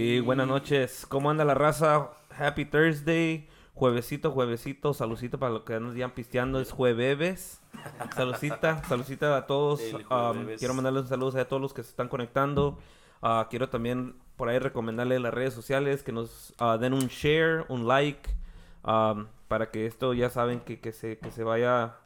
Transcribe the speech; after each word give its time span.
Y 0.00 0.20
buenas 0.20 0.46
noches. 0.46 1.06
¿Cómo 1.08 1.28
anda 1.28 1.44
la 1.44 1.54
raza? 1.54 2.10
Happy 2.30 2.64
Thursday. 2.64 3.48
Juevesito, 3.74 4.30
juevesito. 4.30 4.94
Saludcita 4.94 5.38
para 5.38 5.54
los 5.54 5.62
que 5.62 5.80
nos 5.80 5.92
digan 5.92 6.12
pisteando. 6.12 6.60
Es 6.60 6.70
jueves. 6.70 7.60
Saludcita, 8.14 8.84
saludcita 8.84 9.36
a 9.36 9.48
todos. 9.48 9.80
Um, 10.08 10.54
quiero 10.56 10.74
mandarles 10.74 11.08
saludos 11.08 11.34
a 11.34 11.48
todos 11.48 11.60
los 11.60 11.74
que 11.74 11.82
se 11.82 11.90
están 11.90 12.06
conectando. 12.06 12.78
Ah, 13.22 13.48
quiero 13.50 13.70
también 13.70 14.14
por 14.36 14.48
ahí 14.48 14.60
recomendarles 14.60 15.20
las 15.20 15.34
redes 15.34 15.52
sociales 15.52 16.04
que 16.04 16.12
nos 16.12 16.54
ah, 16.58 16.78
den 16.78 16.92
un 16.92 17.08
share, 17.08 17.64
un 17.68 17.88
like. 17.88 18.30
um, 18.84 19.26
para 19.48 19.72
que 19.72 19.86
esto 19.86 20.14
ya 20.14 20.30
saben 20.30 20.60
que, 20.60 20.78
que, 20.78 20.92
se, 20.92 21.18
que 21.18 21.32
se 21.32 21.42
vaya 21.42 21.96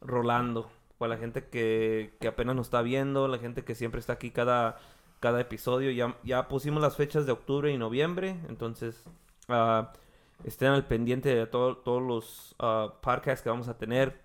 rolando. 0.00 0.68
Para 0.98 1.14
la 1.14 1.18
gente 1.18 1.44
que, 1.44 2.16
que 2.18 2.26
apenas 2.26 2.56
nos 2.56 2.66
está 2.66 2.82
viendo, 2.82 3.28
la 3.28 3.38
gente 3.38 3.62
que 3.62 3.76
siempre 3.76 4.00
está 4.00 4.14
aquí 4.14 4.32
cada, 4.32 4.80
cada 5.20 5.40
episodio. 5.40 5.90
Ya, 5.90 6.16
ya 6.24 6.48
pusimos 6.48 6.82
las 6.82 6.96
fechas 6.96 7.26
de 7.26 7.32
octubre 7.32 7.70
y 7.72 7.78
noviembre, 7.78 8.36
entonces 8.48 9.04
ah, 9.48 9.92
estén 10.44 10.68
al 10.68 10.86
pendiente 10.86 11.34
de 11.34 11.46
todo- 11.46 11.76
todos 11.78 12.02
los 12.02 12.54
ah, 12.58 12.94
podcasts 13.02 13.42
que 13.42 13.50
vamos 13.50 13.68
a 13.68 13.76
tener. 13.78 14.20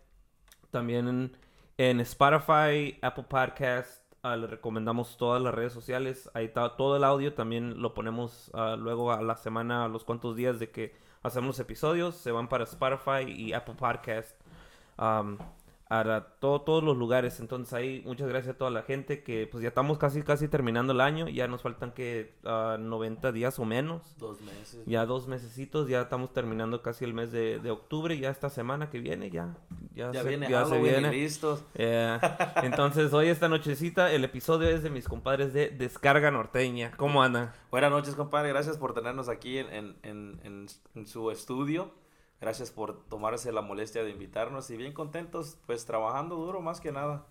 También 0.72 1.32
en, 1.78 2.00
Spotify, 2.02 2.98
Apple 3.02 3.26
Podcast, 3.30 4.02
ah, 4.24 4.36
les 4.36 4.50
recomendamos 4.50 5.18
todas 5.18 5.42
las 5.42 5.54
redes 5.54 5.74
sociales. 5.74 6.30
Ahí 6.34 6.46
está 6.46 6.76
todo 6.76 6.98
el 6.98 7.04
audio, 7.04 7.34
también 7.34 7.82
lo 7.82 7.94
ponemos 7.94 8.52
luego 8.78 9.12
a 9.12 9.22
la 9.22 9.36
semana, 9.36 9.86
a 9.86 9.88
los 9.88 10.04
cuantos 10.04 10.36
días 10.36 10.60
de 10.60 10.72
que 10.72 10.96
hacemos 11.22 11.60
episodios. 11.60 12.16
Se 12.16 12.32
van 12.32 12.48
para 12.50 12.64
Spotify 12.64 13.30
y 13.32 13.54
Apple 13.54 13.76
Podcast. 13.76 14.36
A 16.00 16.22
todo- 16.40 16.62
todos 16.62 16.84
los 16.84 16.98
lugares. 16.98 17.40
Entonces 17.40 17.74
ahí 17.74 18.02
muchas 18.06 18.28
gracias 18.28 18.56
a 18.56 18.58
toda 18.58 18.72
la 18.72 18.82
gente 18.84 19.24
que 19.24 19.48
pues 19.48 19.62
ya 19.62 19.70
estamos 19.70 19.98
casi 19.98 20.22
casi 20.24 20.48
terminando 20.48 20.94
el 20.94 21.02
año. 21.02 21.28
Ya 21.30 21.48
nos 21.48 21.62
faltan 21.62 21.92
que 21.92 22.34
ah, 22.46 22.78
90 22.80 23.32
días 23.32 23.60
o 23.60 23.66
menos. 23.66 24.16
Dos 24.18 24.42
meses. 24.42 24.82
Ya 24.86 25.06
dos 25.06 25.28
mesecitos, 25.28 25.88
ya 25.88 26.02
estamos 26.02 26.34
terminando 26.34 26.82
casi 26.82 27.06
el 27.06 27.14
mes 27.14 27.32
de, 27.32 27.60
de 27.60 27.72
octubre. 27.72 28.18
Ya 28.18 28.30
esta 28.30 28.50
semana 28.50 28.90
que 28.90 29.00
viene 29.00 29.30
ya. 29.30 29.56
Ya, 29.94 30.12
Ya 30.12 30.24
se, 30.24 30.30
viene 30.30 30.50
ya 30.50 30.66
se 30.66 30.72
Halloween 30.72 30.86
y 30.96 31.00
viene. 31.00 31.12
listos. 31.12 31.64
Eh, 31.76 32.18
entonces 32.64 33.14
hoy 33.14 33.28
esta 33.28 33.48
nochecita 33.50 34.12
el 34.12 34.24
episodio 34.24 34.70
es 34.70 34.84
de 34.84 34.90
mis 34.90 35.08
compadres 35.08 35.54
de 35.54 35.70
Descarga 35.70 36.32
Norteña. 36.32 36.92
¿Cómo 36.98 37.22
andan? 37.22 37.52
Buenas 37.70 37.92
noches, 37.92 38.16
compadre. 38.16 38.50
Gracias 38.50 38.78
por 38.78 38.94
tenernos 38.94 39.30
aquí 39.30 39.58
en, 39.60 39.68
en, 40.04 40.40
en- 40.44 40.68
en 40.96 41.06
su 41.08 41.30
estudio. 41.32 41.92
Gracias 42.44 42.72
por 42.72 43.06
tomarse 43.06 43.54
la 43.54 43.62
molestia 43.62 44.04
de 44.04 44.10
invitarnos 44.12 44.70
y 44.70 44.76
bien 44.76 44.92
contentos, 44.92 45.56
pues 45.66 45.86
trabajando 45.86 46.36
duro 46.36 46.60
más 46.62 46.82
que 46.82 46.92
nada. 46.92 47.26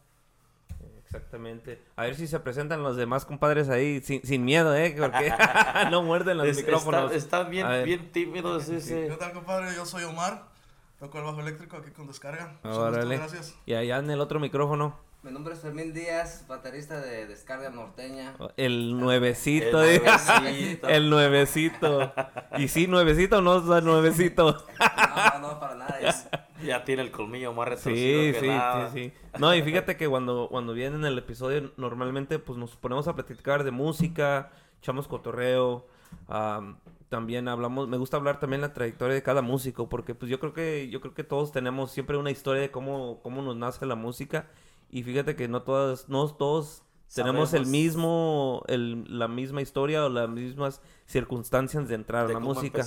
Exactamente. 1.04 1.82
A 1.96 2.04
ver 2.04 2.14
si 2.16 2.26
se 2.26 2.40
presentan 2.40 2.82
los 2.82 2.96
demás 2.96 3.26
compadres 3.26 3.68
ahí 3.68 4.00
sin, 4.00 4.22
sin 4.24 4.42
miedo, 4.44 4.74
¿eh? 4.74 4.94
Porque 4.98 5.30
no 5.90 6.02
muerden 6.02 6.38
los 6.38 6.46
Es- 6.46 6.56
micrófonos. 6.56 7.12
está- 7.12 7.16
están 7.42 7.50
bien, 7.50 7.66
bien 7.84 8.10
tímidos 8.10 8.68
ese. 8.70 9.08
¿Qué 9.08 9.16
tal, 9.16 9.32
compadre? 9.34 9.74
Yo 9.76 9.84
soy 9.84 10.04
Omar. 10.04 10.50
Toco 10.98 11.18
el 11.18 11.24
bajo 11.24 11.40
eléctrico 11.40 11.76
aquí 11.76 11.90
con 11.90 12.06
descarga. 12.06 12.56
Órale. 12.64 13.16
gracias. 13.18 13.54
Y 13.66 13.74
allá 13.74 13.98
en 13.98 14.10
el 14.10 14.20
otro 14.20 14.40
micrófono, 14.40 14.96
Mi 15.22 15.30
nombre 15.30 15.54
es 15.54 15.60
Fermín 15.60 15.92
Díaz, 15.94 16.44
baterista 16.48 17.00
de 17.00 17.26
Descarga 17.28 17.70
Norteña. 17.70 18.34
el 18.56 18.98
nuevecito. 18.98 19.80
El 19.82 19.90
¿eh? 19.96 20.00
nuevecito. 20.00 20.88
El 20.88 21.10
nuevecito. 21.10 22.12
Y 22.58 22.66
sí, 22.68 22.88
nuevecito 22.88 23.38
o 23.38 23.40
no 23.40 23.78
es 23.78 23.84
nuevecito. 23.84 24.66
No, 24.80 25.38
no, 25.38 25.60
para 25.60 25.74
nada. 25.76 25.98
es- 26.00 26.28
Ya 26.66 26.84
tiene 26.84 27.02
el 27.02 27.10
colmillo 27.10 27.52
más 27.52 27.66
retorcido 27.68 27.94
Sí, 27.96 28.32
que 28.32 28.38
sí, 28.40 28.46
nada. 28.46 28.88
sí, 28.92 29.10
sí. 29.10 29.12
No, 29.40 29.52
y 29.52 29.62
fíjate 29.62 29.96
que 29.96 30.08
cuando, 30.08 30.46
cuando 30.48 30.72
viene 30.74 30.94
en 30.94 31.04
el 31.04 31.18
episodio, 31.18 31.72
normalmente 31.76 32.38
pues 32.38 32.56
nos 32.56 32.76
ponemos 32.76 33.08
a 33.08 33.16
platicar 33.16 33.64
de 33.64 33.72
música, 33.72 34.52
echamos 34.80 35.08
cotorreo, 35.08 35.88
am, 36.28 36.78
también 37.08 37.48
hablamos, 37.48 37.88
me 37.88 37.96
gusta 37.96 38.16
hablar 38.16 38.38
también 38.38 38.60
la 38.60 38.72
trayectoria 38.74 39.14
de 39.14 39.24
cada 39.24 39.42
músico, 39.42 39.88
porque 39.88 40.14
pues 40.14 40.30
yo 40.30 40.38
creo 40.38 40.52
que, 40.52 40.88
yo 40.88 41.00
creo 41.00 41.14
que 41.14 41.24
todos 41.24 41.50
tenemos 41.50 41.90
siempre 41.90 42.16
una 42.16 42.30
historia 42.30 42.62
de 42.62 42.70
cómo, 42.70 43.18
cómo 43.24 43.42
nos 43.42 43.56
nace 43.56 43.84
la 43.84 43.96
música, 43.96 44.46
y 44.92 45.02
fíjate 45.02 45.34
que 45.34 45.48
no 45.48 45.62
todas, 45.62 46.08
no 46.08 46.28
todos 46.28 46.84
tenemos 47.14 47.54
el 47.54 47.66
mismo, 47.66 48.62
el, 48.68 49.04
la 49.18 49.26
misma 49.26 49.60
historia 49.62 50.04
o 50.04 50.08
las 50.08 50.28
mismas 50.28 50.80
circunstancias 51.06 51.88
de 51.88 51.94
entrar 51.94 52.24
a 52.24 52.28
De 52.28 52.34
la 52.34 52.40
música. 52.40 52.86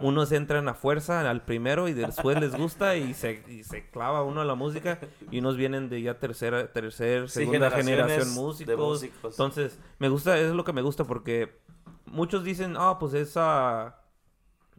Unos 0.00 0.32
entran 0.32 0.68
a 0.68 0.74
fuerza 0.74 1.28
al 1.28 1.44
primero 1.44 1.86
y 1.88 1.92
después 1.92 2.40
les 2.40 2.56
gusta 2.56 2.96
y 2.96 3.14
se, 3.14 3.44
y 3.48 3.62
se 3.62 3.88
clava 3.90 4.22
uno 4.22 4.40
a 4.40 4.44
la 4.44 4.54
música 4.54 4.98
y 5.30 5.38
unos 5.38 5.56
vienen 5.56 5.88
de 5.88 6.02
ya 6.02 6.18
tercera, 6.18 6.72
tercer, 6.72 7.28
Sí, 7.28 7.40
segunda 7.40 7.70
generación 7.70 8.28
de 8.28 8.40
músicos. 8.40 8.76
músicos. 8.76 9.34
Entonces, 9.34 9.78
me 9.98 10.08
gusta, 10.08 10.38
es 10.38 10.52
lo 10.52 10.64
que 10.64 10.72
me 10.72 10.82
gusta 10.82 11.04
porque 11.04 11.58
muchos 12.06 12.42
dicen, 12.42 12.74
ah, 12.78 12.98
pues 12.98 13.14
esa, 13.14 14.02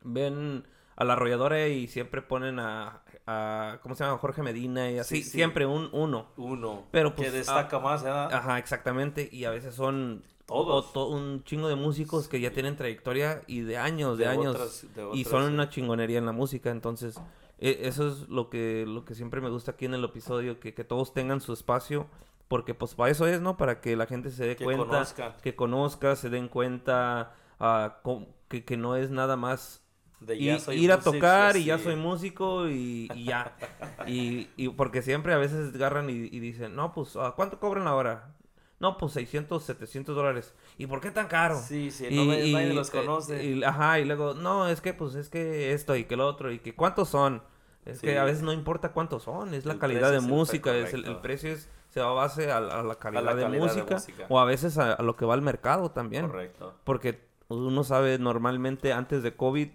ven 0.03 0.65
a 0.95 1.03
la 1.03 1.13
arrolladora 1.13 1.67
y 1.67 1.87
siempre 1.87 2.21
ponen 2.21 2.59
a, 2.59 3.03
a 3.27 3.79
¿cómo 3.81 3.95
se 3.95 4.03
llama? 4.03 4.17
Jorge 4.19 4.41
Medina 4.43 4.89
y 4.91 4.99
así, 4.99 5.17
Sí, 5.17 5.23
sí. 5.23 5.29
siempre 5.31 5.65
un 5.65 5.89
uno. 5.91 6.27
Uno. 6.37 6.83
Pero, 6.91 7.15
pues, 7.15 7.29
que 7.31 7.37
destaca 7.37 7.79
más, 7.79 8.03
¿verdad? 8.03 8.33
Ajá, 8.33 8.57
exactamente. 8.59 9.27
Y 9.31 9.45
a 9.45 9.49
veces 9.49 9.73
son 9.75 10.23
Todos. 10.45 10.85
o 10.87 10.91
to- 10.91 11.07
un 11.09 11.43
chingo 11.43 11.67
de 11.67 11.75
músicos 11.75 12.27
que 12.27 12.39
ya 12.39 12.51
tienen 12.51 12.75
trayectoria 12.75 13.41
y 13.47 13.61
de 13.61 13.77
años, 13.77 14.17
de, 14.17 14.25
De 14.25 14.29
años. 14.31 14.55
otras- 14.55 14.85
de 14.93 15.09
y 15.13 15.23
son 15.23 15.47
sí. 15.47 15.53
una 15.53 15.69
chingonería 15.69 16.19
en 16.19 16.25
la 16.27 16.31
música. 16.33 16.69
Entonces, 16.69 17.19
e- 17.57 17.79
eso 17.83 18.07
es 18.07 18.29
lo 18.29 18.49
que, 18.49 18.85
lo 18.87 19.05
que 19.05 19.15
siempre 19.15 19.41
me 19.41 19.49
gusta 19.49 19.71
aquí 19.71 19.85
en 19.85 19.95
el 19.95 20.03
episodio, 20.03 20.59
que, 20.59 20.73
que 20.73 20.83
todos 20.83 21.13
tengan 21.13 21.41
su 21.41 21.53
espacio. 21.53 22.07
Porque 22.47 22.75
pues 22.75 22.93
para 22.93 23.09
eso 23.09 23.25
es, 23.25 23.41
¿no? 23.41 23.57
Para 23.57 23.81
que 23.81 23.95
la 23.95 24.05
gente 24.05 24.29
se 24.29 24.45
dé 24.45 24.55
Que 24.55 24.65
cuenta, 24.65 24.85
conozcan. 24.85 25.33
que 25.41 25.55
conozca, 25.55 26.15
se 26.15 26.29
den 26.29 26.47
cuenta, 26.47 27.33
ah, 27.59 27.97
com- 28.03 28.27
que, 28.49 28.63
que 28.63 28.77
no 28.77 28.95
es 28.95 29.09
nada 29.09 29.35
más 29.35 29.81
De 30.25 30.35
y- 30.35 30.59
soy 30.59 30.77
ir 30.83 30.91
a 30.91 30.99
tocar 30.99 31.55
y 31.57 31.65
ya 31.65 31.77
soy 31.77 31.95
músico 31.95 32.67
y, 32.69 33.09
y 33.13 33.25
ya. 33.25 33.55
y, 34.07 34.49
y 34.57 34.69
porque 34.69 35.01
siempre 35.01 35.33
a 35.33 35.37
veces 35.37 35.73
agarran 35.75 36.09
y, 36.09 36.13
y 36.13 36.39
dicen, 36.39 36.75
no, 36.75 36.93
pues, 36.93 37.15
¿a 37.15 37.31
¿cuánto 37.31 37.59
cobran 37.59 37.85
la 37.85 37.95
hora? 37.95 38.31
No, 38.79 38.97
pues 38.97 39.13
600, 39.13 39.63
700 39.63 40.15
dólares. 40.15 40.53
¿Y 40.77 40.87
por 40.87 40.99
qué 40.99 41.09
tan 41.11 41.27
caro? 41.27 41.57
Sí, 41.59 41.91
sí, 41.91 42.07
no 42.11 42.25
me- 42.25 42.51
nadie 42.51 42.73
los 42.73 42.89
conoce. 42.91 43.43
y- 43.45 43.63
ajá, 43.63 43.99
y 43.99 44.05
luego, 44.05 44.33
no, 44.33 44.67
es 44.67 44.81
que, 44.81 44.93
pues, 44.93 45.15
es 45.15 45.29
que 45.29 45.71
esto 45.73 45.95
y 45.95 46.03
que 46.05 46.17
lo 46.17 46.27
otro 46.27 46.51
y 46.51 46.59
que 46.59 46.75
cuántos 46.75 47.09
son. 47.09 47.41
Es 47.85 47.99
Sí. 47.99 48.07
que 48.07 48.17
a 48.17 48.23
veces 48.23 48.41
no 48.41 48.51
importa 48.51 48.91
cuántos 48.93 49.23
son, 49.23 49.53
es 49.53 49.65
la 49.65 49.73
El 49.73 49.79
calidad 49.79 50.09
de 50.11 50.17
es 50.17 50.23
música, 50.23 50.75
es 50.75 50.93
el, 50.95 51.17
precio 51.17 51.51
es, 51.51 51.69
se 51.89 52.01
va 52.01 52.07
a 52.09 52.13
base 52.13 52.51
a, 52.51 52.57
a 52.57 52.81
la 52.83 52.95
calidad, 52.95 53.21
de, 53.21 53.27
calidad 53.43 53.51
de 53.51 53.59
música, 53.59 53.93
música. 53.95 54.25
o 54.27 54.39
a 54.39 54.45
veces 54.45 54.79
a, 54.79 54.93
a 54.93 55.03
lo 55.03 55.15
que 55.15 55.23
va 55.25 55.35
al 55.35 55.43
mercado 55.43 55.91
también. 55.91 56.25
Correcto. 56.27 56.73
Porque 56.83 57.21
uno 57.47 57.83
sabe, 57.83 58.17
normalmente 58.17 58.91
antes 58.91 59.21
de 59.21 59.35
COVID 59.35 59.69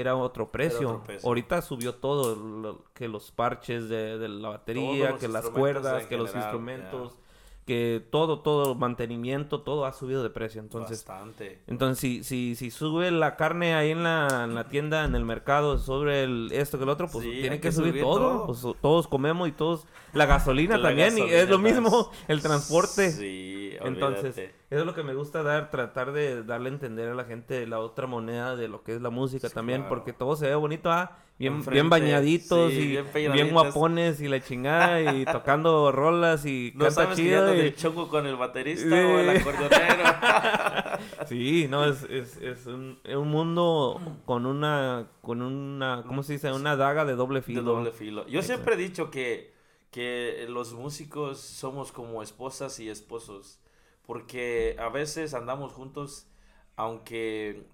era 0.00 0.14
otro 0.16 0.50
precio. 0.50 0.88
otro 0.90 1.02
precio. 1.04 1.26
Ahorita 1.28 1.62
subió 1.62 1.94
todo, 1.94 2.34
lo- 2.36 2.84
que 2.94 3.08
los 3.08 3.30
parches 3.30 3.88
de, 3.88 4.18
de 4.18 4.28
la 4.28 4.48
batería, 4.50 5.16
que 5.18 5.28
las 5.28 5.48
cuerdas, 5.50 6.06
que 6.06 6.16
los 6.16 6.34
instrumentos, 6.34 7.18
que 7.66 8.00
todo, 8.10 8.42
todo, 8.42 8.76
mantenimiento, 8.76 9.60
todo 9.62 9.86
ha 9.86 9.92
subido 9.92 10.22
de 10.22 10.30
precio. 10.30 10.60
Entonces, 10.60 11.04
Bastante. 11.04 11.58
entonces 11.66 11.98
si, 11.98 12.22
si, 12.22 12.54
si 12.54 12.70
sube 12.70 13.10
la 13.10 13.34
carne 13.34 13.74
ahí 13.74 13.90
en 13.90 14.04
la, 14.04 14.44
en 14.44 14.54
la 14.54 14.68
tienda, 14.68 15.04
en 15.04 15.16
el 15.16 15.24
mercado, 15.24 15.76
sobre 15.78 16.22
el, 16.22 16.50
esto 16.52 16.78
que 16.78 16.84
el 16.84 16.90
otro, 16.90 17.08
pues 17.08 17.24
Sí, 17.24 17.32
tiene 17.40 17.56
que, 17.56 17.62
que 17.62 17.72
subir, 17.72 17.90
subir 17.90 18.02
todo. 18.04 18.44
todo. 18.44 18.46
Pues, 18.46 18.80
todos 18.80 19.08
comemos 19.08 19.48
y 19.48 19.52
todos... 19.52 19.84
La 20.12 20.26
gasolina 20.26 20.78
La 20.78 20.88
también, 20.90 21.18
y 21.18 21.22
es 21.22 21.48
lo 21.48 21.58
mismo, 21.58 22.10
el 22.28 22.40
transporte. 22.40 23.10
Sí, 23.10 23.65
Entonces, 23.84 24.36
eso 24.38 24.50
es 24.80 24.86
lo 24.86 24.94
que 24.94 25.02
me 25.02 25.14
gusta 25.14 25.42
dar, 25.42 25.70
tratar 25.70 26.12
de 26.12 26.42
darle 26.42 26.70
a 26.70 26.72
entender 26.72 27.08
a 27.10 27.14
la 27.14 27.24
gente 27.24 27.66
la 27.66 27.78
otra 27.80 28.06
moneda 28.06 28.56
de 28.56 28.68
lo 28.68 28.82
que 28.82 28.94
es 28.94 29.00
la 29.02 29.10
música 29.10 29.48
Sí, 29.48 29.54
también, 29.54 29.80
claro. 29.82 29.94
porque 29.96 30.12
todo 30.12 30.36
se 30.36 30.46
ve 30.48 30.54
bonito, 30.54 30.90
ah, 30.90 31.18
bien, 31.38 31.54
Enfrente, 31.54 31.74
bien 31.74 31.90
bañaditos 31.90 32.70
sí, 32.72 32.98
y 32.98 33.28
bien 33.28 33.50
guapones 33.52 34.20
y 34.20 34.28
la 34.28 34.40
chingada 34.40 35.00
y 35.14 35.24
tocando 35.32 35.92
rolas 35.92 36.46
y 36.46 36.72
No 36.74 36.84
canta 36.86 37.02
sabes 37.02 37.16
chido. 37.18 37.54
y- 37.54 37.58
de 37.58 37.74
chongo 37.74 38.08
con 38.08 38.26
el 38.26 38.36
baterista 38.36 38.88
Sí. 38.88 38.92
o 38.94 39.18
el 39.20 39.30
acordeonero. 39.30 40.04
Sí, 41.26 41.66
no, 41.68 41.84
es, 41.84 42.02
es, 42.04 42.36
es 42.38 42.66
un, 42.66 42.98
es 43.04 43.16
un 43.16 43.28
mundo 43.28 44.00
con 44.24 44.46
una, 44.46 45.08
con 45.22 45.42
una, 45.42 46.04
¿cómo 46.06 46.22
se 46.22 46.34
dice? 46.34 46.52
Una 46.52 46.76
daga 46.76 47.04
de 47.04 47.14
doble 47.16 47.40
de 47.40 47.42
filo. 47.46 47.62
doble 47.62 47.90
filo. 47.90 48.26
Yo 48.28 48.42
siempre 48.42 48.74
he 48.74 48.76
dicho 48.78 49.10
que, 49.10 49.52
que 49.90 50.46
los 50.48 50.72
músicos 50.72 51.38
somos 51.40 51.90
como 51.92 52.22
esposas 52.22 52.78
y 52.80 52.88
esposos. 52.88 53.58
Porque 54.06 54.76
a 54.78 54.88
veces 54.88 55.34
andamos 55.34 55.72
juntos, 55.72 56.28
aunque 56.76 57.66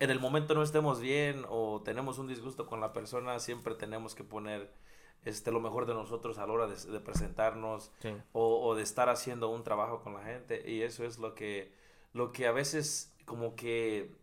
en 0.00 0.10
el 0.10 0.20
momento 0.20 0.54
no 0.54 0.62
estemos 0.62 1.00
bien 1.00 1.44
o 1.48 1.82
tenemos 1.84 2.18
un 2.18 2.26
disgusto 2.26 2.66
con 2.66 2.80
la 2.80 2.92
persona, 2.92 3.38
siempre 3.38 3.74
tenemos 3.74 4.14
que 4.14 4.24
poner 4.24 4.72
este, 5.24 5.50
lo 5.52 5.60
mejor 5.60 5.86
de 5.86 5.94
nosotros 5.94 6.38
a 6.38 6.46
la 6.46 6.52
hora 6.52 6.66
de, 6.66 6.76
de 6.76 7.00
presentarnos 7.00 7.90
Sí. 8.00 8.10
o, 8.32 8.60
o 8.66 8.74
de 8.74 8.82
estar 8.82 9.08
haciendo 9.08 9.48
un 9.50 9.62
trabajo 9.64 10.00
con 10.02 10.14
la 10.14 10.22
gente. 10.22 10.68
Y 10.70 10.82
eso 10.82 11.04
es 11.04 11.18
lo 11.18 11.34
que, 11.34 11.72
lo 12.12 12.32
que 12.32 12.46
a 12.46 12.52
veces 12.52 13.14
como 13.24 13.54
que 13.56 14.16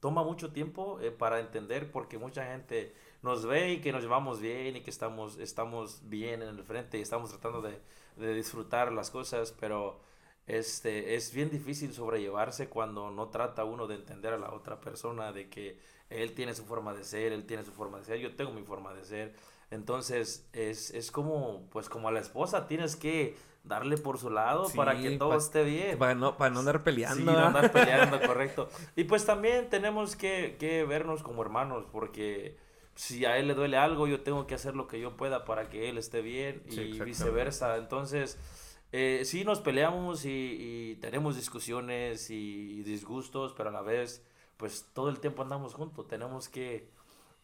toma 0.00 0.22
mucho 0.24 0.52
tiempo 0.52 0.98
eh, 1.00 1.10
para 1.10 1.40
entender 1.40 1.90
porque 1.92 2.18
mucha 2.18 2.44
gente 2.46 2.94
nos 3.22 3.46
ve 3.46 3.72
y 3.72 3.80
que 3.80 3.92
nos 3.92 4.02
llevamos 4.02 4.40
bien 4.40 4.76
y 4.76 4.80
que 4.82 4.90
estamos, 4.90 5.38
estamos 5.38 6.08
bien 6.08 6.42
en 6.42 6.48
el 6.48 6.64
frente 6.64 6.98
y 6.98 7.02
estamos 7.02 7.30
tratando 7.30 7.62
de, 7.62 7.78
de 8.16 8.34
disfrutar 8.34 8.92
las 8.92 9.10
cosas, 9.10 9.54
pero 9.60 10.00
este, 10.46 11.14
es 11.14 11.32
bien 11.32 11.50
difícil 11.50 11.92
sobrellevarse 11.92 12.68
cuando 12.68 13.10
no 13.10 13.28
trata 13.28 13.64
uno 13.64 13.86
de 13.86 13.94
entender 13.96 14.32
a 14.32 14.38
la 14.38 14.52
otra 14.52 14.80
persona, 14.80 15.32
de 15.32 15.48
que 15.48 15.78
él 16.10 16.32
tiene 16.34 16.54
su 16.54 16.64
forma 16.64 16.92
de 16.94 17.04
ser, 17.04 17.32
él 17.32 17.46
tiene 17.46 17.64
su 17.64 17.72
forma 17.72 17.98
de 17.98 18.04
ser, 18.04 18.18
yo 18.18 18.34
tengo 18.34 18.52
mi 18.52 18.62
forma 18.62 18.92
de 18.94 19.04
ser. 19.04 19.34
Entonces, 19.70 20.46
es, 20.52 20.90
es 20.90 21.10
como, 21.10 21.66
pues 21.70 21.88
como 21.88 22.08
a 22.08 22.12
la 22.12 22.20
esposa, 22.20 22.66
tienes 22.66 22.96
que 22.96 23.36
darle 23.64 23.96
por 23.96 24.18
su 24.18 24.28
lado 24.28 24.68
para 24.70 25.00
que 25.00 25.12
todo 25.12 25.30
pa- 25.30 25.36
esté 25.38 25.62
bien. 25.64 25.98
Para 25.98 26.14
no, 26.14 26.36
para 26.36 26.50
no 26.50 26.60
andar 26.60 26.82
peleando. 26.82 27.16
Sí, 27.16 27.24
no 27.24 27.32
¿verdad? 27.32 27.46
andar 27.46 27.72
peleando, 27.72 28.20
correcto. 28.26 28.68
Y 28.96 29.04
pues 29.04 29.24
también 29.24 29.70
tenemos 29.70 30.16
que, 30.16 30.56
que 30.58 30.84
vernos 30.84 31.22
como 31.22 31.40
hermanos, 31.42 31.86
porque 31.90 32.56
si 32.94 33.24
a 33.24 33.38
él 33.38 33.48
le 33.48 33.54
duele 33.54 33.78
algo, 33.78 34.06
yo 34.06 34.20
tengo 34.22 34.46
que 34.46 34.54
hacer 34.54 34.74
lo 34.76 34.86
que 34.88 35.00
yo 35.00 35.16
pueda 35.16 35.44
para 35.46 35.70
que 35.70 35.88
él 35.88 35.96
esté 35.96 36.20
bien 36.20 36.62
Sí, 36.68 36.82
y 36.82 37.00
viceversa. 37.00 37.76
Entonces, 37.78 38.38
eh, 38.92 39.22
sí 39.24 39.44
nos 39.44 39.60
peleamos 39.60 40.24
y, 40.24 40.30
y 40.92 40.96
tenemos 40.96 41.36
discusiones 41.36 42.30
y 42.30 42.82
disgustos, 42.82 43.54
pero 43.56 43.70
a 43.70 43.72
la 43.72 43.82
vez, 43.82 44.24
pues 44.56 44.86
todo 44.92 45.08
el 45.08 45.18
tiempo 45.20 45.42
andamos 45.42 45.74
juntos. 45.74 46.06
Tenemos 46.06 46.48
que, 46.48 46.88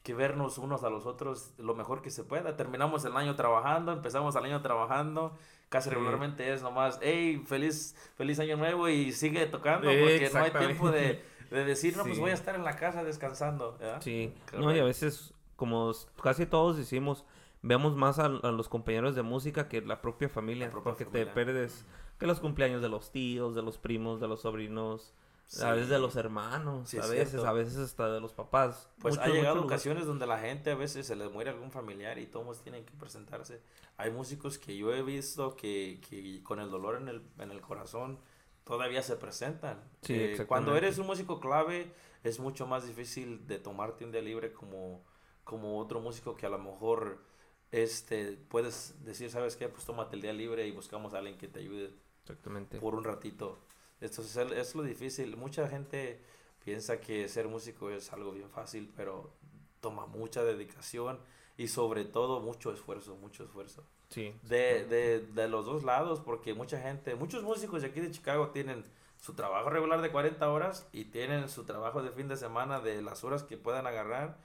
que 0.03 0.15
vernos 0.15 0.59
unos 0.59 0.85
a 0.85 0.91
los 0.91 1.07
otros 1.07 1.55
lo 1.59 1.75
mejor 1.75 2.03
que 2.03 2.11
se 2.11 2.23
pueda. 2.25 2.57
Terminamos 2.57 3.05
el 3.05 3.17
año 3.17 3.35
trabajando, 3.35 3.93
empezamos 3.93 4.37
el 4.37 4.45
año 4.45 4.61
trabajando. 4.63 5.37
Casi 5.69 5.89
Sí. 5.91 5.95
regularmente 5.95 6.53
es 6.53 6.63
nomás, 6.63 6.99
hey, 7.03 7.43
feliz, 7.47 7.95
feliz 8.17 8.39
año 8.41 8.57
nuevo 8.57 8.89
y 8.89 9.13
sigue 9.13 9.45
tocando 9.47 9.91
Eh, 9.91 10.01
porque 10.01 10.31
no 10.33 10.45
hay 10.45 10.51
tiempo 10.67 10.91
de, 10.91 11.23
de 11.51 11.65
decir, 11.65 11.95
no, 11.97 12.05
pues 12.05 12.15
Sí. 12.17 12.21
voy 12.23 12.31
a 12.31 12.35
estar 12.35 12.55
en 12.55 12.65
la 12.65 12.77
casa 12.77 13.05
descansando. 13.05 13.77
¿verdad? 13.79 14.01
Sí, 14.01 14.33
no, 14.59 14.75
y 14.75 14.79
a 14.79 14.85
veces, 14.85 15.35
como 15.57 15.93
casi 16.23 16.47
todos 16.47 16.77
decimos, 16.79 17.25
vemos 17.63 17.97
más 17.97 18.19
a, 18.19 18.27
a 18.27 18.51
los 18.53 18.69
compañeros 18.69 19.15
de 19.15 19.23
música 19.23 19.69
que 19.69 19.81
la 19.83 20.01
propia 20.01 20.29
familia, 20.29 20.67
La 20.67 20.73
propia 20.73 20.91
porque 20.93 21.05
familia. 21.05 21.27
te 21.27 21.33
pierdes 21.35 21.85
que 22.19 22.27
los 22.27 22.41
cumpleaños 22.41 22.83
de 22.83 22.89
los 22.89 23.11
tíos, 23.13 23.55
de 23.55 23.63
los 23.63 23.79
primos, 23.79 24.21
de 24.21 24.29
los 24.29 24.43
sobrinos, 24.43 25.15
Sí. 25.47 25.65
a 25.65 25.73
veces 25.73 25.89
de 25.89 25.99
los 25.99 26.15
hermanos, 26.17 26.91
Sí, 26.91 26.99
a 26.99 27.01
es 27.01 27.11
veces, 27.11 27.31
cierto. 27.31 27.49
a 27.49 27.53
veces 27.55 27.79
hasta 27.79 28.13
de 28.13 28.21
los 28.21 28.35
papás. 28.35 28.91
Pues 29.01 29.15
Muchos, 29.15 29.25
ha 29.25 29.29
llegado 29.33 29.55
muchos 29.55 29.63
lugares. 29.63 29.81
ocasiones 29.81 30.07
donde 30.07 30.27
la 30.27 30.39
gente 30.41 30.71
a 30.73 30.75
veces 30.75 31.07
se 31.07 31.17
les 31.17 31.33
muere 31.33 31.49
algún 31.49 31.71
familiar 31.71 32.19
y 32.19 32.27
todos 32.27 32.61
tienen 32.61 32.85
que 32.85 32.93
presentarse. 32.93 33.63
Hay 33.97 34.11
músicos 34.11 34.59
que 34.59 34.77
yo 34.77 34.93
he 34.93 35.03
visto 35.03 35.57
que, 35.57 36.03
que 36.07 36.43
con 36.43 36.61
el 36.61 36.69
dolor 36.71 36.97
en 36.97 37.09
el, 37.09 37.23
en 37.39 37.51
el 37.51 37.63
corazón 37.63 38.19
todavía 38.65 39.03
se 39.03 39.17
presentan. 39.17 39.83
Sí, 40.03 40.13
Eh, 40.15 40.45
cuando 40.47 40.77
eres 40.77 40.99
un 40.99 41.07
músico 41.07 41.41
clave 41.41 41.95
es 42.25 42.39
mucho 42.41 42.67
más 42.67 42.87
difícil 42.87 43.47
de 43.47 43.59
tomarte 43.59 44.05
un 44.05 44.13
día 44.13 44.21
libre 44.21 44.53
como, 44.53 45.03
como 45.45 45.79
otro 45.79 46.01
músico 46.01 46.37
que 46.37 46.45
a 46.45 46.51
lo 46.51 46.59
mejor 46.59 47.25
este, 47.71 48.39
puedes 48.49 48.95
decir, 49.05 49.31
¿sabes 49.31 49.57
qué? 49.57 49.69
Pues 49.69 49.85
tómate 49.85 50.17
el 50.17 50.23
día 50.23 50.33
libre 50.33 50.67
y 50.67 50.73
buscamos 50.73 51.15
a 51.15 51.19
alguien 51.19 51.37
que 51.37 51.49
te 51.49 51.61
ayude 51.61 51.91
Exactamente. 52.23 52.79
por 52.79 52.95
un 52.95 53.05
ratito. 53.05 53.59
Esto 54.01 54.23
es, 54.23 54.37
es 54.37 54.75
lo 54.75 54.83
difícil. 54.83 55.37
Mucha 55.37 55.69
gente 55.69 56.21
piensa 56.65 57.01
que 57.01 57.29
ser 57.29 57.49
músico 57.49 57.91
es 57.91 58.13
algo 58.13 58.33
bien 58.33 58.51
fácil, 58.51 58.93
pero 58.97 59.33
toma 59.81 60.07
mucha 60.07 60.43
dedicación 60.45 61.19
y 61.57 61.69
sobre 61.69 62.05
todo 62.05 62.41
mucho 62.41 62.73
esfuerzo, 62.73 63.17
mucho 63.17 63.45
esfuerzo. 63.45 63.85
Sí. 64.11 64.35
De, 64.43 64.85
de, 64.87 65.21
de 65.21 65.49
los 65.49 65.67
dos 65.67 65.85
lados, 65.85 66.21
porque 66.21 66.55
mucha 66.55 66.81
gente, 66.81 67.15
muchos 67.15 67.43
músicos 67.43 67.83
de 67.83 67.89
aquí 67.89 68.01
de 68.01 68.11
Chicago 68.11 68.51
tienen 68.51 68.85
su 69.21 69.35
trabajo 69.35 69.69
regular 69.69 70.01
de 70.01 70.11
40 70.11 70.49
horas 70.49 70.89
y 70.93 71.07
tienen 71.07 71.49
su 71.49 71.65
trabajo 71.65 72.03
de 72.03 72.11
fin 72.11 72.29
de 72.29 72.37
semana 72.37 72.81
de 72.81 73.03
las 73.03 73.25
horas 73.25 73.43
que 73.43 73.57
puedan 73.57 73.87
agarrar 73.87 74.39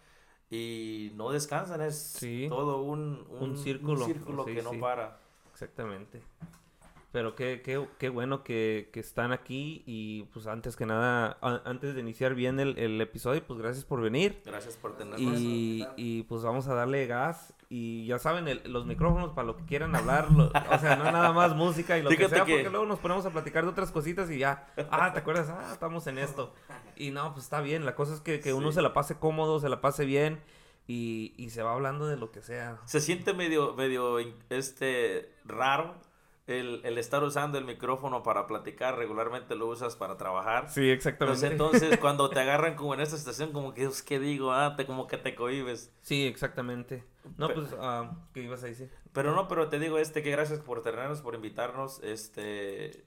y 0.54 1.12
no 1.16 1.32
descansan. 1.32 1.82
Es 1.82 1.98
Sí. 1.98 2.48
todo 2.50 2.82
un, 2.84 3.26
Un 3.40 3.58
círculo. 3.58 4.06
círculo 4.06 4.46
Sí, 4.46 4.54
que 4.56 4.62
no 4.62 4.72
para. 4.80 5.18
Exactamente. 5.52 6.22
Pero 7.12 7.36
qué, 7.36 7.62
qué, 7.64 7.88
qué 8.00 8.10
bueno 8.10 8.44
que, 8.44 8.90
que 8.92 9.00
están 9.00 9.32
aquí 9.34 9.84
y 9.86 10.24
pues 10.34 10.48
antes 10.48 10.76
que 10.76 10.88
nada, 10.88 11.38
a- 11.42 11.62
antes 11.66 11.94
de 11.94 12.02
iniciar 12.02 12.34
bien 12.34 12.60
el, 12.60 12.76
el 12.80 13.00
episodio, 13.02 13.46
pues 13.46 13.60
gracias 13.60 13.86
por 13.86 14.02
venir. 14.02 14.42
Gracias 14.44 14.78
por 14.78 14.98
tenernos. 14.98 15.22
Y, 15.40 15.86
y 15.96 16.24
pues 16.24 16.42
vamos 16.42 16.68
a 16.68 16.74
darle 16.74 17.06
gas. 17.06 17.54
Y 17.76 18.06
ya 18.06 18.20
saben, 18.20 18.48
el- 18.48 18.62
los 18.66 18.86
micrófonos 18.86 19.32
para 19.32 19.48
lo 19.48 19.58
que 19.58 19.66
quieran 19.66 19.96
hablar. 19.96 20.30
lo- 20.32 20.46
o 20.52 20.80
sea, 20.80 20.96
no 20.96 21.06
nada 21.12 21.32
más 21.32 21.56
música 21.56 21.98
y 21.98 22.04
lo 22.04 22.10
que 22.12 22.30
sea, 22.30 22.46
que- 22.46 22.54
porque 22.58 22.70
luego 22.70 22.86
nos 22.86 23.00
ponemos 23.00 23.26
a 23.26 23.32
platicar 23.32 23.64
de 23.64 23.72
otras 23.72 23.90
cositas 23.92 24.30
y 24.30 24.38
ya. 24.38 24.68
Ah, 24.92 25.12
¿te 25.12 25.18
acuerdas? 25.20 25.50
Ah, 25.50 25.70
estamos 25.72 26.06
en 26.06 26.20
esto. 26.20 26.54
Y 26.96 27.10
no, 27.10 27.34
pues 27.34 27.46
está 27.46 27.62
bien. 27.62 27.84
La 27.84 27.96
cosa 27.96 28.14
es 28.14 28.20
que, 28.20 28.40
que 28.42 28.54
uno 28.54 28.72
se 28.72 28.84
la 28.84 28.94
pase 28.94 29.18
cómodo, 29.18 29.60
se 29.60 29.70
la 29.70 29.82
pase 29.82 30.06
bien 30.06 30.40
y, 30.86 31.34
y 31.36 31.50
se 31.50 31.64
va 31.64 31.74
hablando 31.74 32.06
de 32.06 32.16
lo 32.16 32.30
que 32.32 32.44
sea. 32.44 32.78
Se 32.86 33.02
siente 33.02 33.34
medio, 33.34 33.74
medio 33.74 34.20
este, 34.52 35.34
raro 35.44 35.96
el, 36.46 36.82
el 36.84 36.98
estar 37.00 37.24
usando 37.24 37.58
el 37.58 37.66
micrófono 37.66 38.22
para 38.22 38.46
platicar. 38.46 38.98
Regularmente 38.98 39.56
lo 39.56 39.66
usas 39.66 39.96
para 39.96 40.16
trabajar. 40.18 40.70
Sí, 40.70 40.92
exactamente. 40.92 41.48
Entonces, 41.48 41.82
entonces 41.82 42.00
cuando 42.00 42.30
te 42.30 42.40
agarran 42.40 42.76
como 42.76 42.94
en 42.94 43.00
esta 43.00 43.18
situación, 43.18 43.52
como 43.52 43.74
que, 43.74 43.90
¿qué 44.06 44.20
digo? 44.20 44.52
Ah, 44.54 44.76
te, 44.76 44.86
como 44.86 45.08
que 45.08 45.18
te 45.18 45.34
cohibes. 45.34 45.92
Sí, 46.02 46.28
exactamente. 46.28 47.04
No, 47.38 47.54
pues, 47.54 47.68
ah, 47.80 48.28
¿qué 48.34 48.42
ibas 48.44 48.64
a 48.64 48.68
decir? 48.68 48.92
Pero 49.14 49.34
no, 49.36 49.48
pero 49.48 49.70
te 49.70 49.80
digo, 49.80 49.98
este, 49.98 50.22
que 50.24 50.32
gracias 50.32 50.60
por 50.60 50.82
tenernos, 50.84 51.22
por 51.22 51.36
invitarnos, 51.36 52.02
este, 52.04 53.06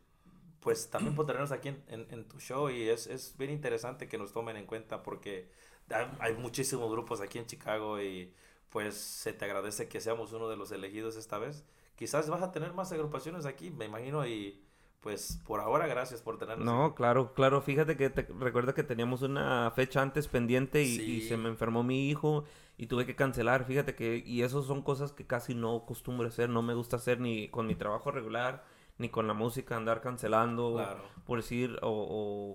pues 0.61 0.91
también 0.91 1.15
por 1.17 1.27
tenernos 1.27 1.53
aquí 1.53 1.69
en, 1.71 1.85
en- 1.89 2.09
en 2.11 2.29
tu 2.29 2.41
show 2.41 2.71
y 2.71 2.89
es, 2.91 3.07
es 3.09 3.37
bien 3.39 3.51
interesante 3.53 4.09
que 4.09 4.19
nos 4.19 4.33
tomen 4.33 4.57
en 4.59 4.67
cuenta 4.67 5.03
porque 5.03 5.51
hay, 5.91 6.07
hay 6.21 6.35
muchísimos 6.37 6.91
grupos 6.93 7.21
aquí 7.23 7.39
en 7.39 7.47
Chicago 7.47 8.01
y 8.03 8.35
pues 8.71 8.97
se 8.97 9.33
te 9.35 9.45
agradece 9.47 9.89
que 9.89 10.01
seamos 10.01 10.33
uno 10.35 10.49
de 10.49 10.57
los 10.57 10.73
elegidos 10.73 11.17
esta 11.17 11.39
vez. 11.39 11.65
Quizás 11.97 12.29
vas 12.31 12.43
a 12.43 12.53
tener 12.53 12.75
más 12.75 12.93
agrupaciones 12.93 13.47
aquí, 13.47 13.71
me 13.73 13.87
imagino, 13.87 14.27
y 14.27 14.66
pues 15.01 15.41
por 15.47 15.61
ahora 15.61 15.87
gracias 15.87 16.21
por 16.21 16.39
tenernos. 16.39 16.65
No, 16.65 16.95
claro, 16.95 17.33
claro. 17.35 17.61
Fíjate 17.61 17.97
que 17.97 18.11
te, 18.11 18.27
recuerda 18.39 18.75
que 18.75 18.83
teníamos 18.83 19.23
una 19.23 19.71
fecha 19.71 20.03
antes 20.03 20.29
pendiente 20.29 20.83
y, 20.83 21.01
y 21.01 21.21
se 21.23 21.37
me 21.37 21.49
enfermó 21.49 21.83
mi 21.83 22.09
hijo 22.11 22.45
y 22.79 22.87
tuve 22.87 23.07
que 23.07 23.15
cancelar. 23.15 23.65
Fíjate 23.65 23.95
que, 23.95 24.23
y 24.25 24.43
eso 24.43 24.63
son 24.63 24.83
cosas 24.83 25.13
que 25.13 25.27
casi 25.27 25.55
no 25.55 25.77
acostumbro 25.77 26.29
hacer. 26.29 26.49
No 26.49 26.63
me 26.63 26.75
gusta 26.75 26.97
hacer 26.97 27.21
ni 27.21 27.49
con 27.49 27.67
mi 27.67 27.75
trabajo 27.75 28.11
regular, 28.11 28.65
ni 28.99 29.09
con 29.11 29.27
la 29.27 29.35
música, 29.35 29.77
andar 29.77 30.01
cancelando, 30.01 30.75
Claro. 30.77 31.03
por 31.27 31.39
decir, 31.39 31.79
o, 31.83 31.91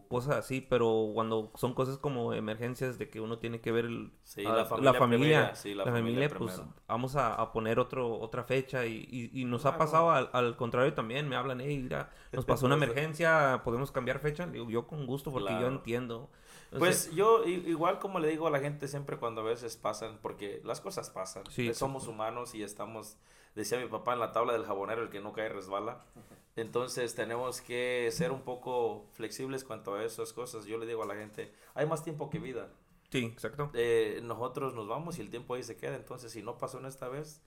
o 0.04 0.08
cosas 0.10 0.38
así. 0.38 0.60
Pero 0.62 1.12
cuando 1.14 1.52
son 1.56 1.74
cosas 1.76 1.98
como 2.00 2.34
emergencias 2.34 2.98
de 2.98 3.10
que 3.10 3.22
uno 3.22 3.38
tiene 3.38 3.62
que 3.62 3.72
ver 3.72 3.86
el, 3.86 4.12
Sí, 4.24 4.44
a- 4.46 4.52
la 4.80 4.94
familia 4.96 5.54
sí, 5.56 5.76
la 5.76 5.86
la 5.86 5.92
familia, 5.92 6.30
familia 6.30 6.38
pues 6.38 6.62
vamos 6.88 7.16
a, 7.16 7.36
a 7.36 7.52
poner 7.52 7.78
otro, 7.80 8.20
otra 8.20 8.44
fecha 8.44 8.86
y, 8.88 9.08
y- 9.12 9.42
y 9.42 9.46
nos 9.46 9.66
ha 9.68 9.78
pasado 9.78 10.10
al, 10.12 10.30
al 10.34 10.56
contrario 10.56 10.94
también, 10.94 11.30
me 11.30 11.36
hablan, 11.36 11.62
hey, 11.62 11.80
mira, 11.84 12.10
nos 12.32 12.46
pasó 12.46 12.66
una 12.66 12.76
emergencia, 12.84 13.62
podemos 13.64 13.92
cambiar 13.92 14.20
fecha, 14.20 14.48
digo, 14.48 14.68
yo 14.70 14.88
con 14.88 15.06
gusto 15.06 15.32
porque 15.32 15.54
yo 15.60 15.68
entiendo. 15.68 16.30
O 16.70 16.70
sea, 16.72 16.80
Pues 16.80 17.12
yo 17.14 17.44
i- 17.46 17.70
igual 17.70 18.00
como 18.00 18.20
le 18.20 18.30
digo 18.30 18.48
a 18.48 18.50
la 18.50 18.60
gente 18.62 18.88
siempre 18.88 19.18
cuando 19.18 19.42
a 19.42 19.44
veces 19.44 19.76
pasan, 19.78 20.18
porque 20.22 20.62
las 20.64 20.80
cosas 20.82 21.10
pasan, 21.12 21.44
Sí, 21.50 21.68
Eh, 21.68 21.74
somos 21.74 22.08
humanos 22.08 22.56
y 22.56 22.64
estamos, 22.64 23.18
decía 23.56 23.78
mi 23.78 23.88
papá 23.88 24.14
en 24.14 24.20
la 24.22 24.32
tabla 24.32 24.54
del 24.54 24.64
jabonero, 24.66 25.04
el 25.04 25.10
que 25.10 25.20
no 25.20 25.34
cae 25.34 25.50
resbala. 25.50 26.06
Entonces 26.56 27.16
tenemos 27.16 27.62
que 27.62 28.10
ser 28.12 28.32
un 28.32 28.42
poco 28.44 29.08
flexibles 29.14 29.64
cuanto 29.64 29.96
a 29.96 30.04
esas 30.04 30.34
cosas. 30.34 30.66
Yo 30.66 30.78
le 30.78 30.86
digo 30.86 31.04
a 31.04 31.06
la 31.08 31.16
gente, 31.16 31.54
hay 31.74 31.86
más 31.86 32.04
tiempo 32.04 32.30
que 32.30 32.40
vida. 32.40 32.70
sí, 33.12 33.26
exacto. 33.26 33.72
Eh, 33.74 34.20
nosotros 34.24 34.74
nos 34.74 34.88
vamos 34.88 35.18
y 35.18 35.22
el 35.22 35.30
tiempo 35.30 35.56
ahí 35.56 35.64
se 35.64 35.78
queda. 35.78 35.96
Entonces 35.96 36.32
si 36.32 36.42
no 36.44 36.58
pasó 36.58 36.80
en 36.80 36.86
esta 36.86 37.10
vez, 37.10 37.42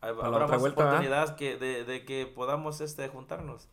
hay- 0.00 0.14
habrá 0.20 0.46
más 0.46 0.58
vuelta, 0.58 0.84
¿verdad? 0.84 0.96
oportunidad 0.98 1.36
que, 1.36 1.56
de, 1.56 1.84
de 1.84 2.04
que 2.04 2.26
podamos 2.26 2.80
este, 2.80 3.08
juntarnos. 3.08 3.68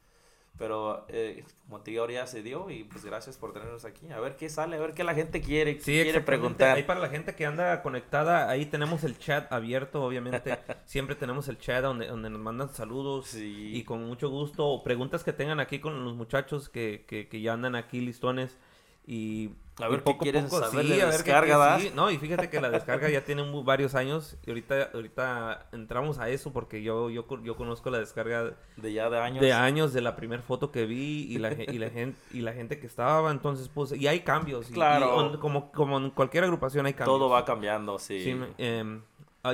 Pero 0.57 1.05
eh, 1.09 1.43
como 1.65 1.81
te 1.81 1.91
digo, 1.91 2.01
ahora 2.01 2.13
ya 2.13 2.27
se 2.27 2.43
dio 2.43 2.69
y 2.69 2.83
pues 2.83 3.03
gracias 3.03 3.37
por 3.37 3.53
tenernos 3.53 3.85
aquí. 3.85 4.11
A 4.11 4.19
ver 4.19 4.35
qué 4.35 4.49
sale, 4.49 4.75
a 4.75 4.79
ver 4.79 4.93
qué 4.93 5.03
la 5.03 5.15
gente 5.15 5.41
quiere, 5.41 5.79
Sí, 5.79 6.03
quiere 6.03 6.21
preguntar. 6.21 6.77
Ahí 6.77 6.83
para 6.83 6.99
la 6.99 7.09
gente 7.09 7.33
que 7.33 7.45
anda 7.45 7.81
conectada, 7.81 8.49
ahí 8.49 8.67
tenemos 8.67 9.03
el 9.03 9.17
chat 9.17 9.51
abierto, 9.51 10.03
obviamente. 10.03 10.59
Siempre 10.85 11.15
tenemos 11.15 11.47
el 11.47 11.57
chat 11.57 11.81
donde, 11.81 12.07
donde 12.07 12.29
nos 12.29 12.39
mandan 12.39 12.69
saludos. 12.69 13.27
Sí. 13.27 13.71
Y 13.73 13.83
con 13.83 14.05
mucho 14.05 14.29
gusto, 14.29 14.67
o 14.67 14.83
preguntas 14.83 15.23
que 15.23 15.33
tengan 15.33 15.59
aquí 15.59 15.79
con 15.79 16.05
los 16.05 16.15
muchachos 16.15 16.69
que, 16.69 17.05
que, 17.07 17.27
que 17.27 17.41
ya 17.41 17.53
andan 17.53 17.75
aquí 17.75 17.99
listones. 17.99 18.57
Y 19.05 19.49
A 19.81 19.87
ver 19.89 20.03
qué 20.03 20.17
quieren 20.17 20.49
saber 20.49 20.85
de 20.85 21.01
a 21.01 21.05
ver 21.05 21.13
descarga, 21.15 21.57
¿verdad? 21.57 21.79
sí, 21.79 21.91
no, 21.93 22.09
y 22.09 22.17
fíjate 22.17 22.49
que 22.49 22.61
la 22.61 22.69
descarga 22.69 23.09
ya 23.09 23.25
tiene 23.25 23.43
varios 23.63 23.95
años. 23.95 24.37
Y 24.45 24.51
ahorita, 24.51 24.91
ahorita 24.93 25.67
entramos 25.73 26.19
a 26.19 26.29
eso 26.29 26.53
porque 26.53 26.81
yo, 26.83 27.09
yo, 27.09 27.25
yo 27.43 27.55
conozco 27.57 27.89
la 27.89 27.99
descarga 27.99 28.53
de 28.77 28.93
ya 28.93 29.09
de 29.09 29.19
años. 29.19 29.41
de 29.41 29.51
años 29.51 29.91
de 29.91 30.01
la 30.01 30.15
primera 30.15 30.41
foto 30.41 30.71
que 30.71 30.85
vi 30.85 31.23
y 31.29 31.37
la, 31.37 31.51
y 31.53 31.77
la 31.79 31.89
gente 31.89 32.17
y 32.31 32.41
la 32.41 32.53
gente 32.53 32.79
que 32.79 32.87
estaba. 32.87 33.29
Entonces, 33.31 33.67
pues, 33.67 33.91
y 33.91 34.07
hay 34.07 34.21
cambios. 34.21 34.69
y- 34.69 34.73
Claro. 34.73 35.05
y 35.07 35.09
on- 35.19 35.37
como, 35.39 35.71
como 35.71 35.97
en 35.97 36.11
cualquier 36.11 36.45
agrupación 36.45 36.85
hay 36.85 36.93
cambios. 36.93 37.17
Todo 37.17 37.29
va 37.29 37.43
cambiando, 37.43 37.99
sí. 37.99 38.23
Sí, 38.23 38.39
em, 38.57 39.01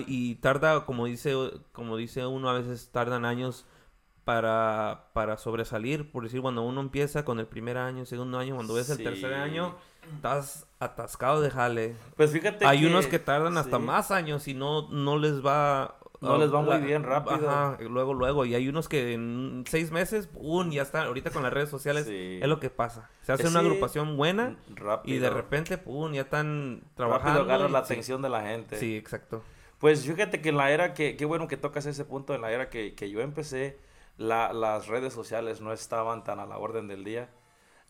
y 0.06 0.36
tarda, 0.36 0.86
como 0.86 1.06
dice, 1.06 1.34
como 1.72 1.98
dice 1.98 2.26
uno, 2.28 2.50
a 2.50 2.54
veces 2.54 2.90
tardan 2.92 3.26
años 3.26 3.66
para, 4.30 5.06
para 5.14 5.38
sobresalir. 5.38 6.12
Por 6.12 6.22
decir, 6.22 6.40
cuando 6.42 6.62
uno 6.62 6.82
empieza 6.82 7.26
con 7.26 7.40
el 7.40 7.48
primer 7.48 7.80
año, 7.80 8.06
segundo 8.06 8.38
año, 8.38 8.54
cuando 8.54 8.76
ves 8.76 8.88
el 8.92 8.98
Sí. 8.98 9.04
tercer 9.04 9.34
año, 9.34 9.74
estás 10.16 10.68
atascado 10.80 11.42
de 11.42 11.50
jale. 11.50 11.96
Pues 12.16 12.30
fíjate 12.32 12.64
Hay 12.68 12.86
unos 12.86 13.08
que 13.08 13.18
tardan 13.18 13.58
hasta 13.58 13.78
sí. 13.78 13.84
más 13.84 14.12
años 14.12 14.48
y 14.48 14.54
no, 14.54 14.88
no 14.92 15.18
les 15.18 15.44
va, 15.44 15.96
No 16.22 16.38
les 16.38 16.54
va 16.54 16.62
muy 16.62 16.78
bien 16.78 17.02
rápido. 17.04 17.50
Ajá, 17.50 17.78
luego, 17.82 18.14
luego. 18.14 18.46
Y 18.46 18.54
hay 18.54 18.68
unos 18.70 18.88
que 18.88 19.14
en 19.14 19.64
seis 19.68 19.90
meses, 19.90 20.28
¡pum! 20.28 20.70
Ya 20.70 20.84
están. 20.84 21.08
Ahorita 21.08 21.32
con 21.32 21.42
las 21.42 21.52
redes 21.52 21.70
sociales 21.70 22.06
Sí. 22.06 22.38
es 22.40 22.48
lo 22.48 22.60
que 22.60 22.70
pasa. 22.70 23.10
Se 23.24 23.32
hace 23.32 23.48
una 23.48 23.62
sí, 23.62 23.66
agrupación 23.66 24.16
buena 24.16 24.58
Rápido. 24.76 25.16
y 25.16 25.20
de 25.20 25.30
repente, 25.32 25.80
¡pum! 25.80 26.12
Ya 26.14 26.22
están 26.22 26.82
Rápido 26.98 27.22
trabajando. 27.34 27.68
y- 27.68 27.72
la 27.72 27.80
sí, 27.86 27.94
atención 27.94 28.22
de 28.22 28.30
la 28.30 28.42
gente. 28.44 28.78
Sí, 28.78 28.96
exacto. 28.96 29.42
Pues 29.80 30.06
fíjate 30.06 30.40
que 30.40 30.50
en 30.50 30.58
la 30.58 30.70
era 30.70 30.94
que, 30.94 31.16
qué 31.18 31.26
bueno 31.26 31.48
que 31.48 31.58
tocas 31.58 31.88
ese 31.88 32.06
punto, 32.06 32.36
en 32.36 32.42
la 32.42 32.52
era 32.52 32.70
que, 32.70 32.94
que 32.96 33.10
yo 33.10 33.22
empecé, 33.22 33.80
la- 34.20 34.54
las 34.54 34.88
redes 34.88 35.14
sociales 35.14 35.62
no 35.62 35.74
estaban 35.74 36.24
tan 36.26 36.40
a 36.40 36.48
la 36.48 36.60
orden 36.60 36.88
del 36.90 37.04
día. 37.06 37.30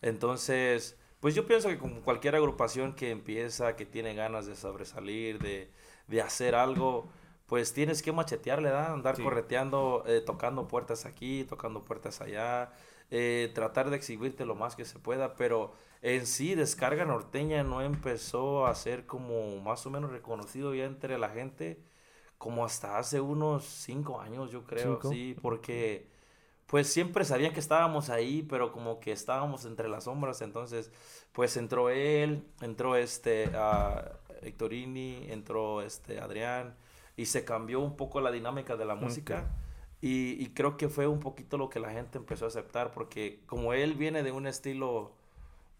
Entonces, 0.02 0.98
pues 1.20 1.34
yo 1.34 1.46
pienso 1.46 1.68
que 1.68 1.78
como 1.78 2.02
cualquier 2.02 2.36
agrupación 2.36 2.94
que 2.94 3.10
empieza, 3.10 3.76
que 3.76 3.86
tiene 3.86 4.14
ganas 4.14 4.46
de 4.46 4.56
sobresalir, 4.56 5.40
de, 5.40 5.70
de 6.08 6.22
hacer 6.22 6.54
algo, 6.54 7.10
pues 7.46 7.72
tienes 7.74 8.02
que 8.02 8.12
machetearle, 8.12 8.70
¿verdad? 8.70 8.92
Andar 8.94 9.18
Sí. 9.18 9.20
correteando, 9.20 10.04
eh, 10.06 10.20
tocando 10.22 10.68
puertas 10.68 11.04
aquí, 11.06 11.44
tocando 11.44 11.84
puertas 11.84 12.20
allá, 12.22 12.72
eh, 13.10 13.50
tratar 13.54 13.90
de 13.90 13.96
exhibirte 13.96 14.46
lo 14.46 14.54
más 14.54 14.76
que 14.76 14.84
se 14.84 14.98
pueda, 14.98 15.34
pero 15.36 15.72
en 16.02 16.26
sí 16.26 16.54
Descarga 16.54 17.04
Norteña 17.04 17.62
no 17.64 17.82
empezó 17.82 18.66
a 18.66 18.74
ser 18.74 19.06
como 19.06 19.60
más 19.60 19.84
o 19.86 19.90
menos 19.90 20.10
reconocido 20.12 20.74
ya 20.74 20.84
entre 20.86 21.18
la 21.18 21.28
gente 21.30 21.82
como 22.38 22.64
hasta 22.64 22.98
hace 22.98 23.20
unos 23.20 23.64
cinco 23.64 24.20
años, 24.20 24.50
yo 24.50 24.64
creo, 24.64 25.02
¿Cinco? 25.02 25.04
sí, 25.04 25.38
porque 25.40 26.08
pues 26.70 26.86
siempre 26.92 27.24
sabían 27.24 27.52
que 27.52 27.58
estábamos 27.58 28.10
ahí, 28.10 28.42
pero 28.48 28.70
como 28.70 29.00
que 29.00 29.10
estábamos 29.10 29.64
entre 29.64 29.88
las 29.88 30.04
sombras, 30.04 30.40
entonces 30.40 30.92
pues 31.32 31.56
entró 31.56 31.90
él, 31.90 32.46
entró 32.60 32.94
este 32.94 33.50
a 33.56 34.12
Hectorini, 34.42 35.26
entró 35.30 35.82
este 35.82 36.20
Adrián 36.20 36.76
y 37.16 37.26
se 37.26 37.44
cambió 37.44 37.80
un 37.80 37.96
poco 37.96 38.20
la 38.20 38.30
dinámica 38.30 38.76
de 38.76 38.84
la 38.84 38.94
música. 38.94 39.50
Y, 40.00 40.42
y 40.42 40.54
creo 40.54 40.76
que 40.76 40.88
fue 40.88 41.06
un 41.08 41.18
poquito 41.18 41.58
lo 41.58 41.68
que 41.68 41.80
la 41.80 41.90
gente 41.90 42.16
empezó 42.18 42.44
a 42.44 42.48
aceptar, 42.48 42.92
porque 42.92 43.42
como 43.46 43.74
él 43.74 43.94
viene 43.94 44.22
de 44.22 44.30
un 44.32 44.46
estilo 44.46 45.12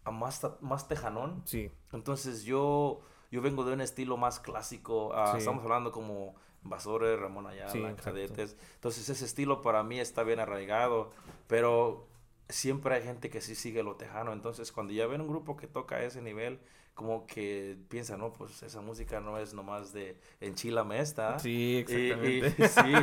a 0.03 0.11
más, 0.11 0.45
más 0.59 0.87
tejanón, 0.89 1.41
Sí. 1.45 1.71
entonces 1.93 2.43
yo, 2.43 2.99
yo 3.31 3.41
vengo 3.41 3.63
de 3.63 3.73
un 3.73 3.81
estilo 3.81 4.17
más 4.17 4.39
clásico. 4.41 5.13
ah, 5.15 5.31
Sí. 5.31 5.37
Estamos 5.39 5.63
hablando 5.63 5.91
como 5.91 6.35
Basores, 6.63 7.19
Ramón 7.19 7.47
Ayala, 7.47 7.71
Sí. 7.71 7.83
Cadetes. 8.03 8.55
Entonces 8.75 9.09
ese 9.09 9.25
estilo 9.25 9.61
para 9.61 9.83
mí 9.83 9.99
está 9.99 10.23
bien 10.23 10.39
arraigado, 10.39 11.11
pero 11.47 12.07
siempre 12.49 12.95
hay 12.95 13.03
gente 13.03 13.29
que 13.29 13.41
sí 13.41 13.55
sigue 13.55 13.83
lo 13.83 13.95
tejano. 13.95 14.31
Entonces 14.33 14.71
cuando 14.71 14.93
ya 14.93 15.07
ven 15.07 15.21
un 15.21 15.27
grupo 15.27 15.55
que 15.57 15.67
toca 15.67 15.95
a 15.95 16.03
ese 16.03 16.21
nivel, 16.21 16.59
como 16.93 17.25
que 17.25 17.77
piensan, 17.89 18.19
no, 18.19 18.33
pues 18.33 18.61
esa 18.63 18.81
música 18.81 19.21
no 19.21 19.37
es 19.39 19.53
nomás 19.53 19.93
de 19.93 20.19
enchilame 20.41 20.99
esta. 20.99 21.39
Sí, 21.39 21.49
Y- 21.87 21.93
y- 21.93 22.39
exactamente. 22.39 22.67
sí, 22.67 22.93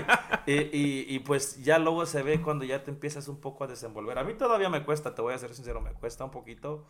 y, 0.46 0.52
y- 0.78 1.06
y, 1.16 1.18
pues 1.20 1.62
ya 1.64 1.78
luego 1.78 2.04
se 2.06 2.22
ve 2.22 2.40
cuando 2.42 2.64
ya 2.66 2.84
te 2.84 2.90
empiezas 2.90 3.26
un 3.28 3.40
poco 3.40 3.64
a 3.64 3.66
desenvolver. 3.66 4.18
A 4.18 4.24
mí 4.24 4.34
todavía 4.34 4.68
me 4.68 4.84
cuesta, 4.84 5.14
te 5.14 5.22
voy 5.22 5.32
a 5.34 5.38
ser 5.38 5.54
sincero, 5.54 5.80
me 5.80 5.92
cuesta 5.94 6.22
un 6.24 6.30
poquito, 6.30 6.86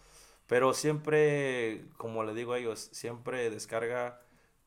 pero 0.48 0.74
siempre, 0.74 1.86
como 1.96 2.24
le 2.24 2.34
digo 2.34 2.52
a 2.52 2.58
ellos, 2.58 2.88
siempre 2.92 3.48
descarga, 3.48 4.20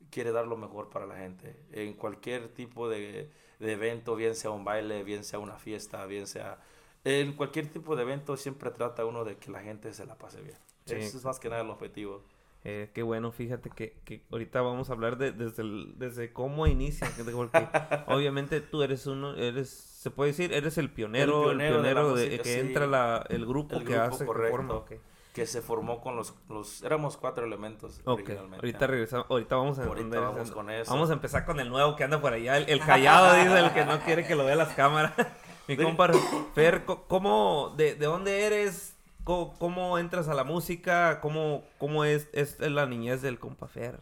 quiere 0.10 0.32
dar 0.32 0.48
lo 0.48 0.58
mejor 0.58 0.90
para 0.90 1.06
la 1.06 1.16
gente. 1.18 1.56
En 1.72 1.94
cualquier 1.94 2.50
tipo 2.50 2.90
de, 2.90 3.30
de 3.60 3.72
evento, 3.72 4.16
bien 4.16 4.36
sea 4.36 4.52
un 4.52 4.64
baile, 4.64 5.04
bien 5.04 5.24
sea 5.24 5.40
una 5.40 5.58
fiesta, 5.58 6.06
bien 6.06 6.28
sea... 6.28 6.60
En 7.04 7.34
cualquier 7.34 7.68
tipo 7.68 7.96
de 7.96 8.04
evento 8.04 8.38
siempre 8.38 8.70
trata 8.72 9.06
uno 9.06 9.24
de 9.24 9.38
que 9.38 9.50
la 9.52 9.62
gente 9.62 9.92
se 9.94 10.06
la 10.06 10.16
pase 10.18 10.42
bien. 10.42 10.58
Sí. 10.86 10.96
Eso 10.96 11.18
es 11.18 11.26
más 11.26 11.40
que 11.40 11.50
nada 11.50 11.62
el 11.62 11.70
objetivo. 11.70 12.24
Eh, 12.64 12.92
qué 12.94 13.02
bueno, 13.02 13.32
fíjate 13.32 13.72
que, 13.72 13.98
que 14.06 14.22
ahorita 14.32 14.62
vamos 14.62 14.92
a 14.92 14.94
hablar 14.94 15.18
de, 15.18 15.32
desde, 15.32 15.64
el- 15.64 15.94
desde 15.98 16.32
cómo 16.32 16.68
inicia, 16.68 17.08
que- 17.16 17.24
porque 17.24 17.58
obviamente 18.08 18.62
tú 18.62 18.84
eres 18.84 19.08
uno, 19.08 19.36
eres, 19.36 19.70
se 19.72 20.12
puede 20.12 20.30
decir, 20.30 20.54
eres 20.54 20.78
el 20.78 20.92
pionero, 20.92 21.50
el 21.50 21.58
pionero 21.58 21.82
de 21.82 21.94
la 21.96 22.02
pionero 22.02 22.16
de, 22.16 22.26
música, 22.26 22.44
que 22.44 22.54
sí. 22.54 22.60
entra 22.60 22.86
la, 22.86 23.26
el 23.30 23.48
grupo 23.48 23.78
El 23.78 23.84
que 23.86 23.94
grupo, 23.94 24.08
hace, 24.16 24.20
que 24.20 24.26
correcto. 24.28 24.52
forma, 24.58 24.74
ok. 24.76 24.92
Que 25.34 25.46
se 25.46 25.62
formó 25.62 26.02
con 26.02 26.16
los... 26.16 26.34
los 26.50 26.84
éramos 26.84 27.16
cuatro 27.18 27.46
elementos 27.46 28.02
Ok, 28.04 28.16
originalmente. 28.20 28.58
ahorita 28.58 28.88
regresamos, 28.88 29.26
ahorita 29.30 29.56
vamos 29.56 29.80
a 29.80 29.84
Ahorita 29.86 30.20
vamos 30.20 30.52
con 30.52 30.70
eso. 30.70 30.92
Vamos 30.92 31.10
a 31.10 31.14
empezar 31.14 31.46
con 31.46 31.60
el 31.60 31.70
nuevo 31.70 31.96
que 31.96 32.04
anda 32.04 32.20
por 32.20 32.34
allá, 32.34 32.58
el, 32.58 32.70
el 32.70 32.80
callado, 32.82 33.34
dice 33.36 33.58
el 33.60 33.72
que 33.72 33.86
no 33.86 34.00
quiere 34.02 34.28
que 34.28 34.36
lo 34.36 34.46
vea 34.46 34.56
las 34.56 34.74
cámaras. 34.74 35.14
Mi 35.68 35.78
compa 35.78 36.10
Fer, 36.54 36.84
¿cómo, 36.86 37.74
de, 37.78 37.96
de 37.96 38.06
dónde 38.06 38.46
eres? 38.46 38.96
¿Cómo, 39.24 39.54
cómo 39.58 39.98
entras 40.00 40.28
a 40.28 40.34
la 40.34 40.44
música? 40.44 41.22
¿Cómo, 41.22 41.64
cómo 41.78 42.04
es, 42.04 42.28
es 42.34 42.60
la 42.60 42.86
niñez 42.88 43.22
del 43.22 43.40
compa 43.40 43.68
Fer? 43.68 44.00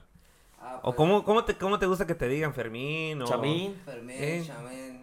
Ah, 0.61 0.77
¿O 0.79 0.81
pues, 0.81 0.95
cómo, 0.95 1.23
cómo, 1.23 1.43
te, 1.45 1.55
cómo 1.57 1.77
te 1.77 1.85
gusta 1.85 2.07
que 2.07 2.15
te 2.15 2.27
digan 2.27 2.53
Fermín? 2.53 3.21
O, 3.21 3.25
Chamín. 3.25 3.75
Fermín, 3.85 4.15
Eh. 4.17 4.43
Chamín. 4.47 4.98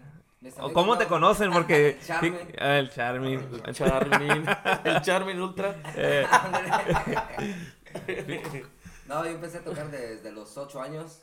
¿O 0.61 0.73
cómo 0.73 0.97
te 0.99 1.05
no- 1.05 1.11
conocen? 1.11 1.51
Porque... 1.51 1.99
Charmin. 2.07 2.37
Ah, 2.59 2.77
el 2.79 2.91
Charmin. 2.91 3.41
Charmin. 3.73 4.45
el 4.85 5.03
Charmin 5.03 5.41
Ultra. 5.41 5.77
Eh, 5.97 6.27
No, 9.07 9.25
yo 9.25 9.31
empecé 9.31 9.59
a 9.59 9.65
tocar 9.65 9.91
desde 9.91 10.33
los 10.33 10.57
8 10.57 10.81
años. 10.83 11.23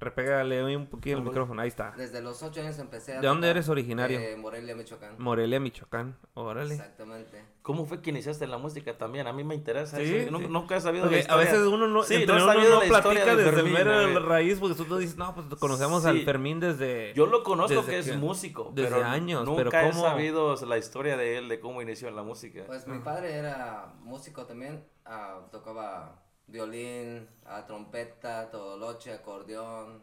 Repégale 0.00 0.76
un 0.76 0.86
poquito 0.86 1.18
el 1.18 1.22
micrófono, 1.22 1.60
ahí 1.62 1.68
está. 1.68 1.92
Desde 1.96 2.20
los 2.20 2.42
8 2.42 2.60
años 2.62 2.78
empecé 2.78 3.16
a 3.16 3.20
¿De 3.20 3.26
dónde 3.28 3.48
eres 3.50 3.68
originario? 3.68 4.18
De 4.18 4.36
Morelia, 4.36 4.74
Michoacán. 4.74 5.14
Morelia, 5.18 5.60
Michoacán. 5.60 6.16
Órale. 6.34 6.74
Exactamente. 6.74 7.44
¿Cómo 7.62 7.84
fue 7.84 8.00
que 8.00 8.10
iniciaste 8.10 8.44
en 8.44 8.50
la 8.50 8.58
música 8.58 8.96
también? 8.96 9.26
A 9.26 9.32
mí 9.34 9.44
me 9.44 9.54
interesa 9.54 9.98
Sí, 9.98 10.02
eso. 10.04 10.28
sí. 10.28 10.30
Nun- 10.34 10.48
Nunca 10.50 10.76
he 10.76 10.80
sabido 10.80 11.06
la 11.06 11.18
a 11.28 11.36
veces 11.36 11.58
uno 11.60 11.86
no, 11.86 12.02
Sí, 12.02 12.14
entre 12.14 12.26
no 12.34 12.40
he 12.40 12.42
uno 12.42 12.52
sabido 12.54 12.74
no 12.74 12.80
la 12.80 12.86
historia 12.86 13.02
platica 13.24 13.36
de 13.36 13.42
desde 13.44 13.56
Fermín, 13.56 13.74
mero 13.74 14.20
raíz, 14.26 14.58
porque 14.58 14.74
tú 14.82 14.96
dices, 14.96 15.16
no, 15.16 15.34
pues 15.34 15.46
conocemos 15.60 16.04
al. 16.06 16.22
Fermín 16.24 16.58
desde... 16.58 17.12
Yo 17.14 17.26
lo 17.26 17.42
conozco 17.42 17.84
que 17.84 17.98
es 17.98 18.06
que- 18.06 18.16
músico, 18.16 18.72
desde 18.74 18.90
pero 18.96 19.04
años, 19.06 19.44
nunca 19.44 19.64
pero 19.70 19.78
he 19.86 19.90
¿cómo? 19.90 20.02
sabido 20.02 20.56
la 20.66 20.78
historia 20.78 21.16
de 21.18 21.36
él, 21.38 21.48
de 21.48 21.60
cómo 21.60 21.82
inició 21.82 22.08
en 22.08 22.16
la 22.16 22.22
música. 22.22 22.62
Pues 22.66 22.86
mi 22.86 22.98
padre 23.00 23.34
era 23.34 23.92
músico 24.00 24.46
también. 24.46 24.84
ah, 25.04 25.40
tocaba 25.52 26.22
violín, 26.50 27.28
ah, 27.46 27.64
trompeta, 27.66 28.50
todoloche, 28.50 29.12
acordeón. 29.12 30.02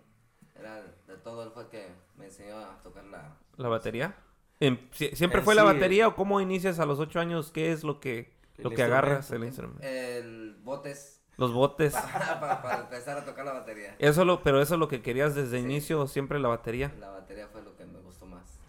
Era 0.56 0.82
de 1.08 1.18
todo. 1.18 1.44
Él 1.44 1.52
fue 1.52 1.64
el 1.64 1.70
que 1.70 1.88
me 2.18 2.26
enseñó 2.26 2.58
a 2.60 2.82
tocar 2.82 3.04
la... 3.06 3.38
¿La 3.58 3.70
batería? 3.70 4.16
Em, 4.60 4.78
si- 4.92 5.16
¿Siempre 5.16 5.40
En 5.40 5.46
fue 5.46 5.54
la 5.56 5.62
sí, 5.62 5.68
batería 5.74 6.08
o 6.08 6.16
cómo 6.16 6.42
inicias 6.42 6.80
a 6.80 6.86
los 6.86 7.00
ocho 7.00 7.20
años? 7.20 7.52
¿Qué 7.52 7.72
es 7.72 7.84
lo 7.84 8.00
que, 8.00 8.34
El 8.58 8.64
lo 8.64 8.70
que 8.72 8.84
agarras 8.84 9.30
el 9.32 9.44
instrumento. 9.44 9.84
El 9.84 10.56
botes 10.64 11.22
Los 11.38 11.54
botes. 11.54 11.94
para, 12.40 12.62
para 12.62 12.80
empezar 12.82 13.18
a 13.20 13.26
tocar 13.26 13.46
la 13.46 13.54
batería. 13.54 13.96
Eso 14.00 14.26
lo, 14.26 14.42
pero 14.42 14.62
eso 14.62 14.74
es 14.76 14.80
lo 14.80 14.88
que 14.88 15.02
querías 15.02 15.36
desde 15.36 15.60
inicio, 15.60 16.08
siempre 16.08 16.40
la 16.40 16.48
batería. 16.50 16.92
La 17.00 17.10
batería 17.12 17.48
fue 17.48 17.62
lo 17.62 17.76
que 17.76 17.86
me 17.86 18.00
gustó 18.00 18.26
más. 18.26 18.60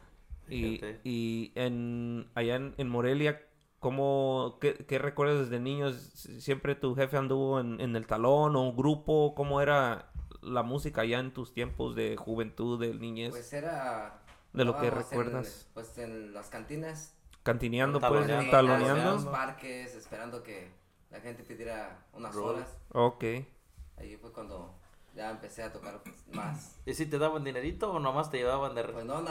Y, 0.51 0.81
y 1.05 1.53
en, 1.55 2.31
allá 2.35 2.57
en, 2.57 2.75
en 2.79 2.89
Morelia, 2.89 3.43
¿cómo, 3.81 4.59
qué, 4.61 4.75
qué 4.87 4.99
recuerdas 4.99 5.39
desde 5.41 5.61
niños? 5.61 5.95
¿Siempre 6.39 6.75
tu 6.75 6.95
jefe 6.95 7.17
anduvo 7.17 7.61
en, 7.61 7.81
en 7.81 7.97
el 7.97 8.07
talón 8.07 8.57
o 8.57 8.63
un 8.63 8.77
grupo? 8.77 9.35
¿Cómo 9.35 9.61
era 9.61 10.11
la 10.43 10.63
música 10.63 11.03
allá 11.03 11.19
en 11.19 11.33
tus 11.33 11.53
tiempos 11.53 11.95
de 11.95 12.17
juventud, 12.17 12.81
de 12.81 12.95
niñez? 12.95 13.31
Pues 13.31 13.53
era... 13.53 14.21
de 14.53 14.65
lo 14.65 14.77
que 14.79 14.87
estábamos 14.87 15.13
en- 15.13 15.19
recuerdas. 15.19 15.69
pues 15.75 15.99
en 15.99 16.33
las 16.35 16.49
cantinas. 16.49 17.15
Cantineando, 17.43 17.99
pues, 18.01 18.11
Taloneando. 18.13 18.45
en 18.45 18.51
taloneando. 18.51 19.13
los 19.15 19.25
parques, 19.27 19.95
esperando 19.95 20.43
que 20.43 20.71
la 21.11 21.21
gente 21.21 21.43
pidiera 21.45 22.07
unas 22.13 22.37
horas. 22.37 22.79
Ok. 22.93 23.25
Ahí 23.97 24.17
fue 24.21 24.33
cuando 24.33 24.78
ya 25.19 25.31
empecé 25.31 25.63
a 25.63 25.73
tocar 25.73 26.01
pues, 26.03 26.17
más. 26.33 26.77
¿Y 26.87 26.95
si 26.95 27.07
te 27.07 27.19
daban 27.19 27.45
dinerito 27.45 27.93
o 27.93 27.99
nomás 28.01 28.31
te 28.31 28.39
llevaban 28.39 28.75
de... 28.75 28.85
Pues 28.85 29.05
no, 29.05 29.21
no, 29.21 29.29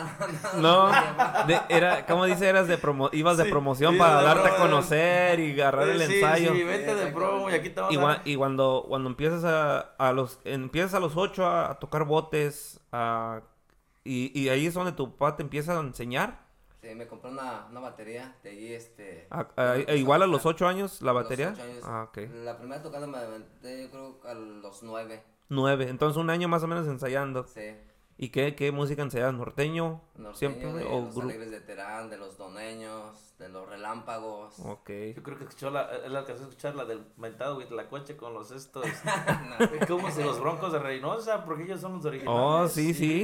No, 0.62 0.88
de- 1.48 1.60
era, 1.70 2.06
¿cómo 2.06 2.25
dice? 2.25 2.48
Eras 2.48 2.67
de 2.67 2.77
promo, 2.77 3.10
ibas 3.13 3.38
de 3.38 3.46
Sí, 3.46 3.50
promoción 3.50 3.96
iba 3.96 4.06
para 4.06 4.20
de 4.20 4.25
darte 4.25 4.50
a 4.50 4.58
conocer 4.58 5.39
y 5.39 5.53
agarrar 5.53 5.89
el 5.89 6.01
Sí, 6.03 6.15
ensayo. 6.15 6.53
Sí, 6.53 6.63
vete 6.63 6.96
de 6.96 7.08
promo 7.08 7.50
y 7.50 7.53
aquí 7.53 7.70
te 7.70 7.82
Y, 7.89 7.98
a... 7.98 8.22
y 8.25 8.36
cuando, 8.36 8.86
cuando 8.88 9.10
empiezas 9.10 9.44
a, 9.46 9.79
a 9.98 10.12
los 10.13 10.39
empiezas 10.44 10.94
a 10.94 11.00
los 11.00 11.15
ocho 11.17 11.46
a, 11.46 11.72
a 11.72 11.79
tocar 11.79 12.06
botes 12.06 12.79
a- 12.91 13.41
y, 14.03 14.32
y 14.39 14.50
ahí 14.50 14.65
es 14.67 14.74
donde 14.74 14.91
tu 14.94 15.12
papá 15.17 15.36
te 15.38 15.44
empieza 15.44 15.77
a 15.77 15.82
enseñar 15.82 16.46
Sí, 16.82 16.94
me 16.96 17.08
compré 17.08 17.32
una, 17.32 17.65
una 17.70 17.79
batería 17.79 18.36
de 18.44 18.50
allí, 18.51 18.74
este... 18.74 19.27
A- 19.29 19.48
me 19.58 19.63
a- 19.63 19.75
empezó 19.75 19.98
igual 19.98 20.22
a 20.24 20.27
los 20.27 20.46
ocho 20.46 20.67
años 20.67 21.01
la 21.01 21.12
A 21.12 21.13
los 21.13 21.24
batería 21.24 21.50
ocho 21.53 21.63
años. 21.63 21.84
ah 21.84 22.03
ok 22.10 22.17
La 22.29 22.58
primera 22.58 22.82
tocada 22.82 23.08
me 23.08 23.17
aventé 23.17 23.84
yo 23.84 23.89
creo 23.91 24.20
a 24.25 24.34
los 24.34 24.84
nueve, 24.84 25.24
nueve 25.50 25.88
entonces 25.89 26.18
un 26.18 26.30
año 26.30 26.48
más 26.48 26.63
o 26.63 26.68
menos 26.68 26.88
ensayando 26.88 27.44
sí. 27.46 27.75
y 28.18 28.30
qué, 28.30 28.56
qué 28.56 28.72
música 28.72 29.01
ensayas 29.01 29.34
norteño, 29.34 30.01
Norteño, 30.16 30.36
siempre 30.36 30.74
de 30.74 30.84
o 30.86 31.01
los 31.01 31.16
gru- 31.16 31.24
alegres 31.24 31.51
de 31.51 31.62
Terán, 31.62 32.10
de 32.10 32.18
los 32.18 32.38
doneños, 32.38 33.36
de 33.39 33.50
los 33.50 33.68
relámpagos. 33.70 34.60
ok 34.60 34.89
Yo 35.16 35.24
creo 35.24 35.38
que 35.38 35.44
escuchó 35.46 35.70
la, 35.70 35.89
él 36.06 36.16
alcanzó 36.16 36.44
a 36.44 36.48
escuchar 36.48 36.75
la 36.75 36.86
del 36.86 37.06
mentado 37.18 37.58
Huitlacoche 37.58 38.18
con 38.18 38.34
los 38.34 38.51
estos. 38.51 38.86
No. 39.60 39.70
¿Cómo 39.88 40.12
se 40.12 40.24
los 40.25 40.39
broncos 40.39 40.72
de 40.74 40.80
Reynosa? 40.80 41.46
Porque 41.46 41.63
ellos 41.63 41.80
son 41.82 41.94
los 41.94 42.06
originales. 42.06 42.42
oh 42.44 42.68
sí 42.68 42.94
sí 42.94 43.24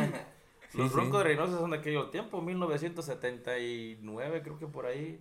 Los 0.73 0.89
Sí, 0.89 0.95
broncos 0.95 1.11
sí. 1.11 1.17
de 1.17 1.23
Reynosa 1.23 1.57
son 1.59 1.71
de 1.71 1.77
aquel 1.77 2.09
tiempo, 2.09 2.41
1979, 2.41 4.41
creo 4.43 4.57
que 4.57 4.67
por 4.67 4.85
ahí. 4.85 5.19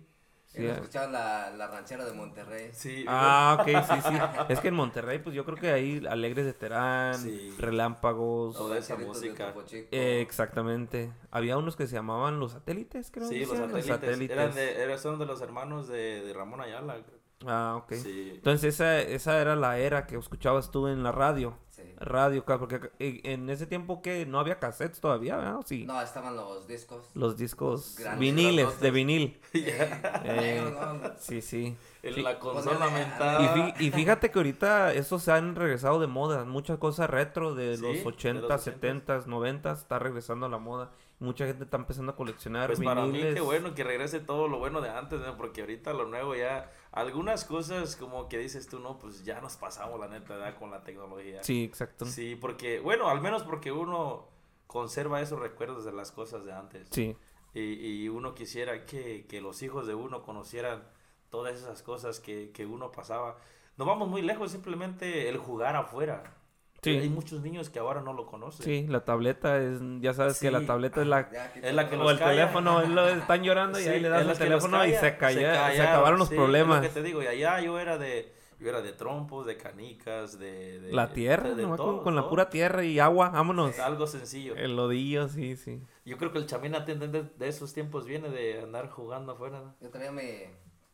Sí, 0.53 0.63
Él 0.63 0.69
ah. 0.69 0.73
escuchaba 0.75 1.07
la, 1.07 1.49
la 1.49 1.67
ranchera 1.67 2.05
de 2.05 2.13
Monterrey. 2.13 2.69
Sí, 2.73 3.05
Ah, 3.07 3.57
ok, 3.59 3.65
sí, 3.65 4.01
sí. 4.07 4.13
Es 4.49 4.59
que 4.59 4.67
en 4.67 4.75
Monterrey, 4.75 5.17
pues 5.17 5.35
yo 5.35 5.45
creo 5.45 5.57
que 5.57 5.71
ahí 5.71 6.05
Alegres 6.07 6.45
de 6.45 6.53
Terán, 6.53 7.15
Sí. 7.15 7.55
Relámpagos. 7.57 8.55
Toda 8.55 8.77
esa 8.77 8.95
música. 8.95 9.53
Eh, 9.91 10.21
exactamente. 10.21 11.11
Había 11.31 11.57
unos 11.57 11.75
que 11.75 11.87
se 11.87 11.95
llamaban 11.95 12.39
los 12.39 12.51
satélites, 12.51 13.09
creo. 13.09 13.27
Sí, 13.27 13.39
los 13.45 13.73
decían, 13.73 13.99
satélites. 13.99 14.37
Eran 14.37 14.53
de, 14.53 14.83
eran, 14.83 14.99
son 14.99 15.17
de 15.17 15.25
los 15.25 15.41
hermanos 15.41 15.87
de, 15.87 16.21
de 16.21 16.33
Ramón 16.33 16.61
Ayala. 16.61 16.97
Ah, 17.47 17.75
ok. 17.83 17.93
Sí. 17.93 18.31
Entonces 18.35 18.75
esa, 18.75 18.99
esa 18.99 19.39
era 19.41 19.55
la 19.55 19.77
era 19.77 20.05
que 20.07 20.17
escuchabas 20.17 20.71
tú 20.71 20.87
en 20.87 21.03
la 21.03 21.11
radio. 21.11 21.57
Sí. 21.69 21.81
Radio, 21.99 22.45
porque 22.45 22.91
en 22.99 23.21
en 23.43 23.49
ese 23.49 23.65
tiempo 23.65 24.01
que 24.01 24.25
no 24.27 24.39
había 24.39 24.59
cassettes 24.59 24.99
todavía, 25.01 25.37
¿verdad? 25.37 25.57
¿O 25.57 25.63
Sí. 25.63 25.85
No, 25.85 25.99
estaban 26.01 26.35
los 26.35 26.67
discos. 26.67 27.09
Los 27.15 27.35
discos 27.35 27.95
Grandes, 27.97 28.19
viniles, 28.19 28.55
grandotes. 28.65 28.81
de 28.81 28.91
vinil. 28.91 29.39
Eh, 29.53 29.89
Eh. 30.25 31.11
Sí, 31.17 31.41
sí. 31.41 31.75
En 32.03 32.13
Sí. 32.15 32.21
la 32.21 32.37
consola 32.39 32.87
Ponele- 32.87 33.75
Y, 33.79 33.91
fíjate 33.91 34.29
que 34.31 34.39
ahorita 34.39 34.93
esos 34.93 35.23
se 35.23 35.31
han 35.31 35.55
regresado 35.55 35.99
de 35.99 36.07
moda. 36.07 36.43
Muchas 36.43 36.77
cosas 36.77 37.09
retro 37.09 37.55
de 37.55 37.77
Sí, 37.77 37.81
los 37.83 37.93
de 37.93 38.03
80, 38.05 38.47
los 38.47 38.61
70, 38.61 39.21
90 39.25 39.71
está 39.71 39.99
regresando 39.99 40.45
a 40.45 40.49
la 40.49 40.57
moda. 40.59 40.91
Mucha 41.19 41.45
gente 41.45 41.63
está 41.63 41.77
empezando 41.77 42.11
a 42.11 42.15
coleccionar 42.15 42.67
Pues 42.67 42.79
para 42.81 43.07
mí 43.07 43.11
viniles. 43.13 43.33
qué 43.33 43.39
bueno 43.41 43.73
que 43.73 43.83
regrese 43.83 44.19
todo 44.19 44.47
lo 44.47 44.59
bueno 44.59 44.81
de 44.81 44.89
antes, 44.89 45.19
¿no? 45.21 45.37
porque 45.37 45.61
ahorita 45.61 45.93
lo 45.93 46.05
nuevo 46.05 46.35
ya, 46.35 46.71
algunas 46.91 47.45
cosas 47.45 47.95
como 47.95 48.27
que 48.27 48.37
dices 48.39 48.67
tú, 48.67 48.79
no, 48.79 48.99
pues 48.99 49.23
ya 49.23 49.39
nos 49.39 49.55
pasamos 49.55 49.99
la 49.99 50.07
neta 50.09 50.33
¿verdad? 50.35 50.57
con 50.57 50.71
la 50.71 50.83
tecnología. 50.83 51.41
Sí, 51.43 51.63
exacto. 51.63 52.05
Sí, 52.05 52.35
porque, 52.35 52.79
bueno, 52.79 53.07
al 53.09 53.21
menos 53.21 53.43
porque 53.43 53.71
uno 53.71 54.27
conserva 54.67 55.21
esos 55.21 55.39
recuerdos 55.39 55.85
de 55.85 55.93
las 55.93 56.11
cosas 56.11 56.43
de 56.45 56.51
antes. 56.53 56.87
Sí, 56.91 57.15
Y, 57.53 58.03
y 58.03 58.09
uno 58.09 58.33
quisiera 58.35 58.85
que, 58.85 59.25
que 59.27 59.39
los 59.39 59.61
hijos 59.63 59.87
de 59.87 59.95
uno 59.95 60.23
conocieran 60.23 60.83
todas 61.29 61.55
esas 61.55 61.81
cosas 61.83 62.19
que, 62.19 62.51
que 62.51 62.65
uno 62.65 62.91
pasaba. 62.91 63.37
No 63.77 63.85
vamos 63.85 64.07
muy 64.09 64.21
lejos, 64.21 64.51
simplemente 64.51 65.29
el 65.29 65.37
jugar 65.37 65.75
afuera. 65.75 66.35
Sí. 66.83 66.97
Hay 66.97 67.09
muchos 67.09 67.41
niños 67.41 67.69
que 67.69 67.79
ahora 67.79 68.01
no 68.01 68.13
lo 68.13 68.25
conocen. 68.25 68.65
sí, 68.65 68.85
la 68.87 69.05
tableta 69.05 69.57
es, 69.61 69.79
ya 70.01 70.13
sabes 70.13 70.39
que 70.39 70.51
la 70.51 70.59
Sí. 70.59 70.65
tableta 70.67 71.01
es 71.01 71.07
la... 71.07 71.31
Ya, 71.31 71.51
Es 71.61 71.73
la 71.73 71.89
que 71.89 71.95
O 71.95 72.09
el 72.11 72.19
calla. 72.19 72.31
teléfono, 72.31 72.81
es 72.81 72.89
lo- 72.89 73.07
están 73.07 73.41
llorando 73.43 73.79
y 73.79 73.83
Sí, 73.83 73.89
ahí 73.89 73.99
le 74.01 74.09
das 74.09 74.27
el 74.27 74.37
teléfono 74.37 74.77
y 74.85 74.91
calla, 74.91 74.99
se, 74.99 75.17
calla, 75.17 75.39
se 75.39 75.57
callaron, 75.57 75.87
acabaron 75.87 76.19
los 76.19 76.27
sí, 76.29 76.35
problemas. 76.35 76.77
Es 76.77 76.83
lo 76.83 76.93
que 76.93 76.93
te 77.01 77.03
digo, 77.07 77.23
y 77.23 77.27
allá 77.27 77.61
yo 77.61 77.79
era 77.79 77.97
de, 77.97 78.33
yo 78.59 78.69
era 78.69 78.81
de 78.81 78.91
trompos, 78.93 79.45
de 79.45 79.57
canicas, 79.57 80.37
de... 80.39 80.79
de- 80.81 80.91
La 80.91 81.13
tierra, 81.13 81.49
de- 81.49 81.55
de 81.55 81.63
nomás 81.63 81.77
todo, 81.77 81.95
con, 81.95 82.03
con 82.03 82.15
la 82.15 82.27
pura 82.29 82.49
tierra 82.49 82.83
y 82.83 82.99
agua, 82.99 83.29
vámonos. 83.29 83.79
Algo 83.79 84.05
sencillo. 84.07 84.55
El 84.55 84.75
lodillo, 84.75 85.27
sí, 85.29 85.55
sí. 85.55 85.81
Yo 86.05 86.17
creo 86.17 86.31
que 86.33 86.37
el 86.39 86.45
chamina 86.47 86.81
de, 86.81 86.95
de, 86.95 87.23
de 87.23 87.47
esos 87.47 87.73
tiempos 87.73 88.05
viene 88.05 88.27
de 88.29 88.61
andar 88.61 88.89
jugando 88.89 89.31
afuera. 89.31 89.61
¿no? 89.61 89.75
Yo 89.79 89.89
traía 89.89 90.11
mi 90.11 90.23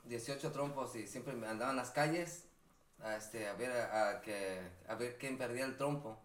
18 0.06 0.52
trompos 0.52 0.96
y 0.96 1.08
siempre 1.08 1.34
me 1.34 1.48
andaba 1.48 1.72
en 1.72 1.78
las 1.78 1.92
calles 1.92 2.46
a, 3.04 3.16
este, 3.16 3.48
a, 3.48 3.54
ver, 3.54 3.72
a, 3.72 4.10
a 4.10 4.22
que, 4.22 4.60
a 4.88 4.96
ver 4.96 5.18
quién 5.18 5.38
perdía 5.38 5.66
el 5.66 5.78
trompo. 5.78 6.18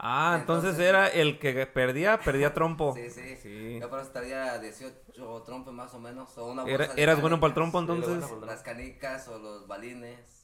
Ah, 0.00 0.36
entonces, 0.40 0.70
Entonces- 0.70 0.88
era 0.88 1.08
el 1.08 1.40
que 1.40 1.66
perdía, 1.66 2.20
perdía 2.20 2.54
trompo. 2.54 2.94
Sí, 2.94 3.10
sí. 3.10 3.36
Sí. 3.36 3.78
Yo 3.80 3.90
por 3.90 3.98
eso 4.00 4.10
traía 4.12 4.56
18 4.58 5.42
trompos 5.44 5.74
más 5.74 5.92
o 5.92 5.98
menos. 5.98 6.38
O 6.38 6.52
una 6.52 6.62
bolsa 6.62 6.94
de 6.94 7.02
¿Eras 7.02 7.20
bueno 7.20 7.40
para 7.40 7.48
el 7.48 7.54
trompo 7.54 7.80
Sí, 7.80 7.84
entonces? 7.90 8.30
bueno. 8.30 8.46
Las 8.46 8.62
canicas 8.62 9.26
o 9.26 9.38
los 9.40 9.66
balines. 9.66 10.37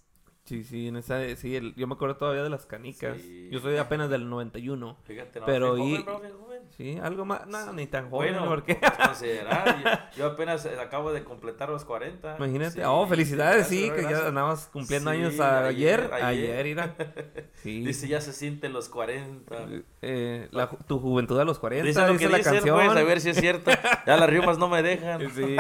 Sí, 0.45 0.63
sí, 0.63 0.89
en 0.89 0.97
esa, 0.97 1.35
sí, 1.37 1.57
el- 1.57 1.75
yo 1.75 1.87
me 1.87 1.95
acuerdo 1.95 2.17
todavía 2.17 2.43
de 2.43 2.51
las 2.51 2.67
canicas. 2.67 3.17
Sí. 3.17 3.49
Yo 3.51 3.61
soy 3.61 3.79
apenas 3.79 4.11
del 4.11 4.29
91. 4.29 4.99
Fíjate, 5.05 5.41
no, 5.41 5.47
Pero 5.47 5.75
bien 5.75 5.89
y- 5.89 6.05
joven, 6.05 6.33
joven. 6.39 6.63
Sí, 6.77 6.99
algo 7.03 7.25
más, 7.25 7.47
no, 7.47 7.73
ni 7.73 7.87
tan 7.87 8.11
joven, 8.11 8.35
Bueno, 8.35 8.47
porque... 8.49 8.79
considerar, 8.79 9.83
yo, 10.15 10.19
yo 10.19 10.27
apenas 10.33 10.67
eh, 10.67 10.73
acabo 10.81 11.13
de 11.13 11.25
completar 11.25 11.69
los 11.71 11.85
40. 11.87 12.37
Imagínate, 12.37 12.73
Sí, 12.73 12.81
oh, 12.85 13.07
felicidades, 13.07 13.69
sí, 13.69 13.91
que 13.95 14.03
ya 14.03 14.27
andabas 14.27 14.69
cumpliendo 14.73 15.11
Sí, 15.13 15.17
años 15.17 15.41
ayer, 15.41 16.11
ayer, 16.13 16.65
mira. 16.65 16.95
Dice, 17.65 18.07
ya 18.09 18.21
se 18.21 18.33
sienten 18.35 18.73
los 18.75 18.89
40. 18.91 19.57
Eh, 20.03 20.49
la 20.51 20.69
ju- 20.69 20.77
tu 20.87 20.99
juventud 20.99 21.39
a 21.41 21.45
los 21.45 21.59
40, 21.59 21.87
Dice 21.87 22.01
dice, 22.01 22.13
lo 22.13 22.19
que 22.19 22.29
la 22.29 22.37
dicen, 22.39 22.53
canción. 22.55 22.77
pues, 22.85 22.91
a 22.91 23.03
ver 23.03 23.21
si 23.23 23.31
es 23.31 23.39
cierto. 23.41 23.71
Ya 24.07 24.17
las 24.19 24.29
rimas 24.29 24.59
no 24.59 24.69
me 24.69 24.83
dejan. 24.83 25.21
Sí. 25.35 25.57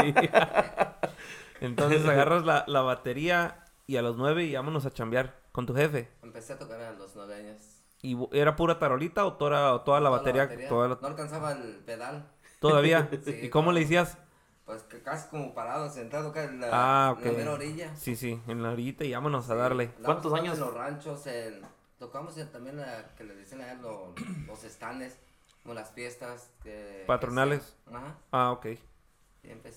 Entonces 1.61 2.05
agarras 2.07 2.45
la, 2.45 2.65
la 2.67 2.83
batería 2.83 3.64
y 3.87 3.97
a 3.97 4.03
los 4.03 4.17
9 4.17 4.45
y 4.45 4.55
vámonos 4.55 4.87
a 4.87 4.93
chambear 4.93 5.41
con 5.53 5.67
tu 5.67 5.75
jefe. 5.75 6.11
Empecé 6.23 6.55
a 6.55 6.59
tocar 6.59 6.81
a 6.81 6.93
los 6.93 7.15
9 7.15 7.35
años. 7.35 7.59
¿Y 8.03 8.17
era 8.33 8.55
pura 8.57 8.79
tarolita 8.79 9.25
o 9.25 9.35
toda, 9.35 9.75
o 9.75 9.81
toda 9.83 10.01
la 10.01 10.09
Toda 10.11 10.19
batería? 10.19 10.69
Toda 10.69 10.89
la- 10.89 10.99
No 11.01 11.09
alcanzaba 11.09 11.53
el 11.53 11.77
pedal. 11.85 12.31
¿Todavía? 12.61 13.09
Sí, 13.25 13.39
¿Y 13.43 13.49
cómo 13.51 13.73
le 13.73 13.81
decías? 13.81 14.19
Pues 14.67 14.83
que 14.85 15.03
casi 15.03 15.29
como 15.29 15.55
parado, 15.55 15.91
sentado 15.91 16.31
acá 16.31 16.45
en 16.45 16.61
la, 16.61 16.69
Ah, 16.73 17.17
en 17.21 17.25
la 17.33 17.33
mera 17.39 17.53
orilla. 17.53 17.95
Sí, 17.97 18.17
sí, 18.17 18.41
en 18.47 18.63
la 18.63 18.71
orillita 18.73 19.05
y 19.05 19.13
vámonos 19.13 19.49
a 19.51 19.55
darle. 19.55 19.91
¿Cuántos 20.03 20.33
años? 20.33 20.55
En 20.55 20.61
los 20.65 20.73
ranchos, 20.75 21.27
en- 21.27 21.61
tocamos 21.99 22.37
en- 22.39 22.51
también 22.51 22.77
la, 22.79 23.15
que 23.15 23.25
le 23.25 23.37
dicen 23.37 23.61
allá 23.61 23.75
lo- 23.75 24.15
los 24.47 24.65
estanes, 24.65 25.19
como 25.63 25.75
las 25.75 25.91
fiestas. 25.93 26.51
que- 26.63 27.05
Patronales. 27.07 27.77
que 27.89 27.95
Ajá. 27.95 28.19
Ah, 28.33 28.53
ok. 28.53 28.67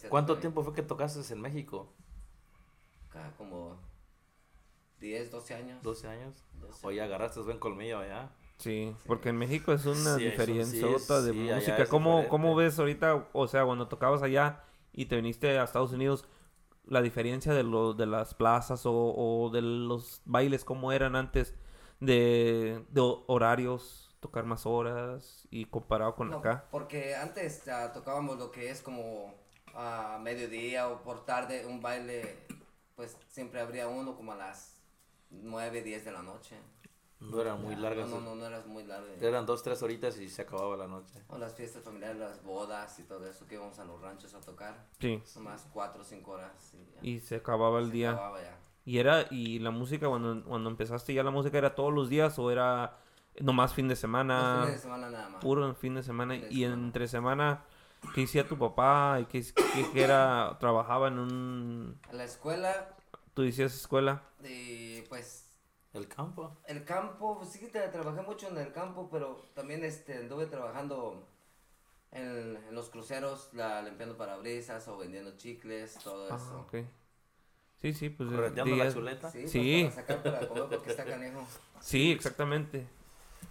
¿Cuánto 0.10 0.38
tiempo 0.38 0.63
fue 0.63 0.73
que 0.73 0.82
tocaste 0.84 1.34
en 1.34 1.41
México? 1.41 1.91
Acá 3.10 3.34
como 3.38 3.77
10, 4.99 5.31
12 5.31 5.53
años. 5.53 5.81
12 5.83 6.07
años. 6.07 6.43
12. 6.60 6.88
Oye, 6.88 7.01
agarraste 7.01 7.39
buen 7.41 7.60
colmillo 7.60 7.99
allá. 7.99 8.29
Sí, 8.57 8.95
porque 9.05 9.29
en 9.29 9.38
México 9.38 9.71
es 9.71 9.86
una 9.86 10.17
Sí, 10.17 10.31
sí, 10.31 10.79
de 11.21 11.33
música. 11.33 11.88
¿Cómo. 11.88 12.27
¿Cómo 12.27 12.55
ves 12.55 12.79
ahorita, 12.79 13.27
o 13.33 13.47
sea, 13.47 13.65
cuando 13.65 13.88
tocabas 13.88 14.23
allá 14.23 14.63
y 14.93 15.05
te 15.05 15.15
viniste 15.15 15.60
a 15.60 15.63
Estados 15.63 15.91
Unidos, 15.93 16.25
la 16.86 17.01
diferencia 17.01 17.53
de, 17.53 17.63
lo, 17.63 17.93
de 17.93 18.07
las 18.07 18.33
plazas 18.33 18.86
o, 18.86 18.93
o 18.93 19.49
de 19.51 19.62
los 19.62 20.21
bailes, 20.25 20.63
cómo 20.63 20.91
eran 20.91 21.15
antes 21.15 21.53
de, 21.99 22.83
de 22.89 23.01
ho- 23.01 23.23
horarios, 23.27 24.15
tocar 24.19 24.45
más 24.45 24.65
horas 24.65 25.47
y 25.51 25.65
comparado 25.65 26.15
con 26.15 26.29
No, 26.31 26.38
acá? 26.38 26.65
Porque 26.71 27.15
antes 27.15 27.67
ah, 27.67 27.91
tocábamos 27.93 28.38
lo 28.39 28.51
que 28.51 28.69
es 28.71 28.81
como 28.81 29.36
a 29.75 30.17
mediodía 30.21 30.88
o 30.89 31.03
por 31.03 31.25
tarde, 31.25 31.65
un 31.65 31.81
baile, 31.81 32.38
pues 32.95 33.15
siempre 33.27 33.62
habría 33.62 33.88
uno 33.88 34.15
como 34.15 34.31
a 34.31 34.36
las 34.36 34.76
9, 35.31 35.81
10 35.83 36.05
de 36.05 36.11
la 36.11 36.21
noche. 36.21 36.55
No 37.19 37.41
eran 37.41 37.61
muy 37.63 37.75
largas. 37.75 38.07
No, 38.09 38.21
no, 38.21 38.35
no 38.35 38.45
eras 38.45 38.67
muy 38.67 38.83
largo. 38.83 39.07
Eran 39.19 39.45
dos, 39.47 39.63
tres 39.63 39.81
horitas 39.81 40.17
y 40.19 40.29
se 40.29 40.43
acababa 40.43 40.77
la 40.77 40.87
noche. 40.87 41.23
O 41.29 41.37
las 41.39 41.55
fiestas 41.55 41.81
familiares, 41.83 42.17
las 42.17 42.43
bodas 42.43 42.99
y 42.99 43.03
todo 43.03 43.25
eso 43.27 43.47
que 43.47 43.55
íbamos 43.55 43.79
a 43.79 43.85
los 43.85 43.99
ranchos 43.99 44.35
a 44.35 44.39
tocar. 44.41 44.85
Sí, 44.99 45.21
Nomás 45.35 45.67
4 45.73 46.01
o 46.01 46.05
5 46.05 46.31
horas. 46.31 46.73
Y, 46.75 46.93
ya. 46.93 46.99
y 47.01 47.19
se 47.19 47.37
acababa 47.37 47.79
el 47.79 47.87
Se 47.87 47.91
día. 47.93 48.11
acababa 48.11 48.39
ya. 48.41 48.55
¿Y 48.85 48.99
era, 48.99 49.25
y 49.31 49.57
la 49.59 49.71
música, 49.71 50.07
cuando, 50.07 50.43
cuando 50.45 50.69
empezaste 50.69 51.13
ya 51.13 51.23
la 51.23 51.31
música, 51.31 51.57
era 51.57 51.73
todos 51.73 51.91
los 51.91 52.07
días 52.07 52.37
o 52.37 52.51
era 52.51 52.97
nomás 53.41 53.73
fin 53.73 53.87
de 53.87 53.95
semana? 53.95 54.59
fines 54.61 54.75
de 54.75 54.81
semana 54.81 55.09
nada 55.09 55.29
más. 55.29 55.41
puro 55.43 55.73
fin 55.73 55.95
de 55.95 56.03
semana 56.03 56.35
Fin 56.35 56.43
de 56.43 56.49
y 56.53 56.59
semana. 56.61 56.83
entre 56.83 57.07
semana 57.07 57.65
qué 58.13 58.23
hacía 58.23 58.47
tu 58.47 58.57
papá 58.59 59.17
y 59.21 59.25
qué, 59.25 59.43
qué- 59.73 59.89
qué 59.91 60.03
era 60.03 60.55
trabajaba 60.59 61.07
en 61.09 61.19
un 61.19 61.99
A 62.09 62.13
la 62.13 62.23
escuela 62.23 62.95
tú 63.38 63.43
decías 63.43 63.76
escuela 63.76 64.23
y 64.43 65.02
pues 65.04 65.45
El 65.93 66.08
campo. 66.08 66.58
el 66.65 66.84
campo, 66.84 67.38
pues 67.38 67.52
sí 67.52 67.60
que 67.60 67.71
tra- 67.71 67.91
trabajé 67.91 68.23
mucho 68.23 68.47
en 68.47 68.58
el 68.58 68.71
campo, 68.73 69.10
pero 69.12 69.36
también 69.54 69.84
este, 69.84 70.17
anduve 70.17 70.47
trabajando 70.47 71.28
en, 72.12 72.58
en 72.67 72.73
los 72.73 72.89
cruceros, 72.89 73.50
la, 73.54 73.84
limpiando 73.84 74.17
parabrisas 74.17 74.88
o 74.88 74.97
vendiendo 74.97 75.38
chicles, 75.38 76.00
todo 76.04 76.28
ah, 76.32 76.36
eso. 76.36 76.60
ok. 76.62 76.76
sí 77.80 77.93
sí 77.93 78.10
pues 78.10 78.28
Correteando 78.32 78.76
la 78.76 78.91
chuleta. 78.91 79.30
Sí, 79.30 79.39
pues, 79.41 79.52
Sí. 79.52 79.84
para 79.84 79.95
sacar 79.95 80.23
para 80.23 80.47
comer 80.47 80.63
porque 80.69 80.89
está 80.89 81.06
canejo. 81.06 81.45
sí 81.80 82.12
exactamente 82.12 82.88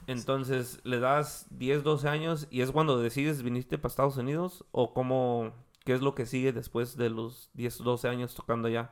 entonces 0.08 0.80
le 0.82 0.98
das 0.98 1.46
10 1.50 1.84
12 1.84 2.08
años 2.08 2.48
y 2.50 2.62
es 2.62 2.72
cuando 2.72 2.98
decides 3.00 3.42
viniste 3.44 3.78
para 3.78 3.90
Estados 3.90 4.16
Unidos 4.16 4.64
o 4.72 4.92
cómo 4.92 5.52
qué 5.84 5.92
es 5.94 6.00
lo 6.00 6.16
que 6.16 6.26
sigue 6.26 6.52
después 6.52 6.96
de 6.96 7.08
los 7.10 7.50
10 7.54 7.78
12 7.78 8.08
años 8.08 8.34
tocando 8.34 8.66
allá 8.68 8.90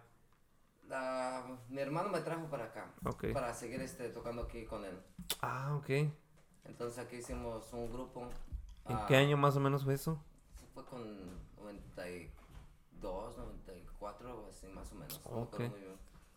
mi 1.75 1.81
hermano 1.81 2.09
me 2.09 2.21
trajo 2.21 2.47
para 2.47 2.65
acá, 2.67 2.87
para 3.33 3.53
seguir 3.55 3.81
este, 3.81 4.09
tocando 4.11 4.43
aquí 4.43 4.65
con 4.65 4.85
él. 4.85 4.97
ah 5.43 5.75
ok 5.77 5.91
¿en 5.91 6.13
Entonces 6.65 6.99
aquí 6.99 7.17
hicimos 7.17 7.73
un 7.73 7.93
grupo. 7.93 8.29
ah, 8.87 9.05
qué 9.09 9.17
año 9.17 9.37
más 9.37 9.57
o 9.57 9.61
menos 9.61 9.85
fue 9.85 9.95
eso? 9.95 10.19
Fue 10.75 10.85
con 10.85 11.01
92, 11.57 13.37
94, 13.37 14.29
algo 14.29 14.47
así 14.51 14.67
más 14.69 14.91
o 14.93 14.95
menos. 14.97 15.21
no 15.31 15.37
me 15.37 15.43
Ok. 15.43 15.55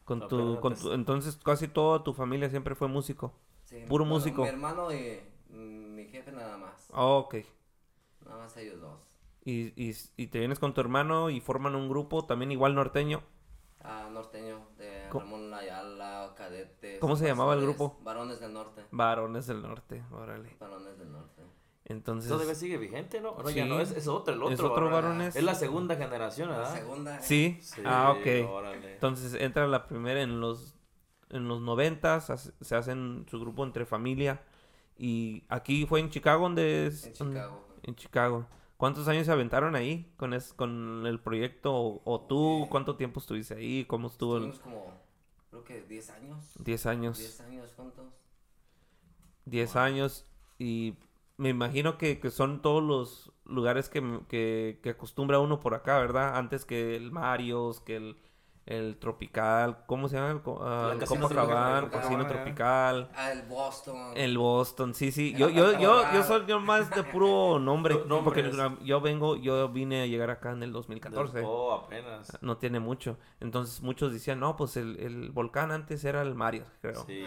con 0.06 0.19
No, 0.19 0.28
tu, 0.28 0.60
con 0.62 0.76
tu- 0.76 0.93
entonces 0.93 1.38
casi 1.43 1.67
toda 1.67 2.04
tu 2.04 2.13
familia 2.13 2.50
siempre 2.50 2.76
fue 2.76 2.88
músico 2.88 3.34
Sí, 3.65 3.84
Puro 3.88 4.04
bueno, 4.06 4.15
músico. 4.15 4.43
Mi 4.43 4.47
hermano 4.50 4.93
y 4.93 5.19
mi 5.50 6.06
jefe 6.06 6.32
nada 6.32 6.58
más. 6.58 6.89
Ah, 6.93 7.06
ok 7.06 7.36
Nada 8.26 8.38
más 8.38 8.58
ellos 8.58 8.80
dos. 8.82 9.00
Y, 9.45 9.73
y, 9.82 9.95
y 10.17 10.28
te 10.28 10.39
vienes 10.39 10.60
con 10.60 10.73
tu 10.76 10.82
hermano 10.82 11.30
y 11.32 11.39
forman 11.41 11.76
un 11.76 11.89
grupo 11.89 12.26
también 12.26 12.52
igual 12.52 12.76
norteño. 12.76 13.23
Ah, 13.84 14.10
norteño, 14.12 14.67
de 14.77 14.77
¿Cómo- 14.77 14.77
Ramón 15.13 15.54
Ayala, 15.54 16.34
cadetes. 16.36 17.00
¿Cómo 17.00 17.15
se 17.15 17.26
llamaba 17.28 17.54
el 17.54 17.62
grupo? 17.62 17.98
Varones 18.04 18.39
del 18.39 18.54
Norte. 18.54 18.84
Varones 18.91 19.48
del 19.48 19.62
Norte, 19.62 20.04
órale. 20.12 20.56
Varones 20.60 20.98
del 20.98 21.12
Norte. 21.12 21.41
Entonces, 21.86 22.30
Todavía 22.30 22.54
sigue 22.56 22.78
vigente, 22.78 23.22
¿no? 23.22 23.41
Ya 23.50 23.63
Sí. 23.63 23.70
no, 23.70 23.80
es, 23.80 23.91
es 23.91 24.08
otro, 24.10 24.34
el 24.34 24.41
otro. 24.43 24.54
es 24.54 24.60
otro 24.60 24.86
¿verdad? 24.86 24.91
varones. 25.04 25.36
Es 25.38 25.43
la 25.43 25.56
segunda 25.56 25.96
generación, 25.96 26.50
La 26.50 26.58
¿verdad? 26.58 26.76
segunda. 26.76 27.15
eh. 27.17 27.22
Sí. 27.22 27.58
Sí, 27.62 27.82
ah, 27.86 28.12
ok. 28.17 28.50
órale. 28.50 28.93
Entonces 28.96 29.34
entra 29.36 29.65
la 29.67 29.88
primera 29.88 30.22
en 30.22 30.41
los 30.41 30.74
en 31.30 31.48
los 31.50 31.60
noventas, 31.62 32.54
se 32.62 32.76
hacen 32.76 33.26
su 33.30 33.38
grupo 33.39 33.63
entre 33.65 33.86
familia 33.86 34.41
y 34.98 35.43
aquí 35.50 35.86
fue 35.86 36.00
en 36.00 36.10
Chicago 36.10 36.43
donde 36.43 36.88
es 36.88 37.06
En 37.06 37.13
Chicago. 37.13 37.65
en 37.84 37.96
Chicago. 37.96 38.46
¿Cuántos 38.78 39.08
años 39.08 39.26
se 39.26 39.32
aventaron 39.32 39.76
ahí 39.76 40.13
con 40.18 40.34
es, 40.34 40.54
con 40.54 41.06
el 41.08 41.20
proyecto 41.20 41.74
o, 41.76 42.02
o 42.06 42.22
tú 42.22 42.68
cuánto 42.70 42.96
tiempo 42.96 43.20
estuviste 43.20 43.56
ahí? 43.56 43.86
¿Cómo 43.86 44.08
estuvo? 44.08 44.38
el- 44.38 44.50
Estuvimos 44.50 44.60
como, 44.63 44.94
creo 45.50 45.63
que 45.63 45.82
10 45.82 46.10
años. 46.12 46.46
10 46.63 46.86
años. 46.86 47.18
10 47.18 47.42
años 47.42 47.74
juntos. 47.76 48.06
10 49.46 49.76
años 49.76 50.26
y 50.60 50.96
me 51.38 51.50
imagino 51.50 51.98
que, 51.98 52.20
que 52.20 52.32
son 52.32 52.62
todos 52.62 52.84
los 52.84 53.32
lugares 53.46 53.90
que, 53.90 54.02
que, 54.28 54.80
que 54.84 54.90
acostumbra 54.92 55.40
uno 55.40 55.60
por 55.60 55.74
acá, 55.76 56.00
¿verdad? 56.00 56.38
Antes 56.38 56.66
que 56.66 56.96
el 56.96 57.12
Marios, 57.12 57.80
que 57.82 57.96
el, 57.96 58.18
el 58.67 58.97
Tropical, 58.97 59.77
¿cómo 59.88 60.08
se 60.10 60.17
llama? 60.17 60.30
El, 60.32 60.36
La 60.36 60.93
el 60.93 61.08
Copacabana, 61.08 61.80
Tropical, 61.80 61.89
Casino 61.89 62.17
Copacabana. 62.19 62.27
Tropical, 62.27 63.10
Ah, 63.15 63.32
el 63.32 63.41
Boston. 63.43 64.12
el 64.15 64.38
Boston, 64.38 64.93
sí, 64.93 65.12
sí. 65.12 65.32
El 65.32 65.38
Yo, 65.38 65.49
yo, 65.49 65.80
yo, 65.80 66.03
yo 66.13 66.23
soy 66.23 66.45
yo 66.45 66.60
más 66.60 66.89
de 66.89 67.03
puro 67.03 67.60
nombre, 67.62 67.95
No- 68.08 68.23
porque 68.23 68.51
yo 68.84 69.01
vengo, 69.01 69.36
yo 69.38 69.69
vine 69.69 70.03
a 70.03 70.06
llegar 70.06 70.30
acá 70.30 70.51
en 70.51 70.63
el 70.63 70.71
2014. 70.73 71.41
Oh, 71.45 71.73
apenas. 71.73 72.38
No 72.41 72.58
tiene 72.58 72.80
mucho. 72.80 73.17
Entonces 73.39 73.82
muchos 73.82 74.12
decían, 74.12 74.39
no, 74.39 74.56
pues 74.58 74.75
el, 74.77 74.99
el 74.99 75.32
volcán 75.32 75.71
antes 75.71 76.03
era 76.06 76.21
el 76.21 76.36
Marios, 76.36 76.67
creo. 76.82 77.06
Sí. 77.06 77.23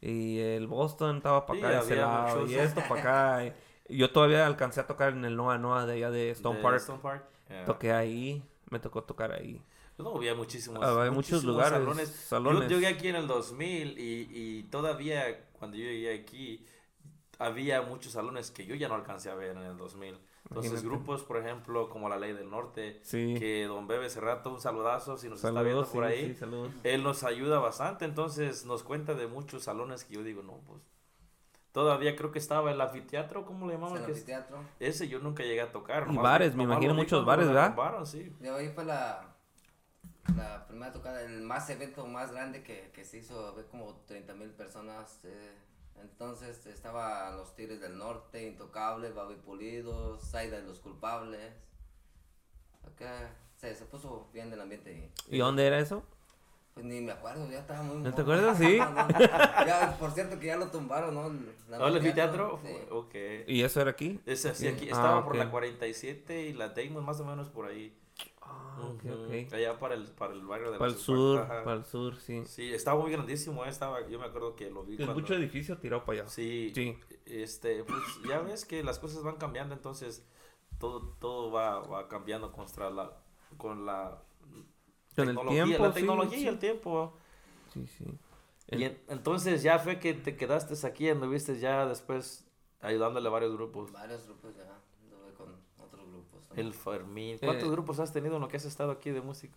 Y 0.00 0.38
el 0.38 0.66
Boston 0.66 1.16
estaba 1.16 1.44
para 1.46 1.58
Sí, 1.58 1.64
acá 1.64 1.74
de 1.74 1.80
ese 1.80 1.96
lado, 1.96 2.36
muchos. 2.36 2.50
y 2.50 2.54
esto 2.56 2.82
para 2.88 3.00
acá. 3.40 3.54
yo 3.88 4.10
todavía 4.12 4.46
alcancé 4.46 4.80
a 4.80 4.86
tocar 4.86 5.12
en 5.14 5.24
el 5.24 5.34
Noa 5.34 5.58
Noa 5.58 5.86
de 5.86 5.94
allá 5.94 6.10
de 6.10 6.30
Stone 6.30 6.58
De 6.58 6.62
Park. 6.62 6.76
Stone 6.76 7.00
Park. 7.02 7.24
Yeah. 7.48 7.64
Toqué 7.64 7.92
ahí, 7.92 8.42
me 8.70 8.78
tocó 8.78 9.02
tocar 9.02 9.32
ahí. 9.32 9.60
No, 9.98 10.16
había 10.16 10.34
muchísimos, 10.34 10.82
Ah, 10.84 11.02
hay 11.04 11.10
muchos 11.10 11.44
lugares, 11.44 11.78
salones. 11.78 12.08
salones. 12.08 12.62
Yo 12.68 12.76
llegué 12.78 12.88
aquí 12.88 13.08
en 13.08 13.16
el 13.16 13.26
2000 13.28 13.98
y, 13.98 14.28
y 14.30 14.62
todavía 14.64 15.48
cuando 15.52 15.76
yo 15.76 15.84
llegué 15.84 16.14
aquí 16.20 16.66
había 17.38 17.82
muchos 17.82 18.12
salones 18.12 18.50
que 18.50 18.66
yo 18.66 18.74
ya 18.74 18.88
no 18.88 18.94
alcancé 18.94 19.30
a 19.30 19.34
ver 19.34 19.56
en 19.56 19.62
el 19.62 19.76
2000. 19.76 20.18
Entonces 20.50 20.72
Imagínate. 20.72 20.86
grupos, 20.96 21.22
por 21.22 21.38
ejemplo, 21.38 21.88
como 21.88 22.08
La 22.08 22.18
Ley 22.18 22.32
del 22.32 22.50
Norte, 22.50 23.00
Sí. 23.02 23.34
que 23.38 23.64
Don 23.66 23.86
Bebe 23.86 24.06
hace 24.06 24.20
rato, 24.20 24.50
un 24.50 24.60
saludazo 24.60 25.16
si 25.16 25.28
nos 25.28 25.42
está 25.42 25.62
viendo 25.62 25.84
por 25.86 26.06
sí, 26.06 26.12
ahí. 26.12 26.34
sí. 26.38 26.44
Él 26.82 27.02
nos 27.02 27.24
ayuda 27.24 27.60
bastante, 27.60 28.04
entonces 28.04 28.66
nos 28.66 28.82
cuenta 28.82 29.14
de 29.14 29.26
muchos 29.26 29.62
salones 29.64 30.04
que 30.04 30.14
yo 30.14 30.22
digo, 30.22 30.42
no, 30.42 30.60
pues 30.66 30.82
todavía 31.72 32.14
creo 32.14 32.30
que 32.30 32.38
estaba 32.38 32.70
el 32.70 32.80
anfiteatro, 32.80 33.46
¿cómo 33.46 33.66
le 33.66 33.74
el 33.74 33.80
llamaban? 33.80 34.04
Que 34.04 34.12
es- 34.12 34.18
anfiteatro. 34.18 34.58
ese 34.80 35.08
yo 35.08 35.18
nunca 35.18 35.42
llegué 35.44 35.62
a 35.62 35.72
tocar. 35.72 36.06
Y 36.10 36.16
bares, 36.16 36.54
me 36.54 36.64
imagino 36.64 36.94
muchos 36.94 37.24
bares, 37.24 37.46
¿verdad? 37.46 37.64
armaron, 37.66 38.06
sí. 38.06 38.30
De 38.38 38.50
ahí 38.50 38.68
fue 38.68 38.84
la, 38.84 39.33
la 40.36 40.66
primera 40.66 40.92
tocada, 40.92 41.22
el 41.22 41.42
más 41.42 41.68
evento 41.70 42.06
más 42.06 42.32
grande 42.32 42.62
que, 42.62 42.90
que 42.92 43.04
se 43.04 43.18
hizo, 43.18 43.46
había 43.48 43.64
como 43.68 43.94
30 44.06 44.34
mil 44.34 44.50
personas. 44.50 45.20
eh, 45.24 45.52
entonces 46.02 46.66
estaban 46.66 47.36
los 47.36 47.54
Tigres 47.54 47.80
del 47.80 47.96
Norte, 47.96 48.46
Intocable, 48.46 49.10
Babi 49.12 49.36
Pulido, 49.36 50.18
Zaida 50.18 50.58
y 50.58 50.62
los 50.66 50.80
Culpables. 50.80 51.52
Acá 52.86 53.30
se, 53.56 53.74
se 53.74 53.84
puso 53.86 54.28
bien 54.32 54.52
el 54.52 54.60
ambiente. 54.60 55.10
y, 55.30 55.36
¿Y 55.36 55.38
dónde 55.38 55.66
era 55.66 55.78
eso? 55.78 56.02
Pues 56.74 56.84
ni 56.86 57.00
me 57.00 57.12
acuerdo, 57.12 57.48
ya 57.48 57.60
estaba 57.60 57.82
muy... 57.84 57.98
¿No 57.98 58.12
te 58.12 58.22
acuerdas? 58.22 58.58
Sí. 58.58 58.78
No, 58.80 58.90
no, 58.92 59.18
ya, 59.66 59.96
por 59.98 60.10
cierto 60.10 60.40
que 60.40 60.46
ya 60.48 60.56
lo 60.56 60.68
tumbaron, 60.72 61.14
¿no? 61.14 61.28
El, 61.28 61.54
¿No, 61.68 61.86
el 61.86 61.96
anfiteatro? 61.96 62.58
Sí. 62.64 62.76
Ok. 62.90 63.14
¿Y 63.46 63.62
eso 63.62 63.80
era 63.80 63.92
aquí? 63.92 64.20
Ese 64.26 64.52
sí, 64.56 64.66
aquí 64.66 64.86
Ah, 64.88 64.96
estaba 64.96 65.24
por 65.24 65.36
la 65.36 65.50
47 65.50 66.42
y 66.42 66.52
la 66.52 66.70
Damon 66.70 67.04
más 67.04 67.20
o 67.20 67.24
menos 67.24 67.48
por 67.48 67.66
ahí. 67.66 67.96
Ah, 68.46 68.76
ok, 68.90 69.04
Ujú. 69.04 69.46
ok. 69.46 69.52
Allá 69.54 69.78
para 69.78 69.94
el, 69.94 70.04
para 70.08 70.32
el 70.34 70.42
barrio 70.44 70.70
de 70.72 70.78
Para 70.78 70.90
el 70.90 70.96
sur, 70.98 71.40
Ajá. 71.40 71.64
para 71.64 71.76
el 71.76 71.84
sur, 71.84 72.16
sí. 72.20 72.42
Sí, 72.46 72.72
estaba 72.74 73.00
muy 73.00 73.10
grandísimo, 73.10 73.64
eh, 73.64 73.68
estaba, 73.68 74.06
yo 74.08 74.18
me 74.18 74.26
acuerdo 74.26 74.54
que 74.56 74.70
lo 74.70 74.84
vi 74.84 74.96
cuando... 74.98 75.14
mucho 75.14 75.34
edificio 75.34 75.78
tiró 75.78 76.04
para 76.04 76.22
allá. 76.22 76.30
Sí, 76.30 76.74
Sí. 76.74 76.98
este, 77.26 77.84
pues 77.84 78.02
ya 78.28 78.40
ves 78.40 78.64
que 78.64 78.82
las 78.82 78.98
cosas 78.98 79.22
van 79.22 79.36
cambiando, 79.36 79.74
entonces 79.74 80.26
todo, 80.78 81.14
todo 81.20 81.50
va, 81.52 81.80
va 81.80 82.08
cambiando 82.08 82.52
contra 82.52 82.90
la, 82.90 83.12
con 83.56 83.86
la 83.86 84.22
Con 85.16 85.28
el 85.28 85.36
tecnología, 85.36 85.64
tiempo, 85.64 85.84
la 85.84 85.92
sí, 85.92 86.00
tecnología 86.00 86.38
y 86.38 86.40
sí. 86.42 86.48
el 86.48 86.58
tiempo. 86.58 87.14
Sí, 87.72 87.86
sí. 87.86 88.04
Y 88.70 88.84
en- 88.84 89.00
entonces 89.08 89.62
ya 89.62 89.78
fue 89.78 89.98
que 90.00 90.14
te 90.14 90.36
quedaste 90.36 90.74
aquí, 90.86 91.08
anduviste 91.08 91.58
ya 91.58 91.86
después 91.86 92.46
ayudándole 92.80 93.28
a 93.28 93.30
varios 93.30 93.54
grupos. 93.54 93.92
Varios 93.92 94.26
grupos 94.26 94.54
ya, 94.56 94.64
grupos. 96.44 96.48
también. 96.48 96.66
El 96.66 96.72
Fermín. 96.74 97.38
¿Cuántos 97.38 97.68
Eh, 97.68 97.70
grupos 97.70 97.98
has 98.00 98.12
tenido 98.12 98.36
en 98.36 98.42
lo 98.42 98.48
que 98.48 98.56
has 98.56 98.64
estado 98.64 98.90
aquí 98.92 99.10
de 99.10 99.20
músico? 99.20 99.56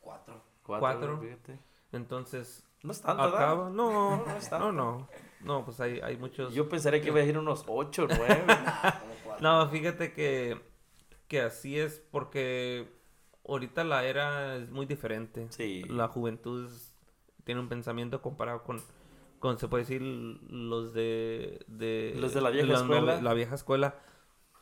Cuatro. 0.00 0.40
Cuatro. 0.62 1.18
fíjate. 1.20 1.58
Entonces, 1.92 2.64
No 2.82 2.92
es 2.92 3.00
tanto, 3.00 3.22
¿verdad? 3.22 3.42
acaba. 3.42 3.70
No, 3.70 3.90
No, 4.18 4.26
no 4.26 4.36
es 4.36 4.48
tanto. 4.50 4.72
no, 4.72 4.98
no. 4.98 5.08
No, 5.40 5.64
pues 5.64 5.78
hay, 5.80 6.00
hay 6.00 6.16
muchos. 6.16 6.54
Yo 6.54 6.68
pensaría 6.68 7.00
que 7.00 7.08
iba 7.08 7.20
a 7.20 7.24
ir 7.24 7.36
unos 7.38 7.64
8 7.66 8.06
9. 8.08 8.44
Nah, 8.46 9.00
como 9.00 9.14
cuatro. 9.24 9.42
No, 9.42 9.68
fíjate 9.68 10.12
que, 10.14 10.58
que 11.28 11.40
así 11.42 11.78
es 11.78 12.00
porque 12.10 12.88
ahorita 13.46 13.84
la 13.84 14.04
era 14.04 14.56
es 14.56 14.70
muy 14.70 14.86
diferente. 14.86 15.46
Sí. 15.50 15.82
La 15.84 16.08
juventud 16.08 16.66
es- 16.66 16.94
tiene 17.44 17.60
un 17.60 17.68
pensamiento 17.68 18.22
comparado 18.22 18.62
con, 18.62 18.80
con 19.38 19.58
se 19.58 19.68
puede 19.68 19.82
decir, 19.84 20.00
los 20.00 20.94
de... 20.94 21.62
de 21.66 22.14
Los 22.16 22.32
de 22.32 22.40
la 22.40 22.48
vieja 22.48 22.72
escuela. 22.72 23.20
La 23.20 23.34
vieja 23.34 23.54
escuela. 23.54 23.94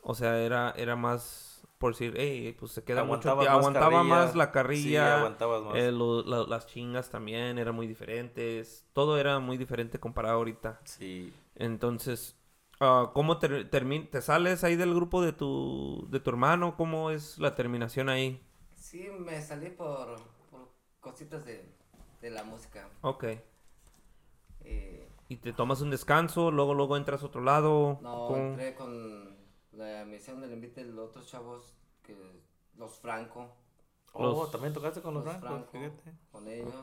O 0.03 0.15
sea, 0.15 0.39
era, 0.39 0.73
era 0.77 0.97
más, 0.97 1.67
por 1.79 1.93
decir, 1.93 2.15
hey, 2.17 2.57
pues 2.59 2.73
se 2.73 2.85
queda 2.85 3.05
mucho 3.05 3.31
Aguantabas 3.31 3.47
tie- 3.47 3.51
más 3.51 3.59
Aguantaba 3.61 3.91
carrilla. 3.91 4.03
más 4.03 4.35
la 4.37 4.47
Sí, 4.47 4.51
carrilla. 4.53 5.17
aguantabas 5.19 5.63
más. 5.63 5.75
eh, 5.77 5.93
lo- 5.93 6.23
la- 6.25 6.45
las 6.47 6.67
chingas 6.67 7.11
también 7.11 7.59
eran 7.59 7.75
muy 7.75 7.87
diferentes. 7.87 8.87
Todo 8.93 9.19
era 9.19 9.39
muy 9.39 9.57
diferente 9.59 10.01
comparado 10.01 10.37
ahorita. 10.37 10.81
Sí. 10.85 11.33
Entonces, 11.55 12.37
ah, 12.81 13.11
¿cómo 13.15 13.39
ter- 13.39 13.71
termi- 13.71 14.09
te 14.11 14.23
sales 14.23 14.65
ahí 14.65 14.77
del 14.77 14.95
grupo 14.95 15.23
de 15.23 15.33
tu, 15.33 16.07
de 16.11 16.21
tu 16.21 16.31
hermano? 16.31 16.77
¿Cómo 16.77 17.11
es 17.11 17.39
la 17.39 17.55
terminación 17.55 18.09
ahí? 18.09 18.43
Sí, 18.75 19.09
me 19.21 19.41
salí 19.41 19.71
por, 19.71 20.17
por 20.51 20.69
cositas 21.01 21.45
de, 21.45 21.65
de 22.21 22.31
la 22.31 22.43
música. 22.45 22.89
Ok. 23.03 23.25
Eh, 24.65 25.09
¿Y 25.29 25.37
te 25.37 25.53
tomas 25.53 25.81
un 25.81 25.91
descanso? 25.91 26.51
Luego, 26.51 26.75
luego 26.75 26.97
entras 26.97 27.23
a 27.23 27.27
otro 27.27 27.43
lado. 27.43 27.99
no, 28.03 28.27
¿Cómo? 28.27 28.37
entré 28.37 28.75
con 28.75 29.32
la 29.73 30.05
misión 30.05 30.41
del 30.41 30.53
invite 30.53 30.85
de 30.85 30.93
los 30.93 31.09
otros 31.11 31.27
chavos, 31.27 31.75
que 32.03 32.17
los 32.77 32.93
Franco. 32.99 33.49
Oh, 34.13 34.25
Los- 34.27 34.51
también 34.51 34.73
tocaste 34.75 35.01
con 35.01 35.15
los, 35.15 35.25
Franco, 35.25 35.67
fíjate. 35.73 36.13
con 36.31 36.47
ellos. 36.49 36.75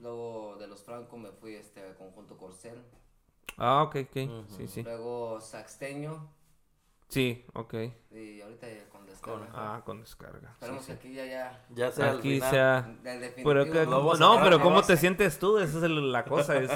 Luego 0.00 0.56
de 0.58 0.66
los 0.66 0.82
Franco 0.82 1.16
me 1.16 1.30
fui 1.30 1.54
este, 1.54 1.82
al 1.82 1.94
conjunto 1.96 2.36
Corcel. 2.36 2.82
Ah, 3.56 3.82
ok, 3.84 3.96
ok. 4.10 4.46
Sí, 4.56 4.66
sí. 4.68 4.82
Luego 4.82 5.40
Saxteño. 5.40 6.28
Sí, 7.08 7.44
ok. 7.54 7.74
Y 8.10 8.40
ahorita 8.40 8.68
ya 8.68 8.88
con 8.90 9.06
descarga. 9.06 9.46
Ah, 9.54 9.82
con 9.86 10.00
descarga. 10.00 10.50
Esperemos 10.54 10.82
Sí, 10.84 10.86
que 10.88 10.92
aquí 10.98 11.14
ya, 11.14 11.24
ya. 11.24 11.64
Ya 11.74 11.92
sea 11.92 12.10
Aquí 12.12 12.34
final. 12.34 12.50
sea... 12.50 12.96
Pero 13.44 13.64
que- 13.64 13.72
Lo 13.72 13.84
¿cómo- 13.84 13.96
vamos 13.98 14.16
a 14.16 14.24
no, 14.24 14.40
pero 14.42 14.60
¿cómo 14.60 14.82
te 14.82 14.96
sientes 14.96 15.38
tú? 15.38 15.58
Esa 15.58 15.78
es 15.78 15.84
el- 15.84 16.10
la 16.12 16.24
cosa. 16.24 16.56
Es, 16.58 16.70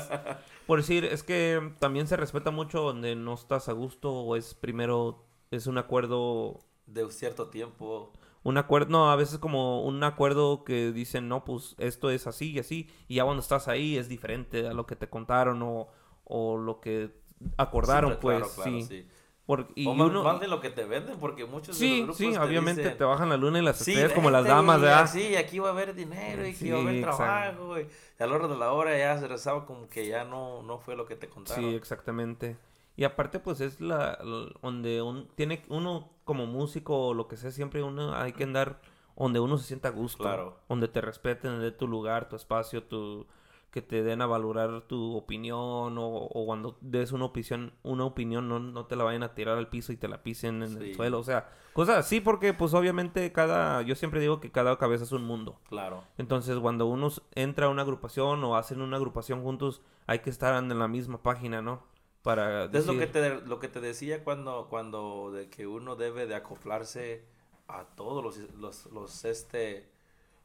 por 0.69 0.79
decir, 0.79 1.05
es 1.05 1.25
que 1.25 1.75
también 1.81 2.07
se 2.07 2.17
respeta 2.17 2.53
mucho 2.53 2.81
donde 2.81 3.17
no 3.17 3.35
estás 3.35 3.69
a 3.69 3.73
gusto 3.73 4.13
o 4.13 4.37
es 4.37 4.55
primero, 4.55 5.25
es 5.51 5.67
un 5.67 5.79
acuerdo 5.79 6.61
De 6.87 7.11
cierto 7.11 7.49
tiempo. 7.49 8.13
Un 8.43 8.57
acuerdo, 8.57 8.89
no, 8.91 9.11
a 9.11 9.17
veces 9.17 9.39
como 9.39 9.85
un 9.85 10.03
acuerdo 10.03 10.65
que 10.65 10.93
dicen, 10.93 11.29
no, 11.29 11.45
pues 11.45 11.75
esto 11.79 12.11
es 12.11 12.27
así 12.27 12.53
y 12.53 12.59
así, 12.59 12.89
y 13.07 13.17
ya 13.17 13.25
cuando 13.25 13.43
estás 13.43 13.69
ahí 13.69 13.99
es 13.99 14.09
diferente 14.09 14.67
a 14.67 14.73
lo 14.73 14.87
que 14.87 14.97
te 14.97 15.11
contaron 15.11 15.61
o, 15.63 15.89
o 16.25 16.57
lo 16.57 16.81
que 16.81 17.11
acordaron, 17.59 18.17
Sí, 18.17 18.19
pues, 18.19 18.49
claro, 18.49 18.53
claro, 18.55 18.81
sí. 18.81 18.81
sí. 18.81 19.09
Por- 19.45 19.69
y 19.75 19.89
o 19.89 19.95
más, 19.95 20.11
uno, 20.11 20.23
más 20.23 20.41
de 20.41 20.49
lo 20.49 20.61
que 20.61 20.71
te 20.71 20.85
venden, 20.85 21.19
porque 21.19 21.45
muchos 21.47 21.79
de 21.79 21.87
sí, 21.87 21.89
los 21.89 22.03
grupos 22.03 22.35
sí, 22.35 22.37
te 22.41 22.49
obviamente 22.49 22.91
dicen, 22.91 22.99
te 22.99 23.05
bajan 23.05 23.29
la 23.29 23.37
luna 23.37 23.59
y 23.59 23.63
las 23.63 23.81
Sí, 23.81 23.81
estrellas 23.81 24.13
como 24.13 24.31
las 24.31 24.47
damas, 24.47 24.81
¿verdad? 24.81 25.13
así, 25.13 25.37
aquí 25.37 25.59
va 25.59 25.69
a 25.69 25.73
haber 25.73 25.95
dinero 25.95 26.47
y 26.47 26.51
aquí 26.51 26.69
Sí, 26.69 26.71
va 26.71 26.79
a 26.79 26.81
haber 26.83 27.01
trabajo. 27.01 27.79
Y 27.81 27.89
a 28.19 28.27
la 28.27 28.35
hora 28.35 28.49
de 28.49 28.57
la 28.57 28.73
hora 28.73 28.97
ya 28.99 29.19
se 29.19 29.29
rezaba 29.29 29.67
como 29.67 29.89
que 29.89 30.07
ya 30.09 30.25
no, 30.25 30.63
no 30.63 30.79
fue 30.79 30.97
lo 30.97 31.07
que 31.07 31.17
te 31.17 31.29
contaron. 31.29 31.65
Sí, 31.65 31.75
exactamente. 31.75 32.57
Y 33.01 33.05
aparte, 33.05 33.41
pues 33.41 33.63
es 33.63 33.81
la, 33.81 34.19
donde 34.61 35.01
un, 35.01 35.27
tiene 35.35 35.63
uno 35.71 36.11
como 36.25 36.45
músico 36.45 37.07
o 37.09 37.15
lo 37.15 37.29
que 37.29 37.39
sea, 37.39 37.51
siempre 37.51 37.83
uno 37.83 38.15
hay 38.15 38.35
que 38.35 38.45
andar 38.45 38.83
donde 39.17 39.41
uno 39.41 39.57
se 39.57 39.65
sienta 39.65 39.89
a 39.89 39.91
gusto. 39.91 40.23
Claro. 40.23 40.59
Donde 40.69 40.87
te 40.87 41.01
respeten, 41.01 41.53
donde 41.53 41.73
tu 41.73 41.89
lugar, 41.89 42.29
tu 42.29 42.37
espacio, 42.37 42.83
tu 42.83 43.27
que 43.71 43.81
te 43.81 44.03
den 44.03 44.21
a 44.21 44.27
valorar 44.27 44.83
tu 44.83 45.17
opinión 45.17 45.97
o, 45.97 46.07
o 46.09 46.45
cuando 46.45 46.77
des 46.83 47.13
una 47.13 47.25
opinión, 47.25 47.73
una 47.85 48.05
opinión 48.05 48.49
no, 48.51 48.59
no 48.59 48.85
te 48.85 48.97
la 48.97 49.05
vayan 49.05 49.23
a 49.23 49.33
tirar 49.35 49.57
al 49.57 49.69
piso 49.69 49.93
y 49.93 49.97
te 49.97 50.07
la 50.09 50.23
pisen 50.23 50.63
en 50.63 50.69
Sí. 50.79 50.91
el 50.91 50.95
suelo. 50.97 51.21
O 51.21 51.23
sea, 51.23 51.49
cosas 51.73 51.97
así 51.97 52.21
porque 52.21 52.53
pues 52.53 52.75
obviamente 52.75 53.33
cada, 53.33 53.81
yo 53.81 53.95
siempre 53.95 54.21
digo 54.21 54.41
que 54.41 54.51
cada 54.53 54.77
cabeza 54.77 55.05
es 55.05 55.13
un 55.13 55.25
mundo. 55.25 55.59
Claro. 55.71 56.03
Entonces, 56.19 56.59
cuando 56.59 56.85
uno 56.87 57.09
entra 57.35 57.67
a 57.67 57.69
una 57.71 57.81
agrupación 57.83 58.45
o 58.45 58.57
hacen 58.57 58.83
una 58.83 58.97
agrupación 58.99 59.43
juntos, 59.43 59.81
hay 60.07 60.19
que 60.19 60.29
estar 60.29 60.55
en 60.63 60.79
la 60.79 60.89
misma 60.89 61.23
página, 61.23 61.63
¿no? 61.63 61.89
Para 62.23 62.65
Es 62.65 62.87
lo 62.87 62.93
que 62.95 63.07
decir- 63.07 63.13
te, 63.13 63.41
lo 63.47 63.59
que 63.59 63.69
te 63.69 63.81
decía 63.81 64.23
cuando, 64.25 64.67
cuando 64.69 65.31
de 65.33 65.49
que 65.49 65.67
uno 65.67 65.97
debe 65.97 66.27
de 66.27 66.35
acoplarse 66.35 67.25
a 67.69 67.85
todos 67.97 68.23
los, 68.23 68.37
los, 68.55 68.87
los, 68.87 69.25
este, 69.25 69.89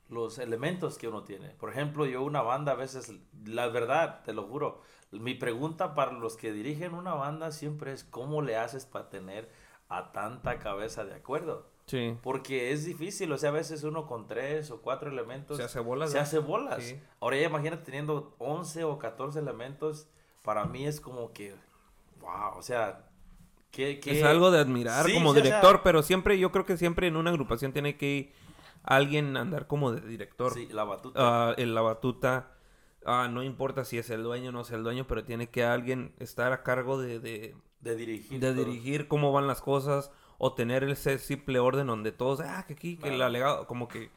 los 0.09 0.37
elementos 0.39 0.97
que 0.97 1.07
uno 1.07 1.23
tiene. 1.23 1.49
Por 1.51 1.69
ejemplo, 1.71 2.05
yo 2.05 2.21
una 2.23 2.41
banda 2.41 2.73
a 2.73 2.75
veces, 2.75 3.13
la 3.45 3.67
verdad, 3.67 4.23
te 4.23 4.33
lo 4.33 4.43
juro, 4.43 4.81
mi 5.11 5.33
pregunta 5.33 5.93
para 5.95 6.11
los 6.11 6.37
que 6.37 6.53
dirigen 6.53 6.93
una 6.93 7.13
banda 7.13 7.51
siempre 7.51 7.91
es 7.93 8.03
cómo 8.03 8.41
le 8.41 8.57
haces 8.57 8.85
para 8.85 9.09
tener 9.09 9.49
a 9.89 10.11
tanta 10.11 10.59
cabeza 10.59 11.03
de 11.05 11.13
acuerdo. 11.15 11.67
Sí. 11.87 12.17
Porque 12.23 12.71
es 12.71 12.85
difícil, 12.85 13.31
o 13.31 13.37
sea, 13.37 13.49
a 13.49 13.53
veces 13.53 13.83
uno 13.83 14.07
con 14.07 14.25
tres 14.27 14.71
o 14.71 14.81
cuatro 14.81 15.09
elementos 15.11 15.57
Se 15.57 15.63
hace 15.63 15.79
bolas, 15.79 16.11
se 16.11 16.17
¿no? 16.17 16.23
hace 16.23 16.39
bolas. 16.39 16.83
Sí. 16.83 16.99
Ahora 17.19 17.37
ya 17.37 17.47
imagínate 17.47 17.83
teniendo 17.83 18.33
11 18.39 18.83
o 18.85 18.97
14 18.97 19.37
elementos, 19.39 20.07
para 20.41 20.65
mí 20.65 20.85
es 20.87 20.99
como 20.99 21.31
que, 21.33 21.55
wow, 22.25 22.57
o 22.57 22.61
sea, 22.61 23.05
que... 23.71 23.99
Es 24.05 24.23
algo 24.23 24.51
de 24.51 24.59
admirar 24.59 25.05
Sí, 25.05 25.13
como 25.13 25.33
sí, 25.33 25.39
o 25.39 25.41
sea- 25.41 25.43
director, 25.43 25.81
pero 25.83 26.01
siempre, 26.01 26.37
yo 26.39 26.51
creo 26.51 26.65
que 26.65 26.77
siempre 26.77 27.07
en 27.07 27.15
una 27.15 27.29
agrupación 27.29 27.71
tiene 27.73 27.97
que 27.97 28.33
alguien 28.83 29.37
andar 29.37 29.67
como 29.67 29.91
de 29.91 30.01
director. 30.01 30.53
Sí, 30.53 30.67
la 30.71 30.83
batuta. 30.83 31.19
Ah, 31.21 31.53
en 31.57 31.73
la 31.75 31.81
batuta, 31.81 32.51
ah, 33.05 33.27
no 33.31 33.43
importa 33.43 33.83
si 33.85 33.97
es 33.97 34.09
el 34.09 34.23
dueño 34.23 34.49
o 34.49 34.51
no 34.53 34.61
es 34.61 34.71
el 34.71 34.83
dueño, 34.83 35.05
pero 35.07 35.23
tiene 35.23 35.49
que 35.49 35.63
alguien 35.63 36.13
estar 36.19 36.51
a 36.53 36.63
cargo 36.63 36.99
de, 36.99 37.19
de, 37.19 37.55
de 37.81 37.95
dirigir. 37.95 38.39
de 38.39 38.53
todo. 38.53 38.65
dirigir 38.65 39.07
cómo 39.07 39.31
van 39.31 39.47
las 39.47 39.61
cosas 39.61 40.11
o 40.37 40.53
tener 40.53 40.83
ese 40.83 41.17
simple 41.17 41.59
orden 41.59 41.87
donde 41.87 42.11
todos, 42.11 42.41
ah, 42.41 42.63
que 42.67 42.73
aquí, 42.73 42.97
que 42.97 43.09
el 43.09 43.21
alegado, 43.21 43.67
como 43.67 43.87
que 43.87 44.09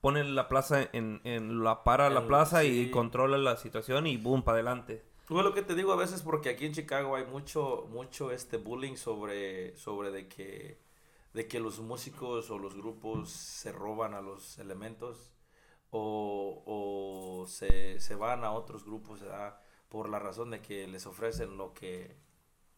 ponen 0.00 0.34
la 0.34 0.48
plaza 0.48 0.88
en, 0.92 1.20
en 1.24 1.62
la 1.62 1.82
para 1.84 2.08
la 2.10 2.26
plaza 2.26 2.64
y 2.64 2.90
controla 2.90 3.36
la 3.38 3.56
situación 3.56 4.06
y 4.06 4.16
boom, 4.16 4.42
para 4.42 4.56
adelante. 4.56 5.04
Pues 5.28 5.44
lo 5.44 5.52
que 5.52 5.62
te 5.62 5.74
digo 5.74 5.92
a 5.92 5.96
veces 5.96 6.22
porque 6.22 6.48
aquí 6.48 6.64
en 6.64 6.72
Chicago 6.72 7.14
hay 7.14 7.26
mucho, 7.26 7.86
mucho 7.90 8.30
este 8.30 8.56
bullying 8.56 8.96
sobre, 8.96 9.76
sobre 9.76 10.10
de 10.10 10.26
que, 10.26 10.80
de 11.34 11.46
que 11.46 11.60
los 11.60 11.80
músicos 11.80 12.50
o 12.50 12.58
los 12.58 12.74
grupos 12.74 13.30
se 13.30 13.70
roban 13.70 14.14
a 14.14 14.22
los 14.22 14.58
elementos 14.58 15.34
o, 15.90 16.62
o 16.66 17.46
se, 17.46 18.00
se 18.00 18.14
van 18.14 18.42
a 18.44 18.52
otros 18.52 18.84
grupos 18.84 19.22
por 19.90 20.08
la 20.08 20.18
razón 20.18 20.50
de 20.50 20.62
que 20.62 20.86
les 20.86 21.06
ofrecen 21.06 21.58
lo 21.58 21.74
que, 21.74 22.16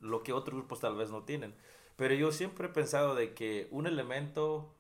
lo 0.01 0.23
que 0.25 0.33
otros 0.33 0.57
grupos 0.59 0.81
tal 0.81 0.97
vez 0.97 1.11
no 1.11 1.25
tienen. 1.25 1.55
Pero 1.97 2.15
yo 2.15 2.33
siempre 2.33 2.69
he 2.69 2.71
pensado 2.71 3.15
de 3.15 3.35
que 3.35 3.69
un 3.71 3.87
elemento, 3.87 4.75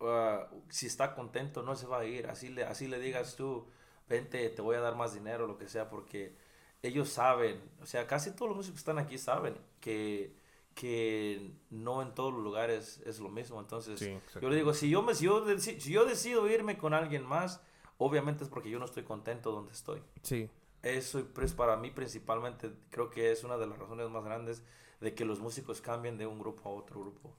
ah, 0.00 0.50
si 0.70 0.86
está 0.86 1.14
contento, 1.14 1.62
no 1.62 1.76
se 1.76 1.86
va 1.86 2.00
a 2.00 2.04
ir. 2.06 2.26
Así 2.28 2.48
le, 2.50 2.64
así 2.64 2.88
le 2.88 2.98
digas 3.00 3.36
tú, 3.36 3.66
vente, 4.08 4.48
te 4.50 4.62
voy 4.62 4.76
a 4.76 4.80
dar 4.80 4.96
más 4.96 5.14
dinero, 5.14 5.46
lo 5.46 5.58
que 5.58 5.68
sea, 5.68 5.88
porque 5.90 6.36
ellos 6.82 7.08
saben, 7.08 7.60
o 7.82 7.86
sea, 7.86 8.06
casi 8.06 8.30
todos 8.32 8.48
los 8.48 8.56
músicos 8.56 8.76
que 8.76 8.80
están 8.80 8.98
aquí 8.98 9.18
saben 9.18 9.56
que, 9.80 10.34
que 10.74 11.50
no 11.70 12.02
en 12.02 12.14
todos 12.14 12.32
los 12.32 12.42
lugares 12.42 13.00
es 13.04 13.18
lo 13.18 13.28
mismo. 13.28 13.60
Entonces, 13.60 13.98
Sí, 13.98 14.18
yo 14.40 14.48
le 14.48 14.56
digo, 14.56 14.72
si 14.74 14.88
yo, 14.90 15.02
me, 15.02 15.14
si, 15.14 15.24
yo 15.24 15.44
deci- 15.44 15.78
si 15.80 15.92
yo 15.92 16.04
decido 16.04 16.48
irme 16.48 16.78
con 16.78 16.94
alguien 16.94 17.24
más, 17.26 17.60
obviamente 17.96 18.44
es 18.44 18.50
porque 18.50 18.70
yo 18.70 18.78
no 18.78 18.84
estoy 18.84 19.02
contento 19.02 19.50
donde 19.50 19.72
estoy. 19.72 20.02
Sí. 20.22 20.48
Eso 20.82 21.24
pues, 21.34 21.52
para 21.54 21.76
mí 21.76 21.90
principalmente 21.90 22.70
creo 22.90 23.10
que 23.10 23.32
es 23.32 23.42
una 23.42 23.58
de 23.58 23.66
las 23.66 23.78
razones 23.78 24.08
más 24.10 24.24
grandes 24.24 24.62
de 25.00 25.14
que 25.14 25.24
los 25.24 25.40
músicos 25.40 25.80
cambien 25.80 26.16
de 26.18 26.26
un 26.26 26.38
grupo 26.38 26.68
a 26.68 26.72
otro 26.72 27.00
grupo. 27.00 27.34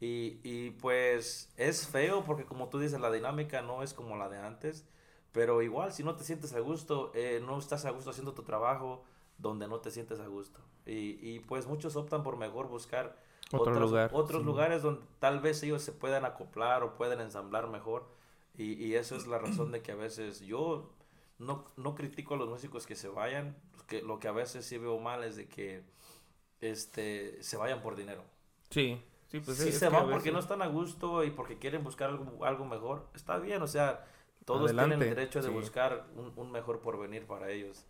Y, 0.00 0.40
y 0.44 0.70
pues 0.70 1.52
es 1.56 1.86
feo 1.86 2.24
porque 2.24 2.44
como 2.44 2.68
tú 2.68 2.78
dices, 2.78 3.00
la 3.00 3.10
dinámica 3.10 3.60
no 3.62 3.82
es 3.82 3.92
como 3.92 4.16
la 4.16 4.28
de 4.28 4.38
antes, 4.38 4.86
pero 5.38 5.62
igual 5.62 5.92
si 5.92 6.02
no 6.02 6.16
te 6.16 6.24
sientes 6.24 6.52
a 6.52 6.58
gusto, 6.58 7.12
eh, 7.14 7.40
no 7.46 7.60
estás 7.60 7.84
a 7.84 7.92
gusto 7.92 8.10
haciendo 8.10 8.32
tu 8.34 8.42
trabajo 8.42 9.04
donde 9.38 9.68
no 9.68 9.78
te 9.78 9.92
sientes 9.92 10.18
a 10.18 10.26
gusto. 10.26 10.58
Y, 10.84 11.16
y 11.22 11.38
pues 11.38 11.68
muchos 11.68 11.94
optan 11.94 12.24
por 12.24 12.36
mejor 12.36 12.66
buscar 12.66 13.16
Otro 13.52 13.60
otros, 13.70 13.90
lugar, 13.90 14.10
otros 14.12 14.40
sí. 14.40 14.46
lugares 14.46 14.82
donde 14.82 15.06
tal 15.20 15.38
vez 15.38 15.62
ellos 15.62 15.80
se 15.82 15.92
puedan 15.92 16.24
acoplar 16.24 16.82
o 16.82 16.94
puedan 16.96 17.20
ensamblar 17.20 17.68
mejor. 17.68 18.08
Y, 18.56 18.72
y 18.84 18.96
eso 18.96 19.14
es 19.14 19.28
la 19.28 19.38
razón 19.38 19.70
de 19.70 19.80
que 19.80 19.92
a 19.92 19.94
veces 19.94 20.40
yo 20.40 20.90
no, 21.38 21.64
no 21.76 21.94
critico 21.94 22.34
a 22.34 22.36
los 22.36 22.48
músicos 22.48 22.84
que 22.84 22.96
se 22.96 23.06
vayan, 23.08 23.54
que 23.86 24.02
lo 24.02 24.18
que 24.18 24.26
a 24.26 24.32
veces 24.32 24.66
sí 24.66 24.76
veo 24.76 24.98
mal 24.98 25.22
es 25.22 25.36
de 25.36 25.46
que 25.46 25.84
este 26.60 27.40
se 27.44 27.56
vayan 27.56 27.80
por 27.80 27.94
dinero. 27.94 28.24
Sí. 28.70 29.00
Sí, 29.28 29.38
pues 29.40 29.60
es 29.60 29.78
se 29.78 29.88
van 29.88 30.04
porque 30.04 30.16
veces- 30.16 30.32
no 30.32 30.38
están 30.40 30.62
a 30.62 30.66
gusto 30.66 31.22
y 31.22 31.30
porque 31.30 31.58
quieren 31.58 31.84
buscar 31.84 32.08
algo, 32.10 32.44
algo 32.44 32.64
mejor, 32.64 33.06
está 33.14 33.38
bien, 33.38 33.60
o 33.62 33.66
sea, 33.68 34.04
todos 34.48 34.64
Adelante, 34.64 34.96
tienen 34.96 35.08
el 35.10 35.14
derecho 35.14 35.42
de 35.42 35.48
sí. 35.48 35.54
buscar 35.54 36.06
un, 36.16 36.32
un 36.36 36.50
mejor 36.50 36.80
porvenir 36.80 37.26
para 37.26 37.50
ellos. 37.50 37.86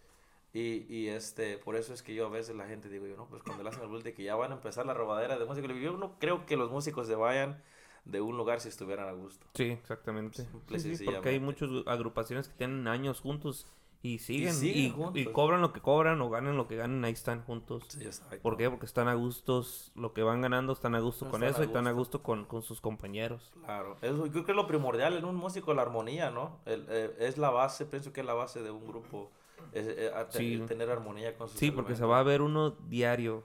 Y, 0.53 0.87
y 0.89 1.09
este, 1.09 1.59
por 1.59 1.77
eso 1.77 1.93
es 1.93 2.03
que 2.03 2.15
yo 2.15 2.27
a 2.27 2.31
veces 2.31 2.57
la 2.57 2.67
gente 2.67 2.89
digo 2.89 3.07
yo, 3.07 3.17
no, 3.17 3.27
pues 3.27 3.43
cuando 3.43 3.63
le 3.63 3.69
hacen 3.69 3.83
el 3.83 3.89
bullying 3.89 4.13
que 4.13 4.25
ya 4.25 4.35
van 4.35 4.51
a 4.51 4.55
empezar 4.57 4.87
la 4.87 4.95
robadera 4.95 5.39
de 5.39 5.47
digo, 5.47 5.75
yo 5.75 5.97
no 5.97 6.19
creo 6.19 6.47
que 6.47 6.57
los 6.57 6.71
músicos 6.71 7.07
se 7.07 7.15
vayan 7.15 7.63
de 8.05 8.21
un 8.21 8.37
lugar 8.37 8.61
si 8.61 8.69
estuvieran 8.69 9.09
a 9.09 9.13
gusto. 9.13 9.47
Sí, 9.55 9.65
exactamente. 9.65 10.43
Simple 10.43 10.79
Sí, 10.79 10.97
sí, 10.97 11.05
porque 11.05 11.29
hay 11.29 11.41
muchas 11.41 11.69
agrupaciones 11.87 12.49
que 12.49 12.55
tienen 12.57 12.89
años 12.89 13.21
juntos 13.21 13.67
y 14.01 14.19
siguen 14.21 14.51
y, 14.51 14.53
siguen 14.53 14.85
y 14.85 14.91
juntos. 14.91 15.33
cobran 15.33 15.61
lo 15.61 15.73
que 15.73 15.81
cobran 15.81 16.21
o 16.21 16.31
ganan 16.31 16.57
lo 16.57 16.69
que 16.69 16.77
ganan, 16.77 17.05
ahí 17.05 17.13
están 17.13 17.43
juntos. 17.43 17.85
Sí, 17.89 18.05
exacto. 18.05 18.39
¿Por 18.43 18.57
qué? 18.57 18.71
Porque 18.71 18.87
están 18.87 19.09
a 19.09 19.15
gustos, 19.15 19.91
lo 19.97 20.13
que 20.13 20.23
van 20.23 20.41
ganando 20.41 20.73
están 20.73 20.95
a 20.95 21.01
gusto 21.01 21.29
con 21.29 21.43
eso 21.43 21.63
y 21.63 21.67
están 21.67 21.87
a 21.89 21.93
gusto. 21.93 22.23
con, 22.23 22.45
con 22.45 22.63
sus 22.63 22.81
compañeros. 22.81 23.53
Claro, 23.65 23.97
eso, 24.01 24.27
yo 24.27 24.33
creo 24.33 24.45
que 24.45 24.53
es 24.53 24.57
lo 24.57 24.67
primordial 24.69 25.15
en 25.17 25.25
un 25.25 25.35
músico, 25.35 25.75
la 25.75 25.83
armonía, 25.83 26.31
¿no? 26.31 26.61
El, 26.65 26.87
eh, 26.89 27.17
es 27.19 27.39
la 27.39 27.51
base, 27.51 27.87
pienso 27.87 28.13
que 28.13 28.21
es 28.21 28.27
la 28.27 28.35
base 28.35 28.63
de 28.63 28.71
un 28.71 28.87
grupo, 28.87 29.31
es, 29.73 29.87
eh, 29.89 30.13
a 30.15 30.31
Sí. 30.31 30.63
tener 30.69 30.91
armonía 30.91 31.37
con 31.37 31.49
sus 31.49 31.59
Sí, 31.59 31.71
porque 31.73 31.97
se 31.97 32.05
va 32.05 32.21
a 32.21 32.23
ver 32.23 32.41
uno 32.43 32.71
diario. 32.71 33.43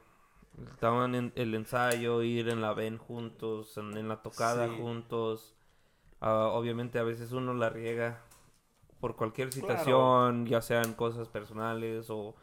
Estaban 0.72 1.16
en 1.16 1.34
el 1.36 1.56
ensayo, 1.56 2.22
ir 2.22 2.48
en 2.50 2.62
la 2.62 2.74
ven 2.76 3.00
juntos, 3.00 3.76
en, 3.78 3.98
en 3.98 4.08
la 4.08 4.22
tocada 4.22 4.68
Sí. 4.68 4.76
juntos. 4.78 5.56
Ah, 6.22 6.50
obviamente 6.54 7.00
a 7.00 7.04
veces 7.04 7.32
uno 7.32 7.56
la 7.56 7.70
riega 7.72 8.22
por 9.04 9.18
cualquier 9.18 9.50
Claro. 9.50 9.68
situación, 9.68 10.46
ya 10.46 10.62
sean 10.62 10.94
cosas 10.94 11.28
personales 11.28 12.10
o, 12.10 12.36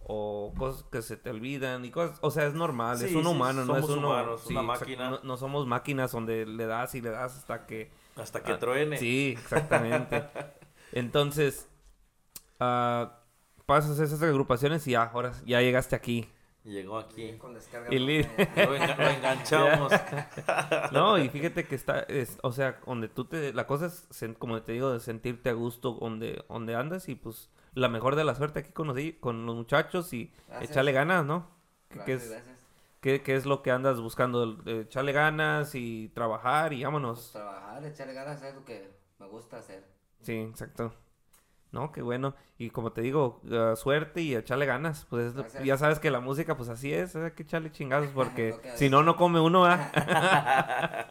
o 0.00 0.54
cosas 0.56 0.84
que 0.90 1.02
se 1.02 1.18
te 1.18 1.28
olvidan 1.28 1.84
y 1.84 1.90
cosas, 1.90 2.16
o 2.22 2.30
sea, 2.30 2.46
es 2.46 2.54
normal, 2.54 2.96
es 3.02 3.14
un 3.14 3.24
sí, 3.24 3.30
humano, 3.30 3.62
no 3.66 3.76
es 3.76 3.84
somos 3.84 3.90
uno, 3.98 4.08
humanos, 4.08 4.40
sí, 4.46 4.54
una 4.54 4.62
máquina. 4.62 5.10
No, 5.10 5.20
no 5.22 5.36
somos 5.36 5.66
máquinas 5.66 6.10
donde 6.12 6.46
le 6.46 6.64
das 6.64 6.94
y 6.94 7.02
le 7.02 7.10
das 7.10 7.36
hasta 7.36 7.66
que 7.66 7.90
Hasta 8.16 8.42
que 8.42 8.52
Ah, 8.52 8.58
truene. 8.58 8.96
Sí, 8.96 9.36
exactamente. 9.38 10.24
Entonces, 10.92 11.68
ah, 12.58 13.18
pasas 13.66 13.98
esas 13.98 14.22
agrupaciones 14.22 14.86
y 14.86 14.92
ya, 14.92 15.02
ahora 15.02 15.32
ya 15.44 15.60
llegaste 15.60 15.94
aquí. 15.94 16.26
Llegó 16.68 16.98
aquí. 16.98 17.32
Con 17.38 17.54
descarga. 17.54 17.88
Y 17.94 17.98
li- 17.98 18.22
Lo, 18.56 18.76
enga- 18.76 18.96
lo 18.98 19.08
enganchamos. 19.08 19.92
No, 20.92 21.16
y 21.18 21.28
fíjate 21.30 21.64
que 21.64 21.74
está, 21.74 22.00
es, 22.00 22.38
o 22.42 22.52
sea, 22.52 22.78
donde 22.86 23.08
tú 23.08 23.24
te, 23.24 23.52
la 23.54 23.66
cosa 23.66 23.86
es, 23.86 24.06
como 24.38 24.60
te 24.62 24.72
digo, 24.72 24.92
de 24.92 25.00
sentirte 25.00 25.48
a 25.48 25.54
gusto 25.54 25.92
donde, 25.92 26.44
donde 26.48 26.74
andas 26.74 27.08
y 27.08 27.14
pues 27.14 27.48
la 27.72 27.88
mejor 27.88 28.16
de 28.16 28.24
la 28.24 28.34
suerte 28.34 28.58
aquí 28.60 28.72
con 28.72 28.86
los, 28.88 28.98
con 29.20 29.46
los 29.46 29.54
muchachos 29.56 30.12
y 30.12 30.30
Gracias. 30.48 30.70
echarle 30.72 30.92
ganas, 30.92 31.24
¿no? 31.24 31.48
¿Qué, 31.88 31.96
qué 32.04 32.12
Gracias, 32.16 32.42
es, 33.02 33.28
es 33.28 33.46
lo 33.46 33.62
que 33.62 33.70
andas 33.70 33.98
buscando? 34.00 34.58
Echarle 34.66 35.12
ganas 35.12 35.74
y 35.74 36.08
trabajar 36.10 36.72
y 36.74 36.76
Pues, 36.76 36.84
vámonos. 36.84 37.32
trabajar, 37.32 37.84
echarle 37.86 38.12
ganas 38.12 38.42
es 38.42 38.54
lo 38.54 38.64
que 38.64 38.90
me 39.18 39.26
gusta 39.26 39.56
hacer. 39.58 39.84
Sí, 40.20 40.34
exacto. 40.34 40.92
No, 41.70 41.92
qué 41.92 42.02
bueno. 42.02 42.34
Y 42.58 42.70
como 42.70 42.92
te 42.92 43.02
digo, 43.02 43.40
ah, 43.52 43.74
suerte 43.76 44.22
y 44.22 44.34
echarle 44.34 44.66
ganas. 44.66 45.06
Pues 45.10 45.34
es 45.36 45.64
ya 45.64 45.76
sabes 45.76 45.98
que 45.98 46.10
la 46.10 46.20
música, 46.20 46.56
pues 46.56 46.68
así 46.68 46.92
es, 46.92 47.14
hay 47.14 47.32
que 47.32 47.42
echarle 47.42 47.70
chingazos 47.70 48.10
porque 48.14 48.54
si 48.76 48.88
no, 48.88 49.02
no 49.02 49.16
come 49.16 49.40
uno, 49.40 49.64
¿ah? 49.66 51.06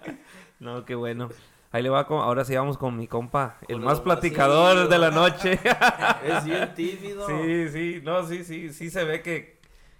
no, 0.59 0.83
qué 0.85 0.95
bueno. 0.95 1.29
Ahí 1.71 1.83
le 1.83 1.89
va 1.89 2.07
con, 2.07 2.19
ahora 2.21 2.45
sí 2.45 2.55
vamos 2.55 2.77
con 2.77 2.95
mi 2.95 3.07
compa, 3.07 3.57
el 3.67 3.79
más 3.79 3.99
platicador 3.99 4.87
de 4.87 4.97
la 4.97 5.11
noche. 5.11 5.59
es 6.23 6.45
bien 6.45 6.73
tímido. 6.73 7.27
sí, 7.27 7.69
sí, 7.69 8.01
no, 8.03 8.25
sí, 8.25 8.43
sí, 8.45 8.71
sí 8.71 8.89
se 8.89 9.03
ve 9.03 9.21
que, 9.21 9.59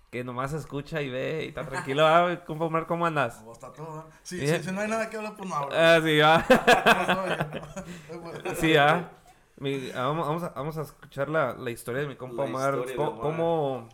que 0.09 0.23
nomás 0.23 0.53
escucha 0.53 1.01
y 1.01 1.09
ve 1.09 1.43
y 1.43 1.49
está 1.49 1.65
tranquilo. 1.65 2.07
Ah, 2.07 2.41
compa 2.45 2.65
Omar, 2.65 2.87
¿cómo 2.87 3.05
andas? 3.05 3.35
Como 3.35 3.51
está 3.51 3.73
todo. 3.73 3.99
¿eh? 3.99 4.13
Sí, 4.23 4.47
sí, 4.47 4.63
si 4.63 4.71
no 4.71 4.79
hay 4.79 4.89
nada 4.89 5.09
que 5.09 5.17
hablar, 5.17 5.35
pues 5.35 5.49
no 5.49 5.55
hablo. 5.55 5.75
Ah, 5.75 5.99
sí, 6.01 6.21
ah. 6.21 6.45
Sí, 8.55 8.77
ah. 8.77 9.11
Mi- 9.59 9.91
ah, 9.95 10.03
vamos, 10.07 10.27
vamos 10.27 10.43
a, 10.43 10.49
vamos 10.49 10.77
a 10.77 10.81
escuchar 10.83 11.29
la, 11.29 11.53
la 11.53 11.71
historia 11.71 12.01
de 12.01 12.07
mi 12.07 12.15
compa 12.15 12.43
La 12.43 12.49
Omar. 12.49 12.85
de 12.85 12.95
Omar. 12.97 13.19
¿Cómo, 13.21 13.89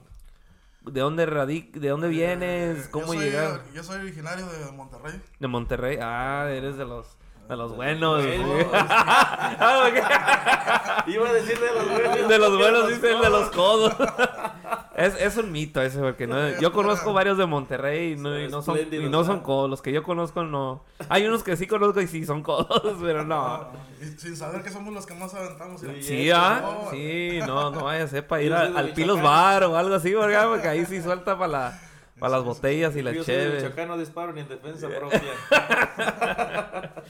¿De 0.82 1.00
dónde 1.00 1.26
radic 1.26 1.72
¿De 1.76 1.88
dónde 1.90 2.10
vienes? 2.10 2.88
Eh, 2.88 2.90
¿Cómo 2.92 3.14
yo 3.14 3.14
soy, 3.14 3.30
llegas? 3.30 3.62
Yo 3.74 3.84
soy 3.84 4.02
originario 4.02 4.46
de 4.46 4.72
Monterrey. 4.74 5.22
De 5.40 5.48
Monterrey. 5.48 5.98
Ah, 6.02 6.48
eres 6.50 6.76
de 6.78 6.86
los, 6.86 7.08
de 7.48 7.56
los 7.56 7.76
buenos. 7.76 8.24
buenos. 8.26 8.60
sí. 8.62 8.68
Ah, 8.76 9.88
ok. 9.88 11.08
Iba 11.08 11.30
a 11.30 11.34
decir 11.34 11.58
de 11.60 11.74
los 11.74 11.90
buenos. 11.90 12.28
De 12.28 12.38
los 12.40 12.58
buenos, 12.58 12.88
dice 12.90 13.12
el 13.14 13.22
de 13.22 13.30
los 13.30 13.50
codos. 13.52 13.94
Es, 14.96 15.20
es 15.20 15.38
un 15.38 15.52
mito 15.52 15.82
ese, 15.82 16.00
porque 16.00 16.28
no, 16.28 16.60
yo 16.60 16.72
conozco 16.72 17.14
varios 17.14 17.38
de 17.38 17.48
Monterrey 17.48 18.14
y 18.14 18.16
no, 18.16 18.40
y 18.40 18.48
no 18.48 18.62
son, 18.62 18.78
y 18.92 19.10
no 19.10 19.24
son 19.24 19.40
codos. 19.40 19.70
Los 19.70 19.82
que 19.82 19.92
yo 19.92 20.04
conozco 20.04 20.44
no. 20.44 20.84
Hay 21.10 21.26
unos 21.26 21.44
que 21.44 21.58
sí 21.58 21.66
conozco 21.66 22.00
y 22.00 22.08
sí 22.08 22.26
son 22.26 22.44
codos, 22.44 22.98
pero 23.02 23.24
no. 23.24 23.44
Ah, 23.44 23.72
y 24.02 24.06
sin 24.20 24.38
saber 24.38 24.62
que 24.62 24.70
somos 24.70 24.94
los 24.94 25.06
que 25.06 25.16
más 25.16 25.34
aventamos. 25.34 25.82
Sí. 25.82 25.88
Sí, 26.02 26.32
ah, 26.32 26.88
sí, 26.92 27.40
no, 27.48 27.72
no 27.72 27.86
vaya 27.86 28.04
a 28.04 28.08
ser 28.08 28.28
para 28.28 28.42
ir 28.44 28.54
al 28.54 28.94
Pilos. 28.94 29.22
Bar 29.22 29.64
o 29.64 29.78
algo 29.78 29.96
así, 29.96 30.14
¿verdad? 30.14 30.48
porque 30.50 30.68
ahí 30.68 30.86
sí 30.86 31.02
suelta 31.02 31.38
para 31.38 31.48
la, 31.52 31.82
para 32.20 32.38
las 32.38 32.44
botellas 32.44 32.96
y 32.96 33.02
la. 33.02 33.12
Michoacán, 33.12 33.88
no 33.88 33.98
disparo 33.98 34.32
ni 34.34 34.42
en 34.42 34.50
defensa 34.50 34.90
propia. 34.90 35.22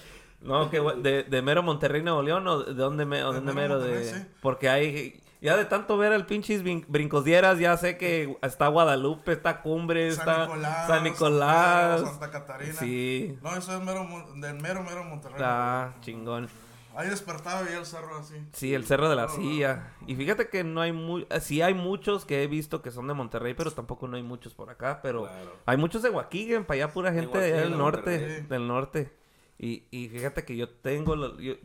No, 0.43 0.69
que 0.69 0.81
de, 1.01 1.23
de 1.23 1.41
mero 1.41 1.63
Monterrey, 1.63 2.03
Nuevo 2.03 2.21
León, 2.21 2.45
o 2.47 2.63
de 2.63 2.73
dónde, 2.73 3.05
me, 3.05 3.23
o 3.23 3.31
de 3.31 3.39
De 3.39 3.45
dónde 3.45 3.53
mero 3.53 3.79
mero 3.79 3.87
de... 3.87 4.03
Sí. 4.03 4.25
Porque 4.41 4.67
hay... 4.69 5.22
Ya 5.43 5.58
de 5.58 5.65
tanto 5.65 5.97
ver 5.97 6.13
al 6.13 6.25
pinches 6.25 6.63
brin- 6.63 6.86
brincosdieras, 6.88 7.60
ya 7.60 7.75
sé 7.77 7.97
que 7.97 8.38
está 8.41 8.69
Guadalupe, 8.69 9.34
está 9.34 9.62
Cumbre, 9.62 10.12
San 10.13 10.29
está 10.29 10.45
Nicolás, 10.45 10.88
San 10.88 11.03
Nicolás. 11.03 12.01
Santa 12.01 12.32
Catarina. 12.32 12.73
Sí. 12.73 13.38
No, 13.41 13.56
eso 13.56 13.77
es 13.77 13.84
mero, 13.84 14.08
del 14.38 14.62
mero, 14.62 14.84
mero 14.84 15.03
Monterrey. 15.03 15.36
Está 15.36 15.95
chingón. 16.01 16.47
Ahí 16.95 17.10
despertaba 17.10 17.63
y 17.69 17.73
el 17.73 17.86
cerro 17.88 18.19
así. 18.19 18.36
Sí, 18.53 18.73
el 18.75 18.86
Cerro 18.86 19.10
de 19.10 19.15
la 19.15 19.23
No, 19.23 19.29
no. 19.29 19.34
Silla. 19.36 19.93
Y 20.06 20.15
fíjate 20.15 20.47
que 20.47 20.63
no 20.63 20.79
hay 20.79 20.91
muy... 20.91 21.25
Sí 21.41 21.60
hay 21.63 21.73
muchos 21.73 22.23
que 22.23 22.43
he 22.43 22.47
visto 22.47 22.84
que 22.84 22.91
son 22.91 23.08
de 23.08 23.15
Monterrey, 23.15 23.56
pero 23.56 23.71
tampoco 23.71 24.08
no 24.08 24.15
hay 24.15 24.21
muchos 24.21 24.53
por 24.53 24.69
acá. 24.69 24.99
Pero 25.01 25.23
Claro. 25.23 25.56
hay 25.65 25.75
muchos 25.77 26.03
de 26.03 26.12
Waukegan, 26.12 26.65
para 26.65 26.84
allá 26.84 26.93
pura 26.93 27.12
gente 27.12 27.36
del 27.39 27.75
norte. 27.77 28.12
Monterrey. 28.12 28.41
Del 28.47 28.67
norte. 28.67 29.12
Y, 29.58 29.86
y 29.89 30.08
fíjate 30.10 30.45
que 30.45 30.56
yo 30.56 30.69
tengo... 30.69 31.15
lo- 31.15 31.39
yo, 31.39 31.56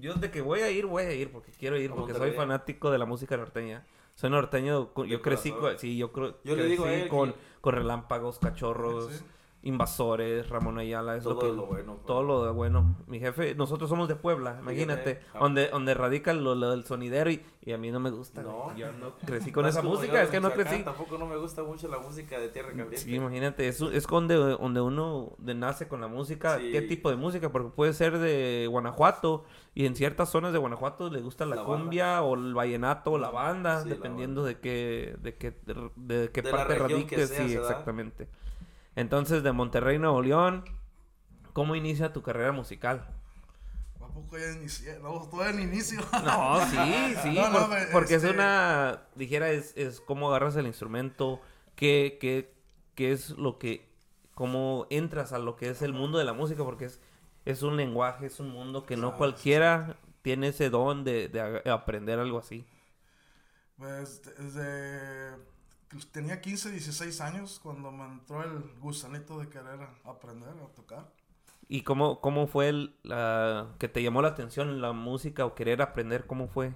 yo 0.00 0.14
de 0.14 0.30
que 0.30 0.40
voy 0.40 0.60
a 0.60 0.70
ir, 0.70 0.86
voy 0.86 1.04
a 1.04 1.12
ir 1.12 1.30
porque 1.32 1.52
quiero 1.52 1.76
ir, 1.78 1.90
¿A 1.90 1.94
porque 1.94 2.14
soy 2.14 2.30
fanático 2.32 2.90
de 2.90 2.98
la 2.98 3.06
música 3.06 3.36
norteña. 3.36 3.86
Soy 4.14 4.30
norteño, 4.30 4.92
yo 5.06 5.22
crecí 5.22 5.50
con... 5.52 5.78
Sí, 5.78 5.96
yo 5.96 6.12
creo... 6.12 6.38
Yo 6.44 6.54
le 6.56 6.66
digo 6.66 6.84
a 6.84 6.88
crecí 6.88 7.02
él 7.04 7.08
con, 7.08 7.32
que- 7.32 7.38
con 7.60 7.74
relámpagos, 7.74 8.38
cachorros, 8.38 9.12
Sí. 9.12 9.24
Invasores, 9.64 10.48
Ramón 10.48 10.78
Ayala. 10.78 11.16
Es 11.16 11.24
lo 11.24 11.36
Todo 11.36 11.40
que, 11.50 11.56
lo 11.56 11.66
bueno, 11.66 11.94
pues. 11.94 12.06
Todo 12.06 12.22
lo 12.22 12.44
de 12.44 12.52
bueno. 12.52 12.96
Mi 13.06 13.18
jefe, 13.18 13.54
nosotros 13.54 13.90
somos 13.90 14.08
de 14.08 14.14
Puebla, 14.16 14.58
imagínate. 14.60 15.20
Donde, 15.38 15.68
donde 15.68 15.94
radica 15.94 16.32
lo, 16.32 16.54
lo 16.54 16.70
del 16.70 16.84
sonidero 16.84 17.30
y, 17.30 17.42
y 17.62 17.72
a 17.72 17.78
mí 17.78 17.90
no 17.90 17.98
me 17.98 18.10
gusta. 18.10 18.42
No. 18.42 18.76
Yo 18.76 18.92
no 18.92 19.14
crecí 19.26 19.50
con 19.50 19.66
esa 19.66 19.82
música, 19.82 20.22
es 20.22 20.28
que 20.28 20.40
no 20.40 20.52
crecí. 20.52 20.82
Tampoco 20.84 21.18
no 21.18 21.26
me 21.26 21.36
gusta 21.36 21.62
mucho 21.62 21.88
la 21.88 21.98
música 21.98 22.38
de 22.38 22.48
Tierra 22.48 22.68
Caliente. 22.68 22.98
Sí, 22.98 23.14
imagínate, 23.14 23.66
es, 23.68 23.80
es 23.80 24.06
donde, 24.06 24.34
donde 24.36 24.80
uno 24.80 25.32
de 25.38 25.54
nace 25.54 25.88
con 25.88 26.00
la 26.00 26.08
música, 26.08 26.58
Sí. 26.58 26.70
qué 26.70 26.82
tipo 26.82 27.10
de 27.10 27.16
música, 27.16 27.50
porque 27.50 27.70
puede 27.70 27.94
ser 27.94 28.18
de 28.18 28.66
Guanajuato 28.70 29.44
y 29.74 29.86
en 29.86 29.96
ciertas 29.96 30.28
zonas 30.30 30.52
de 30.52 30.58
Guanajuato 30.58 31.10
le 31.10 31.20
gusta 31.20 31.46
la, 31.46 31.56
La 31.56 31.62
banda. 31.62 31.78
cumbia 31.82 32.22
o 32.22 32.34
el 32.34 32.54
vallenato 32.54 33.12
o 33.12 33.18
la 33.18 33.30
banda, 33.30 33.82
Sí, 33.82 33.88
la 33.88 33.94
dependiendo 33.96 34.44
de 34.44 34.60
qué, 34.60 35.16
de 35.20 35.34
qué, 35.36 35.50
de 35.96 36.30
qué 36.30 36.42
De 36.42 36.50
parte 36.50 37.06
que 37.06 37.26
sea, 37.26 37.48
sí, 37.48 37.54
da. 37.56 37.84
Entonces, 38.96 39.42
de 39.42 39.52
Monterrey, 39.52 39.98
Nuevo 39.98 40.22
León, 40.22 40.64
¿cómo 41.52 41.76
inicia 41.76 42.12
tu 42.12 42.22
carrera 42.22 42.52
musical? 42.52 43.06
¿A 44.00 44.08
poco 44.08 44.38
ya 44.38 44.52
inicié? 44.52 44.98
No, 45.00 45.28
todavía 45.28 45.60
en 45.62 45.68
inicio. 45.72 46.00
No, 46.24 46.60
sí, 46.66 47.16
sí, 47.22 47.34
No, 47.34 47.50
no, 47.50 47.58
por- 47.60 47.68
me- 47.70 47.86
porque 47.92 48.14
es 48.16 48.24
este- 48.24 48.34
una, 48.34 49.02
dijera, 49.14 49.50
es, 49.50 49.72
es 49.76 50.00
cómo 50.00 50.28
agarras 50.28 50.56
el 50.56 50.66
instrumento, 50.66 51.40
qué, 51.74 52.18
qué, 52.20 52.54
qué 52.94 53.12
es 53.12 53.30
lo 53.30 53.58
que, 53.58 53.88
cómo 54.34 54.86
entras 54.90 55.32
a 55.32 55.38
lo 55.38 55.56
que 55.56 55.70
es 55.70 55.82
el 55.82 55.92
mundo 55.92 56.18
de 56.18 56.24
la 56.24 56.32
música, 56.32 56.64
porque 56.64 56.86
es, 56.86 57.00
es 57.44 57.62
un 57.62 57.76
lenguaje, 57.76 58.26
es 58.26 58.40
un 58.40 58.50
mundo 58.50 58.84
que 58.86 58.96
no 58.96 59.16
cualquiera 59.16 59.96
tiene 60.22 60.48
ese 60.48 60.70
don 60.70 61.04
de, 61.04 61.28
de 61.28 61.70
aprender 61.70 62.18
algo 62.18 62.38
así. 62.38 62.64
Pues 63.76 64.22
desde 64.38 65.36
pues, 65.94 66.06
tenía 66.10 66.40
15, 66.40 66.70
16 66.70 67.20
años 67.20 67.60
cuando 67.62 67.90
me 67.92 68.04
entró 68.04 68.42
el 68.42 68.62
gusanito 68.80 69.38
de 69.38 69.48
querer 69.48 69.80
aprender 70.04 70.50
a 70.50 70.66
tocar. 70.74 71.10
¿Y 71.68 71.82
cómo, 71.82 72.20
cómo 72.20 72.46
fue 72.46 72.68
el, 72.68 72.94
la, 73.04 73.68
que 73.78 73.88
te 73.88 74.02
llamó 74.02 74.20
la 74.20 74.28
atención 74.28 74.80
la 74.82 74.92
música 74.92 75.46
o 75.46 75.54
querer 75.54 75.80
aprender? 75.80 76.26
¿Cómo 76.26 76.48
fue? 76.48 76.74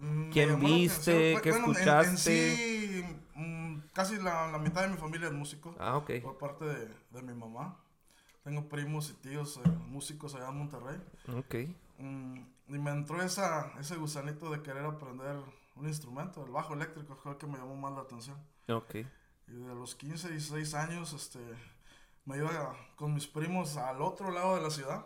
Mm, 0.00 0.30
¿Quién 0.30 0.60
viste? 0.60 1.38
¿Qué 1.42 1.50
en- 1.50 1.54
En, 1.56 1.70
escuchaste? 1.70 2.16
sí, 2.16 3.04
mm, 3.34 3.78
casi 3.92 4.16
la, 4.16 4.50
la 4.50 4.58
mitad 4.58 4.82
de 4.82 4.88
mi 4.88 4.96
familia 4.96 5.26
es 5.26 5.34
músico. 5.34 5.74
Ah, 5.78 5.96
ok. 5.98 6.10
Por 6.22 6.38
parte 6.38 6.64
de, 6.64 6.88
de 7.10 7.22
mi 7.22 7.34
mamá. 7.34 7.76
Tengo 8.44 8.68
primos 8.70 9.10
y 9.10 9.14
tíos 9.14 9.58
eh, 9.62 9.68
músicos 9.88 10.34
allá 10.34 10.48
en 10.48 10.56
Monterrey. 10.56 10.96
Ok. 11.36 11.54
Mm, 11.98 12.38
y 12.68 12.78
me 12.78 12.90
entró 12.92 13.20
esa, 13.22 13.72
ese 13.78 13.96
gusanito 13.96 14.50
de 14.50 14.62
querer 14.62 14.86
aprender 14.86 15.36
un 15.76 15.86
instrumento, 15.86 16.44
el 16.44 16.50
bajo 16.50 16.74
eléctrico, 16.74 17.14
fue 17.16 17.32
el 17.32 17.38
que 17.38 17.46
me 17.46 17.58
llamó 17.58 17.76
más 17.76 17.92
la 17.92 18.00
atención. 18.00 18.36
Ok. 18.70 18.94
Y 18.94 19.52
de 19.52 19.74
los 19.74 19.94
15, 19.96 20.28
16 20.30 20.74
años, 20.74 21.12
este, 21.12 21.40
me 22.24 22.36
iba 22.36 22.76
con 22.96 23.12
mis 23.14 23.26
primos 23.26 23.76
al 23.76 24.00
otro 24.02 24.30
lado 24.30 24.56
de 24.56 24.62
la 24.62 24.70
ciudad, 24.70 25.04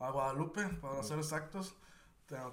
a 0.00 0.10
Guadalupe, 0.10 0.66
para 0.80 1.02
ser 1.02 1.18
exactos. 1.18 1.74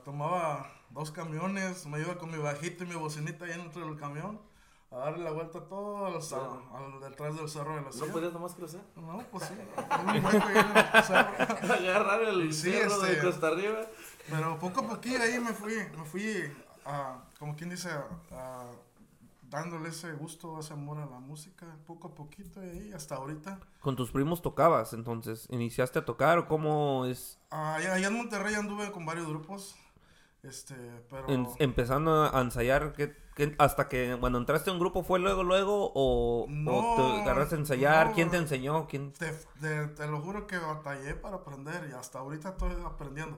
Tomaba 0.06 0.70
dos 0.92 1.12
camiones, 1.12 1.86
me 1.88 2.00
iba 2.00 2.16
con 2.18 2.30
mi 2.32 2.38
bajito 2.38 2.84
y 2.84 2.88
mi 2.88 2.96
bocinita 2.96 3.46
ahí 3.46 3.52
dentro 3.52 3.86
del 3.86 3.98
camión, 3.98 4.40
a 4.92 4.98
darle 4.98 5.24
la 5.24 5.32
vuelta 5.32 5.58
a 5.60 5.64
todo 5.68 6.06
al, 6.06 6.22
sa- 6.22 6.60
al- 6.76 7.00
detrás 7.00 7.36
del 7.36 7.50
cerro 7.50 7.72
de 7.72 7.78
la 7.82 7.88
¿No 7.88 7.92
ciudad. 7.92 8.12
podías 8.14 8.34
nomás 8.34 8.54
cruzar? 8.54 8.82
No, 8.96 9.24
pues 9.32 9.46
sí, 9.46 9.56
cerro. 11.08 11.74
Agarrar 11.74 12.22
el 12.22 12.54
Sí, 12.54 12.72
cerro 12.72 13.00
de 13.00 13.14
este- 13.14 13.26
Costa 13.26 13.48
Arriba. 13.48 13.80
Pero 14.30 14.60
poco 14.60 14.82
a 14.82 14.88
poquito 14.90 15.22
ahí 15.24 15.40
me 15.40 15.54
fui, 15.54 15.74
me 15.98 16.06
fui, 16.06 16.54
a, 16.86 17.18
como 17.40 17.56
quien 17.56 17.72
dice, 17.72 17.90
a- 17.90 18.70
dándole 19.54 19.90
ese 19.90 20.12
gusto, 20.14 20.60
ese 20.60 20.74
amor 20.74 20.98
a 20.98 21.06
la 21.06 21.20
música, 21.20 21.68
poco 21.86 22.08
a 22.10 22.16
poquito 22.16 22.60
y 22.66 22.92
hasta 22.92 23.16
ahorita. 23.16 23.60
¿Con 23.80 23.96
tus 23.96 24.12
primos 24.12 24.42
tocabas 24.42 24.94
entonces? 24.94 25.48
¿Iniciaste 25.52 26.00
a 26.00 26.06
tocar 26.06 26.40
o 26.40 26.48
cómo 26.48 27.06
es? 27.06 27.40
Ah, 27.52 27.76
allá, 27.76 27.94
allá 27.94 28.08
en 28.08 28.18
Monterrey 28.18 28.56
anduve 28.56 28.92
con 28.92 29.06
varios 29.06 29.28
grupos, 29.28 29.76
este, 30.42 30.76
pero 31.10 31.28
En- 31.30 31.48
empezando 31.60 32.24
a 32.36 32.42
ensayar, 32.42 32.94
¿qué, 32.94 33.16
qué- 33.36 33.56
hasta 33.60 33.88
que 33.88 34.18
cuando 34.20 34.40
entraste 34.40 34.72
a 34.72 34.74
un 34.74 34.80
grupo 34.80 35.04
fue 35.04 35.20
luego, 35.20 35.44
luego, 35.44 35.92
o, 35.94 36.46
o 36.46 36.48
No, 36.50 36.96
te 36.96 37.22
agarraste 37.22 37.56
a 37.56 37.60
ensayar? 37.60 38.08
no. 38.08 38.14
¿Quién 38.14 38.30
te 38.32 38.38
enseñó? 38.38 38.88
¿Quién? 38.88 39.14
te, 39.14 39.32
te- 39.62 39.88
te 39.88 40.08
lo 40.08 40.20
juro 40.20 40.48
que 40.48 40.58
batallé 40.58 41.14
para 41.14 41.36
aprender 41.38 41.88
y 41.90 41.94
hasta 41.94 42.18
ahorita 42.20 42.50
estoy 42.50 42.72
aprendiendo. 42.84 43.38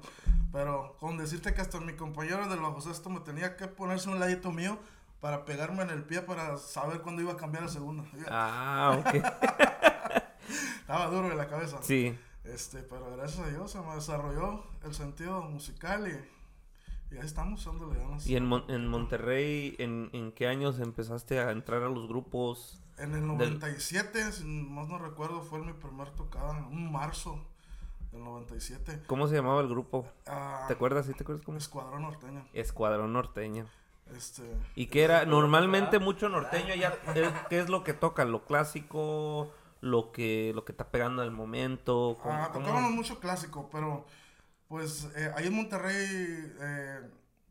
Pero 0.54 0.96
con 1.00 1.18
decirte 1.18 1.54
que 1.54 1.62
hasta 1.62 1.82
mi 1.82 1.94
compañero 1.98 2.48
del 2.48 2.62
bajo 2.62 2.80
sexto 2.80 3.10
me 3.10 3.20
tenía 3.20 3.58
que 3.58 3.68
ponerse 3.68 4.08
un 4.10 4.20
ladito 4.22 4.52
mío 4.54 4.80
para 5.26 5.44
pegarme 5.44 5.82
en 5.82 5.90
el 5.90 6.04
pie 6.04 6.22
para 6.22 6.56
saber 6.58 7.02
cuándo 7.02 7.20
iba 7.20 7.32
a 7.32 7.36
cambiar 7.36 7.64
el 7.64 7.70
segundo. 7.70 8.06
Ah, 8.30 8.96
ok. 9.00 9.16
Estaba 10.82 11.08
duro 11.08 11.30
de 11.30 11.36
la 11.36 11.48
cabeza. 11.48 11.80
sí. 11.82 12.16
Este, 12.44 12.84
pero 12.84 13.10
gracias 13.18 13.40
a 13.40 13.50
Dios 13.50 13.72
se 13.72 13.80
me 13.82 13.96
desarrolló 13.96 14.64
el 14.84 14.94
sentido 14.94 15.42
musical 15.42 16.08
y, 16.08 17.16
y 17.16 17.18
ahí 17.18 17.26
estamos 17.26 17.66
dándole 17.66 17.98
ganas. 18.00 18.28
¿Y 18.28 18.36
en, 18.36 18.46
Mon- 18.46 18.66
en 18.70 18.88
Monterrey, 18.88 19.76
¿en, 19.80 20.12
en 20.14 20.32
qué 20.32 20.48
años 20.48 20.80
empezaste 20.80 21.40
a 21.40 21.50
entrar 21.50 21.82
a 21.82 21.90
los 21.90 22.08
grupos? 22.08 22.80
En 23.00 23.16
el 23.16 23.26
97, 23.26 24.32
si 24.32 24.44
más 24.44 24.88
no 24.88 25.00
recuerdo, 25.00 25.42
fue 25.42 25.58
mi 25.58 25.74
primer 25.74 26.12
tocada, 26.12 26.68
un 26.70 26.92
marzo 26.92 27.44
del 28.12 28.24
97. 28.24 29.02
¿Cómo 29.08 29.28
se 29.28 29.34
llamaba 29.34 29.62
el 29.62 29.68
grupo? 29.68 30.08
Ah, 30.28 30.66
¿Te 30.68 30.74
acuerdas? 30.76 31.08
¿Sí 31.08 31.14
te 31.14 31.24
acuerdas 31.24 31.44
cómo? 31.44 31.58
Escuadrón 31.58 32.04
norteño. 32.04 32.46
Escuadrón 32.54 33.12
Norteño. 33.12 33.66
Este, 34.14 34.44
¿Y 34.76 34.86
qué 34.88 35.04
era? 35.04 35.26
Normalmente 35.26 36.00
mucho 36.00 36.30
norteño 36.30 36.76
ya, 36.76 36.94
eh, 37.16 37.32
¿qué 37.50 37.60
es 37.60 37.70
lo 37.70 37.84
que 37.84 37.94
toca? 37.94 38.24
¿Lo 38.26 38.46
clásico? 38.46 39.52
¿Lo 39.82 40.12
que, 40.12 40.52
lo 40.56 40.64
que 40.66 40.72
está 40.72 40.90
pegando 40.90 41.22
al 41.22 41.32
momento? 41.32 42.18
¿Cómo- 42.22 42.34
ah, 42.34 42.50
cómo? 42.52 42.66
tocábamos 42.66 42.92
mucho 42.92 43.20
clásico, 43.20 43.70
pero 43.72 44.06
pues 44.68 45.08
eh, 45.16 45.32
ahí 45.36 45.48
en 45.48 45.54
Monterrey, 45.56 46.06
eh, 46.60 47.02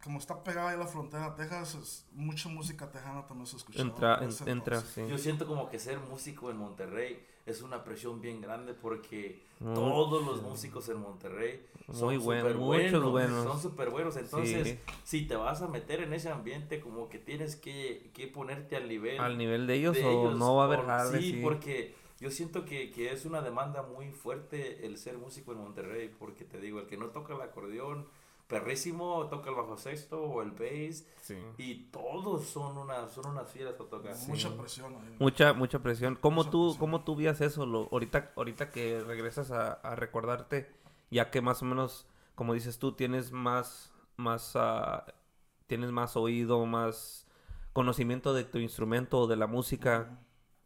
como 0.03 0.19
está 0.19 0.43
pegada 0.43 0.71
ahí 0.71 0.79
la 0.79 0.87
frontera 0.87 1.27
a 1.27 1.35
Texas, 1.35 1.75
es- 1.75 2.07
mucha 2.13 2.49
música 2.49 2.91
tejana 2.91 3.27
también 3.27 3.47
se 3.47 3.57
escuchaba. 3.57 3.85
Entra, 3.85 4.19
en 4.23 4.49
entra, 4.49 4.81
sí. 4.81 5.07
Yo 5.09 5.19
siento 5.19 5.47
como 5.47 5.69
que 5.69 5.79
ser 5.79 5.99
músico 6.01 6.51
en 6.51 6.57
Monterrey 6.57 7.25
es 7.47 7.63
una 7.63 7.85
presión 7.85 8.21
bien 8.21 8.41
grande 8.41 8.75
porque 8.75 9.43
todos 9.59 10.25
los 10.25 10.43
músicos 10.43 10.89
en 10.89 10.99
Monterrey 10.99 11.65
son 11.93 12.07
Muy 12.07 12.19
muchos 12.19 12.57
buenos. 13.13 13.45
Son 13.45 13.61
súper 13.61 13.91
buenos. 13.91 14.17
Entonces, 14.17 14.67
Sí. 14.69 14.79
si 15.05 15.27
te 15.27 15.37
vas 15.37 15.61
a 15.63 15.69
meter 15.69 16.01
en 16.03 16.13
ese 16.15 16.31
ambiente, 16.31 16.81
como 16.81 17.09
que 17.09 17.19
tienes 17.19 17.57
que, 17.57 18.11
que 18.15 18.27
ponerte 18.27 18.77
al 18.77 18.89
nivel. 18.89 19.19
¿Al 19.21 19.37
nivel 19.37 19.67
de 19.67 19.75
ellos 19.75 19.95
de 19.95 20.05
o 20.05 20.11
ellos, 20.11 20.39
no 20.39 20.57
va 20.57 20.63
a 20.63 20.67
haber 20.67 20.81
por-? 20.81 21.21
Sí, 21.21 21.33
Sí, 21.33 21.41
porque 21.43 21.95
yo 22.21 22.31
siento 22.31 22.65
que, 22.65 22.91
que 22.91 23.13
es 23.13 23.27
una 23.27 23.43
demanda 23.43 23.83
muy 23.83 24.11
fuerte 24.11 24.87
el 24.87 24.97
ser 24.97 25.19
músico 25.19 25.53
en 25.53 25.59
Monterrey, 25.59 26.11
porque 26.19 26.45
te 26.45 26.59
digo, 26.59 26.81
el 26.81 26.87
que 26.87 26.97
no 26.97 27.09
toca 27.09 27.35
el 27.35 27.43
acordeón, 27.43 28.07
perrísimo, 28.47 29.27
toca 29.29 29.51
el 29.51 29.57
bajo 29.57 29.77
sexto 29.77 30.23
o 30.23 30.43
el 30.43 30.51
bass, 30.53 31.07
sí. 31.23 31.37
y 31.59 31.85
todos 31.91 32.45
son, 32.47 32.77
una, 32.79 33.09
son 33.09 33.27
unas 33.27 33.51
fieras 33.51 33.75
para 33.75 33.91
tocar. 33.91 34.17
Mucha 34.29 34.57
presión 34.57 34.95
ahí. 34.95 35.17
Mucha, 35.19 35.53
mucha 35.53 35.79
presión. 35.81 36.17
¿Cómo 36.21 36.37
Mucha 36.37 36.51
tú, 36.51 36.63
presión. 36.67 36.81
cómo 36.81 37.05
tú 37.05 37.17
vías 37.17 37.41
eso? 37.41 37.67
Lo, 37.67 37.89
ahorita, 37.91 38.33
ahorita 38.37 38.71
que 38.71 39.01
regresas 39.01 39.51
a, 39.51 39.73
a 39.73 39.95
recordarte, 39.97 40.71
ya 41.11 41.31
que 41.31 41.41
más 41.41 41.63
o 41.63 41.65
menos, 41.65 42.07
como 42.35 42.55
dices 42.55 42.79
tú, 42.79 42.93
tienes 42.93 43.33
más, 43.33 43.93
más, 44.17 44.53
ah, 44.57 45.07
tienes 45.67 45.91
más 45.91 46.17
oído, 46.17 46.65
más 46.67 47.27
conocimiento 47.73 48.35
de 48.35 48.45
tu 48.45 48.59
instrumento 48.59 49.21
o 49.21 49.27
de 49.27 49.37
la 49.37 49.47
música. 49.47 50.19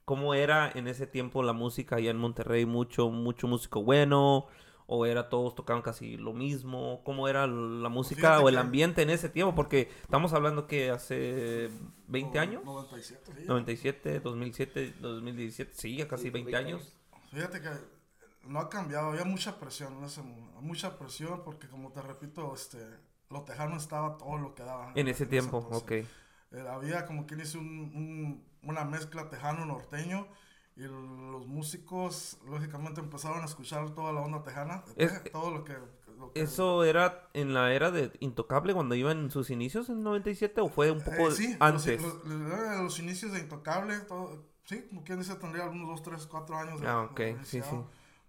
¿Cómo 0.04 0.32
era 0.34 0.70
en 0.74 0.88
ese 0.88 1.06
tiempo 1.06 1.42
la 1.42 1.52
música 1.52 1.96
allá 1.96 2.10
en 2.10 2.16
Monterrey? 2.16 2.64
¿Mucho, 2.66 3.10
mucho 3.10 3.46
músico 3.46 3.82
bueno? 3.82 4.46
¿O 4.90 5.04
era 5.04 5.28
todos 5.28 5.54
tocaban 5.54 5.82
casi 5.82 6.16
lo 6.16 6.32
mismo? 6.32 7.02
¿Cómo 7.04 7.28
era 7.28 7.46
la 7.46 7.90
música 7.90 8.20
fíjate 8.22 8.42
o 8.44 8.48
el 8.48 8.54
que- 8.54 8.60
ambiente 8.60 9.02
en 9.02 9.10
ese 9.10 9.28
tiempo? 9.28 9.54
Porque 9.54 9.90
estamos 10.00 10.32
hablando 10.32 10.66
que 10.66 10.90
hace 10.90 11.68
20 12.06 12.36
No- 12.38 12.40
años. 12.42 12.64
97, 12.64 13.32
sí. 13.36 13.44
97, 13.46 14.20
2007, 14.20 14.94
2017, 14.98 15.72
sí, 15.74 15.96
ya 15.96 16.08
casi 16.08 16.30
20 16.30 16.56
años. 16.56 16.96
Fíjate 17.30 17.60
que 17.60 17.68
no 18.44 18.60
ha 18.60 18.70
cambiado, 18.70 19.08
había 19.10 19.24
mucha 19.26 19.60
presión 19.60 19.98
en 19.98 20.04
ese 20.04 20.22
mundo, 20.22 20.58
mucha 20.62 20.98
presión 20.98 21.42
porque 21.44 21.68
como 21.68 21.92
te 21.92 22.00
repito, 22.00 22.54
este, 22.54 22.78
lo 23.28 23.42
tejano 23.42 23.76
estaba 23.76 24.16
todo 24.16 24.38
lo 24.38 24.54
que 24.54 24.62
daba. 24.62 24.92
En 24.94 25.06
ese 25.08 25.26
tiempo, 25.26 25.58
entonces. 25.58 25.82
ok. 25.82 25.92
Eh, 26.56 26.66
había 26.66 27.04
como 27.04 27.26
quien 27.26 27.40
dice 27.40 27.58
un- 27.58 27.92
un- 27.94 28.44
una 28.62 28.86
mezcla 28.86 29.28
tejano-norteño 29.28 30.26
y 30.78 30.82
los 30.82 31.46
músicos 31.46 32.38
lógicamente 32.46 33.00
empezaron 33.00 33.42
a 33.42 33.44
escuchar 33.46 33.90
toda 33.90 34.12
la 34.12 34.20
onda 34.20 34.42
tejana, 34.42 34.84
de 34.96 35.04
Es- 35.04 35.32
todo 35.32 35.50
lo 35.50 35.64
que... 35.64 35.74
lo 36.18 36.32
que- 36.32 36.40
¿Eso 36.40 36.84
era 36.84 37.28
en 37.34 37.52
la 37.52 37.72
era 37.74 37.90
de 37.90 38.12
Intocable 38.20 38.72
cuando 38.74 38.94
iban 38.94 39.18
en 39.18 39.30
sus 39.30 39.50
inicios 39.50 39.88
en 39.88 40.02
97 40.04 40.60
o 40.60 40.68
fue 40.68 40.90
un 40.92 41.00
poco 41.02 41.28
Eh, 41.28 41.32
sí, 41.32 41.56
antes? 41.60 42.00
Los, 42.00 42.24
los- 42.24 42.40
los- 42.48 42.78
los 42.82 42.98
inicios 43.00 43.32
de 43.32 43.40
Intocable, 43.40 43.98
todo, 44.00 44.44
sí, 44.64 44.84
como 44.88 45.02
quien 45.04 45.18
dice, 45.18 45.34
tendría 45.34 45.66
unos 45.66 45.88
2, 45.88 46.02
3, 46.02 46.26
4 46.26 46.56
años. 46.56 46.80
de- 46.80 46.86
Ah, 46.86 47.00
de 47.00 47.04
ok, 47.06 47.20
haber 47.20 47.44
sí, 47.44 47.60
sí. 47.60 47.76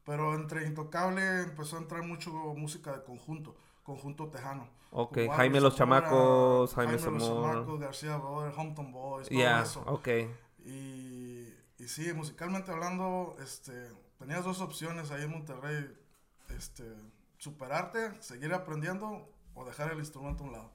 Pero 0.04 0.34
entre 0.34 0.66
Intocable 0.66 1.42
empezó 1.44 1.78
a 1.78 1.82
entrar 1.82 2.02
mucho 2.04 2.32
música 2.32 2.94
de 2.98 3.04
conjunto, 3.04 3.56
conjunto 3.84 4.28
tejano. 4.30 4.68
Ok, 4.92 5.18
Como 5.26 5.34
Jaime 5.34 5.62
Los 5.62 5.76
Chamacos, 5.76 6.74
Jaime 6.74 6.94
Los 6.94 7.02
Zamora. 7.04 7.54
Chamacos, 7.54 7.80
García 7.80 8.18
Brothers, 8.18 8.58
Hampton 8.58 8.92
Boys, 8.92 9.30
todo 9.30 9.38
Ya, 9.40 9.62
eso. 9.62 9.84
ok. 9.86 10.08
Y, 10.66 11.19
y 11.80 11.88
sí, 11.88 12.12
musicalmente 12.14 12.72
hablando, 12.72 13.36
este, 13.42 13.88
tenías 14.18 14.44
dos 14.44 14.60
opciones 14.62 15.12
ahí 15.12 15.24
en 15.24 15.32
Monterrey, 15.32 15.92
este, 16.50 16.84
superarte, 17.38 18.22
seguir 18.22 18.54
aprendiendo 18.54 19.30
o 19.56 19.66
dejar 19.66 19.92
el 19.92 20.00
instrumento 20.00 20.44
a 20.44 20.48
un 20.48 20.54
lado. 20.54 20.72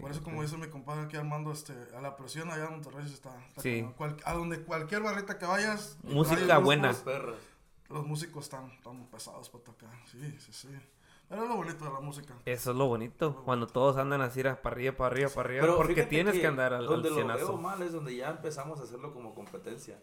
Por 0.00 0.10
eso, 0.12 0.22
como 0.22 0.42
dice 0.42 0.56
mi 0.56 0.68
compadre 0.68 1.02
aquí 1.06 1.16
Armando, 1.16 1.50
este, 1.50 1.72
a 1.96 2.00
la 2.00 2.16
presión 2.16 2.48
allá 2.50 2.66
en 2.66 2.70
Monterrey 2.72 3.04
está. 3.12 3.36
está 3.48 3.60
Sí. 3.60 3.84
Cual- 3.96 4.16
a 4.24 4.34
donde 4.34 4.62
cualquier 4.62 5.02
barrita 5.02 5.36
que 5.36 5.46
vayas. 5.46 5.98
Música 6.04 6.58
buena. 6.58 6.94
Los 7.88 8.06
músicos 8.06 8.44
están, 8.44 8.70
están 8.70 9.04
pesados 9.06 9.50
para 9.50 9.64
tocar. 9.64 9.90
Sí, 10.12 10.36
sí, 10.38 10.52
sí. 10.52 10.68
Es 11.30 11.38
lo 11.38 11.56
bonito 11.56 11.84
de 11.84 11.92
la 11.92 12.00
música. 12.00 12.36
Eso 12.44 12.70
es 12.72 12.76
lo 12.76 12.88
bonito, 12.88 13.42
cuando 13.44 13.68
todos 13.68 13.96
andan 13.96 14.20
así 14.20 14.42
para 14.42 14.56
arriba, 14.56 14.96
para 14.96 15.14
arriba, 15.14 15.30
para 15.30 15.48
arriba, 15.48 15.60
Pero 15.62 15.76
porque 15.76 16.02
tienes 16.02 16.38
que, 16.38 16.46
andar 16.46 16.72
al, 16.74 16.80
al 16.80 16.86
donde 16.86 17.10
lo 17.10 17.26
veo 17.26 17.56
mal 17.56 17.80
es 17.82 17.92
donde 17.92 18.16
ya 18.16 18.30
empezamos 18.30 18.80
a 18.80 18.82
hacerlo 18.82 19.12
como 19.12 19.34
competencia. 19.34 20.02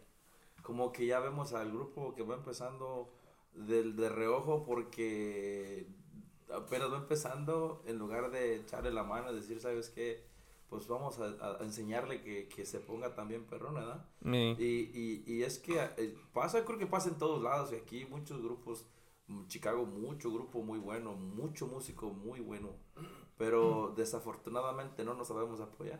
Como 0.64 0.92
que 0.94 1.06
ya 1.06 1.20
vemos 1.20 1.54
al 1.54 1.72
grupo 1.72 2.16
que 2.16 2.24
va 2.24 2.36
empezando 2.36 3.14
del 3.54 3.96
de 3.96 4.10
reojo 4.10 4.64
porque 4.64 5.88
apenas 6.54 6.92
va 6.92 6.98
empezando 6.98 7.84
en 7.86 7.98
lugar 7.98 8.32
de 8.32 8.56
echarle 8.56 8.92
la 8.92 9.04
mano 9.04 9.32
y 9.32 9.36
decir, 9.36 9.60
¿sabes 9.60 9.90
qué? 9.90 10.26
Pues 10.70 10.88
vamos 10.88 11.20
a, 11.20 11.58
a 11.60 11.64
enseñarle 11.64 12.22
que, 12.22 12.48
que 12.50 12.66
se 12.66 12.80
ponga 12.80 13.16
también 13.16 13.46
perrón, 13.46 13.76
¿verdad? 13.76 14.06
Sí. 14.24 14.56
Y, 14.60 14.92
y, 14.94 15.24
y 15.26 15.44
es 15.44 15.60
que 15.60 15.80
eh, 15.98 16.16
pasa, 16.34 16.64
creo 16.66 16.78
que 16.78 16.88
pasa 16.88 17.10
en 17.10 17.18
todos 17.18 17.42
lados. 17.42 17.72
Y 17.72 17.76
aquí 17.76 18.06
muchos 18.06 18.42
grupos, 18.42 18.86
Chicago, 19.48 19.86
mucho 19.86 20.32
grupo 20.32 20.62
muy 20.62 20.80
bueno, 20.80 21.14
mucho 21.14 21.68
músico 21.68 22.10
muy 22.12 22.40
bueno. 22.40 22.70
Pero 23.38 23.94
desafortunadamente 23.96 25.04
no 25.04 25.14
nos 25.14 25.28
sabemos 25.28 25.60
apoyar. 25.62 26.00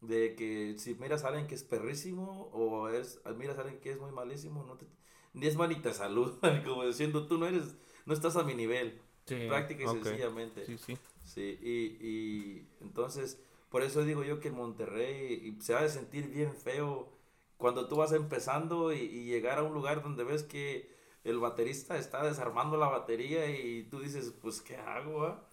De 0.00 0.34
que 0.36 0.74
si 0.78 0.94
miras 0.94 1.24
a 1.24 1.28
alguien 1.28 1.46
que 1.46 1.54
es 1.54 1.64
perrísimo 1.64 2.50
o 2.52 2.88
es, 2.88 3.20
miras 3.36 3.58
a 3.58 3.62
alguien 3.62 3.80
que 3.80 3.90
es 3.90 3.98
muy 3.98 4.12
malísimo, 4.12 4.64
no 4.64 4.76
te, 4.76 4.86
ni 5.32 5.46
es 5.46 5.56
mal 5.56 5.68
ni 5.68 5.76
te 5.76 5.92
saludan. 5.92 6.62
Como 6.64 6.84
diciendo, 6.86 7.26
tú 7.26 7.38
no 7.38 7.46
eres, 7.46 7.76
no 8.04 8.14
estás 8.14 8.36
a 8.36 8.44
mi 8.44 8.54
nivel. 8.54 9.00
Sí, 9.26 9.46
Práctica 9.48 9.84
y 9.84 9.88
sencillamente. 9.88 10.64
Sí, 10.66 10.78
sí. 10.78 10.98
Sí, 11.24 11.58
y, 11.60 12.06
y 12.06 12.68
entonces, 12.80 13.40
por 13.68 13.82
eso 13.82 14.04
digo 14.04 14.22
yo 14.22 14.38
que 14.38 14.48
en 14.48 14.54
Monterrey 14.54 15.56
se 15.60 15.74
va 15.74 15.80
a 15.80 15.88
sentir 15.88 16.28
bien 16.28 16.54
feo 16.54 17.12
cuando 17.56 17.88
tú 17.88 17.96
vas 17.96 18.12
empezando 18.12 18.92
y, 18.92 18.98
y 19.00 19.24
llegar 19.24 19.58
a 19.58 19.64
un 19.64 19.74
lugar 19.74 20.02
donde 20.02 20.22
ves 20.24 20.44
que 20.44 20.95
el 21.28 21.38
baterista 21.38 21.96
está 21.96 22.24
desarmando 22.24 22.76
la 22.76 22.88
batería 22.88 23.48
y 23.50 23.84
tú 23.84 24.00
dices, 24.00 24.32
pues, 24.40 24.60
¿qué 24.60 24.76
hago? 24.76 25.24
ah?". 25.24 25.44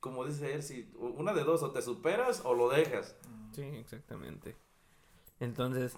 Como 0.00 0.24
dice 0.24 0.54
él, 0.54 0.62
si 0.62 0.90
una 0.98 1.34
de 1.34 1.44
dos, 1.44 1.62
o 1.62 1.72
te 1.72 1.82
superas 1.82 2.42
o 2.44 2.54
lo 2.54 2.70
dejas. 2.70 3.16
Sí, 3.52 3.62
exactamente. 3.62 4.56
Entonces, 5.40 5.96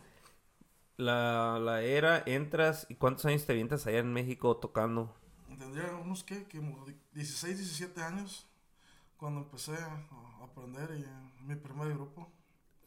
la, 0.96 1.58
la 1.60 1.82
era, 1.82 2.22
entras, 2.26 2.86
¿y 2.88 2.96
cuántos 2.96 3.26
años 3.26 3.46
te 3.46 3.52
avientas 3.52 3.86
allá 3.86 3.98
en 3.98 4.12
México 4.12 4.56
tocando? 4.56 5.14
Tendría 5.58 5.94
unos, 5.94 6.24
¿qué? 6.24 6.44
Que 6.44 6.58
como 6.58 6.84
16, 7.12 7.58
17 7.58 8.02
años 8.02 8.48
cuando 9.16 9.42
empecé 9.42 9.74
a 9.74 10.04
a 10.42 10.44
aprender 10.44 10.90
y 10.98 11.04
en 11.04 11.46
mi 11.46 11.54
primer 11.54 11.94
grupo. 11.94 12.30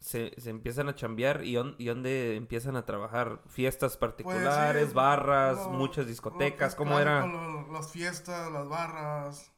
Se, 0.06 0.32
se 0.40 0.50
empiezan 0.50 0.88
a 0.88 0.94
chambear 0.94 1.42
y, 1.44 1.56
on- 1.56 1.74
y 1.78 1.86
dónde 1.86 2.36
empiezan 2.36 2.76
a 2.76 2.86
trabajar 2.86 3.40
fiestas 3.48 3.96
Pues, 3.96 3.98
particulares, 3.98 4.88
sí, 4.90 4.94
barras, 4.94 5.56
lo- 5.58 5.70
muchas 5.70 6.06
discotecas, 6.06 6.74
que 6.74 6.78
¿cómo 6.78 7.00
era? 7.00 7.26
lo- 7.26 7.72
las 7.72 7.90
fiestas, 7.90 8.52
las 8.52 8.68
barras. 8.68 9.50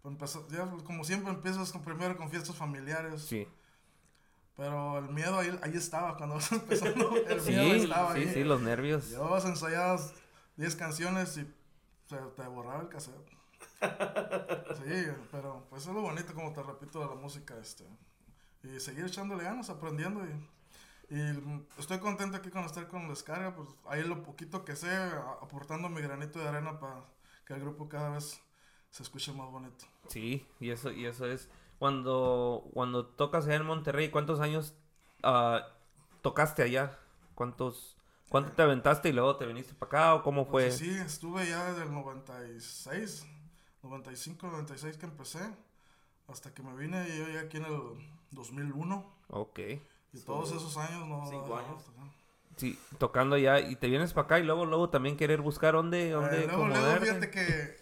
Pues 0.00 0.12
empezó- 0.12 0.46
ya, 0.48 0.70
como 0.84 1.02
siempre 1.02 1.32
empiezas 1.32 1.72
con, 1.72 1.82
primero 1.82 2.16
con 2.16 2.30
fiestas 2.30 2.54
familiares. 2.54 3.20
Sí, 3.22 3.48
Pero 4.56 4.98
el 4.98 5.08
miedo 5.08 5.36
ahí, 5.40 5.58
ahí 5.62 5.74
estaba 5.74 6.16
cuando 6.16 6.36
vas 6.36 6.52
empezando. 6.52 7.16
El 7.16 7.40
sí, 7.40 7.50
miedo 7.50 7.74
sí, 7.74 7.80
estaba 7.80 8.12
ahí. 8.12 8.28
sí, 8.32 8.44
los 8.44 8.60
nervios. 8.60 9.10
Llevabas 9.10 9.44
ensayadas 9.44 10.14
10 10.56 10.76
canciones 10.76 11.36
y 11.36 11.52
se 12.06 12.16
te 12.36 12.42
borraba 12.46 12.80
el 12.82 12.88
cassette. 12.88 13.28
Sí, 14.84 15.06
pero 15.32 15.66
pues 15.68 15.86
es 15.86 15.92
lo 15.92 16.00
bonito, 16.00 16.32
como 16.32 16.52
te 16.52 16.62
repito, 16.62 17.00
de 17.00 17.06
la 17.06 17.14
música. 17.16 17.56
este 17.60 17.84
Y 18.64 18.80
seguir 18.80 19.04
echándole 19.04 19.44
ganas, 19.44 19.70
aprendiendo. 19.70 20.24
Y, 20.24 21.14
y 21.14 21.64
estoy 21.78 21.98
contento 21.98 22.36
aquí 22.36 22.50
con 22.50 22.64
estar 22.64 22.88
con 22.88 23.08
Descarga. 23.08 23.54
Pues 23.54 23.68
ahí 23.86 24.02
lo 24.02 24.22
poquito 24.22 24.64
que 24.64 24.74
sé, 24.74 24.90
aportando 25.42 25.88
mi 25.88 26.00
granito 26.00 26.38
de 26.38 26.48
arena 26.48 26.80
para 26.80 27.04
que 27.46 27.54
el 27.54 27.60
grupo 27.60 27.88
cada 27.88 28.10
vez 28.10 28.40
se 28.90 29.02
escuche 29.02 29.32
más 29.32 29.50
bonito. 29.50 29.84
Sí, 30.08 30.46
y 30.60 30.70
eso, 30.70 30.90
y 30.90 31.06
eso 31.06 31.26
es. 31.26 31.48
Cuando, 31.78 32.68
cuando 32.72 33.06
tocas 33.06 33.46
allá 33.46 33.56
en 33.56 33.66
Monterrey, 33.66 34.10
¿cuántos 34.10 34.40
años 34.40 34.74
ah, 35.22 35.66
tocaste 36.22 36.62
allá? 36.62 36.98
¿Cuántos, 37.34 37.96
¿Cuánto 38.28 38.52
te 38.52 38.62
aventaste 38.62 39.08
y 39.08 39.12
luego 39.12 39.36
te 39.36 39.46
viniste 39.46 39.74
para 39.74 39.88
acá 39.88 40.14
o 40.14 40.22
cómo 40.22 40.46
fue? 40.46 40.64
Pues 40.64 40.78
sí, 40.78 40.90
estuve 40.90 41.48
ya 41.48 41.70
desde 41.70 41.82
el 41.82 41.92
96, 41.92 43.26
95, 43.82 44.46
96 44.46 44.96
que 44.96 45.06
empecé, 45.06 45.40
hasta 46.28 46.54
que 46.54 46.62
me 46.62 46.74
vine 46.76 47.04
yo 47.18 47.28
ya 47.28 47.40
aquí 47.40 47.56
en 47.56 47.64
el 47.64 47.80
2001. 48.34 49.04
Ok. 49.30 49.58
Y 50.12 50.20
todos 50.20 50.48
Son 50.50 50.58
esos 50.58 50.76
años 50.76 51.06
no... 51.08 51.24
cinco 51.28 51.56
años. 51.56 51.82
no- 51.96 52.12
Sí, 52.56 52.78
tocando 52.98 53.34
allá 53.34 53.58
y 53.58 53.74
te 53.74 53.88
vienes 53.88 54.12
para 54.12 54.26
acá 54.26 54.38
y 54.38 54.44
luego, 54.44 54.64
luego 54.64 54.88
también 54.88 55.16
querer 55.16 55.40
buscar 55.40 55.74
dónde, 55.74 56.10
dónde 56.10 56.44
Eh, 56.44 56.46
luego, 56.46 56.68
luego, 56.68 57.00
fíjate 57.00 57.30
que... 57.30 57.76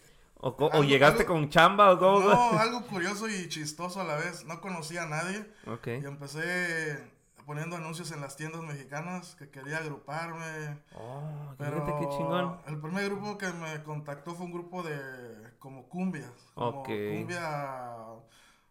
O, 0.45 0.49
o 0.49 0.71
algo- 0.73 0.83
llegaste 0.85 1.23
algo- 1.25 1.35
con 1.35 1.51
chamba 1.51 1.93
o 1.93 1.99
cómo. 1.99 2.21
No, 2.21 2.59
algo 2.59 2.83
curioso 2.87 3.29
y 3.29 3.49
chistoso 3.51 4.01
a 4.01 4.05
la 4.05 4.17
vez. 4.17 4.45
No 4.47 4.61
conocía 4.63 5.03
a 5.03 5.07
nadie 5.07 5.47
Ok. 5.67 5.89
y 5.89 6.07
empecé 6.07 6.99
poniendo 7.45 7.77
anuncios 7.77 8.13
en 8.13 8.21
las 8.23 8.37
tiendas 8.37 8.63
mexicanas 8.63 9.35
que 9.35 9.51
quería 9.51 9.77
agruparme. 9.79 10.79
Oh, 10.95 11.53
Pero 11.59 11.85
fíjate 11.85 11.93
qué 12.01 12.09
chingón. 12.17 12.57
el 12.67 12.81
primer 12.81 13.11
grupo 13.11 13.37
que 13.37 13.53
me 13.53 13.83
contactó 13.85 14.35
fue 14.35 14.47
un 14.47 14.53
grupo 14.53 14.83
de 14.83 14.99
como 15.59 15.87
cumbia. 15.89 16.33
Como 16.55 16.81
Ok. 16.81 16.87
cumbia... 16.89 17.97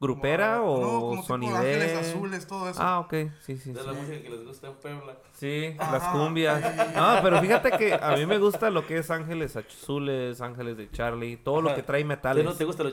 ¿Grupera 0.01 0.57
como- 0.57 0.71
o 0.73 1.15
no, 1.15 1.23
como? 1.23 1.55
Ángeles 1.55 1.93
Azules, 1.95 2.47
todo 2.47 2.67
eso. 2.67 2.81
Ah, 2.81 2.99
ok. 2.99 3.13
Sí, 3.41 3.57
sí, 3.57 3.71
De 3.71 3.79
sí. 3.81 3.85
la 3.85 3.93
música 3.93 4.21
que 4.21 4.29
les 4.31 4.43
gusta 4.45 4.67
en 4.67 4.73
Puebla. 4.73 5.15
Sí, 5.33 5.75
Ajá, 5.77 5.91
las 5.91 6.07
cumbias. 6.09 6.63
Ah, 6.95 7.19
pero 7.21 7.39
fíjate 7.39 7.71
que 7.77 7.93
a 7.93 8.15
mí 8.17 8.25
me 8.25 8.39
gusta 8.39 8.69
lo 8.71 8.85
que 8.87 8.97
es 8.97 9.11
Ángeles 9.11 9.55
Azules, 9.55 10.41
Ángeles 10.41 10.75
de 10.77 10.89
Charlie, 10.91 11.37
todo 11.37 11.61
lo 11.61 11.75
que 11.75 11.83
trae 11.83 12.01
¿Te 12.01 12.07
metales. 12.07 12.43
no 12.43 12.53
te 12.53 12.65
gusta 12.65 12.83
lo 12.83 12.91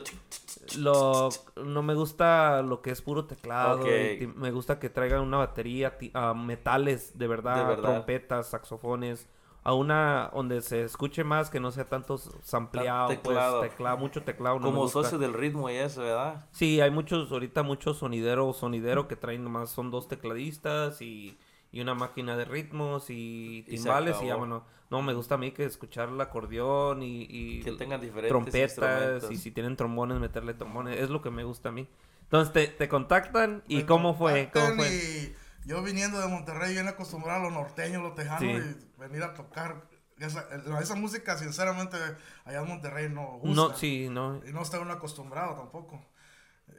Lo, 0.77 1.29
no 1.65 1.81
me 1.81 1.95
gusta 1.95 2.61
lo 2.61 2.81
que 2.83 2.91
es 2.91 3.01
puro 3.01 3.25
teclado. 3.25 3.79
Ok. 3.81 3.87
y 3.87 4.17
ti- 4.19 4.27
me 4.27 4.51
gusta 4.51 4.77
que 4.79 4.89
traigan 4.89 5.21
una 5.21 5.37
batería, 5.37 5.97
ti- 5.97 6.11
ah, 6.13 6.33
metales 6.35 7.17
de 7.17 7.27
verdad, 7.27 7.57
De 7.57 7.63
verdad. 7.63 7.81
trompetas, 7.93 8.49
saxofones. 8.49 9.27
A 9.63 9.73
una 9.73 10.31
donde 10.33 10.61
se 10.61 10.83
escuche 10.83 11.23
más, 11.23 11.49
que 11.49 11.59
no 11.59 11.71
sea 11.71 11.85
tanto 11.85 12.17
sampleado, 12.17 13.09
teclado. 13.09 13.59
pues, 13.59 13.71
teclado, 13.71 13.97
mucho 13.97 14.23
teclado. 14.23 14.59
no 14.59 14.67
Como 14.67 14.87
socio 14.87 15.17
del 15.17 15.33
ritmo 15.33 15.69
y 15.69 15.75
eso, 15.75 16.01
¿verdad? 16.01 16.45
Sí, 16.51 16.79
hay 16.79 16.91
muchos, 16.91 17.31
ahorita 17.31 17.61
muchos 17.63 17.97
sonidero, 17.97 18.51
sonidero 18.53 19.07
que 19.07 19.15
traen 19.15 19.43
nomás, 19.43 19.69
son 19.69 19.91
dos 19.91 20.07
tecladistas 20.07 21.01
y, 21.01 21.37
y 21.71 21.81
una 21.81 21.93
máquina 21.93 22.37
de 22.37 22.45
ritmos 22.45 23.09
y 23.09 23.63
timbales 23.69 24.21
y 24.21 24.27
ya, 24.27 24.35
bueno, 24.35 24.63
no, 24.89 25.01
me 25.01 25.13
gusta 25.13 25.35
a 25.35 25.37
mí 25.37 25.51
que 25.51 25.65
escuchar 25.65 26.09
el 26.09 26.19
acordeón 26.21 27.03
y, 27.03 27.27
y 27.29 27.61
Que 27.61 27.73
tengan 27.73 28.01
diferentes 28.01 28.75
trompetas 28.75 29.29
y 29.29 29.35
si 29.37 29.51
tienen 29.51 29.75
trombones, 29.75 30.19
meterle 30.19 30.53
trombones, 30.53 30.99
es 30.99 31.09
lo 31.09 31.21
que 31.21 31.29
me 31.29 31.43
gusta 31.43 31.69
a 31.69 31.71
mí. 31.71 31.87
Entonces 32.23 32.53
te, 32.53 32.67
te 32.67 32.87
contactan 32.87 33.63
y 33.67 33.77
Me 33.77 33.85
cómo 33.85 34.13
fue, 34.13 34.49
cómo 34.53 34.67
fue. 34.75 35.35
Yo 35.69 35.83
viniendo 35.83 36.19
de 36.19 36.27
Monterrey, 36.27 36.73
bien 36.73 36.87
acostumbrado 36.87 37.41
a 37.41 37.43
los 37.43 37.53
norteños, 37.53 38.01
los 38.01 38.15
tejanos, 38.15 38.41
Sí. 38.41 38.47
y 38.97 38.99
venir 38.99 39.21
a 39.21 39.35
tocar. 39.35 39.83
Esa, 40.17 40.45
esa 40.81 40.95
música, 40.95 41.37
sinceramente, 41.37 41.95
allá 42.43 42.61
en 42.61 42.67
Monterrey 42.67 43.07
no 43.07 43.37
gusta. 43.37 43.55
No, 43.55 43.75
sí, 43.77 44.09
no. 44.09 44.41
Y 44.47 44.51
no 44.51 44.63
está 44.63 44.79
uno 44.79 44.93
acostumbrado 44.93 45.53
tampoco. 45.55 46.03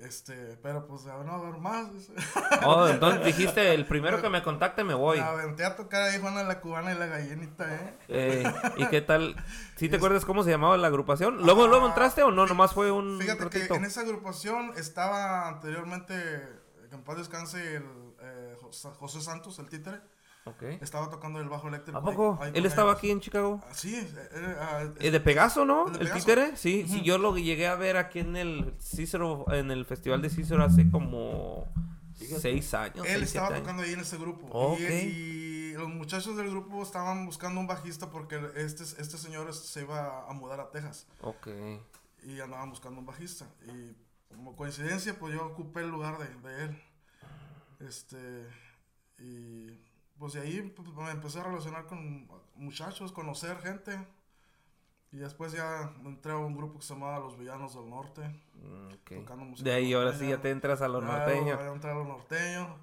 Este, 0.01 0.57
pero 0.63 0.87
pues 0.89 1.07
a 1.07 1.17
ver, 1.19 1.27
no, 1.27 1.35
a 1.35 1.51
ver 1.51 1.61
más. 1.61 1.87
Oh, 2.67 2.89
entonces 2.89 3.25
dijiste, 3.25 3.73
el 3.75 3.87
primero 3.87 4.21
que 4.21 4.29
me 4.29 4.43
contacte 4.43 4.83
me 4.83 4.95
voy. 4.95 5.19
Me 5.19 5.25
aventé 5.25 5.65
a 5.65 5.77
tocar 5.77 6.03
ahí 6.03 6.21
Juana 6.21 6.43
la 6.43 6.61
Cubana 6.61 6.93
y 6.93 6.99
la 6.99 7.07
Gallinita, 7.07 7.73
¿eh? 7.73 7.99
Eh, 8.09 8.53
¿Y 8.77 8.87
qué 8.89 9.03
tal? 9.03 9.37
¿Sí 9.77 9.89
te 9.89 9.97
acuerdas 9.97 10.25
cómo 10.25 10.43
se 10.43 10.51
llamaba 10.51 10.77
la 10.77 10.89
agrupación? 10.89 11.43
¿Luego, 11.45 11.69
luego 11.69 11.87
entraste 11.87 12.25
o 12.25 12.33
no? 12.33 12.45
Nomás 12.47 12.75
fue 12.75 12.91
un 12.91 13.21
Fíjate 13.21 13.45
ratito. 13.45 13.69
que 13.69 13.75
en 13.79 13.85
esa 13.85 14.01
agrupación 14.01 14.73
estaba 14.77 15.47
anteriormente, 15.49 16.15
que 16.89 16.95
en 16.97 17.05
paz 17.05 17.19
descanse, 17.19 17.77
el 17.77 17.85
José 18.73 19.21
Santos, 19.21 19.59
el 19.59 19.69
títere. 19.69 19.99
Ok. 20.45 20.63
Estaba 20.81 21.11
tocando 21.11 21.39
el 21.41 21.49
bajo 21.51 21.69
eléctrico. 21.69 21.99
¿A 21.99 22.03
poco? 22.03 22.39
ahí 22.41 22.51
¿Él 22.55 22.65
estaba 22.65 22.91
ellos. 22.93 22.99
aquí 22.99 23.11
en 23.11 23.21
Chicago? 23.21 23.61
Ah, 23.63 23.75
Sí, 23.75 23.95
eh, 23.95 24.29
eh, 24.33 24.57
ah, 24.59 24.85
de 24.85 25.21
Pegaso, 25.21 25.65
¿no? 25.67 25.87
¿El 25.89 25.93
de 25.93 25.99
¿El 25.99 26.05
Pegaso? 26.07 26.19
títere? 26.27 26.57
Sí, 26.57 26.87
sí, 26.89 26.97
Ujú. 26.97 27.05
yo 27.05 27.19
lo 27.19 27.37
llegué 27.37 27.67
a 27.69 27.75
ver 27.75 27.99
aquí 27.99 28.21
en 28.21 28.37
el 28.37 28.75
Cícero, 28.81 29.45
en 29.53 29.71
el 29.71 29.85
Festival 29.85 30.23
de 30.23 30.31
Cícero 30.31 30.65
hace 30.65 30.91
como 30.91 31.67
Fíjate. 32.17 32.41
seis 32.41 32.73
años. 32.73 33.07
Él 33.07 33.19
seis, 33.19 33.35
estaba 33.35 33.55
tocando 33.55 33.83
ahí 33.83 33.93
en 33.93 34.01
ese 34.01 34.17
grupo. 34.17 34.77
Y 34.81 35.73
los 35.75 35.89
muchachos 35.91 36.35
del 36.37 36.49
grupo 36.51 36.83
estaban 36.83 37.27
buscando 37.27 37.61
un 37.61 37.67
bajista 37.67 38.11
porque 38.11 38.41
este, 38.57 38.83
este 38.85 39.19
señor 39.19 39.53
se 39.55 39.83
iba 39.83 40.27
a 40.29 40.33
mudar 40.33 40.61
a 40.61 40.71
Texas. 40.71 41.07
Ok. 41.21 41.49
Y 42.23 42.41
andaban 42.41 42.71
buscando 42.71 42.99
un 42.99 43.07
bajista. 43.07 43.47
Y 43.67 43.95
como 44.35 44.57
coincidencia, 44.57 45.19
pues 45.19 45.35
yo 45.35 45.45
ocupé 45.47 45.81
el 45.81 45.91
lugar 45.91 46.17
de, 46.19 46.49
de 46.49 46.65
él. 46.65 46.83
Este. 47.81 48.47
Y 49.19 49.71
pues 50.19 50.35
de 50.35 50.41
ahí 50.41 50.63
pues, 50.75 50.89
me 50.89 51.11
empecé 51.11 51.41
a 51.41 51.45
relacionar 51.45 51.87
con 51.87 52.29
muchachos, 52.57 53.13
conocer 53.13 53.59
gente. 53.61 54.07
Y 55.13 55.17
después 55.17 55.51
ya 55.53 55.93
entré 56.05 56.31
a 56.33 56.37
un 56.37 56.57
grupo 56.57 56.79
que 56.79 56.85
se 56.87 56.95
llamaba 56.95 57.19
Los 57.19 57.37
Villanos 57.37 57.75
del 57.75 57.91
Norte. 57.91 58.23
Mm. 58.55 58.89
Tocando 59.23 59.45
música 59.45 59.69
De 59.69 59.75
ahí 59.77 59.93
ahora 59.93 60.17
sí 60.17 60.29
ya 60.29 60.41
te 60.41 60.51
entras 60.51 60.83
a 60.83 60.89
lo 60.89 61.01
Claro, 61.01 61.19
norteño. 61.19 61.57
voy 61.57 61.67
a 61.67 61.73
entrar 61.73 61.97
a 61.97 61.99
lo 61.99 62.05
norteño. 62.05 62.77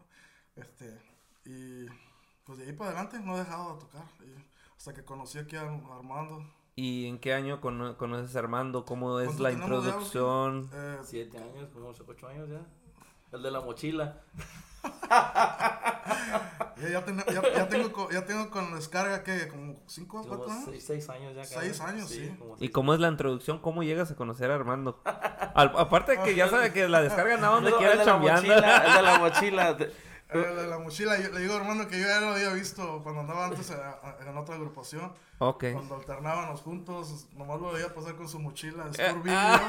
Este, 0.58 1.00
y 1.46 1.86
pues 2.44 2.58
de 2.60 2.66
ahí 2.66 2.74
para 2.74 2.90
adelante 2.92 3.20
no 3.20 3.36
he 3.36 3.40
dejado 3.40 3.76
de 3.76 3.80
tocar. 3.82 4.04
y 4.26 4.34
hasta 4.76 4.94
que 4.94 5.06
conocí 5.06 5.38
aquí 5.40 5.56
a 5.56 5.62
Armando. 5.62 6.44
¿Y 6.76 7.08
en 7.08 7.18
qué 7.20 7.34
año 7.34 7.62
cono- 7.62 7.98
conoces 7.98 8.36
a 8.36 8.40
Armando? 8.40 8.84
¿Cómo 8.86 9.20
es 9.22 9.28
¿Cuánto 9.28 9.44
la 9.44 9.52
introducción? 9.54 10.70
Eh, 10.74 10.98
Siete 11.04 11.38
años, 11.38 11.70
como 11.74 11.88
ocho 11.90 12.28
años 12.28 12.50
ya. 12.50 12.62
El 13.32 13.42
de 13.42 13.52
la 13.52 13.62
mochila. 13.62 14.22
Ya, 16.82 16.90
ya, 16.90 17.06
ten- 17.06 17.18
ya- 17.18 17.54
ya 17.56 17.68
tengo, 17.70 18.10
ya 18.10 18.26
tengo 18.26 18.50
con 18.50 18.76
descarga 18.76 19.24
que 19.24 19.48
como 19.48 19.76
5 19.88 20.18
o 20.20 20.22
Como 20.24 20.36
4 20.38 20.54
años. 20.54 20.66
seis, 20.70 20.84
seis 20.86 21.10
años 21.10 21.36
ya. 21.36 21.44
Seis 21.46 21.78
cabrón. 21.78 21.96
años, 21.96 22.10
sí. 22.10 22.36
como 22.38 22.56
¿Y 22.60 22.70
cómo 22.70 22.94
es 22.94 23.00
la 23.00 23.08
introducción? 23.10 23.60
¿Cómo 23.60 23.84
llegas 23.84 24.12
a 24.12 24.16
conocer 24.16 24.52
a 24.52 24.56
Armando? 24.56 25.02
Al- 25.04 25.74
aparte 25.78 26.14
de 26.18 26.24
que 26.24 26.36
ya 26.36 26.50
sabe 26.50 26.72
que 26.74 26.88
la 26.88 27.02
descargan 27.02 27.44
a 27.44 27.48
donde 27.50 27.72
No, 27.72 27.78
quiera 27.78 27.94
el 27.94 28.00
de 28.00 28.06
la 28.06 28.12
chambeando. 28.12 28.42
mochila, 28.54 28.78
el 28.78 28.94
de 28.94 29.02
la 29.02 29.20
mochila. 29.20 29.78
te- 29.78 29.92
Eh, 30.30 30.40
de 30.40 30.68
la 30.68 30.78
mochila, 30.78 31.18
yo- 31.18 31.32
le 31.32 31.40
digo 31.40 31.54
a 31.54 31.56
Armando 31.56 31.88
que 31.88 32.02
yo 32.02 32.06
ya 32.06 32.20
lo 32.20 32.32
había 32.34 32.50
visto 32.52 33.00
cuando 33.02 33.22
andaba 33.22 33.46
antes 33.46 33.72
en 33.72 34.38
otra 34.38 34.56
agrupación. 34.56 35.14
Ok. 35.38 35.64
Cuando 35.72 35.96
alternábamos 35.96 36.60
juntos, 36.60 37.28
nomás 37.38 37.62
lo 37.62 37.72
veía 37.72 37.94
pasar 37.96 38.16
con 38.18 38.28
su 38.28 38.38
mochila. 38.38 38.88
Eh, 38.98 39.08
Scorbunny, 39.08 39.34
ah. 39.34 39.62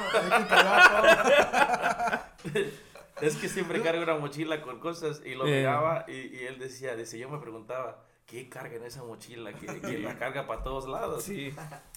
Es 3.20 3.36
que 3.36 3.48
siempre 3.48 3.80
carga 3.82 4.02
una 4.02 4.16
mochila 4.16 4.60
con 4.62 4.78
cosas 4.80 5.22
y 5.24 5.34
lo 5.34 5.46
Eh. 5.46 5.58
miraba 5.60 6.04
y, 6.08 6.12
y 6.12 6.46
él 6.46 6.58
decía, 6.58 6.94
dice, 6.96 7.18
yo 7.18 7.28
me 7.28 7.38
preguntaba, 7.38 8.04
¿qué 8.26 8.48
carga 8.48 8.76
en 8.76 8.84
esa 8.84 9.02
mochila? 9.04 9.52
Que, 9.52 9.66
que 9.80 9.98
la 9.98 10.16
carga 10.18 10.46
para 10.46 10.62
todos 10.62 10.88
lados. 10.88 11.22
Sí. 11.24 11.54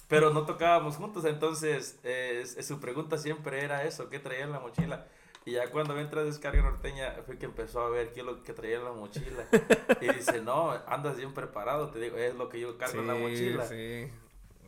Pero 0.08 0.30
no 0.30 0.44
tocábamos 0.44 0.96
juntos, 0.96 1.24
entonces 1.24 1.98
eh, 2.04 2.44
su 2.62 2.80
pregunta 2.80 3.16
siempre 3.18 3.64
era 3.64 3.84
eso, 3.84 4.08
¿qué 4.10 4.18
traía 4.18 4.44
en 4.44 4.52
la 4.52 4.60
mochila? 4.60 5.06
Y 5.44 5.52
ya 5.52 5.68
cuando 5.70 5.98
entra 5.98 6.22
Descarga 6.22 6.62
Norteña 6.62 7.16
fue 7.26 7.36
que 7.36 7.46
empezó 7.46 7.80
a 7.80 7.90
ver 7.90 8.12
qué 8.12 8.20
es 8.20 8.26
lo 8.26 8.42
que 8.44 8.52
traía 8.52 8.76
en 8.76 8.84
la 8.84 8.92
mochila. 8.92 9.44
Y 10.00 10.06
dice, 10.12 10.40
no, 10.40 10.70
andas 10.86 11.16
bien 11.16 11.34
preparado, 11.34 11.90
te 11.90 11.98
digo, 11.98 12.16
es 12.16 12.36
lo 12.36 12.48
que 12.48 12.60
yo 12.60 12.78
cargo 12.78 13.00
en 13.00 13.06
la 13.08 13.14
mochila. 13.14 13.66
Sí. 13.66 14.08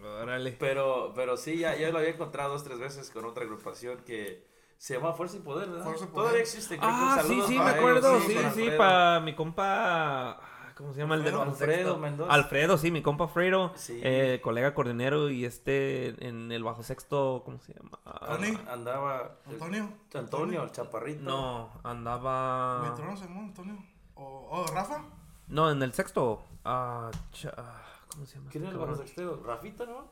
Órale. 0.03 0.57
Pero, 0.59 1.13
pero 1.15 1.37
sí, 1.37 1.59
ya, 1.59 1.77
ya 1.77 1.91
lo 1.91 1.99
había 1.99 2.11
encontrado 2.11 2.53
dos, 2.53 2.65
tres 2.65 2.79
veces 2.81 3.11
con 3.11 3.25
otra 3.25 3.45
agrupación 3.45 3.99
que 4.05 4.45
se 4.79 4.95
llama 4.95 5.13
Fuerza 5.15 5.37
y 5.37 5.41
Poder, 5.41 5.69
¿verdad? 5.69 5.85
Fuerza 5.85 6.05
y 6.05 6.09
Poder. 6.09 6.23
Todavía 6.23 6.41
existe. 6.43 6.79
creo 6.79 6.91
que 6.91 6.97
Ah, 6.97 7.17
sí, 7.23 7.29
saludos 7.29 7.49
sí, 7.49 7.57
para 7.59 7.73
me 7.73 7.79
acuerdo. 7.79 8.11
ellos, 8.11 8.23
Sí, 8.25 8.33
sí, 8.33 8.39
Alfredo. 8.45 8.79
para 8.79 9.21
mi 9.21 9.35
compa. 9.35 9.65
ah, 9.67 10.41
¿Cómo 10.77 10.93
se 10.93 11.01
llama 11.01 11.15
el 11.15 11.23
de 11.23 11.29
Alfredo. 11.31 11.51
Alfredo 11.51 11.77
sexto? 11.77 11.99
Mendoza. 11.99 12.33
Alfredo, 12.33 12.79
sí, 12.79 12.91
mi 12.91 13.01
compa 13.03 13.29
Fredo. 13.29 13.73
Sí. 13.77 14.01
eh, 14.03 14.41
colega 14.43 14.75
coordinero 14.75 15.31
y 15.31 15.45
este 15.45 16.27
en 16.27 16.51
el 16.51 16.65
bajo 16.65 16.83
sexto, 16.83 17.43
¿cómo 17.45 17.61
se 17.61 17.75
llama? 17.75 17.99
Tony. 18.27 18.59
Andaba... 18.69 19.37
Antonio. 19.47 19.89
Antonio, 20.13 20.65
el 20.65 20.73
chaparrito. 20.73 21.23
No, 21.23 21.71
andaba. 21.85 22.83
Mitrón, 22.91 23.17
Simón, 23.17 23.45
Antonio. 23.45 23.77
O, 24.17 24.49
o 24.51 24.67
Rafa. 24.67 25.05
No, 25.47 25.71
en 25.71 25.81
el 25.83 25.93
sexto. 25.93 26.43
Ah, 26.65 27.11
cha- 27.33 27.55
ah, 27.57 27.83
¿Cómo 28.09 28.27
se 28.27 28.37
llama? 28.39 28.51
¿Quién 28.51 28.65
era 28.65 28.73
el 28.73 28.77
este 28.81 28.87
bajo 28.91 28.99
sexteo? 29.01 29.43
¿Rafita, 29.45 29.87
no? 29.87 30.09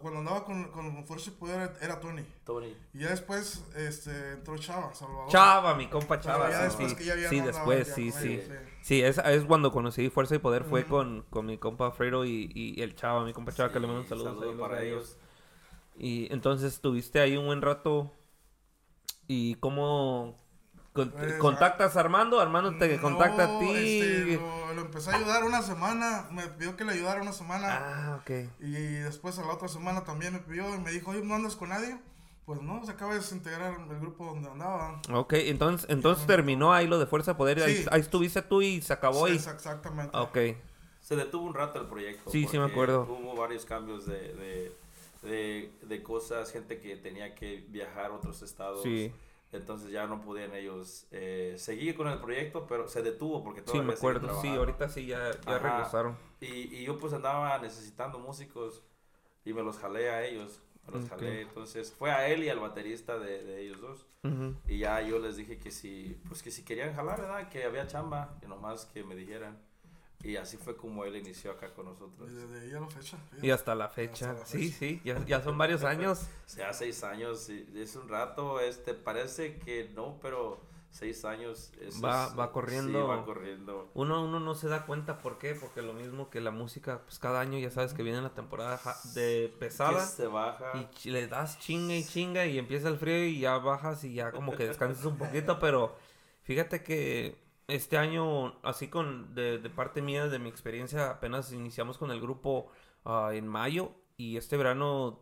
Cuando 0.00 0.20
andaba 0.20 0.44
con, 0.44 0.70
con 0.70 1.04
Fuerza 1.04 1.30
y 1.30 1.32
Poder 1.34 1.72
era 1.80 2.00
Tony. 2.00 2.24
Tony. 2.44 2.76
Y 2.92 2.98
ya 3.00 3.10
después 3.10 3.64
este, 3.76 4.32
entró 4.32 4.56
Chava, 4.58 4.94
Salvador. 4.94 5.28
Chava, 5.28 5.74
mi 5.74 5.88
compa 5.88 6.20
Chava. 6.20 6.50
ya 6.50 6.58
sí, 6.58 6.64
después 6.64 6.90
sí. 6.90 6.96
que 6.96 7.04
ya 7.04 7.12
había 7.14 7.28
Sí, 7.28 7.40
después, 7.40 7.88
ya 7.88 7.94
sí, 7.94 8.10
sí. 8.12 8.32
ellos, 8.34 8.58
Sí, 8.82 9.02
es, 9.02 9.18
es 9.18 9.44
cuando 9.44 9.72
conocí 9.72 10.10
Fuerza 10.10 10.34
y 10.34 10.38
Poder, 10.38 10.64
fue 10.64 10.84
con, 10.86 11.22
con 11.30 11.46
mi 11.46 11.58
compa 11.58 11.90
Fredo 11.92 12.24
y, 12.24 12.50
y 12.54 12.82
el 12.82 12.94
Chava, 12.94 13.24
mi 13.24 13.32
compa 13.32 13.52
Chava, 13.52 13.72
que 13.72 13.80
le 13.80 13.86
mando 13.86 14.02
un 14.02 14.06
Sí, 14.06 14.10
saludo, 14.10 14.34
saludo 14.40 14.58
para 14.58 14.80
de 14.80 14.88
ellos. 14.88 15.16
Y 15.96 16.32
entonces 16.32 16.72
estuviste 16.74 17.20
ahí 17.20 17.36
un 17.36 17.46
buen 17.46 17.62
rato. 17.62 18.12
¿Y 19.26 19.54
cómo 19.56 20.36
con- 20.94 21.10
Pues, 21.10 21.34
contactas 21.34 21.96
a 21.96 22.00
Armando? 22.00 22.40
Armando 22.40 22.76
te 22.78 22.96
No, 22.96 23.02
contacta 23.02 23.44
a 23.44 23.58
ti. 23.58 23.70
este, 23.70 24.36
lo, 24.36 24.74
lo 24.74 24.80
empecé 24.82 25.10
a 25.10 25.16
ayudar 25.16 25.44
una 25.44 25.60
semana. 25.60 26.28
Me 26.30 26.46
pidió 26.48 26.76
que 26.76 26.84
le 26.84 26.92
ayudara 26.92 27.20
una 27.20 27.32
semana. 27.32 27.66
Ah, 27.68 28.18
ok. 28.20 28.30
Y 28.60 28.70
después 28.70 29.38
a 29.38 29.42
la 29.42 29.52
otra 29.52 29.68
semana 29.68 30.04
también 30.04 30.32
me 30.32 30.38
pidió 30.38 30.72
y 30.74 30.78
me 30.78 30.90
dijo, 30.92 31.10
oye, 31.10 31.22
¿no 31.22 31.34
andas 31.34 31.56
con 31.56 31.68
nadie? 31.70 31.98
Pues 32.46 32.60
no, 32.60 32.84
se 32.84 32.92
acaba 32.92 33.12
de 33.14 33.18
desintegrar 33.20 33.74
el 33.90 34.00
grupo 34.00 34.26
donde 34.26 34.48
andaba. 34.50 35.00
Ok, 35.12 35.32
entonces, 35.34 35.88
entonces 35.90 36.26
terminó 36.26 36.72
ahí 36.74 36.86
lo 36.86 36.98
de 36.98 37.06
Fuerza 37.06 37.36
Poder. 37.36 37.62
Ahí, 37.62 37.76
Sí. 37.78 37.86
ahí 37.90 38.00
estuviste 38.02 38.42
tú 38.42 38.62
y 38.62 38.80
se 38.82 38.92
acabó. 38.92 39.26
Sí, 39.26 39.32
y... 39.32 39.36
exactamente. 39.36 40.16
Ok. 40.16 40.38
Se 41.00 41.16
detuvo 41.16 41.44
un 41.46 41.54
rato 41.54 41.80
el 41.80 41.86
proyecto. 41.88 42.30
Sí, 42.30 42.46
sí 42.50 42.58
me 42.58 42.64
acuerdo. 42.66 43.02
Hubo 43.02 43.34
varios 43.34 43.64
cambios 43.64 44.06
de, 44.06 44.34
de, 44.34 44.76
de, 45.22 45.72
de 45.82 46.02
cosas, 46.02 46.52
gente 46.52 46.80
que 46.80 46.96
tenía 46.96 47.34
que 47.34 47.64
viajar 47.68 48.06
a 48.06 48.12
otros 48.14 48.40
estados. 48.42 48.82
Sí, 48.82 49.12
Entonces 49.54 49.90
ya 49.90 50.06
no 50.06 50.20
podían 50.20 50.54
ellos 50.54 51.06
eh, 51.12 51.54
seguir 51.58 51.96
con 51.96 52.08
el 52.08 52.18
proyecto, 52.20 52.66
pero 52.66 52.88
se 52.88 53.02
detuvo 53.02 53.44
porque 53.44 53.62
sí, 53.64 53.80
todavía 53.80 53.86
me 53.88 53.96
siguen 53.96 54.20
acuerdo. 54.20 54.40
Sí, 54.40 54.48
ahorita 54.56 54.88
sí 54.88 55.06
ya, 55.06 55.30
ya 55.46 55.58
regresaron. 55.58 56.16
Y, 56.40 56.76
y 56.76 56.84
yo 56.84 56.98
pues 56.98 57.12
andaba 57.12 57.58
necesitando 57.58 58.18
músicos 58.18 58.82
y 59.44 59.52
me 59.54 59.62
los 59.62 59.78
jalé 59.78 60.10
a 60.10 60.24
ellos. 60.24 60.60
Me 60.86 60.92
los 60.92 61.06
Ok. 61.06 61.06
jalé. 61.06 61.42
Entonces 61.42 61.92
fue 61.92 62.10
a 62.12 62.28
él 62.28 62.44
y 62.44 62.48
al 62.50 62.60
baterista 62.60 63.18
de, 63.18 63.42
de 63.44 63.62
ellos 63.62 63.80
dos. 63.80 64.06
Y 64.68 64.78
ya 64.78 65.00
yo 65.02 65.18
les 65.18 65.36
dije 65.36 65.58
que 65.58 65.70
si, 65.70 66.20
pues 66.28 66.42
que 66.42 66.50
si 66.50 66.64
querían 66.64 66.94
jalar, 66.94 67.20
¿verdad? 67.20 67.48
Que 67.50 67.64
había 67.64 67.86
chamba, 67.86 68.38
que 68.40 68.48
nomás 68.48 68.86
que 68.86 69.04
me 69.04 69.14
dijeran. 69.16 69.58
Y 70.22 70.36
así 70.36 70.56
fue 70.56 70.74
como 70.76 71.04
él 71.04 71.16
inició 71.16 71.50
acá 71.52 71.72
con 71.74 71.84
nosotros. 71.86 72.30
Y 72.30 72.34
desde 72.34 72.60
ahí 72.60 72.72
a 72.72 72.80
la 72.80 72.88
fecha. 72.88 73.16
fíjate. 73.30 73.46
Y 73.46 73.50
hasta 73.50 73.74
la 73.74 73.88
fecha. 73.88 74.30
Hasta 74.30 74.40
la 74.40 74.46
Sí, 74.46 74.70
fecha. 74.70 74.78
sí, 74.78 75.00
ya, 75.04 75.24
ya 75.26 75.42
son 75.42 75.58
varios 75.58 75.84
años. 75.84 76.26
Ya 76.56 76.72
seis 76.72 77.02
años, 77.04 77.40
sí, 77.40 77.66
es 77.74 77.94
un 77.96 78.08
rato, 78.08 78.60
este, 78.60 78.94
parece 78.94 79.58
que 79.58 79.90
no, 79.94 80.18
pero 80.22 80.60
seis 80.90 81.24
años. 81.26 81.72
es- 81.80 82.02
Va- 82.02 82.28
es- 82.28 82.38
va 82.38 82.52
corriendo. 82.52 83.02
Sí, 83.02 83.06
va 83.08 83.24
corriendo. 83.24 83.90
Uno, 83.94 84.24
uno 84.24 84.40
no 84.40 84.54
se 84.54 84.68
da 84.68 84.86
cuenta 84.86 85.18
por 85.18 85.38
qué, 85.38 85.54
porque 85.54 85.82
lo 85.82 85.92
mismo 85.92 86.30
que 86.30 86.40
la 86.40 86.52
música, 86.52 87.02
pues 87.04 87.18
cada 87.18 87.40
año 87.40 87.58
ya 87.58 87.70
sabes 87.70 87.92
que 87.92 88.02
viene 88.02 88.22
la 88.22 88.32
temporada 88.32 88.80
de 89.14 89.50
Que 89.50 89.56
pesada 89.58 90.06
se 90.06 90.26
baja. 90.26 90.72
y 91.04 91.10
le 91.10 91.26
das 91.28 91.58
chinga 91.58 91.94
y 91.96 92.04
chinga 92.04 92.46
y 92.46 92.58
empieza 92.58 92.88
el 92.88 92.96
frío 92.96 93.24
y 93.26 93.40
ya 93.40 93.58
bajas 93.58 94.04
y 94.04 94.14
ya 94.14 94.30
como 94.32 94.56
que 94.56 94.68
descansas 94.68 95.04
un 95.04 95.18
poquito, 95.18 95.58
pero 95.58 95.94
fíjate 96.44 96.82
que 96.82 97.36
este 97.68 97.96
año, 97.98 98.58
así 98.62 98.88
con 98.88 99.34
de, 99.34 99.58
de 99.58 99.70
parte 99.70 100.02
mía, 100.02 100.28
de 100.28 100.38
mi 100.38 100.48
experiencia, 100.48 101.10
apenas 101.10 101.52
iniciamos 101.52 101.98
con 101.98 102.10
el 102.10 102.20
grupo 102.20 102.68
ah, 103.04 103.30
en 103.32 103.46
mayo 103.48 103.92
y 104.16 104.36
este 104.36 104.56
verano 104.56 105.20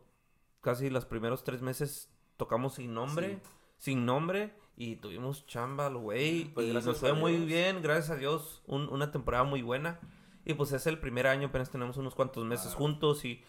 casi 0.61 0.91
los 0.91 1.05
primeros 1.05 1.45
tres 1.45 1.63
meses 1.63 2.11
tocamos 2.37 2.75
sin 2.75 2.95
nombre, 2.95 3.41
sin 3.79 4.05
nombre 4.07 4.55
y 4.77 4.97
tuvimos 4.97 5.47
chamba, 5.47 5.87
al 5.87 5.97
güey, 5.99 6.47
Pues 6.55 6.67
y 6.67 6.73
nos 6.73 6.99
fue 6.99 7.13
muy 7.13 7.37
bien, 7.37 7.83
gracias 7.83 8.11
a 8.11 8.17
Dios, 8.17 8.63
un- 8.67 8.89
una 8.89 9.11
temporada 9.13 9.45
muy 9.45 9.63
buena. 9.63 10.01
Y 10.45 10.55
pues 10.55 10.73
es 10.73 10.87
el 10.89 10.99
primer 10.99 11.29
año, 11.29 11.49
apenas 11.49 11.71
tenemos 11.71 11.97
unos 11.99 12.15
cuantos 12.17 12.45
meses 12.45 12.75
juntos 12.75 13.25
y 13.25 13.45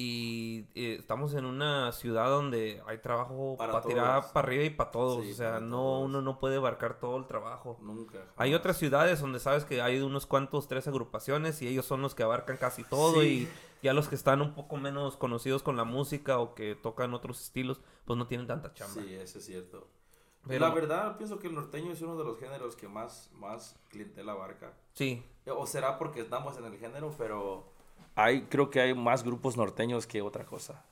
Y 0.00 0.66
eh, 0.76 0.94
estamos 1.00 1.34
en 1.34 1.44
una 1.44 1.90
ciudad 1.90 2.30
donde 2.30 2.80
hay 2.86 2.98
trabajo 2.98 3.56
Para 3.58 3.72
para 3.72 3.84
tirar 3.84 4.32
para 4.32 4.46
arriba 4.46 4.62
y 4.62 4.70
para 4.70 4.92
todos. 4.92 5.24
Sí, 5.24 5.32
o 5.32 5.34
sea, 5.34 5.58
no, 5.58 5.76
todos. 5.76 6.04
uno 6.04 6.22
no 6.22 6.38
puede 6.38 6.56
abarcar 6.56 7.00
todo 7.00 7.16
el 7.16 7.26
trabajo. 7.26 7.76
Nunca. 7.82 8.18
Hay 8.36 8.54
otras 8.54 8.76
ciudades 8.76 9.20
donde 9.20 9.40
sabes 9.40 9.64
que 9.64 9.82
hay 9.82 10.00
unos 10.00 10.24
cuantos, 10.26 10.68
tres 10.68 10.86
agrupaciones 10.86 11.60
y 11.62 11.66
ellos 11.66 11.84
son 11.84 12.00
los 12.00 12.14
que 12.14 12.22
abarcan 12.22 12.58
casi 12.58 12.84
todo 12.84 13.20
Sí. 13.22 13.48
y 13.82 13.84
ya 13.84 13.92
los 13.92 14.06
que 14.08 14.14
están 14.14 14.40
un 14.40 14.54
poco 14.54 14.76
menos 14.76 15.16
conocidos 15.16 15.64
con 15.64 15.76
la 15.76 15.82
música 15.84 16.38
o 16.38 16.54
que 16.54 16.76
tocan 16.76 17.12
otros 17.12 17.40
estilos, 17.42 17.80
pues 18.04 18.16
no 18.16 18.28
tienen 18.28 18.46
tanta 18.46 18.72
chamba. 18.74 19.02
Sí, 19.02 19.14
eso 19.14 19.38
es 19.40 19.46
cierto. 19.46 19.88
Pero- 20.46 20.60
La 20.68 20.72
verdad, 20.72 21.16
pienso 21.16 21.40
que 21.40 21.48
el 21.48 21.56
norteño 21.56 21.90
es 21.90 22.00
uno 22.02 22.16
de 22.16 22.22
los 22.22 22.38
géneros 22.38 22.76
que 22.76 22.86
más, 22.86 23.30
más 23.34 23.76
clientela 23.88 24.30
abarca. 24.30 24.72
Sí, 24.94 25.24
O 25.50 25.66
será 25.66 25.98
porque 25.98 26.20
estamos 26.20 26.56
en 26.56 26.66
el 26.66 26.78
género, 26.78 27.12
pero 27.18 27.72
hay, 28.18 28.42
creo 28.42 28.68
que 28.68 28.80
hay 28.80 28.94
más 28.94 29.22
grupos 29.22 29.56
norteños 29.56 30.08
que 30.08 30.22
otra 30.22 30.44
cosa. 30.44 30.84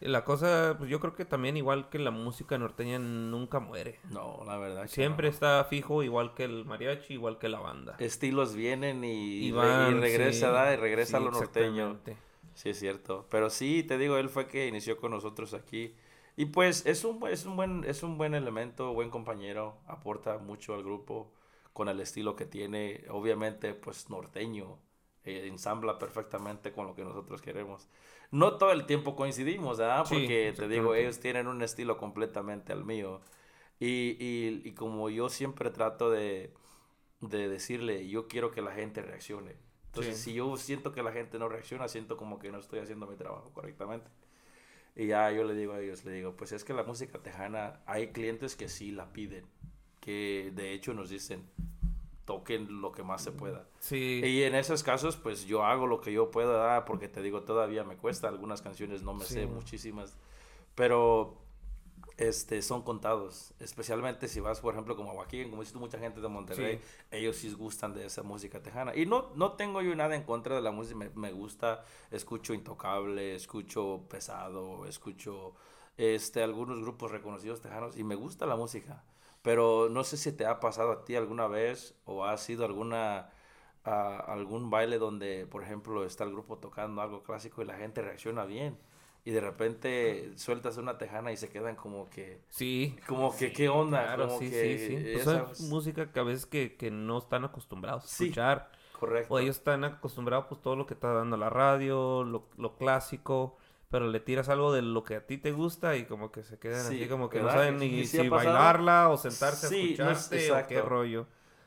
la 0.00 0.24
cosa, 0.24 0.74
pues 0.78 0.88
yo 0.88 1.00
creo 1.00 1.14
que 1.14 1.26
también 1.26 1.58
igual 1.58 1.90
que 1.90 1.98
la 1.98 2.10
música 2.10 2.56
norteña 2.56 2.98
nunca 2.98 3.60
muere. 3.60 4.00
No, 4.10 4.42
la 4.46 4.56
verdad. 4.56 4.86
Siempre 4.88 5.28
no. 5.28 5.34
está 5.34 5.64
fijo, 5.64 6.02
igual 6.02 6.32
que 6.34 6.44
el 6.44 6.64
mariachi, 6.64 7.12
igual 7.12 7.38
que 7.38 7.50
la 7.50 7.60
banda. 7.60 7.96
Estilos 7.98 8.54
vienen 8.54 9.04
y, 9.04 9.46
Y 9.46 9.52
van, 9.52 9.98
y 9.98 10.00
regresa, 10.00 10.46
sí, 10.46 10.52
¿da? 10.52 10.72
Y 10.72 10.76
regresa 10.76 11.10
sí, 11.10 11.16
a 11.16 11.20
lo 11.20 11.30
norteño. 11.30 12.00
Sí, 12.54 12.70
es 12.70 12.78
cierto. 12.78 13.26
Pero 13.30 13.50
sí, 13.50 13.82
te 13.82 13.98
digo, 13.98 14.16
él 14.16 14.30
fue 14.30 14.46
que 14.46 14.66
inició 14.66 14.96
con 14.96 15.10
nosotros 15.10 15.52
aquí. 15.52 15.94
Y 16.36 16.46
pues 16.46 16.86
es 16.86 17.04
un, 17.04 17.22
es 17.28 17.44
un, 17.44 17.56
buen, 17.56 17.84
es 17.84 18.02
un 18.02 18.16
buen 18.16 18.32
elemento, 18.32 18.94
buen 18.94 19.10
compañero, 19.10 19.76
aporta 19.86 20.38
mucho 20.38 20.74
al 20.74 20.82
grupo 20.82 21.30
con 21.74 21.90
el 21.90 22.00
estilo 22.00 22.34
que 22.34 22.46
tiene, 22.46 23.04
obviamente 23.10 23.74
pues 23.74 24.08
norteño, 24.08 24.78
eh, 25.24 25.46
ensambla 25.46 25.98
perfectamente 25.98 26.72
con 26.72 26.86
lo 26.86 26.94
que 26.94 27.04
nosotros 27.04 27.42
queremos. 27.42 27.88
No 28.30 28.56
todo 28.58 28.72
el 28.72 28.86
tiempo 28.86 29.14
coincidimos, 29.16 29.78
¿verdad? 29.78 30.04
Sí, 30.06 30.14
Porque 30.14 30.52
te 30.56 30.68
digo, 30.68 30.94
ellos 30.94 31.20
tienen 31.20 31.46
un 31.48 31.62
estilo 31.62 31.98
completamente 31.98 32.72
al 32.72 32.84
mío. 32.84 33.20
Y, 33.80 34.16
y, 34.20 34.62
y 34.64 34.72
como 34.74 35.10
yo 35.10 35.28
siempre 35.28 35.70
trato 35.70 36.10
de, 36.10 36.52
de 37.20 37.48
decirle, 37.48 38.08
yo 38.08 38.28
quiero 38.28 38.50
que 38.52 38.62
la 38.62 38.72
gente 38.72 39.02
reaccione. 39.02 39.56
Entonces, 39.86 40.16
Sí. 40.16 40.30
si 40.30 40.34
yo 40.34 40.56
siento 40.56 40.92
que 40.92 41.02
la 41.02 41.12
gente 41.12 41.38
no 41.38 41.48
reacciona, 41.48 41.88
siento 41.88 42.16
como 42.16 42.38
que 42.38 42.50
no 42.50 42.58
estoy 42.58 42.78
haciendo 42.80 43.06
mi 43.06 43.16
trabajo 43.16 43.52
correctamente. 43.52 44.10
Y 44.96 45.06
ya 45.08 45.30
yo 45.32 45.44
le 45.44 45.54
digo 45.54 45.72
a 45.74 45.80
ellos, 45.80 46.04
le 46.04 46.12
digo, 46.12 46.36
pues 46.36 46.52
es 46.52 46.64
que 46.64 46.74
la 46.74 46.82
música 46.84 47.18
tejana, 47.18 47.80
hay 47.86 48.08
clientes 48.12 48.56
que 48.56 48.68
sí 48.68 48.90
la 48.92 49.12
piden, 49.12 49.46
que 50.00 50.52
de 50.54 50.72
hecho 50.72 50.94
nos 50.94 51.08
dicen, 51.10 51.48
toquen 52.24 52.80
lo 52.80 52.92
que 52.92 53.02
más 53.02 53.22
se 53.22 53.32
pueda. 53.32 53.66
Sí, 53.80 54.20
Y 54.24 54.42
en 54.44 54.54
esos 54.54 54.82
casos, 54.82 55.16
pues 55.16 55.44
yo 55.46 55.64
hago 55.64 55.86
lo 55.86 56.00
que 56.00 56.12
yo 56.12 56.30
pueda, 56.30 56.76
ah, 56.76 56.84
porque 56.84 57.08
te 57.08 57.20
digo, 57.22 57.42
todavía 57.42 57.82
me 57.84 57.96
cuesta, 57.96 58.28
algunas 58.28 58.62
canciones 58.62 59.02
no 59.02 59.12
me 59.14 59.24
Sí. 59.24 59.34
sé, 59.34 59.46
muchísimas, 59.46 60.16
pero 60.74 61.38
este, 62.18 62.62
son 62.62 62.82
contados, 62.82 63.54
especialmente 63.58 64.28
si 64.28 64.38
vas, 64.40 64.60
por 64.60 64.74
ejemplo, 64.74 64.94
como 64.96 65.20
aquí, 65.22 65.44
como 65.48 65.62
dices 65.62 65.72
tú, 65.72 65.80
mucha 65.80 65.98
gente 65.98 66.20
de 66.20 66.28
Monterrey, 66.28 66.76
Sí. 66.78 66.82
ellos 67.10 67.36
sí 67.36 67.52
gustan 67.54 67.94
de 67.94 68.06
esa 68.06 68.22
música 68.22 68.62
tejana. 68.62 68.94
Y 68.94 69.06
no, 69.06 69.30
no 69.34 69.52
tengo 69.52 69.80
yo 69.82 69.94
nada 69.96 70.14
en 70.14 70.22
contra 70.22 70.54
de 70.54 70.62
la 70.62 70.70
música, 70.72 70.96
me, 70.96 71.10
me 71.10 71.32
gusta, 71.32 71.84
escucho 72.10 72.54
Intocable, 72.54 73.34
escucho 73.34 74.02
Pesado, 74.08 74.86
escucho 74.86 75.54
este, 75.96 76.42
algunos 76.42 76.80
grupos 76.80 77.10
reconocidos 77.10 77.60
tejanos 77.60 77.96
y 77.96 78.04
me 78.04 78.14
gusta 78.14 78.46
la 78.46 78.56
música. 78.56 79.02
Pero 79.42 79.88
no 79.90 80.04
sé 80.04 80.16
si 80.16 80.32
te 80.32 80.46
ha 80.46 80.60
pasado 80.60 80.92
a 80.92 81.04
ti 81.04 81.16
alguna 81.16 81.46
vez 81.48 81.94
o 82.04 82.24
ha 82.24 82.36
sido 82.38 82.64
alguna 82.64 83.30
a 83.84 84.16
algún 84.32 84.70
baile 84.70 84.98
donde, 84.98 85.46
por 85.46 85.62
ejemplo, 85.62 86.04
está 86.04 86.24
el 86.24 86.30
grupo 86.32 86.58
tocando 86.58 87.02
algo 87.02 87.22
clásico 87.24 87.62
y 87.62 87.64
la 87.64 87.76
gente 87.76 88.00
reacciona 88.02 88.44
bien. 88.44 88.78
Y 89.24 89.30
de 89.32 89.40
repente 89.40 90.32
sueltas 90.36 90.76
una 90.78 90.98
tejana 90.98 91.32
y 91.32 91.36
se 91.36 91.48
quedan 91.48 91.76
como 91.76 92.08
que, 92.10 92.40
sí. 92.48 92.96
como 93.06 93.36
que, 93.36 93.52
¿qué 93.52 93.68
onda? 93.68 94.02
Claro, 94.04 94.26
como 94.26 94.38
sí, 94.40 94.50
que 94.50 94.78
sí, 94.78 94.86
sí. 94.88 94.96
Pues 95.12 95.22
esa- 95.26 95.50
es 95.52 95.60
música 95.60 96.12
que 96.12 96.20
a 96.20 96.22
veces 96.24 96.46
que, 96.46 96.76
que 96.76 96.90
no 96.90 97.18
están 97.18 97.44
acostumbrados 97.44 98.04
a 98.04 98.08
Sí. 98.08 98.24
escuchar. 98.24 98.70
correcto. 98.92 99.34
O 99.34 99.38
ellos 99.38 99.56
están 99.58 99.84
acostumbrados 99.84 100.46
pues 100.48 100.60
todo 100.60 100.76
lo 100.76 100.86
que 100.86 100.94
está 100.94 101.12
dando 101.12 101.36
la 101.36 101.50
radio, 101.50 102.24
lo, 102.24 102.48
lo 102.56 102.76
clásico, 102.76 103.58
pero 103.92 104.08
le 104.08 104.18
tiras 104.20 104.48
algo 104.48 104.72
de 104.72 104.82
lo 104.82 105.04
que 105.04 105.16
a 105.16 105.26
ti 105.26 105.36
te 105.38 105.52
gusta 105.52 105.96
y 105.96 106.06
como 106.06 106.32
que 106.32 106.42
se 106.42 106.58
quedan 106.58 106.80
Sí, 106.88 106.96
así 107.00 107.08
como 107.08 107.28
que 107.28 107.38
no 107.38 107.44
¿verdad? 107.44 107.60
saben 107.60 107.78
Que 107.78 107.88
ni 107.88 108.06
si 108.06 108.28
bailarla 108.28 109.10
o 109.10 109.16
sentarse 109.18 109.68
Sí, 109.68 109.94
a 110.00 110.04
no 110.04 110.10
es- 110.10 110.32
escucharte 110.32 110.52
o 110.52 110.66
qué 110.66 110.82
rollo. 110.82 111.26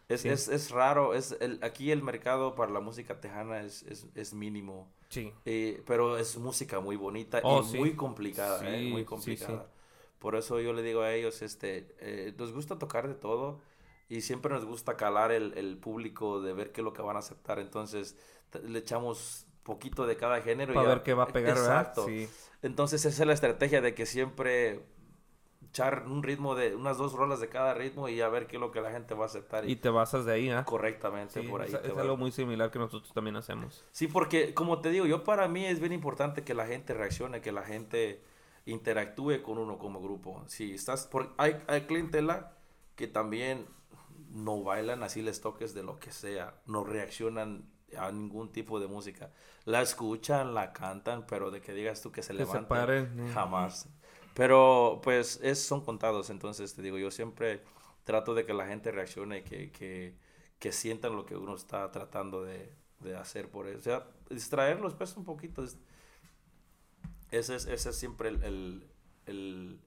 Es, 0.10 0.22
Sí. 0.22 0.30
es, 0.30 0.50
es 0.50 0.72
raro, 0.72 1.14
es 1.14 1.38
el, 1.40 1.60
aquí 1.64 1.92
el 1.92 2.02
mercado 2.04 2.54
para 2.56 2.72
la 2.72 2.80
música 2.80 3.22
tejana 3.22 3.62
es, 3.62 3.84
es, 3.84 4.08
es 4.16 4.34
mínimo, 4.34 4.92
Sí. 5.10 5.32
eh, 5.46 5.84
pero 5.86 6.18
es 6.18 6.38
música 6.38 6.80
muy 6.80 6.96
bonita 6.96 7.42
Oh, 7.44 7.64
y 7.74 7.78
muy 7.78 7.96
complicada, 7.96 8.60
eh, 8.76 8.90
muy 8.92 9.06
complicada. 9.06 9.68
Por 10.20 10.36
eso 10.36 10.60
yo 10.60 10.74
le 10.74 10.82
digo 10.82 11.02
a 11.02 11.14
ellos, 11.14 11.42
este, 11.44 11.96
eh, 12.00 12.34
nos 12.38 12.52
gusta 12.54 12.78
tocar 12.80 13.08
de 13.08 13.14
todo 13.16 13.62
y 14.10 14.22
siempre 14.22 14.52
nos 14.52 14.66
gusta 14.66 14.98
calar 14.98 15.32
el, 15.32 15.56
el 15.58 15.78
público 15.78 16.42
de 16.42 16.54
ver 16.54 16.72
qué 16.72 16.82
es 16.82 16.86
lo 16.86 16.94
que 16.94 17.02
van 17.04 17.16
a 17.16 17.20
aceptar, 17.20 17.60
entonces 17.60 18.16
le 18.64 18.80
echamos 18.80 19.45
poquito 19.66 20.08
de 20.08 20.16
cada 20.16 20.42
género. 20.42 20.72
y 20.72 20.76
Para 20.76 20.88
ya- 20.88 20.94
ver 20.96 21.04
qué 21.04 21.14
va 21.14 21.24
a 21.24 21.28
pegar, 21.28 21.58
Exacto. 21.58 22.06
¿verdad? 22.06 22.28
Sí. 22.30 22.30
Entonces 22.62 23.04
esa 23.04 23.24
es 23.24 23.28
la 23.28 23.34
estrategia 23.34 23.82
de 23.82 23.94
que 23.94 24.06
siempre 24.06 24.86
echar 25.70 26.06
un 26.08 26.24
ritmo 26.24 26.56
de 26.56 26.74
unas 26.74 26.98
dos 26.98 27.12
rolas 27.12 27.42
de 27.42 27.50
cada 27.50 27.74
ritmo 27.74 28.08
y 28.08 28.22
a 28.22 28.30
ver 28.30 28.48
qué 28.48 28.56
es 28.56 28.62
lo 28.62 28.72
que 28.72 28.80
la 28.80 28.92
gente 28.92 29.14
va 29.14 29.24
a 29.24 29.28
aceptar. 29.28 29.70
Y 29.70 29.76
te 29.76 29.90
basas 29.90 30.24
de 30.24 30.32
ahí, 30.32 30.50
¿ah? 30.50 30.64
correctamente 30.64 31.42
Sí, 31.42 31.48
por 31.48 31.62
ahí. 31.62 31.70
es, 31.70 31.98
algo 31.98 32.16
muy 32.16 32.32
similar 32.32 32.72
que 32.72 32.80
nosotros 32.80 33.12
también 33.14 33.36
hacemos. 33.36 33.84
Sí, 33.92 34.08
porque 34.08 34.54
como 34.54 34.80
te 34.80 34.90
digo, 34.90 35.06
yo 35.06 35.26
para 35.26 35.50
mí 35.50 35.66
es 35.66 35.82
bien 35.82 35.92
importante 35.92 36.44
que 36.44 36.54
la 36.54 36.66
gente 36.66 36.94
reaccione, 36.94 37.42
que 37.42 37.52
la 37.52 37.64
gente 37.64 38.22
interactúe 38.66 39.42
con 39.44 39.58
uno 39.58 39.78
como 39.78 40.02
grupo. 40.02 40.44
Si 40.48 40.74
estás, 40.76 41.08
por, 41.08 41.34
hay, 41.38 41.62
hay 41.68 41.82
clientela 41.82 42.54
que 42.96 43.08
también 43.08 43.68
no 44.32 44.64
bailan 44.64 45.04
así 45.04 45.22
les 45.22 45.42
toques 45.42 45.74
de 45.74 45.84
lo 45.84 46.00
que 46.00 46.12
sea, 46.12 46.56
no 46.68 46.84
reaccionan 46.86 47.70
a 47.98 48.12
ningún 48.12 48.52
tipo 48.52 48.80
de 48.80 48.88
música. 48.88 49.32
La 49.66 49.82
escuchan, 49.82 50.54
la 50.54 50.74
cantan, 50.74 51.26
pero 51.28 51.52
de 51.52 51.62
que 51.62 51.74
digas 51.74 52.02
tú 52.02 52.12
que 52.12 52.24
se 52.24 52.34
levanten, 52.34 52.96
jamás. 53.34 53.88
Pero 54.34 55.00
pues 55.04 55.40
es, 55.44 55.60
son 55.64 55.82
contados, 55.82 56.30
entonces 56.30 56.74
te 56.76 56.82
digo, 56.82 56.98
yo 56.98 57.12
siempre 57.12 57.64
trato 58.04 58.34
de 58.34 58.46
que 58.46 58.54
la 58.54 58.68
gente 58.68 58.92
reaccione, 58.92 59.44
que, 59.44 59.72
que, 59.72 60.16
que 60.60 60.72
sientan 60.72 61.16
lo 61.16 61.26
que 61.26 61.36
uno 61.38 61.56
está 61.56 61.90
tratando 61.92 62.44
de, 62.44 62.74
de 63.00 63.16
hacer 63.16 63.50
por 63.50 63.68
eso. 63.68 63.80
O 63.80 63.82
sea, 63.82 64.08
distraerlos 64.30 64.94
pues 64.96 65.16
un 65.18 65.24
poquito. 65.26 65.64
es- 65.64 65.78
Ese 67.32 67.56
es, 67.56 67.66
ese 67.66 67.90
es 67.90 67.96
siempre 67.98 68.30
el, 68.30 68.44
el, 68.44 68.88
el, 69.26 69.80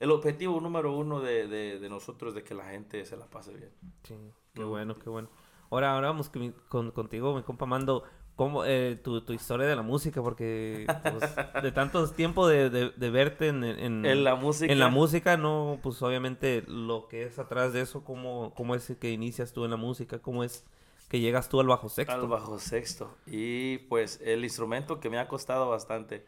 el 0.00 0.10
objetivo 0.10 0.60
número 0.60 0.96
uno 0.96 1.20
de, 1.20 1.48
de, 1.48 1.78
de 1.80 1.88
nosotros, 1.88 2.34
de 2.34 2.44
que 2.44 2.54
la 2.54 2.66
gente 2.70 3.04
se 3.04 3.16
la 3.16 3.26
pase 3.28 3.52
bien. 3.54 3.70
Sí, 4.04 4.14
qué 4.54 4.64
Mm. 4.64 4.68
bueno, 4.68 4.98
qué 4.98 5.10
bueno. 5.10 5.28
Ahora, 5.74 5.94
ahora 5.94 6.08
vamos 6.08 6.30
mi- 6.34 6.52
con, 6.68 6.90
contigo, 6.92 7.34
mi 7.34 7.42
compa 7.42 7.66
Mando, 7.66 8.04
¿cómo, 8.36 8.64
eh, 8.64 8.96
tu, 9.02 9.20
tu 9.22 9.32
historia 9.32 9.66
de 9.66 9.74
la 9.74 9.82
música, 9.82 10.22
porque 10.22 10.86
pues, 11.02 11.34
de 11.62 11.72
tanto 11.72 12.08
tiempo 12.10 12.46
de, 12.46 12.70
de, 12.70 12.90
de 12.90 13.10
verte 13.10 13.48
en, 13.48 13.64
en, 13.64 14.06
En 14.06 14.22
la 14.22 14.36
música. 14.36 14.72
en 14.72 14.78
la 14.78 14.88
música, 14.88 15.36
no, 15.36 15.80
pues 15.82 16.00
obviamente 16.02 16.62
lo 16.68 17.08
que 17.08 17.24
es 17.24 17.40
atrás 17.40 17.72
de 17.72 17.80
eso, 17.80 18.04
¿cómo, 18.04 18.52
cómo 18.56 18.76
es 18.76 18.92
que 19.00 19.10
inicias 19.10 19.52
tú 19.52 19.64
en 19.64 19.72
la 19.72 19.76
música? 19.76 20.20
¿Cómo 20.20 20.44
es 20.44 20.64
que 21.08 21.18
llegas 21.18 21.48
tú 21.48 21.58
al 21.60 21.66
bajo 21.66 21.88
sexto? 21.88 22.14
Al 22.14 22.28
bajo 22.28 22.58
sexto. 22.60 23.10
Y 23.26 23.78
pues 23.88 24.20
el 24.24 24.44
instrumento 24.44 25.00
que 25.00 25.10
me 25.10 25.18
ha 25.18 25.26
costado 25.26 25.68
bastante. 25.68 26.24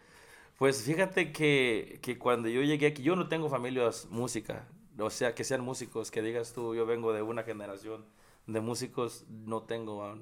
Pues 0.58 0.82
fíjate 0.82 1.32
que, 1.32 2.00
que 2.02 2.18
cuando 2.18 2.48
yo 2.48 2.62
llegué 2.62 2.88
aquí, 2.88 3.02
yo 3.02 3.14
no 3.14 3.28
tengo 3.28 3.48
familias 3.48 4.08
música, 4.10 4.66
o 4.98 5.10
sea, 5.10 5.34
que 5.34 5.44
sean 5.44 5.60
músicos, 5.62 6.10
que 6.10 6.22
digas 6.22 6.52
tú, 6.54 6.74
yo 6.74 6.86
vengo 6.86 7.12
de 7.12 7.22
una 7.22 7.42
generación 7.42 8.04
de 8.46 8.60
músicos, 8.60 9.26
no 9.28 9.62
tengo. 9.62 10.18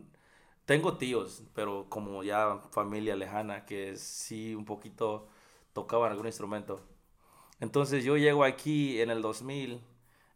Tengo 0.64 0.97
tíos, 0.97 1.43
pero 1.55 1.87
como 1.91 2.22
ya 2.22 2.59
familia 2.70 3.16
lejana, 3.16 3.66
que 3.66 3.97
sí 3.97 4.55
un 4.55 4.64
poquito 4.64 5.29
tocaban 5.75 6.11
algún 6.11 6.27
instrumento. 6.27 6.81
Entonces 7.61 8.03
yo 8.05 8.16
llego 8.16 8.45
aquí 8.45 9.01
en 9.01 9.11
el 9.11 9.20
2000 9.20 9.83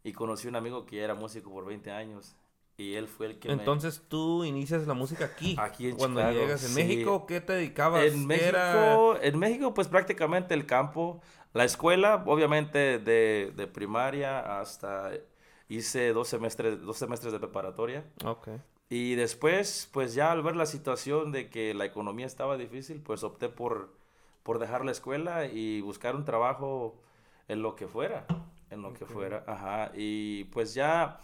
y 0.03 0.13
conocí 0.13 0.47
a 0.47 0.49
un 0.51 0.55
amigo 0.55 0.85
que 0.85 1.01
era 1.01 1.15
músico 1.15 1.51
por 1.51 1.65
20 1.65 1.91
años. 1.91 2.35
Y 2.77 2.93
él 2.93 3.07
fue 3.09 3.25
el 3.25 3.39
que 3.39 3.49
me... 3.49 3.55
Entonces 3.55 4.03
tú 4.07 4.45
inicias 4.45 4.87
la 4.87 4.93
música 4.93 5.25
aquí. 5.25 5.55
Aquí 5.59 5.89
en 5.89 5.97
Cuando 5.97 6.21
Chicago, 6.21 6.39
llegas 6.39 6.63
en 6.63 6.69
sí. 6.69 6.75
México, 6.75 7.25
¿qué 7.25 7.41
te 7.41 7.53
dedicabas? 7.53 8.05
En. 8.05 8.25
México, 8.25 9.17
en 9.21 9.37
México, 9.37 9.73
pues 9.73 9.89
prácticamente 9.89 10.53
el 10.53 10.65
campo, 10.65 11.21
la 11.53 11.65
escuela, 11.65 12.23
obviamente 12.25 12.99
de, 12.99 13.51
de 13.53 13.67
primaria 13.67 14.61
hasta 14.61 15.11
hice 15.69 16.11
dos 16.13 16.27
semestres, 16.27 16.81
dos 16.81 16.97
semestres 16.97 17.31
de 17.31 17.39
preparatoria. 17.39 18.05
Ok. 18.25 18.49
Y 18.89 19.15
después, 19.15 19.87
pues 19.93 20.15
ya 20.15 20.31
al 20.31 20.41
ver 20.41 20.55
la 20.55 20.65
situación 20.65 21.31
de 21.31 21.49
que 21.49 21.73
la 21.75 21.85
economía 21.85 22.25
estaba 22.25 22.57
difícil, 22.57 23.01
pues 23.01 23.23
opté 23.23 23.47
por, 23.47 23.93
por 24.43 24.57
dejar 24.59 24.83
la 24.83 24.91
escuela 24.91 25.45
y 25.45 25.79
buscar 25.81 26.15
un 26.15 26.25
trabajo 26.25 26.99
en 27.47 27.61
lo 27.61 27.75
que 27.75 27.87
fuera, 27.87 28.25
en 28.71 28.81
lo 28.81 28.93
que 28.93 29.03
Ok. 29.03 29.11
fuera, 29.11 29.43
ajá. 29.47 29.91
Y 29.95 30.45
pues 30.45 30.73
ya 30.73 31.19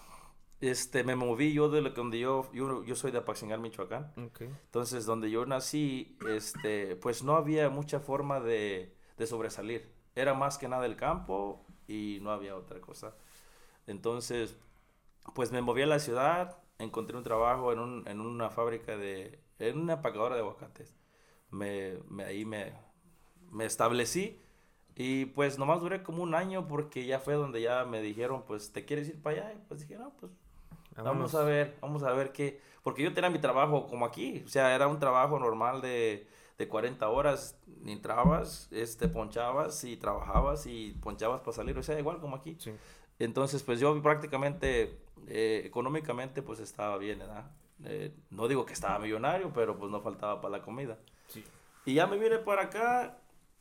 este, 0.62 1.04
me 1.04 1.16
moví 1.16 1.54
yo 1.54 1.70
de 1.70 1.82
que 1.84 1.90
donde 1.90 2.20
yo, 2.20 2.50
yo, 2.54 2.84
yo 2.84 2.96
soy 2.96 3.12
de 3.12 3.18
Apaxingal, 3.18 3.60
Michoacán. 3.60 4.14
Ok. 4.16 4.42
Entonces, 4.42 5.06
donde 5.06 5.32
yo 5.32 5.46
nací, 5.48 6.18
este, 6.30 6.96
pues 6.98 7.24
no 7.24 7.36
había 7.36 7.70
mucha 7.70 8.00
forma 8.00 8.40
de, 8.40 8.96
de 9.18 9.28
sobresalir. 9.28 9.90
Era 10.16 10.34
más 10.36 10.58
que 10.60 10.68
nada 10.68 10.86
el 10.86 10.96
campo 10.96 11.66
y 11.88 12.20
no 12.22 12.30
había 12.32 12.56
otra 12.56 12.80
cosa. 12.80 13.16
Entonces, 13.88 14.58
pues 15.36 15.52
me 15.52 15.62
moví 15.62 15.82
a 15.84 15.88
la 15.88 16.00
ciudad, 16.00 16.58
encontré 16.80 17.18
un 17.18 17.24
trabajo 17.24 17.74
en, 17.74 17.80
un, 17.80 18.08
en 18.08 18.22
una 18.22 18.50
fábrica 18.50 18.98
de, 18.98 19.40
en 19.60 19.80
una 19.80 19.94
empacadora 19.94 20.36
de 20.36 20.42
aguacates. 20.42 20.96
Me, 21.52 22.00
me- 22.10 22.26
ahí 22.26 22.46
me, 22.46 22.74
me 23.52 23.66
establecí 23.66 24.40
y 24.96 25.26
pues 25.28 25.58
nomás 25.60 25.82
duré 25.82 26.04
como 26.04 26.24
un 26.24 26.36
año 26.36 26.68
porque 26.68 27.06
ya 27.06 27.20
fue 27.20 27.36
donde 27.36 27.62
ya 27.62 27.86
me 27.86 28.02
dijeron, 28.02 28.44
pues, 28.48 28.72
¿te 28.72 28.86
quieres 28.86 29.10
ir 29.10 29.22
para 29.22 29.48
allá? 29.48 29.54
Y 29.54 29.60
pues 29.68 29.82
dije, 29.82 29.98
no, 29.98 30.12
pues 30.20 30.32
Vámonos. 30.96 31.32
Vamos 31.32 31.36
a 31.36 31.44
ver, 31.44 31.78
vamos 31.82 32.04
a 32.04 32.14
ver 32.14 32.32
qué. 32.32 32.62
Porque 32.84 33.04
yo 33.04 33.14
tenía 33.14 33.30
mi 33.30 33.40
trabajo 33.40 33.88
como 33.88 34.06
aquí. 34.06 34.44
O 34.46 34.50
sea, 34.50 34.76
era 34.76 34.88
un 34.88 35.00
trabajo 35.00 35.40
normal 35.40 35.82
de, 35.82 36.28
de 36.58 36.68
40 36.68 37.10
horas. 37.10 37.60
Entrabas, 37.86 38.68
este, 38.72 39.08
ponchabas 39.10 39.84
y 39.84 39.98
trabajabas 39.98 40.66
y 40.68 40.94
ponchabas 41.02 41.42
para 41.42 41.54
salir. 41.54 41.78
O 41.78 41.84
sea, 41.84 42.00
igual 42.00 42.20
como 42.20 42.36
aquí. 42.38 42.58
Sí. 42.58 42.72
Entonces, 43.20 43.64
pues 43.64 43.80
yo 43.80 44.02
prácticamente, 44.02 44.98
eh, 45.28 45.62
económicamente, 45.66 46.42
pues 46.42 46.60
estaba 46.60 46.98
bien, 46.98 47.20
¿verdad? 47.20 47.50
Eh, 47.86 48.14
no 48.30 48.48
digo 48.48 48.66
que 48.66 48.74
estaba 48.74 49.00
millonario, 49.00 49.52
pero 49.54 49.78
pues 49.78 49.92
no 49.92 50.02
faltaba 50.02 50.42
para 50.42 50.58
la 50.58 50.64
comida. 50.64 50.98
Sí. 51.28 51.44
Y 51.86 51.94
ya 51.96 52.08
me 52.08 52.18
vine 52.18 52.40
para 52.40 52.64
acá 52.64 53.18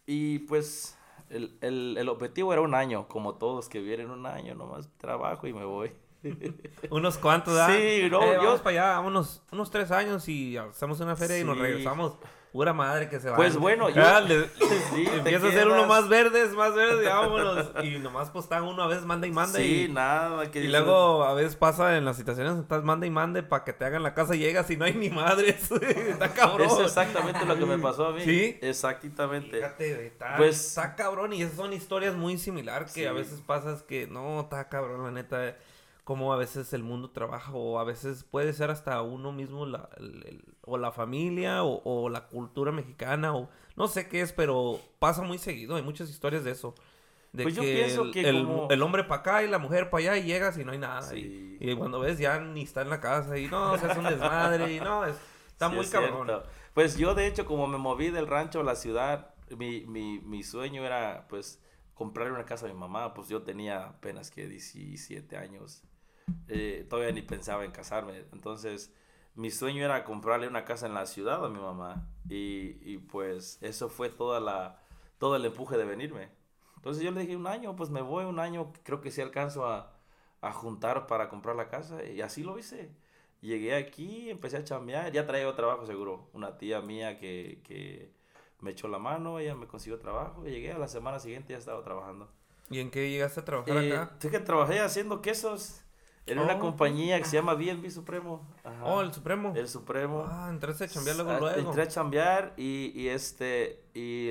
y 0.07 0.41
pues 0.41 0.97
el, 1.31 1.57
el, 1.61 1.97
el 1.99 2.09
objetivo 2.09 2.53
era 2.53 2.63
un 2.63 2.75
año, 2.75 3.07
como 3.09 3.35
todos 3.37 3.69
que 3.69 3.81
vienen 3.81 4.11
un 4.11 4.27
año, 4.27 4.55
nomás 4.55 4.89
trabajo 4.99 5.47
y 5.47 5.53
me 5.53 5.65
voy. 5.65 5.93
Unos 6.91 7.19
cuantos, 7.19 7.53
¿verdad? 7.55 7.69
Sí, 7.77 8.09
no, 8.11 8.23
Eh, 8.23 8.33
yo- 8.37 8.43
Vamos 8.45 8.61
para 8.63 8.71
allá, 8.71 8.97
vámonos 8.97 9.43
unos 9.53 9.71
tres 9.71 9.91
años 9.91 10.27
y 10.29 10.57
hacemos 10.57 10.99
una 11.01 11.17
feria 11.17 11.39
y 11.39 11.45
nos 11.45 11.59
regresamos. 11.59 12.17
Pura 12.55 12.73
madre 12.73 13.09
que 13.09 13.19
se 13.19 13.29
va. 13.29 13.35
Pues 13.35 13.57
bueno, 13.57 13.91
yo- 13.91 14.01
Ah, 14.01 14.21
le- 14.21 14.45
Sí, 14.95 15.05
te 15.07 15.17
empieza 15.17 15.49
a 15.49 15.51
ser 15.51 15.67
uno 15.67 15.87
más 15.89 16.09
verdes, 16.09 16.53
más 16.53 16.73
verdes, 16.73 17.05
y 17.05 17.09
vámonos. 17.09 17.67
Y 17.83 17.99
nomás 17.99 18.31
pues 18.31 18.45
está 18.45 18.63
uno 18.63 18.81
a 18.81 18.87
veces 18.87 19.05
manda 19.05 19.27
y 19.27 19.33
manda 19.33 19.59
Sí, 19.59 19.87
y... 19.87 19.93
nada. 19.93 20.49
Que 20.53 20.61
Y 20.61 20.69
luego 20.69 21.25
a 21.25 21.35
veces 21.35 21.57
pasa 21.57 21.97
en 21.99 22.05
las 22.05 22.17
situaciones, 22.17 22.57
estás 22.57 22.85
manda 22.85 23.07
y 23.07 23.11
mande 23.11 23.43
para 23.43 23.65
que 23.65 23.73
te 23.73 23.85
hagan 23.85 24.05
la 24.05 24.15
casa 24.15 24.37
y 24.37 24.39
llegas 24.39 24.71
y 24.71 24.77
no 24.77 24.85
hay 24.85 24.95
ni 24.95 25.11
madres. 25.11 25.69
está 26.09 26.33
cabrón. 26.33 26.69
Es 26.71 26.79
exactamente 26.79 27.45
lo 27.45 27.59
que 27.59 27.67
me 27.67 27.77
pasó 27.79 28.07
a 28.07 28.13
mí. 28.13 28.21
¿Sí? 28.23 28.57
Exactamente. 28.63 29.57
Fíjate, 29.57 30.07
está, 30.07 30.37
Pues- 30.37 30.65
está 30.69 30.95
cabrón 30.95 31.33
y 31.33 31.43
esas 31.43 31.57
son 31.57 31.73
historias 31.73 32.15
muy 32.15 32.39
similares 32.39 32.93
que 32.93 33.01
Sí. 33.01 33.07
a 33.07 33.13
veces 33.13 33.41
pasas 33.41 33.83
que 33.83 34.07
no, 34.07 34.43
está 34.43 34.69
cabrón, 34.69 35.03
la 35.03 35.11
neta, 35.11 35.57
como 36.05 36.33
a 36.33 36.37
veces 36.37 36.73
el 36.75 36.83
mundo 36.83 37.11
trabaja 37.11 37.53
o 37.53 37.79
a 37.79 37.85
veces 37.85 38.25
puede 38.25 38.53
ser 38.53 38.71
hasta 38.71 39.01
uno 39.03 39.33
mismo 39.33 39.65
la, 39.67 39.89
el- 39.97 40.23
el- 40.27 40.45
o 40.63 40.77
la 40.79 40.93
familia 40.93 41.65
o, 41.65 41.81
o 41.85 42.09
la 42.11 42.27
cultura 42.29 42.73
mexicana 42.73 43.35
o 43.35 43.49
no 43.77 43.89
sé 43.89 44.09
qué 44.09 44.21
es, 44.21 44.33
pero 44.33 44.79
pasa 44.99 45.23
muy 45.23 45.39
seguido, 45.39 45.77
hay 45.77 45.83
muchas 45.83 46.11
historias 46.11 46.45
de 46.45 46.51
eso. 46.53 46.75
De 47.33 47.43
Pues 47.43 47.57
yo 47.57 47.63
que 47.63 47.75
pienso 47.75 48.03
el, 48.03 48.13
que 48.13 48.29
el- 48.29 48.45
como- 48.47 48.69
el 48.71 48.83
hombre 48.83 49.03
para 49.05 49.21
acá 49.23 49.43
y 49.43 49.49
la 49.49 49.59
mujer 49.59 49.91
para 49.91 50.03
allá 50.13 50.17
y 50.19 50.25
llegas 50.27 50.57
y 50.59 50.65
no 50.65 50.71
hay 50.73 50.79
nada. 50.79 51.03
Sí. 51.03 51.57
Y, 51.61 51.71
y 51.71 51.75
cuando 51.77 51.99
ves 52.01 52.19
ya 52.19 52.39
ni 52.39 52.63
está 52.63 52.83
en 52.83 52.91
la 52.91 53.01
casa 53.01 53.37
y 53.39 53.49
no, 53.49 53.73
o 53.73 53.79
sea, 53.79 53.91
es 53.91 53.99
un 53.99 54.05
desmadre 54.05 54.73
y 54.75 54.81
no, 54.81 55.05
es, 55.05 55.17
está 55.49 55.69
Sí, 55.69 55.75
muy 55.75 55.85
es 55.85 55.91
cabrón. 55.91 56.27
cierto. 56.27 56.47
Pues 56.75 56.97
yo, 56.97 57.15
de 57.15 57.27
hecho, 57.27 57.45
como 57.47 57.67
me 57.67 57.79
moví 57.79 58.11
del 58.11 58.27
rancho 58.29 58.61
a 58.61 58.65
la 58.65 58.77
ciudad, 58.77 59.35
mi, 59.57 59.85
mi, 59.87 60.21
mi 60.21 60.43
sueño 60.45 60.85
era, 60.85 61.27
pues, 61.29 61.61
comprarle 61.95 62.33
una 62.35 62.45
casa 62.45 62.67
a 62.67 62.69
mi 62.69 62.75
mamá. 62.79 63.15
Pues 63.15 63.29
yo 63.29 63.43
tenía 63.43 63.85
apenas 63.87 64.31
que 64.31 64.47
17 64.49 65.37
años. 65.37 65.83
Eh, 66.49 66.87
todavía 66.89 67.13
ni 67.13 67.23
pensaba 67.23 67.65
en 67.65 67.71
casarme. 67.73 68.25
Entonces, 68.33 68.93
mi 69.35 69.51
sueño 69.51 69.85
era 69.85 70.05
comprarle 70.05 70.49
una 70.49 70.65
casa 70.65 70.87
en 70.87 70.95
la 70.95 71.07
ciudad 71.07 71.45
a 71.45 71.49
mi 71.49 71.59
mamá. 71.61 72.09
Y, 72.29 72.79
y 72.83 72.99
pues, 72.99 73.59
eso 73.63 73.89
fue 73.89 74.09
toda 74.11 74.41
la, 74.41 74.81
todo 75.19 75.37
el 75.37 75.45
empuje 75.45 75.77
de 75.77 75.85
venirme. 75.85 76.31
Entonces 76.77 77.03
yo 77.03 77.11
le 77.13 77.23
dije, 77.23 77.37
un 77.37 77.47
año, 77.47 77.77
pues 77.77 77.91
me 77.91 78.03
voy 78.03 78.25
un 78.27 78.39
año, 78.39 78.73
creo 78.83 79.01
que 79.01 79.11
sí 79.11 79.21
alcanzo 79.23 79.67
a, 79.67 79.95
a 80.43 80.53
juntar 80.53 81.07
para 81.07 81.29
comprar 81.29 81.57
la 81.57 81.69
casa. 81.69 82.05
Y 82.05 82.21
así 82.21 82.43
lo 82.43 82.59
hice. 82.59 82.91
Llegué 83.41 83.75
aquí, 83.75 84.31
empecé 84.31 84.57
a 84.59 84.65
chambear, 84.65 85.13
ya 85.13 85.27
traía 85.27 85.55
trabajo 85.55 85.87
seguro. 85.87 86.29
Una 86.33 86.57
tía 86.59 86.81
mía 86.81 87.19
que, 87.19 87.61
que 87.65 88.13
me 88.61 88.71
echó 88.73 88.89
la 88.89 88.99
mano, 88.99 89.39
ella 89.39 89.55
me 89.55 89.67
consiguió 89.67 89.99
trabajo. 89.99 90.47
Y 90.47 90.51
llegué 90.51 90.73
a 90.73 90.79
la 90.79 90.89
semana 90.89 91.19
siguiente 91.19 91.53
ya 91.53 91.59
estaba 91.59 91.83
trabajando. 91.83 92.31
¿Y 92.71 92.81
en 92.81 92.91
qué 92.91 93.11
llegaste 93.11 93.41
a 93.41 93.45
trabajar 93.45 93.77
Eh, 93.77 93.93
acá? 93.93 94.17
fíjate 94.19 94.31
que 94.31 94.41
trabajé 94.41 94.81
haciendo 94.81 95.21
quesos 95.23 95.84
en 96.27 96.39
una 96.39 96.55
Oh. 96.57 96.59
compañía 96.59 97.19
que 97.19 97.25
se 97.27 97.37
llama 97.37 97.55
B&B 97.55 97.91
Supremo. 97.91 98.47
Ajá. 98.65 98.85
Oh, 98.85 99.01
el 99.03 99.13
Supremo. 99.13 99.53
El 99.55 99.69
Supremo. 99.69 100.27
Ah, 100.29 100.49
entraste 100.51 100.85
a 100.85 100.89
chambear 100.89 101.17
luego, 101.17 101.39
luego. 101.39 101.59
Entré 101.59 101.83
a 101.83 101.89
chambear 101.89 102.55
y, 102.57 102.93
y 102.95 103.09
este, 103.09 103.85
y 103.95 104.31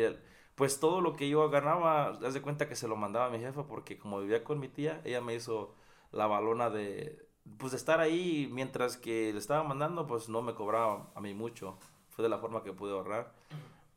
pues 0.55 0.79
todo 0.79 1.01
lo 1.01 1.15
que 1.15 1.29
yo 1.29 1.49
ganaba, 1.49 2.09
haz 2.09 2.33
de 2.33 2.41
cuenta 2.41 2.67
que 2.67 2.75
se 2.75 2.87
lo 2.87 2.95
mandaba 2.95 3.25
a 3.25 3.29
mi 3.29 3.39
jefa 3.39 3.65
porque 3.67 3.97
como 3.97 4.19
vivía 4.19 4.43
con 4.43 4.59
mi 4.59 4.67
tía, 4.69 5.01
ella 5.03 5.21
me 5.21 5.35
hizo 5.35 5.75
la 6.11 6.27
balona 6.27 6.69
de, 6.69 7.27
pues 7.57 7.71
de 7.71 7.77
estar 7.77 7.99
ahí 7.99 8.47
mientras 8.51 8.97
que 8.97 9.31
le 9.33 9.39
estaba 9.39 9.63
mandando, 9.63 10.05
pues 10.07 10.29
no 10.29 10.41
me 10.41 10.53
cobraba 10.53 11.11
a 11.15 11.21
mí 11.21 11.33
mucho. 11.33 11.77
Fue 12.09 12.21
de 12.23 12.29
la 12.29 12.37
forma 12.37 12.63
que 12.63 12.71
pude 12.73 12.91
ahorrar. 12.91 13.33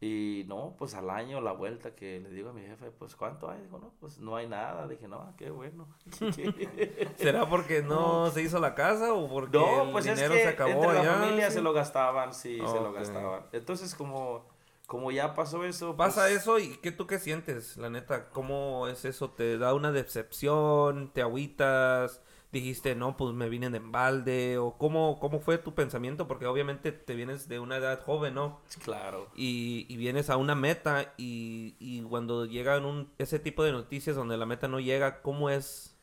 Y 0.01 0.45
no, 0.47 0.75
pues 0.79 0.95
al 0.95 1.09
año 1.09 1.41
la 1.41 1.53
vuelta 1.53 1.95
que 1.95 2.21
le 2.21 2.29
digo 2.31 2.51
a 2.51 2.53
mi 2.53 2.61
jefe, 2.63 2.91
pues 2.91 3.17
¿cuánto 3.17 3.51
hay? 3.51 3.63
Digo, 3.63 3.79
no, 3.79 3.93
pues 3.99 4.19
no 4.19 4.37
hay 4.37 4.47
nada. 4.47 4.87
Dije, 4.87 5.09
no, 5.09 5.35
qué 5.39 5.51
bueno. 5.51 5.89
¿Será 7.17 7.49
porque 7.49 7.83
no 7.83 8.31
se 8.31 8.43
hizo 8.43 8.59
la 8.61 8.75
casa 8.75 9.15
o 9.15 9.29
porque 9.29 9.59
No, 9.59 9.83
el 9.85 9.91
pues 9.93 10.07
es 10.07 10.17
dinero 10.17 10.35
que 10.35 10.43
se 10.43 10.49
acabó 10.49 10.71
entre 10.71 10.93
la 10.93 11.01
allá? 11.01 11.15
familia 11.15 11.51
Sí. 11.51 11.55
se 11.55 11.63
lo 11.63 11.73
gastaban, 11.73 12.35
sí, 12.35 12.57
se 12.57 12.81
lo 12.81 12.93
gastaban. 12.93 13.47
Entonces, 13.53 13.95
como, 13.95 14.45
como 14.87 15.11
ya 15.11 15.35
pasó 15.35 15.65
eso... 15.65 15.97
Pasa 15.97 16.23
pues, 16.23 16.37
eso 16.43 16.59
y 16.59 16.77
¿qué 16.79 16.93
tú 16.93 17.07
qué 17.07 17.19
sientes? 17.19 17.77
La 17.79 17.89
neta, 17.91 18.29
¿cómo 18.31 18.89
es 18.89 19.05
eso? 19.07 19.31
¿Te 19.31 19.57
da 19.59 19.73
una 19.75 19.93
decepción? 19.93 21.11
¿Te 21.13 21.23
agüitas? 21.23 22.21
¿Dijiste, 22.53 22.95
no, 22.95 23.17
pues 23.17 23.35
me 23.35 23.49
vine 23.49 23.71
de 23.71 23.79
embalde? 23.79 24.59
¿O 24.59 24.79
cómo, 24.79 25.19
cómo 25.21 25.41
fue 25.41 25.59
tu 25.59 25.75
pensamiento? 25.75 26.27
Porque 26.29 26.47
obviamente 26.47 26.93
te 26.93 27.15
vienes 27.15 27.49
de 27.49 27.59
una 27.61 27.77
edad 27.79 28.03
joven, 28.05 28.35
¿no? 28.35 28.61
Claro. 28.85 29.29
Y, 29.35 29.87
y 29.89 29.97
vienes 29.99 30.31
a 30.31 30.37
una 30.39 30.55
meta 30.55 31.15
y, 31.19 31.77
y 31.81 32.03
cuando 32.03 32.47
llegan 32.47 32.85
un, 32.87 33.13
ese 33.19 33.39
tipo 33.41 33.65
de 33.65 33.73
noticias 33.73 34.17
donde 34.17 34.37
la 34.39 34.47
meta 34.47 34.69
no 34.69 34.81
llega, 34.81 35.23
¿cómo 35.23 35.51
es? 35.51 35.97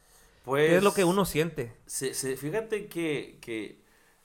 Pues, 0.43 0.69
¿Qué 0.69 0.77
es 0.77 0.83
lo 0.83 0.93
que 0.93 1.03
uno 1.05 1.25
siente? 1.25 1.73
se- 1.85 2.13
se- 2.13 2.37
fíjate 2.37 2.87
que, 2.89 3.39
que, 3.41 3.83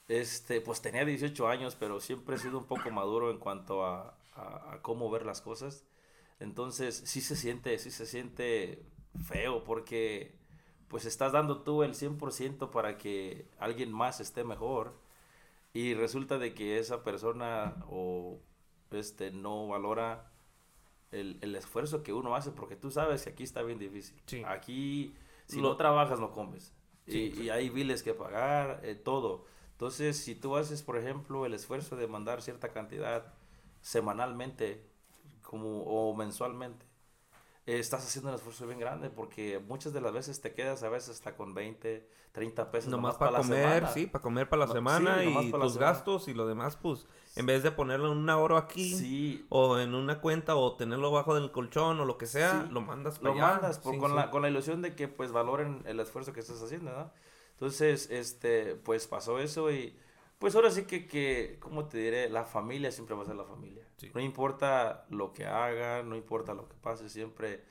este, 0.08 0.60
pues 0.60 0.80
tenía 0.82 1.04
18 1.04 1.48
años, 1.48 1.76
pero 1.76 2.00
siempre 2.00 2.36
he 2.36 2.38
sido 2.38 2.58
un 2.58 2.66
poco 2.66 2.90
maduro 2.90 3.30
en 3.30 3.38
cuanto 3.38 3.84
a, 3.86 4.18
a- 4.34 4.74
a 4.74 4.82
cómo 4.82 5.10
ver 5.10 5.26
las 5.26 5.42
cosas. 5.42 5.84
Entonces, 6.40 7.02
sí 7.06 7.20
se 7.20 7.36
siente, 7.36 7.78
sí 7.78 7.90
se 7.90 8.06
siente 8.06 8.86
feo 9.26 9.64
porque 9.64 10.37
pues 10.88 11.04
estás 11.06 11.32
dando 11.32 11.62
tú 11.62 11.82
el 11.82 11.94
100% 11.94 12.70
para 12.70 12.98
que 12.98 13.48
alguien 13.58 13.92
más 13.92 14.20
esté 14.20 14.44
mejor 14.44 14.94
y 15.72 15.94
resulta 15.94 16.38
de 16.38 16.54
que 16.54 16.78
esa 16.78 17.04
persona 17.04 17.76
o 17.90 18.40
este 18.90 19.30
no 19.30 19.68
valora 19.68 20.30
el, 21.12 21.38
el 21.42 21.54
esfuerzo 21.56 22.02
que 22.02 22.12
uno 22.12 22.34
hace 22.34 22.50
porque 22.50 22.76
tú 22.76 22.90
sabes 22.90 23.24
que 23.24 23.30
aquí 23.30 23.42
está 23.44 23.62
bien 23.62 23.78
difícil. 23.78 24.16
Sí. 24.26 24.42
Aquí 24.46 25.14
si 25.46 25.60
Lo- 25.60 25.70
no 25.70 25.76
trabajas 25.76 26.20
no 26.20 26.32
comes. 26.32 26.72
Sí, 27.06 27.32
y, 27.36 27.42
y 27.44 27.50
hay 27.50 27.70
biles 27.70 28.02
que 28.02 28.12
pagar, 28.14 28.80
eh, 28.84 28.94
todo. 28.94 29.46
Entonces, 29.72 30.16
si 30.18 30.34
tú 30.34 30.56
haces, 30.56 30.82
por 30.82 30.98
ejemplo, 30.98 31.46
el 31.46 31.54
esfuerzo 31.54 31.96
de 31.96 32.06
mandar 32.06 32.42
cierta 32.42 32.68
cantidad 32.70 33.32
semanalmente 33.80 34.84
como, 35.42 35.82
o 35.84 36.14
mensualmente, 36.14 36.86
estás 37.76 38.04
haciendo 38.06 38.30
un 38.30 38.36
esfuerzo 38.36 38.66
bien 38.66 38.78
grande 38.78 39.10
porque 39.10 39.58
muchas 39.58 39.92
de 39.92 40.00
las 40.00 40.12
veces 40.12 40.40
te 40.40 40.54
quedas 40.54 40.82
a 40.82 40.88
veces 40.88 41.10
hasta 41.10 41.36
con 41.36 41.54
20, 41.54 42.08
30 42.32 42.70
pesos 42.70 42.90
Nomás 42.90 43.14
para 43.14 43.18
para 43.18 43.32
la 43.32 43.38
comer, 43.42 43.82
semana. 43.82 43.92
sí, 43.92 44.06
para 44.06 44.22
comer 44.22 44.48
para 44.48 44.60
la 44.60 44.66
No, 44.66 44.72
semana 44.74 45.18
sí, 45.18 45.24
nomás 45.24 45.44
y 45.44 45.50
para 45.52 45.64
la 45.64 45.64
tus 45.68 45.76
gastos 45.78 46.28
y 46.28 46.34
lo 46.34 46.46
demás, 46.46 46.76
pues, 46.76 47.06
en 47.36 47.46
vez 47.46 47.62
de 47.62 47.70
ponerlo 47.70 48.12
en 48.12 48.18
un 48.18 48.30
ahorro 48.30 48.56
aquí 48.56 48.94
Sí, 48.94 49.46
o 49.50 49.78
en 49.78 49.94
una 49.94 50.20
cuenta 50.20 50.56
o 50.56 50.76
tenerlo 50.76 51.10
bajo 51.10 51.34
del 51.34 51.50
colchón 51.52 52.00
o 52.00 52.04
lo 52.04 52.16
que 52.18 52.26
sea, 52.26 52.66
Sí, 52.66 52.72
lo 52.72 52.80
mandas 52.80 53.18
para 53.18 53.30
lo 53.30 53.34
allá. 53.34 53.52
mandas 53.52 53.78
por- 53.78 53.98
con. 53.98 54.16
La, 54.16 54.30
con 54.30 54.42
la 54.42 54.48
ilusión 54.48 54.82
de 54.82 54.94
que 54.94 55.08
pues 55.08 55.32
valoren 55.32 55.82
el 55.86 56.00
esfuerzo 56.00 56.32
que 56.32 56.40
estás 56.40 56.62
haciendo, 56.62 56.90
¿no? 56.92 57.10
Entonces, 57.52 58.08
este, 58.10 58.76
pues 58.76 59.06
pasó 59.08 59.38
eso 59.40 59.70
y 59.70 59.94
pues 60.38 60.54
ahora 60.54 60.70
sí 60.70 60.84
que, 60.84 61.06
que, 61.06 61.56
¿cómo 61.60 61.86
te 61.88 61.98
diré? 61.98 62.28
La 62.30 62.44
familia 62.44 62.92
siempre 62.92 63.14
va 63.16 63.22
a 63.22 63.26
ser 63.26 63.36
la 63.36 63.44
familia. 63.44 63.84
Sí. 63.96 64.10
No 64.14 64.20
importa 64.20 65.06
lo 65.10 65.32
que 65.32 65.46
hagan, 65.46 66.08
no 66.08 66.16
importa 66.16 66.54
lo 66.54 66.68
que 66.68 66.74
pase, 66.76 67.08
siempre 67.08 67.64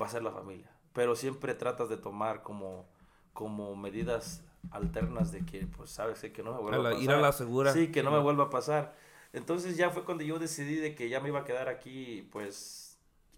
va 0.00 0.06
a 0.06 0.08
ser 0.10 0.22
la 0.22 0.30
familia. 0.32 0.70
Pero 0.92 1.16
siempre 1.16 1.54
tratas 1.54 1.88
de 1.88 1.96
tomar 1.96 2.42
como, 2.42 2.86
como 3.32 3.74
medidas 3.76 4.44
alternas 4.70 5.32
de 5.32 5.44
que, 5.44 5.66
pues, 5.66 5.90
sabes 5.90 6.20
que 6.20 6.42
no 6.42 6.54
me 6.54 6.60
vuelva 6.60 6.76
A 6.76 6.80
a, 6.80 6.82
la- 6.82 6.90
pasar. 6.90 7.04
ir 7.04 7.10
a 7.10 7.20
la 7.20 7.32
segura. 7.32 7.72
Sí, 7.72 7.90
que 7.90 8.02
no 8.02 8.10
me 8.12 8.20
vuelva 8.20 8.44
a 8.44 8.50
pasar. 8.50 8.96
Entonces 9.32 9.76
ya 9.76 9.90
fue 9.90 10.04
cuando 10.04 10.22
yo 10.24 10.38
decidí 10.38 10.76
de 10.76 10.94
que 10.94 11.08
ya 11.08 11.20
me 11.20 11.28
iba 11.28 11.40
a 11.40 11.44
quedar 11.44 11.68
aquí, 11.68 12.28
pues, 12.32 12.83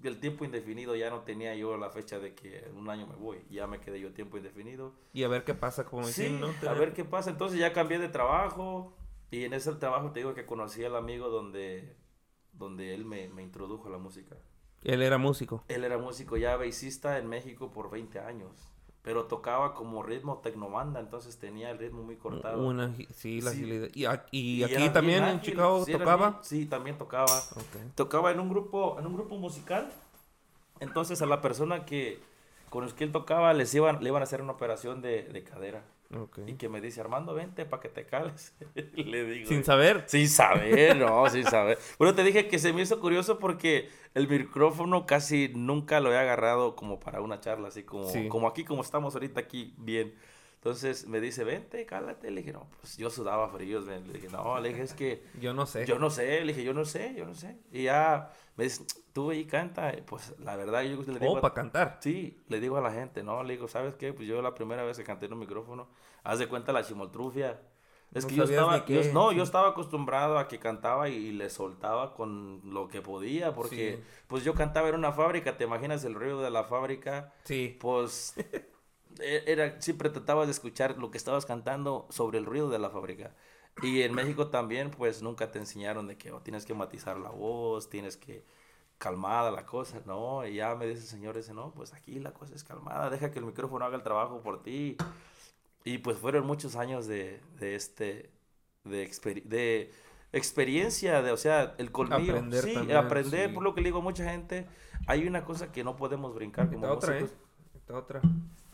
el 0.02 0.20
tiempo 0.20 0.44
indefinido 0.44 0.94
ya 0.96 1.10
no 1.10 1.20
tenía 1.22 1.54
yo 1.54 1.76
la 1.76 1.90
fecha 1.90 2.18
de 2.18 2.34
que 2.34 2.58
en 2.58 2.76
un 2.76 2.88
año 2.90 3.06
me 3.06 3.16
voy, 3.16 3.38
ya 3.50 3.66
me 3.66 3.80
quedé 3.80 4.00
yo 4.00 4.12
tiempo 4.12 4.36
indefinido. 4.36 4.94
Y 5.12 5.24
a 5.24 5.28
ver 5.28 5.44
qué 5.44 5.54
pasa, 5.54 5.84
como 5.84 6.04
Sí, 6.04 6.22
dicen, 6.22 6.40
¿no? 6.40 6.48
a 6.68 6.72
ver 6.74 6.92
qué 6.92 7.04
pasa. 7.04 7.30
Entonces 7.30 7.58
ya 7.58 7.72
cambié 7.72 7.98
de 7.98 8.08
trabajo 8.08 8.96
y 9.30 9.44
en 9.44 9.52
ese 9.54 9.72
trabajo 9.74 10.12
te 10.12 10.20
digo 10.20 10.34
que 10.34 10.46
conocí 10.46 10.84
al 10.84 10.96
amigo 10.96 11.28
donde, 11.28 11.96
donde 12.52 12.94
él 12.94 13.04
me, 13.04 13.28
me 13.28 13.42
introdujo 13.42 13.88
a 13.88 13.90
la 13.90 13.98
música. 13.98 14.36
Él 14.84 15.02
era 15.02 15.18
músico. 15.18 15.64
Él 15.68 15.82
era 15.84 15.98
músico 15.98 16.36
ya 16.36 16.56
bassista 16.56 17.18
en 17.18 17.26
México 17.28 17.72
por 17.72 17.90
20 17.90 18.20
años, 18.20 18.72
pero 19.06 19.26
tocaba 19.26 19.72
como 19.72 20.02
ritmo 20.02 20.38
tecnomanda, 20.38 20.98
entonces 20.98 21.38
tenía 21.38 21.70
el 21.70 21.78
ritmo 21.78 22.02
muy 22.02 22.16
cortado. 22.16 22.66
Una, 22.66 22.92
sí, 23.14 23.40
la 23.40 23.52
Sí. 23.52 23.58
agilidad. 23.58 24.26
¿Y, 24.32 24.64
aquí 24.64 24.88
también 24.88 25.22
en 25.22 25.40
Chicago 25.42 25.84
sí, 25.84 25.92
tocaba? 25.92 26.30
bien- 26.30 26.42
sí, 26.42 26.66
también 26.66 26.98
tocaba. 26.98 27.40
Tocaba 27.94 28.32
en 28.32 28.40
un 28.40 28.48
grupo, 28.48 28.96
en 28.98 29.06
un 29.06 29.14
grupo 29.14 29.36
musical. 29.36 29.88
Entonces 30.80 31.22
a 31.22 31.26
la 31.26 31.40
persona 31.40 31.84
que 31.84 32.20
con 32.68 32.82
los 32.82 32.94
que 32.94 33.04
él 33.04 33.12
tocaba 33.12 33.54
les 33.54 33.72
iban, 33.76 34.02
le 34.02 34.08
iban 34.08 34.22
a 34.22 34.24
hacer 34.24 34.42
una 34.42 34.54
operación 34.54 35.02
de, 35.02 35.22
de 35.22 35.44
cadera. 35.44 35.84
Ok. 36.14 36.38
Y 36.46 36.54
que 36.54 36.68
me 36.68 36.80
dice, 36.80 37.00
Armando, 37.00 37.34
vente 37.34 37.64
para 37.64 37.80
que 37.82 37.88
te 37.88 38.04
cales. 38.06 38.54
Le 38.94 39.24
digo. 39.24 39.48
Sin 39.48 39.64
saber. 39.64 40.04
Sin 40.06 40.28
saber, 40.28 40.96
no, 40.96 41.28
sin 41.30 41.44
saber. 41.44 41.78
Bueno, 41.98 42.14
te 42.14 42.22
dije 42.22 42.48
que 42.48 42.58
se 42.58 42.72
me 42.72 42.82
hizo 42.82 43.00
curioso 43.00 43.38
porque 43.38 43.88
el 44.14 44.28
micrófono 44.28 45.06
casi 45.06 45.50
nunca 45.54 46.00
lo 46.00 46.12
he 46.12 46.18
agarrado 46.18 46.76
como 46.76 47.00
para 47.00 47.20
una 47.20 47.40
charla, 47.40 47.68
así 47.68 47.82
como, 47.82 48.08
Sí. 48.08 48.28
como 48.28 48.46
aquí, 48.48 48.64
como 48.64 48.82
estamos 48.82 49.14
ahorita 49.14 49.40
aquí, 49.40 49.74
bien. 49.78 50.14
Entonces 50.56 51.06
me 51.06 51.20
dice, 51.20 51.44
vente, 51.44 51.86
cálate. 51.86 52.30
Le 52.30 52.40
dije, 52.40 52.52
no, 52.52 52.68
pues 52.80 52.96
yo 52.96 53.08
sudaba 53.08 53.48
fríos. 53.50 53.86
Le 53.86 54.00
dije, 54.00 54.28
no, 54.30 54.58
le 54.60 54.70
dije, 54.70 54.82
es 54.82 54.94
que 54.94 55.22
Yo 55.40 55.54
no 55.54 55.64
sé. 55.66 55.86
yo 55.86 55.98
no 55.98 56.10
sé. 56.10 56.40
Le 56.40 56.52
dije, 56.52 56.64
yo 56.64 56.72
no 56.74 56.84
sé, 56.84 57.14
yo 57.16 57.24
no 57.24 57.34
sé. 57.34 57.56
Y 57.70 57.84
ya 57.84 58.32
me 58.56 58.64
dice, 58.64 58.84
tú 59.12 59.32
y 59.32 59.44
canta. 59.46 59.92
Pues 60.06 60.34
la 60.38 60.56
verdad, 60.56 60.82
yo 60.82 61.00
le 61.02 61.18
digo. 61.18 61.34
Oh, 61.34 61.40
para 61.40 61.54
cantar. 61.54 61.98
Sí, 62.00 62.42
le 62.48 62.58
digo 62.60 62.76
a 62.76 62.80
la 62.80 62.92
gente, 62.92 63.22
¿no? 63.22 63.42
Le 63.42 63.54
digo, 63.54 63.68
¿sabes 63.68 63.94
qué? 63.94 64.12
Pues 64.12 64.26
yo 64.26 64.40
la 64.42 64.54
primera 64.54 64.82
vez 64.82 64.96
que 64.96 65.04
canté 65.04 65.26
en 65.26 65.32
un 65.34 65.38
micrófono, 65.40 65.88
haz 66.24 66.38
de 66.38 66.48
cuenta 66.48 66.72
la 66.72 66.82
chimoltrufia. 66.84 67.60
Es 68.14 68.22
No 68.24 68.28
que 68.30 68.34
yo 68.36 68.44
estaba, 68.44 68.86
yo- 68.86 69.12
no, 69.12 69.32
yo 69.32 69.42
estaba 69.42 69.68
acostumbrado 69.70 70.38
a 70.38 70.46
que 70.46 70.58
cantaba 70.60 71.08
y 71.08 71.32
le 71.32 71.50
soltaba 71.50 72.14
con 72.14 72.60
lo 72.64 72.86
que 72.88 73.02
podía, 73.02 73.52
porque 73.52 73.96
Sí. 73.98 74.04
pues 74.28 74.44
yo 74.44 74.54
cantaba 74.54 74.88
en 74.88 74.94
una 74.94 75.10
fábrica, 75.12 75.56
te 75.56 75.64
imaginas 75.64 76.04
el 76.04 76.14
ruido 76.14 76.40
de 76.40 76.50
la 76.50 76.64
fábrica, 76.64 77.32
Sí. 77.42 77.76
pues 77.80 78.34
e- 79.20 79.42
era, 79.46 79.80
siempre 79.82 80.08
tratabas 80.10 80.46
de 80.46 80.52
escuchar 80.52 80.96
lo 80.98 81.10
que 81.10 81.18
estabas 81.18 81.46
cantando 81.46 82.06
sobre 82.10 82.38
el 82.38 82.46
ruido 82.46 82.70
de 82.70 82.78
la 82.78 82.90
fábrica. 82.90 83.34
Y 83.82 84.02
en 84.02 84.14
México 84.14 84.48
también, 84.48 84.90
pues 84.90 85.22
nunca 85.22 85.50
te 85.50 85.58
enseñaron 85.58 86.06
de 86.06 86.16
que 86.16 86.32
oh, 86.32 86.40
tienes 86.40 86.64
que 86.64 86.74
matizar 86.74 87.18
la 87.18 87.30
voz, 87.30 87.90
tienes 87.90 88.16
que 88.16 88.44
calmada 88.98 89.50
la 89.52 89.66
cosa, 89.66 90.00
¿no? 90.06 90.46
Y 90.46 90.56
ya 90.56 90.74
me 90.74 90.86
dice 90.86 91.00
el 91.02 91.06
señor 91.06 91.36
ese, 91.38 91.54
no, 91.54 91.72
pues 91.74 91.92
aquí 91.94 92.18
la 92.20 92.32
cosa 92.32 92.54
es 92.54 92.64
calmada, 92.64 93.10
deja 93.10 93.30
que 93.30 93.38
el 93.40 93.44
micrófono 93.46 93.84
haga 93.84 93.96
el 93.96 94.02
trabajo 94.02 94.40
por 94.42 94.62
ti. 94.62 94.96
Y 95.84 95.98
pues 95.98 96.18
fueron 96.18 96.46
muchos 96.46 96.76
años 96.76 97.06
de, 97.06 97.40
de 97.58 97.74
este, 97.76 98.30
de, 98.84 99.08
experi- 99.08 99.44
de 99.44 99.92
experiencia, 100.32 101.22
de, 101.22 101.32
o 101.32 101.36
sea, 101.36 101.74
el 101.78 101.92
colmillo. 101.92 102.32
Aprender 102.32 102.64
sí, 102.64 102.74
también, 102.74 102.98
aprender, 102.98 103.48
sí. 103.48 103.54
por 103.54 103.62
lo 103.62 103.74
que 103.74 103.80
le 103.82 103.88
digo 103.88 103.98
a 103.98 104.02
mucha 104.02 104.24
gente, 104.30 104.66
hay 105.06 105.26
una 105.26 105.44
cosa 105.44 105.72
que 105.72 105.84
no 105.84 105.96
podemos 105.96 106.34
brincar 106.34 106.68
como 106.68 106.84
está 106.84 106.92
otra, 106.92 107.18
¿eh? 107.18 107.26
está 107.74 107.96
otra. 107.96 108.20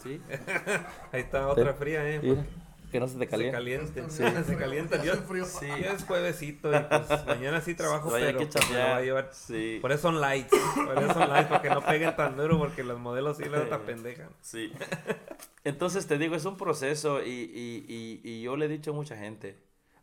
Sí, 0.03 0.21
Ahí 1.13 1.21
está 1.21 1.49
otra 1.49 1.75
fría, 1.75 2.09
¿eh? 2.09 2.21
mira, 2.23 2.47
que 2.93 3.01
no 3.01 3.09
se 3.09 3.15
te 3.15 3.25
Se 3.25 3.27
caliente. 3.31 3.57
calienten. 3.57 4.11
Sí. 4.11 4.23
Se 4.47 4.57
calientan. 4.57 5.03
Ya 5.03 5.15
Yo. 5.15 5.45
Sí. 5.47 5.67
ya 5.67 5.93
es 5.95 6.05
juevesito 6.05 6.71
y 6.71 6.79
pues 6.79 7.09
mañana 7.27 7.61
sí 7.63 7.75
trabajo, 7.75 8.11
Vaya 8.11 8.27
pero 8.27 8.39
que 8.41 8.47
pues, 8.47 8.55
me 8.55 8.61
lo 8.61 8.67
chambear. 8.67 8.89
voy 8.93 9.03
a 9.03 9.05
llevar. 9.05 9.29
Sí. 9.33 9.79
Por 9.81 9.91
eso 9.93 10.03
son 10.03 10.21
lights. 10.21 10.51
Por 10.75 11.03
eso 11.03 11.15
son 11.15 11.29
lights, 11.31 11.49
para 11.49 11.63
que 11.63 11.71
no 11.71 11.81
peguen 11.85 12.15
tan 12.15 12.37
duro, 12.37 12.59
porque 12.59 12.85
los 12.85 13.01
modelos 13.01 13.39
sí 13.39 13.45
la 13.47 13.79
pendejan. 13.81 14.29
Sí. 14.43 14.73
Entonces 15.65 16.07
te 16.07 16.19
digo, 16.19 16.35
es 16.37 16.45
un 16.45 16.57
proceso 16.57 17.23
y, 17.23 17.31
y, 17.31 17.87
y, 17.89 18.21
y 18.23 18.43
yo 18.43 18.57
le 18.57 18.67
he 18.67 18.69
dicho 18.69 18.91
a 18.91 18.95
mucha 18.95 19.17
gente, 19.17 19.59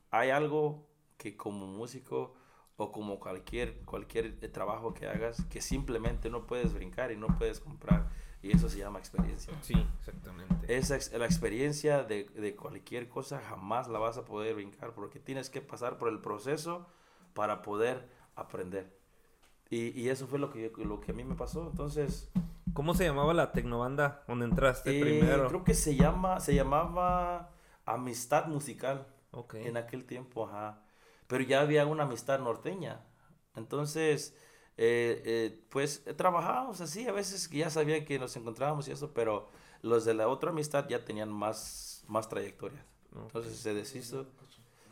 hay 0.10 0.30
algo 0.32 0.88
que 1.18 1.36
como 1.38 1.68
músico 1.68 2.36
o 2.78 2.92
como 2.94 3.20
cualquier, 3.20 3.82
cualquier 3.82 4.38
eh, 4.42 4.48
trabajo 4.48 4.94
que 4.94 5.06
hagas, 5.06 5.44
que 5.50 5.62
simplemente 5.62 6.30
no 6.30 6.48
puedes 6.48 6.74
brincar 6.74 7.12
y 7.12 7.18
no 7.18 7.28
puedes 7.38 7.60
comprar. 7.60 8.10
Y 8.42 8.52
eso 8.52 8.70
se 8.70 8.80
llama 8.80 9.00
experiencia. 9.00 9.54
Sí, 9.62 9.74
exactamente. 10.00 10.78
Esa 10.78 10.96
ex- 10.96 11.12
la 11.14 11.26
experiencia 11.26 12.04
de, 12.04 12.26
de 12.26 12.56
cualquier 12.56 13.10
cosa 13.10 13.42
jamás 13.42 13.88
la 13.88 14.00
vas 14.00 14.18
a 14.18 14.26
poder 14.26 14.56
brincar 14.56 14.94
porque 14.94 15.20
tienes 15.20 15.50
que 15.50 15.62
pasar 15.62 15.98
por 15.98 16.10
el 16.10 16.20
proceso 16.22 16.88
para 17.34 17.62
poder 17.62 18.10
aprender. 18.36 18.98
Y, 19.70 20.00
y 20.00 20.10
eso 20.10 20.28
fue 20.28 20.40
lo 20.40 20.52
que, 20.52 20.72
lo 20.78 21.00
que 21.02 21.12
a 21.12 21.16
mí 21.16 21.24
me 21.24 21.36
pasó. 21.36 21.68
Entonces, 21.70 22.32
¿Cómo 22.74 22.94
se 22.94 23.04
llamaba 23.04 23.34
la 23.34 23.52
tecnobanda 23.52 24.24
donde 24.28 24.46
entraste 24.46 24.92
eh, 24.92 25.00
primero? 25.02 25.48
creo 25.48 25.64
que 25.64 25.74
se 25.74 25.96
llama, 25.96 26.40
se 26.40 26.56
llamaba 26.56 27.52
Amistad 27.86 28.48
Musical 28.48 29.08
Ok. 29.32 29.56
en 29.64 29.78
aquel 29.78 30.06
tiempo, 30.06 30.48
ajá. 30.48 30.84
Pero 31.28 31.44
ya 31.44 31.62
había 31.62 31.86
una 31.86 32.04
amistad 32.04 32.40
norteña. 32.40 33.06
Entonces, 33.56 34.36
eh, 34.82 35.22
eh, 35.26 35.62
pues 35.68 36.04
eh, 36.06 36.14
trabajábamos 36.14 36.80
así, 36.80 37.06
a 37.06 37.12
veces 37.12 37.50
ya 37.50 37.70
sabían 37.70 38.06
que 38.06 38.18
nos 38.18 38.34
encontrábamos 38.38 38.88
y 38.88 38.92
eso, 38.92 39.12
pero 39.14 39.50
los 39.82 40.06
de 40.06 40.14
la 40.14 40.30
otra 40.30 40.52
amistad 40.52 40.88
ya 40.88 41.04
tenían 41.04 41.30
más, 41.30 42.06
más 42.08 42.30
trayectoria. 42.30 42.82
Entonces 43.14 43.58
se 43.58 43.74
deshizo, 43.74 44.26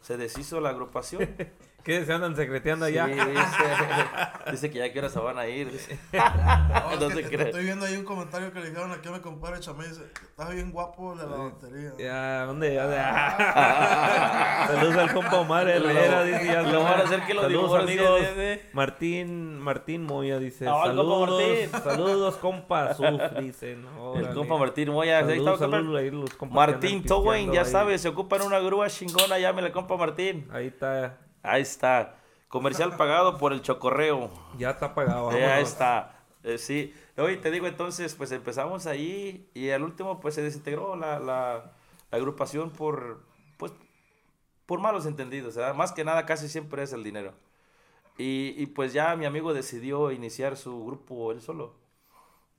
se 0.02 0.18
deshizo 0.18 0.60
la 0.60 0.72
agrupación. 0.72 1.34
¿Qué? 1.88 2.04
¿Se 2.06 2.12
andan 2.12 2.36
secreteando 2.36 2.84
allá? 2.84 3.06
Sí, 3.06 3.14
dice, 3.14 4.52
dice 4.52 4.70
que 4.72 4.80
ya 4.80 4.92
que 4.92 5.00
ahora 5.00 5.10
se 5.10 5.20
van 5.20 5.40
a 5.40 5.48
ir. 5.48 5.68
No, 5.68 6.92
es 6.92 7.00
No 7.00 7.08
que 7.08 7.14
se 7.14 7.30
cree. 7.30 7.46
Estoy 7.46 7.64
viendo 7.64 7.86
ahí 7.86 7.96
un 7.96 8.04
comentario 8.04 8.52
que 8.52 8.60
le 8.60 8.72
dijeron 8.72 8.92
aquí 8.92 9.08
a 9.08 9.12
mi 9.14 9.20
compadre 9.22 9.62
Chamé. 9.62 9.88
Dice: 9.88 10.02
Estás 10.22 10.54
bien 10.54 10.72
guapo 10.74 11.16
de 11.16 11.26
la 11.26 11.36
batería. 11.38 11.94
Ya, 11.98 12.44
¿dónde? 12.44 12.76
Ya, 12.76 12.90
ya. 12.90 14.68
Saludos 14.68 14.98
al 14.98 15.14
compa 15.14 15.38
Omar 15.40 15.70
Herrera, 15.70 16.24
dice 16.24 16.46
ya. 16.46 16.62
Lo 16.64 16.84
van 16.84 17.00
a 17.00 17.04
hacer 17.06 17.22
que 17.26 17.34
lo 17.34 17.44
Saludos, 17.44 17.88
divorcie, 17.88 18.02
amigos. 18.02 18.64
Martín, 18.74 19.60
Martín 19.62 20.04
Moya 20.04 20.40
dice, 20.40 20.68
Ah, 20.68 20.84
el 20.88 20.98
compa 20.98 20.98
saludos, 20.98 21.30
Martín. 21.30 21.70
saludos, 21.84 22.36
compa, 22.36 22.94
Suf, 22.96 23.22
dicen. 23.40 23.86
El 24.18 24.34
compa 24.34 24.58
Martín 24.58 24.90
Moya. 24.92 25.22
Martín 26.50 27.02
pisteando 27.04 27.54
ya 27.54 27.64
sabes, 27.64 28.02
se 28.02 28.10
ocupan 28.10 28.42
una 28.42 28.60
grúa 28.60 28.90
chingona, 28.90 29.40
llámele 29.40 29.72
compa 29.72 29.96
Martín. 29.96 30.50
Ahí 30.52 30.68
está, 30.68 31.18
Ahí 31.48 31.62
está. 31.62 32.16
Comercial 32.48 32.95
pagado 32.98 33.38
por 33.38 33.54
el 33.54 33.62
chocorreo. 33.62 34.30
ya 34.58 34.72
está 34.72 34.88
ahí 34.88 35.41
vámonos. 35.41 35.70
está. 35.70 36.14
Eh, 36.43 36.58
sí. 36.58 36.93
Hoy 37.18 37.38
te 37.38 37.52
digo 37.52 37.68
entonces, 37.68 38.16
pues 38.16 38.32
empezamos 38.32 38.86
ahí 38.86 39.50
y 39.54 39.70
al 39.72 39.84
último 39.84 40.20
pues 40.20 40.36
se 40.36 40.41
desintegró 40.41 40.95
la, 40.95 41.20
la, 41.20 41.74
la 42.12 42.18
agrupación 42.18 42.70
por, 42.70 43.24
pues, 43.58 43.74
por 44.66 44.80
malos 44.80 45.06
entendidos. 45.06 45.56
¿verdad? 45.56 45.74
Más 45.74 45.91
que 45.91 46.04
nada 46.04 46.26
casi 46.26 46.48
siempre 46.48 46.84
es 46.84 46.93
el 46.93 47.04
dinero. 47.04 47.34
Y, 48.18 48.56
y 48.58 48.68
pues 48.68 48.93
ya 48.93 49.16
mi 49.16 49.26
amigo 49.26 49.54
decidió 49.54 50.12
iniciar 50.12 50.58
su 50.58 50.86
grupo 50.86 51.32
él 51.32 51.41
solo. 51.41 51.76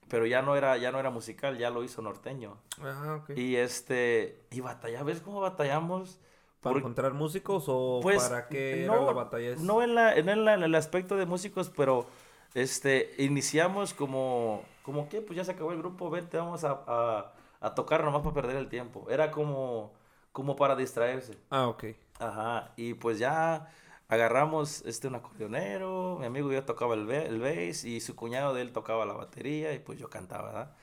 Pero 0.09 0.25
ya 0.25 0.41
no 0.41 0.57
era, 0.57 0.77
ya 0.79 0.91
no 0.91 0.99
era 0.99 1.11
musical, 1.11 1.59
ya 1.59 1.69
lo 1.71 1.85
hizo 1.85 2.01
norteño. 2.01 2.57
Ah, 2.81 3.21
ok. 3.23 3.37
Y 3.37 3.57
este, 3.57 4.43
y 4.51 4.61
batalla, 4.61 5.03
¿ves 5.03 5.21
cómo 5.21 5.41
batallamos? 5.41 6.19
¿Para 6.61 6.79
encontrar 6.79 7.15
músicos 7.15 7.65
o 7.69 8.01
pues, 8.03 8.23
para 8.23 8.49
qué 8.49 8.85
no, 8.87 8.95
era 8.95 9.05
la 9.05 9.13
batalla? 9.13 9.55
No 9.59 9.83
en, 9.83 9.95
la, 9.95 10.15
en, 10.17 10.29
el, 10.29 10.47
en 10.49 10.63
el 10.63 10.75
aspecto 10.75 11.17
de 11.17 11.25
músicos, 11.25 11.71
pero 11.75 12.07
este, 12.55 13.15
iniciamos 13.19 13.95
como, 13.95 14.65
como 14.83 15.09
que 15.09 15.21
pues 15.21 15.37
ya 15.37 15.45
se 15.45 15.53
acabó 15.53 15.73
el 15.73 15.79
grupo, 15.79 16.11
vente, 16.11 16.37
vamos 16.37 16.65
a, 16.65 16.83
a, 16.87 17.33
a 17.61 17.75
tocar 17.75 18.03
nomás 18.03 18.23
para 18.23 18.35
perder 18.35 18.57
el 18.57 18.69
tiempo. 18.69 19.07
Era 19.09 19.31
como, 19.31 19.93
como 20.33 20.57
para 20.57 20.75
distraerse. 20.75 21.39
Ah, 21.51 21.69
ok. 21.69 21.85
Ajá, 22.19 22.73
y 22.77 22.95
pues 22.95 23.19
ya 23.19 23.69
agarramos 24.09 24.83
este 24.87 25.07
un 25.07 25.15
acordeonero, 25.15 26.17
mi 26.19 26.27
amigo 26.27 26.51
yo 26.51 26.65
tocaba 26.65 26.95
el, 26.95 27.09
el 27.11 27.41
bass 27.41 27.85
y 27.85 28.01
su 28.01 28.17
cuñado 28.17 28.55
de 28.55 28.63
él 28.63 28.73
tocaba 28.73 29.05
la 29.07 29.13
batería 29.13 29.73
y 29.75 29.79
pues 29.79 29.99
yo 29.99 30.09
cantaba, 30.09 30.47
¿verdad? 30.49 30.77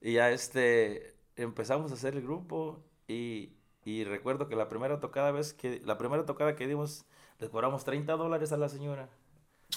Y 0.00 0.14
ya 0.14 0.30
este 0.30 1.16
empezamos 1.36 1.90
a 1.92 1.94
hacer 1.94 2.14
el 2.16 2.22
grupo 2.22 2.84
y, 3.08 3.56
y 3.84 4.04
recuerdo 4.04 4.48
que 4.48 4.56
la 4.56 4.68
primera 4.68 5.00
tocada 5.00 5.30
vez 5.32 5.54
que 5.54 5.80
la 5.84 5.98
primera 5.98 6.24
tocada 6.26 6.56
que 6.56 6.66
dimos 6.66 7.04
le 7.38 7.48
cobramos 7.50 7.84
30 7.84 8.14
dólares 8.16 8.52
a 8.52 8.56
la 8.56 8.68
señora. 8.68 9.08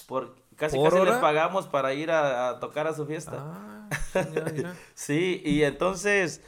Por 0.07 0.35
casi 0.55 0.77
¿Por 0.77 0.91
casi 0.91 1.05
le 1.05 1.13
pagamos 1.13 1.67
para 1.67 1.93
ir 1.93 2.11
a, 2.11 2.49
a 2.49 2.59
tocar 2.59 2.87
a 2.87 2.93
su 2.93 3.05
fiesta. 3.05 3.37
Ah, 3.39 3.89
mira. 4.51 4.75
Sí, 4.93 5.41
y 5.45 5.63
entonces, 5.63 6.41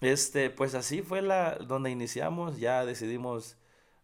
este, 0.00 0.50
pues 0.50 0.74
así 0.74 1.02
fue 1.02 1.22
la, 1.22 1.56
donde 1.56 1.90
iniciamos, 1.90 2.58
ya 2.58 2.84
decidimos 2.84 3.56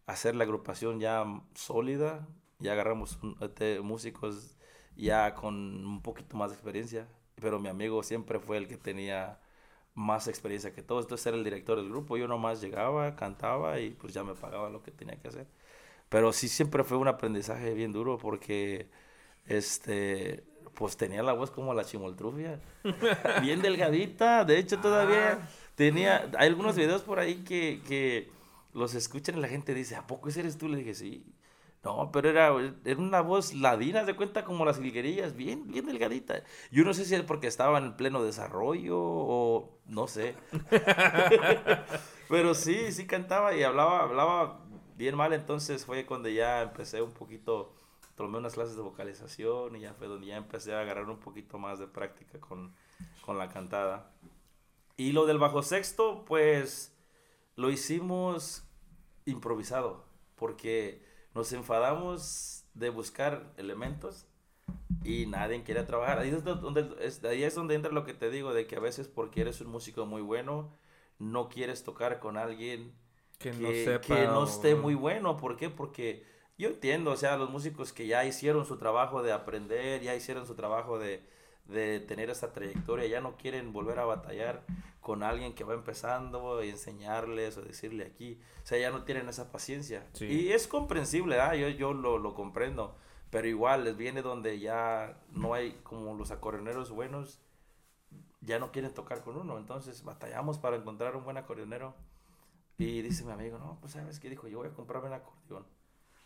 hacer 0.05 0.35
la 0.35 0.43
agrupación 0.45 0.99
ya 0.99 1.25
sólida, 1.55 2.27
ya 2.59 2.73
agarramos 2.73 3.19
un- 3.23 3.37
este, 3.41 3.81
músicos 3.81 4.55
ya 4.95 5.33
con 5.35 5.55
un 5.85 6.01
poquito 6.01 6.37
más 6.37 6.49
de 6.51 6.55
experiencia, 6.55 7.07
pero 7.41 7.59
mi 7.59 7.69
amigo 7.69 8.03
siempre 8.03 8.39
fue 8.39 8.57
el 8.57 8.67
que 8.67 8.77
tenía 8.77 9.39
más 9.97 10.27
experiencia 10.27 10.73
que 10.73 10.83
todos, 10.83 11.05
entonces 11.05 11.25
era 11.25 11.35
el 11.35 11.43
director 11.43 11.75
del 11.77 11.89
grupo, 11.89 12.17
yo 12.17 12.27
nomás 12.27 12.61
llegaba, 12.61 13.15
cantaba 13.15 13.79
y 13.79 13.89
pues 13.89 14.13
ya 14.13 14.23
me 14.23 14.35
pagaba 14.35 14.69
lo 14.69 14.83
que 14.83 14.91
tenía 14.91 15.19
que 15.19 15.27
hacer. 15.27 15.47
Pero 16.07 16.31
sí 16.33 16.47
siempre 16.47 16.83
fue 16.83 16.97
un 16.97 17.07
aprendizaje 17.07 17.73
bien 17.73 17.91
duro 17.91 18.19
porque 18.19 18.89
este 19.47 20.43
pues 20.75 20.95
tenía 20.95 21.23
la 21.23 21.33
voz 21.33 21.49
como 21.49 21.73
la 21.73 21.83
chimoltrufia. 21.83 22.59
Bien 23.41 23.63
delgadita. 23.63 24.45
De 24.45 24.59
hecho, 24.59 24.77
todavía 24.79 25.39
tenía. 25.73 26.29
Hay 26.37 26.49
algunos 26.49 26.75
videos 26.75 27.01
por 27.01 27.17
ahí 27.17 27.37
que, 27.37 27.81
que 27.87 28.29
los 28.73 28.93
escuchan 28.93 29.39
y 29.39 29.41
la 29.41 29.47
gente 29.47 29.73
dice, 29.73 29.95
¿a 29.95 30.05
poco 30.05 30.29
ese 30.29 30.41
eres 30.41 30.55
tú? 30.55 30.67
Le 30.69 30.77
dije, 30.77 30.93
sí. 30.93 31.25
No, 31.83 32.11
pero 32.11 32.29
era, 32.29 32.53
era 32.83 32.99
una 32.99 33.21
voz 33.21 33.53
ladina, 33.53 34.03
de 34.03 34.15
cuenta 34.15 34.43
como 34.43 34.65
las 34.65 34.77
jilguerillas, 34.77 35.35
bien, 35.35 35.67
bien 35.71 35.85
delgadita. 35.85 36.43
Yo 36.71 36.83
no 36.83 36.93
sé 36.93 37.05
si 37.05 37.15
es 37.15 37.21
porque 37.21 37.47
estaba 37.47 37.77
en 37.77 37.95
pleno 37.95 38.23
desarrollo 38.23 38.97
o 38.99 39.79
no 39.85 40.07
sé. 40.07 40.35
pero 42.29 42.53
sí, 42.55 42.91
sí 42.91 43.07
cantaba 43.07 43.55
y 43.55 43.63
hablaba, 43.63 44.01
hablaba 44.01 44.65
bien 44.97 45.15
mal, 45.15 45.31
entonces 45.33 45.85
fue 45.85 46.05
cuando 46.05 46.27
ya 46.29 46.63
empecé 46.63 47.01
un 47.01 47.11
poquito, 47.11 47.73
tomé 48.15 48.37
unas 48.39 48.55
clases 48.55 48.75
de 48.75 48.81
vocalización 48.81 49.75
y 49.75 49.81
ya 49.81 49.93
fue 49.93 50.07
donde 50.07 50.27
ya 50.27 50.37
empecé 50.37 50.73
a 50.73 50.81
agarrar 50.81 51.09
un 51.09 51.19
poquito 51.19 51.57
más 51.57 51.79
de 51.79 51.87
práctica 51.87 52.39
con, 52.39 52.75
con 53.21 53.37
la 53.37 53.49
cantada. 53.49 54.11
Y 54.97 55.11
lo 55.11 55.25
del 55.25 55.37
bajo 55.37 55.61
sexto, 55.61 56.25
pues 56.25 56.97
lo 57.55 57.69
hicimos 57.69 58.63
improvisado, 59.25 60.05
porque 60.35 61.06
nos 61.37 61.53
enfadamos 61.53 62.65
de 62.75 62.89
buscar 62.91 63.53
elementos 63.57 64.27
y 65.03 65.25
nadie 65.27 65.63
quiere 65.63 65.83
trabajar. 65.83 66.19
Ahí 66.19 66.29
es 66.29 66.43
donde, 66.43 66.95
es, 67.01 67.23
ahí 67.23 67.43
es 67.43 67.55
donde 67.55 67.75
entra 67.75 67.91
lo 67.91 68.05
que 68.05 68.13
te 68.13 68.29
digo, 68.29 68.53
de 68.53 68.67
que 68.67 68.75
a 68.77 68.79
veces 68.79 69.07
porque 69.07 69.41
eres 69.41 69.61
un 69.61 69.69
músico 69.69 70.05
muy 70.05 70.21
bueno, 70.21 70.73
no 71.19 71.49
quieres 71.49 71.83
tocar 71.83 72.19
con 72.19 72.37
alguien 72.37 72.93
Que 73.39 73.51
que, 73.51 73.61
no 73.61 73.73
sepa 73.73 74.15
que 74.15 74.27
no 74.27 74.41
o- 74.41 74.45
esté 74.45 74.75
muy 74.75 74.95
bueno. 74.95 75.37
¿Por 75.37 75.57
qué? 75.57 75.69
Porque 75.69 76.25
yo 76.57 76.69
entiendo, 76.69 77.11
o 77.11 77.17
sea, 77.17 77.37
los 77.37 77.49
músicos 77.49 77.93
que 77.93 78.07
ya 78.07 78.25
hicieron 78.25 78.65
su 78.65 78.77
trabajo 78.77 79.23
de 79.23 79.31
aprender, 79.31 80.01
ya 80.01 80.15
hicieron 80.15 80.45
su 80.47 80.55
trabajo 80.55 80.99
de, 80.99 81.23
de 81.67 81.99
tener 81.99 82.29
esa 82.29 82.53
trayectoria, 82.53 83.07
ya 83.07 83.21
no 83.21 83.37
quieren 83.37 83.73
volver 83.73 83.99
a 83.99 84.05
batallar 84.05 84.63
con 85.01 85.23
alguien 85.23 85.53
que 85.53 85.63
va 85.63 85.73
empezando 85.73 86.63
y 86.63 86.69
enseñarles 86.69 87.57
o 87.57 87.61
decirle 87.61 88.05
aquí. 88.05 88.39
O 88.63 88.67
sea, 88.67 88.77
ya 88.77 88.91
no 88.91 89.03
tienen 89.03 89.29
esa 89.29 89.51
paciencia. 89.51 90.05
Sí. 90.13 90.25
Y 90.25 90.51
es 90.51 90.67
comprensible, 90.67 91.39
¿ah? 91.39 91.55
yo, 91.55 91.69
yo 91.69 91.93
lo, 91.93 92.17
lo 92.17 92.33
comprendo. 92.33 92.97
Pero 93.29 93.47
igual 93.47 93.83
les 93.83 93.97
viene 93.97 94.21
donde 94.21 94.59
ya 94.59 95.21
no 95.31 95.53
hay 95.53 95.73
como 95.83 96.13
los 96.15 96.31
acordeoneros 96.31 96.91
buenos, 96.91 97.41
ya 98.41 98.59
no 98.59 98.71
quieren 98.71 98.93
tocar 98.93 99.23
con 99.23 99.37
uno. 99.37 99.57
Entonces 99.57 100.03
batallamos 100.03 100.57
para 100.57 100.77
encontrar 100.77 101.15
un 101.15 101.23
buen 101.23 101.37
acordeonero. 101.37 101.95
Y 102.77 103.01
dice 103.01 103.25
mi 103.25 103.31
amigo, 103.31 103.57
no, 103.57 103.77
pues 103.81 103.93
sabes 103.93 104.19
qué 104.19 104.29
dijo, 104.29 104.47
yo 104.47 104.59
voy 104.59 104.67
a 104.67 104.73
comprarme 104.73 105.07
un 105.07 105.15
acordeón. 105.15 105.65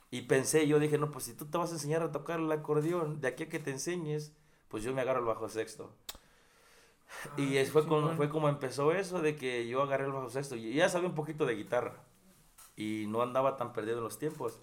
Y 0.09 0.23
pensé, 0.23 0.67
yo 0.67 0.79
dije, 0.79 0.97
no, 0.97 1.09
pues 1.09 1.25
si 1.25 1.33
tú 1.33 1.45
te 1.45 1.57
vas 1.57 1.71
a 1.71 1.75
enseñar 1.75 2.03
a 2.03 2.11
tocar 2.11 2.39
el 2.39 2.51
acordeón, 2.51 3.21
de 3.21 3.29
aquí 3.29 3.43
a 3.43 3.49
que 3.49 3.59
te 3.59 3.71
enseñes, 3.71 4.35
pues 4.71 4.83
yo 4.83 4.93
me 4.93 5.01
agarro 5.01 5.19
el 5.19 5.25
bajo 5.25 5.47
sexto. 5.49 5.91
y 7.37 7.57
es, 7.57 7.71
fue, 7.71 7.85
con- 7.85 8.15
fue 8.15 8.29
como 8.29 8.49
empezó 8.49 8.91
eso, 8.93 9.21
de 9.21 9.35
que 9.35 9.67
yo 9.67 9.81
agarré 9.83 10.05
el 10.05 10.11
bajo 10.11 10.29
sexto. 10.29 10.55
Y 10.55 10.73
ya 10.73 10.89
sabía 10.89 11.09
un 11.09 11.15
poquito 11.15 11.45
de 11.45 11.55
guitarra. 11.55 12.03
Y 12.75 13.05
no 13.07 13.21
andaba 13.21 13.57
tan 13.57 13.73
perdido 13.73 13.97
en 13.97 14.03
los 14.03 14.17
tiempos. 14.17 14.59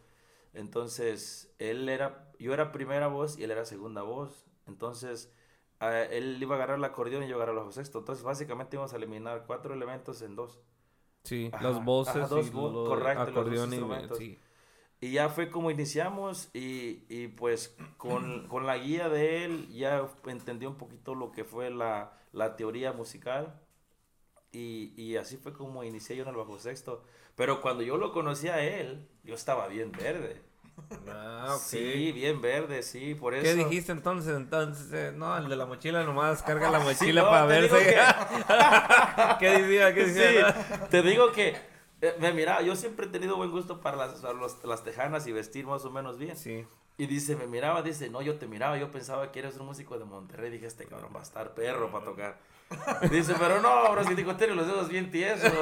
Entonces, 0.54 1.52
él 1.58 1.88
era, 1.88 2.32
yo 2.38 2.54
era 2.54 2.72
primera 2.72 3.06
voz 3.08 3.38
y 3.38 3.44
él 3.44 3.50
era 3.50 3.64
segunda 3.64 4.02
voz. 4.02 4.46
Entonces, 4.66 5.32
a- 5.78 6.00
él 6.02 6.38
iba 6.42 6.54
a 6.54 6.56
agarrar 6.58 6.78
el 6.78 6.84
acordeón 6.84 7.22
y 7.22 7.28
yo 7.28 7.36
agarrar 7.36 7.54
el 7.54 7.60
bajo 7.60 7.72
sexto. 7.72 7.98
Entonces, 7.98 8.24
básicamente 8.24 8.76
íbamos 8.76 8.92
a 8.92 8.96
eliminar 8.96 9.44
cuatro 9.46 9.74
elementos 9.74 10.22
en 10.22 10.34
dos. 10.34 10.58
Sí, 11.24 11.50
Ajá, 11.52 11.62
las 11.68 11.84
voces 11.84 12.16
ajá, 12.16 12.26
dos 12.28 12.46
y 12.46 12.50
los 12.50 12.72
dos 12.72 13.02
acordeón 13.28 13.72
y 13.72 13.76
instrumentos. 13.76 14.18
sí. 14.18 14.38
Y 15.00 15.12
ya 15.12 15.28
fue 15.28 15.48
como 15.50 15.70
iniciamos 15.70 16.48
y, 16.52 17.04
y 17.08 17.28
pues 17.28 17.76
con, 17.96 18.48
con 18.48 18.66
la 18.66 18.78
guía 18.78 19.08
de 19.08 19.44
él 19.44 19.68
ya 19.68 20.08
entendí 20.26 20.66
un 20.66 20.76
poquito 20.76 21.14
lo 21.14 21.30
que 21.30 21.44
fue 21.44 21.70
la, 21.70 22.12
la 22.32 22.56
teoría 22.56 22.92
musical 22.92 23.60
y, 24.50 24.92
y 24.96 25.16
así 25.16 25.36
fue 25.36 25.52
como 25.52 25.84
inicié 25.84 26.16
yo 26.16 26.24
en 26.24 26.30
el 26.30 26.36
bajo 26.36 26.58
sexto. 26.58 27.04
Pero 27.36 27.60
cuando 27.60 27.84
yo 27.84 27.96
lo 27.96 28.12
conocí 28.12 28.48
a 28.48 28.60
él, 28.60 29.06
yo 29.22 29.34
estaba 29.34 29.68
bien 29.68 29.92
verde. 29.92 30.42
Ah, 31.08 31.54
ok. 31.54 31.60
Sí, 31.60 32.12
bien 32.12 32.40
verde, 32.40 32.82
sí, 32.82 33.14
por 33.14 33.34
eso. 33.34 33.44
¿Qué 33.44 33.54
dijiste 33.54 33.92
entonces? 33.92 34.36
Entonces, 34.36 35.12
no, 35.14 35.36
el 35.36 35.48
de 35.48 35.56
la 35.56 35.66
mochila 35.66 36.02
nomás 36.04 36.42
carga 36.42 36.70
la 36.72 36.80
mochila 36.80 37.22
no, 37.22 37.28
para 37.28 37.46
verse. 37.46 37.76
¿Qué 39.38 39.50
decía? 39.50 39.94
¿Qué 39.94 40.04
decía? 40.06 40.52
Sí, 40.52 40.80
te 40.90 41.02
digo 41.02 41.32
que, 41.32 41.56
eh, 42.00 42.14
me 42.20 42.32
mira, 42.32 42.60
yo 42.62 42.76
siempre 42.76 43.06
he 43.06 43.08
tenido 43.08 43.36
buen 43.36 43.50
gusto 43.50 43.80
para 43.80 43.96
las, 43.96 44.22
los- 44.22 44.64
las 44.64 44.84
tejanas 44.84 45.26
y 45.26 45.32
vestir 45.32 45.66
más 45.66 45.84
o 45.84 45.90
menos 45.90 46.18
bien. 46.18 46.36
Sí. 46.36 46.66
Y 47.00 47.06
dice, 47.06 47.36
me 47.36 47.46
miraba, 47.46 47.82
dice, 47.82 48.10
no, 48.10 48.22
yo 48.22 48.38
te 48.38 48.46
miraba, 48.48 48.76
yo 48.76 48.90
pensaba 48.90 49.30
que 49.30 49.38
eres 49.38 49.56
un 49.58 49.66
músico 49.66 49.98
de 49.98 50.04
Monterrey. 50.04 50.50
Dije, 50.50 50.66
este 50.66 50.84
cabrón 50.86 51.12
va 51.14 51.20
a 51.20 51.22
estar 51.22 51.54
perro 51.54 51.90
para 51.92 52.04
tocar. 52.04 52.38
Dice, 53.10 53.34
pero 53.38 53.60
no, 53.60 53.90
bro, 53.92 54.02
si 54.04 54.14
digo, 54.14 54.34
tiene 54.36 54.54
los 54.54 54.66
dedos 54.66 54.88
bien 54.88 55.10
tiesos. 55.10 55.52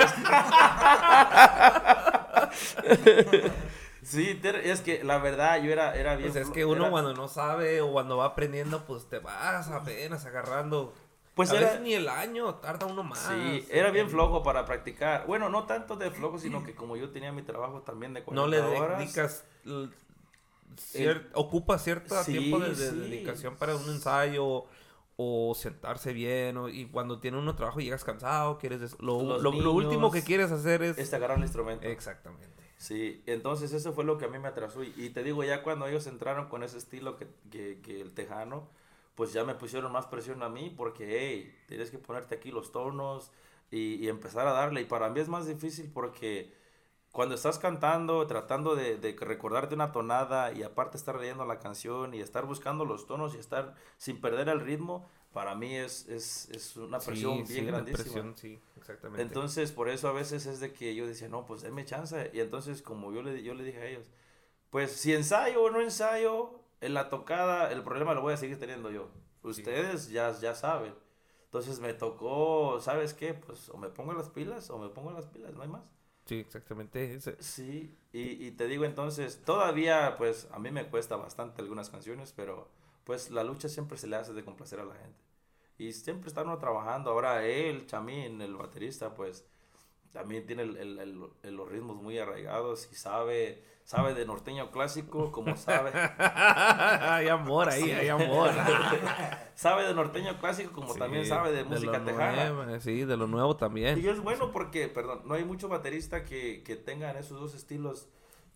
sí, 4.03 4.41
es 4.43 4.81
que 4.81 5.05
la 5.05 5.19
verdad, 5.19 5.61
yo 5.63 5.71
era, 5.73 5.95
era 5.95 6.17
bien. 6.17 6.33
Pues 6.33 6.47
es 6.47 6.51
que 6.53 6.65
uno 6.65 6.83
era- 6.83 6.91
cuando 6.91 7.15
no 7.15 7.29
sabe 7.29 7.81
o 7.81 7.93
cuando 7.93 8.17
va 8.17 8.27
aprendiendo, 8.27 8.85
pues 8.87 9.07
te 9.09 9.19
vas 9.19 9.69
apenas 9.69 10.25
agarrando. 10.27 10.95
Pues 11.37 11.51
a 11.53 11.57
era- 11.59 11.67
veces 11.69 11.83
ni 11.83 11.93
el 11.95 12.09
año, 12.09 12.55
tarda 12.57 12.87
uno 12.87 13.03
más. 13.05 13.19
Sí, 13.21 13.67
era 13.71 13.91
bien 13.93 14.09
flojo 14.11 14.43
para 14.43 14.65
practicar. 14.65 15.27
Bueno, 15.27 15.49
no 15.51 15.65
tanto 15.67 15.95
de 15.95 16.11
flojo, 16.11 16.39
sino 16.39 16.65
que 16.65 16.75
como 16.75 16.97
yo 16.97 17.11
tenía 17.11 17.31
mi 17.31 17.43
trabajo 17.43 17.83
también 17.83 18.13
de 18.15 18.25
40 18.25 18.43
No 18.43 18.49
le 18.49 18.61
horas. 18.61 18.99
dedicas. 18.99 19.45
cier- 20.77 21.27
ocupa 21.35 21.79
cierto 21.79 22.15
Sí, 22.23 22.33
tiempo 22.39 22.59
de, 22.59 22.71
de 22.71 22.91
sí. 22.91 22.97
dedicación 22.97 23.57
para 23.57 23.77
un 23.77 23.89
ensayo 23.89 24.65
o 25.17 25.55
sentarse 25.55 26.13
bien. 26.13 26.57
o- 26.57 26.69
y 26.69 26.87
cuando 26.87 27.19
tiene 27.21 27.39
uno 27.39 27.55
trabajo 27.55 27.81
llegas 27.81 28.05
cansado, 28.05 28.59
quieres. 28.59 28.81
des- 28.81 29.01
Lo, 29.01 29.23
lo- 29.41 29.53
lo 29.53 29.73
último 29.73 30.11
que 30.11 30.23
quieres 30.23 30.51
hacer 30.53 30.83
es. 30.83 30.99
Este 30.99 31.17
agarrar 31.17 31.39
el 31.39 31.45
instrumento. 31.45 31.87
Exactamente. 31.87 32.49
Sí, 32.79 33.23
entonces 33.27 33.73
eso 33.73 33.95
fue 33.95 34.05
lo 34.05 34.19
que 34.19 34.27
a 34.27 34.29
mí 34.29 34.39
me 34.39 34.49
atrasó. 34.49 34.83
Y, 34.85 34.93
y 34.97 35.09
te 35.11 35.23
digo, 35.23 35.43
ya 35.45 35.63
cuando 35.63 35.87
ellos 35.87 36.07
entraron 36.07 36.49
con 36.49 36.63
ese 36.63 36.77
estilo 36.77 37.17
que, 37.17 37.27
que, 37.51 37.81
que 37.83 38.03
el 38.03 38.13
tejano, 38.13 38.69
pues 39.17 39.33
ya 39.35 39.45
me 39.45 39.57
pusieron 39.57 39.93
más 39.93 40.07
presión 40.07 40.43
a 40.45 40.51
mí 40.51 40.71
porque, 40.77 41.19
hey, 41.21 41.57
tienes 41.69 41.91
que 41.91 41.99
ponerte 41.99 42.37
aquí 42.37 42.53
los 42.53 42.73
tonos 42.73 43.33
y, 43.73 43.97
y 43.97 44.09
empezar 44.09 44.47
a 44.49 44.53
darle. 44.53 44.83
Y 44.83 44.87
para 44.87 45.11
mí 45.11 45.21
es 45.21 45.29
más 45.29 45.47
difícil 45.49 45.91
porque 45.93 46.55
cuando 47.13 47.35
estás 47.35 47.59
cantando, 47.59 48.27
tratando 48.27 48.77
de, 48.77 48.99
de 48.99 49.17
recordarte 49.21 49.75
una 49.75 49.93
tonada 49.93 50.53
y 50.53 50.63
aparte 50.63 50.97
estar 50.99 51.17
leyendo 51.19 51.47
la 51.47 51.59
canción 51.61 52.15
y 52.15 52.21
estar 52.21 52.47
buscando 52.47 52.85
los 52.85 53.07
tonos 53.07 53.35
y 53.35 53.39
estar 53.39 53.75
sin 53.99 54.21
perder 54.21 54.49
el 54.51 54.61
ritmo, 54.61 55.09
para 55.33 55.55
mí 55.55 55.75
es, 55.77 56.09
es, 56.09 56.49
es 56.51 56.77
una 56.77 57.05
presión 57.05 57.39
Sí, 57.39 57.47
bien 57.47 57.65
sí, 57.65 57.67
grandísima. 57.67 58.05
presión, 58.05 58.37
sí, 58.37 58.61
exactamente. 58.77 59.23
Entonces, 59.23 59.73
por 59.73 59.89
eso 59.89 60.09
a 60.09 60.13
veces 60.13 60.47
es 60.47 60.61
de 60.61 60.73
que 60.73 60.95
yo 60.95 61.07
decía, 61.07 61.29
no, 61.29 61.47
pues 61.47 61.63
denme 61.63 61.85
chance. 61.85 62.31
Y 62.35 62.41
entonces, 62.41 62.83
como 62.83 63.13
yo 63.13 63.23
le, 63.23 63.43
yo 63.43 63.55
le 63.55 63.65
dije 63.65 63.79
a 63.79 63.87
ellos, 63.87 64.05
pues 64.71 64.93
si 64.93 65.15
ensayo 65.15 65.63
o 65.63 65.71
no 65.71 65.81
ensayo, 65.81 66.61
en 66.81 66.95
la 66.95 67.09
tocada, 67.09 67.71
el 67.73 67.83
problema 67.83 68.15
lo 68.15 68.23
voy 68.23 68.35
a 68.35 68.37
seguir 68.37 68.59
teniendo 68.59 68.91
yo. 68.91 69.11
Ustedes 69.43 70.09
ya, 70.11 70.33
ya 70.39 70.55
saben. 70.55 70.95
Entonces 71.45 71.81
me 71.81 71.95
tocó, 71.95 72.81
¿sabes 72.81 73.15
qué? 73.15 73.35
Pues 73.35 73.69
o 73.71 73.77
me 73.79 73.89
pongo 73.89 74.13
las 74.13 74.29
pilas 74.31 74.71
o 74.71 74.79
me 74.79 74.89
pongo 74.91 75.13
las 75.13 75.27
pilas, 75.27 75.55
no 75.55 75.63
hay 75.63 75.69
más. 75.69 75.83
sí, 76.27 76.37
exactamente. 76.41 77.15
ese- 77.15 77.39
Sí, 77.39 77.99
y, 78.13 78.47
y 78.47 78.51
te 78.53 78.67
digo 78.67 78.85
entonces, 78.85 79.43
todavía 79.45 80.15
pues 80.17 80.49
a 80.53 80.59
mí 80.59 80.71
me 80.71 80.89
cuesta 80.89 81.17
bastante 81.17 81.61
algunas 81.63 81.91
canciones, 81.91 82.33
pero 82.35 82.69
pues 83.05 83.31
la 83.31 83.45
lucha 83.45 83.69
siempre 83.69 83.99
se 83.99 84.07
le 84.07 84.17
hace 84.17 84.33
de 84.33 84.45
complacer 84.45 84.81
a 84.81 84.85
la 84.85 84.95
gente. 84.95 85.21
Y 85.79 85.93
siempre 85.93 86.29
está 86.29 86.43
uno 86.43 86.59
trabajando. 86.59 87.11
Ahora 87.11 87.47
él, 87.47 87.87
Chamín, 87.87 88.41
el 88.43 88.57
baterista, 88.57 89.15
pues 89.15 89.47
también 90.17 90.47
tiene 90.47 90.63
el- 90.63 90.77
el- 90.79 90.99
el- 90.99 91.25
el- 91.43 91.55
los 91.55 91.69
ritmos 91.69 91.97
muy 91.97 92.19
arraigados 92.19 92.89
y 92.91 92.95
sabe, 92.95 93.63
sabe 93.85 94.15
de 94.15 94.25
norteño 94.25 94.71
clásico 94.71 95.31
como 95.31 95.57
sabe. 95.57 95.91
hay 96.19 97.29
amor 97.29 97.69
ahí, 97.69 97.91
hay 97.93 98.09
amor. 98.09 98.51
sabe 99.55 99.85
de 99.85 99.95
norteño 99.95 100.39
clásico 100.39 100.73
como 100.73 100.95
Sí, 100.95 100.99
también 100.99 101.27
sabe 101.27 101.53
de 101.53 101.65
música 101.65 102.03
tejana. 102.05 102.51
nuevo, 102.51 102.81
sí, 102.81 103.05
de 103.05 103.17
lo 103.17 103.27
nuevo 103.27 103.57
también. 103.57 103.99
Y 104.03 104.09
es 104.09 104.21
bueno 104.21 104.51
porque, 104.53 104.89
perdón, 104.89 105.23
no 105.27 105.35
hay 105.35 105.45
mucho 105.45 105.69
baterista 105.69 106.25
que, 106.25 106.63
que 106.63 106.77
tengan 106.77 107.17
esos 107.17 107.39
dos 107.39 107.55
estilos 107.55 108.09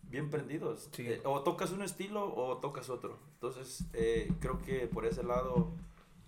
bien 0.05 0.31
prendidos. 0.31 0.89
Sí. 0.93 1.07
Eh, 1.07 1.21
o 1.25 1.43
tocas 1.43 1.71
un 1.73 1.83
estilo 1.83 2.35
o 2.35 2.57
tocas 2.57 2.89
otro. 2.91 3.19
Entonces, 3.35 3.85
eh, 3.93 4.33
creo 4.41 4.61
que 4.63 4.87
por 4.87 5.05
ese 5.07 5.23
lado, 5.23 5.71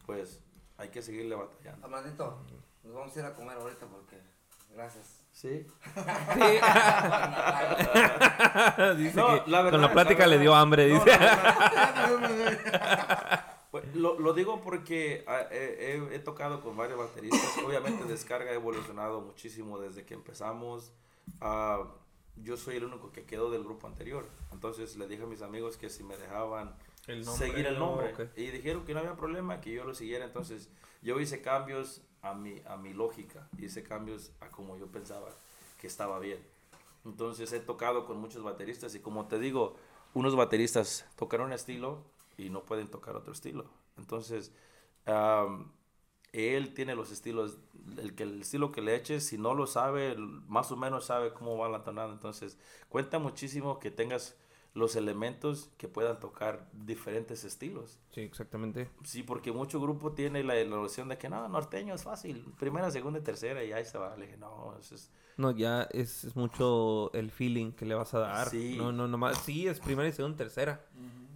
pues, 0.07 0.41
hay 0.77 0.91
que 0.91 1.01
seguirle 1.03 1.35
batallando. 1.35 1.87
Armandito, 1.87 2.39
nos 2.85 2.95
vamos 2.95 3.17
a 3.17 3.21
ir 3.21 3.25
a 3.27 3.35
comer 3.35 3.57
ahorita 3.57 3.87
porque. 3.87 4.19
Gracias. 4.75 5.22
Sí. 5.33 5.65
Sí. 5.65 5.67
dice 8.99 9.17
No, 9.17 9.45
que 9.45 9.51
la 9.51 9.63
verdad, 9.63 9.71
con 9.73 9.81
la 9.81 9.93
plática 9.93 10.27
la 10.27 10.37
le 10.37 10.43
dio 10.43 10.55
hambre, 10.55 10.87
dice. 10.87 11.11
Pues, 13.71 13.95
lo, 13.95 14.19
lo 14.21 14.35
digo 14.35 14.61
porque 14.61 15.25
ah, 15.27 15.47
he, 15.51 15.97
he- 16.11 16.17
he 16.17 16.19
tocado 16.19 16.61
con 16.61 16.77
varios 16.77 16.99
bateristas. 16.99 17.57
Obviamente 17.65 18.05
Descarga 18.05 18.51
ha 18.51 18.55
evolucionado 18.55 19.23
muchísimo 19.23 19.79
desde 19.79 20.05
que 20.05 20.13
empezamos. 20.15 20.93
Ah, 21.41 21.83
yo 22.37 22.57
soy 22.59 22.77
el 22.77 22.85
único 22.85 23.11
que 23.13 23.25
quedó 23.25 23.51
del 23.51 23.65
grupo 23.65 23.87
anterior. 23.87 24.29
Entonces 24.53 24.97
le 24.97 25.07
dije 25.09 25.23
a 25.23 25.27
mis 25.27 25.41
amigos 25.41 25.79
que 25.79 25.89
si 25.89 26.03
me 26.05 26.19
dejaban 26.19 26.77
El 27.07 27.25
nombre, 27.25 27.47
seguir 27.49 27.67
el 27.67 27.79
no, 27.79 27.97
nombre. 27.97 28.13
ok. 28.13 28.21
Y 28.37 28.49
dijeron 28.49 28.85
que 28.85 28.93
no 28.93 29.01
había 29.01 29.17
problema, 29.17 29.63
que 29.63 29.73
yo 29.73 29.85
lo 29.85 29.95
siguiera. 29.95 30.27
Entonces 30.27 30.69
yo 31.01 31.19
hice 31.19 31.41
cambios 31.41 32.03
a 32.23 32.35
mi, 32.35 32.63
a 32.67 32.77
mi 32.77 32.93
lógica, 32.95 33.49
hice 33.59 33.83
cambios 33.83 34.33
a 34.41 34.49
como 34.49 34.77
yo 34.77 34.87
pensaba 34.87 35.29
que 35.79 35.87
estaba 35.87 36.19
bien. 36.19 36.39
Entonces 37.05 37.53
he 37.53 37.61
tocado 37.61 38.07
con 38.07 38.21
muchos 38.21 38.43
bateristas 38.43 38.95
y 38.95 39.01
como 39.01 39.27
te 39.27 39.39
digo, 39.39 39.77
unos 40.15 40.37
bateristas 40.37 41.05
tocan 41.17 41.41
un 41.41 41.53
estilo 41.53 42.05
y 42.39 42.51
no 42.51 42.63
pueden 42.65 42.89
tocar 42.89 43.17
otro 43.17 43.33
estilo. 43.33 43.67
Entonces, 43.99 44.53
él 46.33 46.75
tiene 46.75 46.95
los 46.95 47.11
estilos, 47.11 47.59
el, 47.99 48.15
que, 48.15 48.23
el 48.23 48.41
estilo 48.43 48.73
que 48.73 48.83
le 48.83 48.95
eches, 48.95 49.27
si 49.27 49.39
no 49.39 49.55
lo 49.55 49.67
sabe, 49.67 50.17
más 50.17 50.71
o 50.73 50.77
menos 50.77 51.07
sabe 51.07 51.33
cómo 51.33 51.57
va 51.59 51.69
la 51.69 51.85
tonada. 51.85 52.13
Entonces, 52.13 52.59
cuenta 52.89 53.19
muchísimo 53.19 53.79
que 53.79 53.91
tengas 53.91 54.37
los 54.75 54.97
elementos 54.97 55.69
que 55.77 55.87
puedan 55.89 56.19
tocar 56.19 56.67
diferentes 56.73 57.45
estilos. 57.45 57.99
Sí, 58.11 58.23
exactamente. 58.23 58.89
Sí, 59.05 59.23
porque 59.23 59.53
mucho 59.53 59.81
grupo 59.81 60.13
tiene 60.13 60.43
la, 60.43 60.55
la 60.55 60.65
noción 60.65 61.09
de 61.09 61.19
que 61.19 61.29
no, 61.29 61.47
norteño 61.49 61.95
es 61.95 62.03
fácil, 62.05 62.43
primera, 62.59 62.91
segunda 62.91 63.19
y 63.19 63.23
tercera 63.23 63.63
y 63.65 63.73
ahí 63.73 63.85
se 63.85 63.99
va. 63.99 64.17
Le 64.17 64.27
dije, 64.27 64.39
no, 64.39 64.75
eso 64.81 64.95
es... 64.95 65.11
No, 65.37 65.51
ya 65.51 65.83
es, 65.93 66.25
es 66.25 66.37
mucho 66.37 67.13
el 67.15 67.31
feeling 67.31 67.73
que 67.73 67.85
le 67.87 67.95
vas 67.95 68.13
a 68.15 68.19
dar. 68.19 68.49
Sí. 68.51 68.77
No, 68.77 68.93
no, 68.93 69.09
nomás. 69.09 69.39
Sí, 69.39 69.67
es 69.67 69.81
primera 69.81 70.09
y 70.09 70.13
segunda 70.13 70.35
y 70.35 70.39
tercera. 70.39 70.85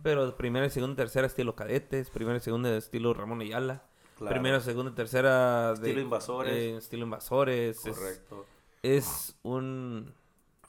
Pero 0.03 0.37
primera 0.37 0.66
y 0.66 0.70
segunda 0.70 0.93
y 0.93 0.97
tercera 0.97 1.26
estilo 1.26 1.55
cadetes. 1.57 2.11
Primera 2.11 2.37
y 2.37 2.41
segunda 2.41 2.76
estilo 2.76 3.14
Ramón 3.14 3.41
Ayala. 3.41 3.84
Claro. 4.18 4.34
Primera, 4.34 4.61
segunda 4.61 4.93
y 4.93 4.95
tercera. 4.95 5.68
de- 5.74 5.89
Estilo 5.89 6.01
Invasores. 6.01 6.53
eh, 6.55 6.76
estilo 6.76 7.05
invasores. 7.05 7.87
Es- 7.87 7.97
Correcto. 7.99 8.47
Es, 8.82 9.37
un. 9.43 10.14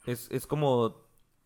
Es, 0.06 0.28
es 0.30 0.46
como. 0.46 0.96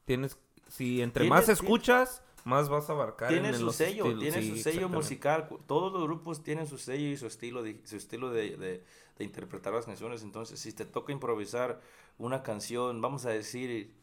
Tienes. 0.04 0.38
Si 0.72 1.02
entre 1.02 1.28
más 1.28 1.48
escuchas, 1.50 2.22
más 2.44 2.68
vas 2.70 2.88
a 2.88 2.94
abarcar. 2.94 3.28
Tiene 3.28 3.48
en- 3.48 3.54
en 3.54 3.60
su 3.60 3.66
los 3.66 3.76
sello, 3.76 4.04
estilos. 4.06 4.20
tiene 4.22 4.42
Sí, 4.42 4.50
su 4.50 4.56
sello 4.62 4.88
musical. 4.88 5.48
Todos 5.66 5.92
los 5.92 6.02
grupos 6.04 6.42
tienen 6.42 6.66
su 6.66 6.78
sello 6.78 7.08
y 7.08 7.16
su 7.18 7.26
estilo 7.26 7.62
de, 7.62 7.80
su 7.84 7.96
estilo 7.96 8.30
de, 8.30 8.56
de- 8.56 8.84
de 9.18 9.24
interpretar 9.24 9.74
las 9.74 9.84
canciones. 9.84 10.22
Entonces, 10.22 10.58
si 10.58 10.72
te 10.72 10.86
toca 10.86 11.12
improvisar 11.12 11.80
una 12.16 12.42
canción, 12.42 13.00
vamos 13.02 13.26
a 13.26 13.30
decir, 13.30 13.94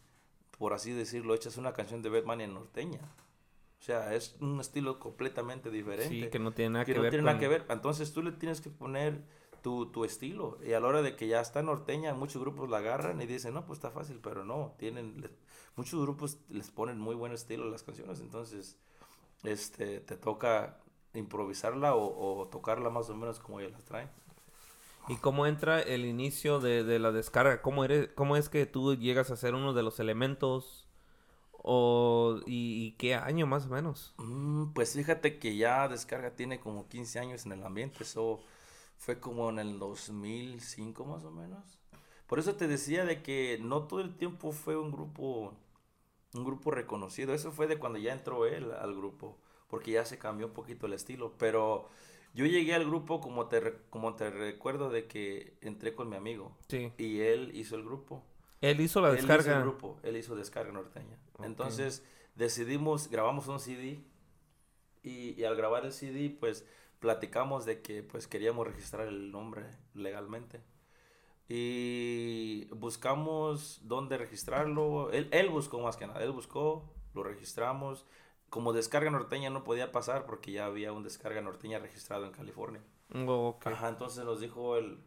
por 0.59 0.73
así 0.73 0.91
decirlo, 0.91 1.33
echas 1.33 1.57
una 1.57 1.73
canción 1.73 2.03
de 2.03 2.09
Batman 2.09 2.41
en 2.41 2.53
norteña. 2.53 3.01
O 3.79 3.81
sea, 3.81 4.13
es 4.13 4.35
un 4.39 4.59
estilo 4.59 4.99
completamente 4.99 5.71
diferente. 5.71 6.09
Sí, 6.25 6.29
que 6.29 6.37
no 6.37 6.51
tiene 6.51 6.71
nada 6.73 6.85
que 6.85 6.91
que, 6.91 6.97
no 6.97 7.01
ver 7.03 7.11
tiene 7.11 7.23
con... 7.23 7.25
nada 7.27 7.39
que 7.39 7.47
ver. 7.47 7.65
Entonces 7.69 8.13
tú 8.13 8.21
le 8.21 8.31
tienes 8.33 8.61
que 8.61 8.69
poner 8.69 9.23
tu, 9.63 9.87
tu 9.87 10.05
estilo. 10.05 10.59
Y 10.63 10.73
a 10.73 10.79
la 10.79 10.87
hora 10.87 11.01
de 11.01 11.15
que 11.15 11.27
ya 11.27 11.39
está 11.41 11.63
norteña, 11.63 12.13
muchos 12.13 12.41
grupos 12.41 12.69
la 12.69 12.77
agarran 12.77 13.19
y 13.21 13.25
dicen, 13.25 13.53
no, 13.55 13.65
pues 13.65 13.77
está 13.79 13.89
fácil, 13.89 14.19
pero 14.21 14.43
no. 14.45 14.75
tienen 14.77 15.27
Muchos 15.79 16.01
grupos 16.01 16.37
les 16.49 16.69
ponen 16.71 16.99
muy 16.99 17.15
buen 17.15 17.31
estilo 17.31 17.63
a 17.63 17.67
las 17.67 17.83
canciones. 17.83 18.19
Entonces, 18.19 18.75
este, 19.43 20.01
te 20.01 20.17
toca 20.17 20.77
improvisarla 21.13 21.95
o, 21.95 22.41
o 22.41 22.47
tocarla 22.49 22.89
más 22.89 23.09
o 23.09 23.15
menos 23.15 23.39
como 23.39 23.61
ellos 23.61 23.71
las 23.71 23.85
traen. 23.85 24.09
¿Y 25.07 25.15
cómo 25.15 25.47
entra 25.47 25.79
el 25.79 26.03
inicio 26.03 26.59
de, 26.59 26.83
de 26.83 26.99
la 26.99 27.13
descarga? 27.13 27.61
¿Cómo, 27.61 27.85
eres, 27.85 28.09
¿Cómo 28.13 28.35
es 28.35 28.49
que 28.49 28.65
tú 28.65 28.93
llegas 28.97 29.31
a 29.31 29.37
ser 29.37 29.55
uno 29.55 29.73
de 29.73 29.83
los 29.83 30.01
elementos? 30.01 30.85
O, 31.53 32.41
y, 32.45 32.85
y 32.85 32.91
qué 32.97 33.15
año 33.15 33.47
más 33.47 33.67
o 33.67 33.69
menos? 33.69 34.13
Mm, 34.17 34.73
pues 34.73 34.95
fíjate 34.95 35.39
que 35.39 35.55
ya 35.55 35.87
Descarga 35.87 36.35
tiene 36.35 36.59
como 36.59 36.89
15 36.89 37.19
años 37.19 37.45
en 37.45 37.53
el 37.53 37.63
ambiente. 37.63 38.03
Eso 38.03 38.41
fue 38.97 39.21
como 39.21 39.49
en 39.49 39.59
el 39.59 39.79
2005 39.79 41.05
más 41.05 41.23
o 41.23 41.31
menos. 41.31 41.79
Por 42.27 42.37
eso 42.37 42.53
te 42.55 42.67
decía 42.67 43.05
de 43.05 43.23
que 43.23 43.57
no 43.59 43.83
todo 43.87 44.01
el 44.01 44.15
tiempo 44.15 44.51
fue 44.51 44.77
un 44.77 44.91
grupo, 44.91 45.55
un 46.33 46.43
grupo 46.45 46.71
reconocido. 46.71 47.33
Eso 47.33 47.51
fue 47.51 47.67
de 47.67 47.77
cuando 47.77 47.99
ya 47.99 48.13
entró 48.13 48.45
él 48.45 48.71
al 48.71 48.95
grupo, 48.95 49.37
porque 49.67 49.91
ya 49.91 50.05
se 50.05 50.17
cambió 50.17 50.47
un 50.47 50.53
poquito 50.53 50.85
el 50.87 50.93
estilo. 50.93 51.33
Pero 51.37 51.89
yo 52.33 52.45
llegué 52.45 52.73
al 52.75 52.85
grupo 52.85 53.19
como 53.21 53.47
te, 53.47 53.73
como 53.89 54.15
te 54.15 54.29
recuerdo 54.29 54.89
de 54.89 55.07
que 55.07 55.57
entré 55.61 55.95
con 55.95 56.09
mi 56.09 56.15
amigo 56.15 56.55
Sí. 56.67 56.91
y 56.97 57.21
él 57.21 57.51
hizo 57.55 57.75
el 57.75 57.83
grupo. 57.83 58.23
Él 58.61 58.81
hizo 58.81 58.99
la 59.01 59.09
Él 59.09 59.17
hizo 59.19 59.27
descarga. 59.27 59.57
el 59.57 59.63
grupo, 59.63 59.99
él 60.03 60.17
hizo 60.17 60.35
Descarga 60.35 60.71
Norteña. 60.73 61.17
Entonces 61.43 62.03
decidimos, 62.35 63.09
grabamos 63.09 63.47
un 63.47 63.59
CD 63.59 64.03
y, 65.01 65.39
y 65.39 65.43
al 65.45 65.55
grabar 65.55 65.85
el 65.85 65.93
CD 65.93 66.29
pues 66.29 66.65
platicamos 66.99 67.65
de 67.65 67.81
que 67.81 68.03
pues 68.03 68.27
queríamos 68.27 68.67
registrar 68.67 69.07
el 69.07 69.31
nombre 69.31 69.63
legalmente. 69.93 70.61
Y 71.51 72.65
buscamos 72.75 73.81
dónde 73.83 74.17
registrarlo. 74.17 75.09
Él, 75.11 75.27
él 75.31 75.49
buscó 75.49 75.79
más 75.79 75.97
que 75.97 76.05
nada, 76.05 76.23
él 76.23 76.31
buscó, 76.31 76.87
lo 77.15 77.23
registramos. 77.23 78.05
Como 78.49 78.71
Descarga 78.71 79.09
Norteña 79.09 79.49
no 79.49 79.63
podía 79.63 79.91
pasar 79.91 80.25
porque 80.25 80.51
ya 80.51 80.65
había 80.65 80.93
un 80.93 81.03
Descarga 81.03 81.41
Norteña 81.41 81.79
registrado 81.79 82.25
en 82.25 82.31
California. 82.31 82.81
Oh, 83.13 83.49
ok. 83.49 83.67
Ajá, 83.67 83.89
entonces 83.89 84.23
nos 84.25 84.39
dijo 84.39 84.77
el, 84.77 84.99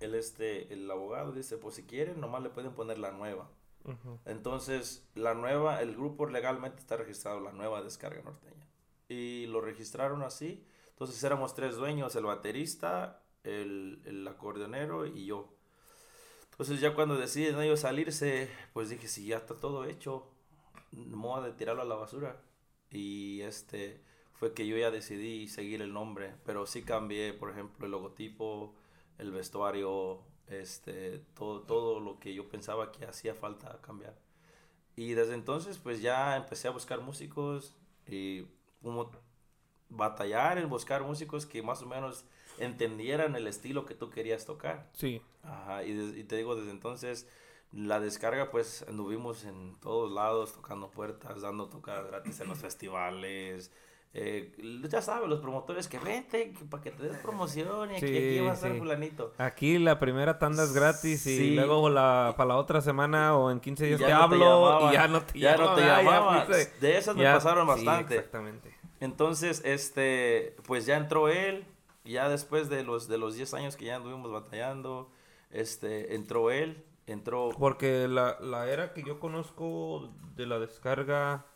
el, 0.00 0.14
este, 0.14 0.72
el 0.72 0.90
abogado, 0.90 1.32
dice, 1.32 1.56
pues 1.56 1.76
si 1.76 1.84
quieren, 1.84 2.20
nomás 2.20 2.42
le 2.42 2.50
pueden 2.50 2.72
poner 2.72 2.98
la 2.98 3.12
nueva. 3.12 3.50
Ujú. 3.84 4.18
Entonces, 4.26 5.08
la 5.14 5.32
nueva, 5.32 5.80
el 5.80 5.94
grupo 5.94 6.26
legalmente 6.26 6.80
está 6.80 6.98
registrado, 6.98 7.40
la 7.40 7.52
nueva 7.52 7.82
descarga 7.82 8.22
norteña. 8.22 8.66
Y 9.08 9.46
lo 9.46 9.62
registraron 9.62 10.22
así. 10.22 10.62
Entonces 10.90 11.22
éramos 11.24 11.54
tres 11.54 11.76
dueños, 11.76 12.14
el 12.16 12.24
baterista, 12.24 13.22
el, 13.44 14.02
el 14.04 14.28
acordeonero 14.28 15.06
y 15.06 15.24
yo. 15.24 15.54
Entonces 16.60 16.82
ya 16.82 16.94
cuando 16.94 17.16
deciden 17.16 17.58
ellos 17.62 17.80
salirse, 17.80 18.50
pues 18.74 18.90
dije, 18.90 19.08
si 19.08 19.24
ya 19.24 19.38
está 19.38 19.56
todo 19.56 19.86
hecho, 19.86 20.26
moda 20.92 21.46
de 21.46 21.54
tirarlo 21.54 21.80
a 21.80 21.86
la 21.86 21.94
basura. 21.94 22.38
Y 22.90 23.40
este 23.40 24.04
fue 24.34 24.52
que 24.52 24.66
yo 24.66 24.76
ya 24.76 24.90
decidí 24.90 25.48
seguir 25.48 25.80
el 25.80 25.94
nombre, 25.94 26.34
pero 26.44 26.66
sí 26.66 26.82
cambié, 26.82 27.32
por 27.32 27.50
ejemplo, 27.50 27.86
el 27.86 27.92
logotipo, 27.92 28.74
el 29.16 29.32
vestuario, 29.32 30.20
este, 30.48 31.20
todo, 31.34 31.62
todo 31.62 31.98
lo 31.98 32.18
que 32.20 32.34
yo 32.34 32.46
pensaba 32.50 32.92
que 32.92 33.06
hacía 33.06 33.34
falta 33.34 33.80
cambiar. 33.80 34.18
Y 34.96 35.14
desde 35.14 35.32
entonces, 35.32 35.78
pues 35.78 36.02
ya 36.02 36.36
empecé 36.36 36.68
a 36.68 36.72
buscar 36.72 37.00
músicos 37.00 37.74
y 38.06 38.44
como 38.82 39.10
batallar 39.88 40.58
en 40.58 40.68
buscar 40.68 41.04
músicos 41.04 41.46
que 41.46 41.62
más 41.62 41.80
o 41.80 41.86
menos 41.86 42.26
entendieran 42.60 43.34
el 43.36 43.46
estilo 43.46 43.84
que 43.86 43.94
tú 43.94 44.10
querías 44.10 44.44
tocar. 44.46 44.88
Sí. 44.92 45.22
Ajá, 45.42 45.84
y, 45.84 46.24
te 46.24 46.36
digo, 46.36 46.54
desde 46.56 46.70
entonces, 46.70 47.26
la 47.72 48.00
descarga, 48.00 48.50
pues 48.50 48.84
anduvimos 48.88 49.44
en 49.44 49.76
todos 49.80 50.10
lados, 50.12 50.52
tocando 50.52 50.90
puertas, 50.90 51.40
dando 51.42 51.68
tocadas 51.68 52.06
gratis 52.06 52.40
en 52.40 52.48
los 52.48 52.58
festivales. 53.04 53.72
Eh, 54.12 54.52
ya 54.90 55.00
sabes, 55.02 55.28
los 55.28 55.38
promotores 55.38 55.86
que 55.86 56.00
vente, 56.00 56.52
que 56.52 56.64
para 56.64 56.82
que 56.82 56.90
te 56.90 57.04
des 57.04 57.16
promoción 57.18 57.92
y 57.92 57.96
aquí, 57.96 58.08
Sí, 58.08 58.16
aquí 58.16 58.38
va 58.40 58.50
a 58.50 58.54
estar 58.54 58.72
sí. 58.72 58.78
fulanito. 58.78 59.32
Aquí 59.38 59.78
la 59.78 60.00
primera 60.00 60.36
tanda 60.40 60.64
es 60.64 60.72
gratis 60.72 61.24
y 61.28 61.36
Sí. 61.38 61.54
luego 61.54 61.88
la, 61.88 62.34
para 62.36 62.48
la 62.48 62.56
otra 62.56 62.80
semana 62.80 63.36
o 63.36 63.52
en 63.52 63.60
15 63.60 63.84
Y 63.84 63.88
días 63.90 64.00
te 64.00 64.08
no 64.10 64.16
hablo 64.16 64.90
y 64.90 64.94
ya 64.94 65.06
no 65.06 65.22
te 65.22 65.38
ya 65.38 65.56
no 65.56 65.74
te 65.76 65.82
ya 65.82 66.44
fuiste. 66.44 66.72
De 66.80 66.98
esas 66.98 67.14
me 67.14 67.22
pasaron 67.22 67.68
bastante. 67.68 68.16
exactamente. 68.16 68.74
Entonces, 68.98 69.62
este, 69.64 70.56
pues 70.66 70.86
ya 70.86 70.96
entró 70.96 71.28
él, 71.28 71.64
ya 72.04 72.28
después 72.28 72.68
de 72.68 72.82
los, 72.84 73.08
de 73.08 73.18
los 73.18 73.34
10 73.34 73.54
años 73.54 73.76
que 73.76 73.86
ya 73.86 73.96
anduvimos 73.96 74.30
batallando, 74.32 75.10
este, 75.50 76.14
entró 76.14 76.50
él, 76.50 76.84
entró... 77.06 77.50
Porque 77.58 78.08
la, 78.08 78.38
la 78.40 78.68
era 78.70 78.92
que 78.94 79.02
yo 79.02 79.18
conozco 79.20 80.12
de 80.36 80.46
la 80.46 80.58
descarga 80.58 81.46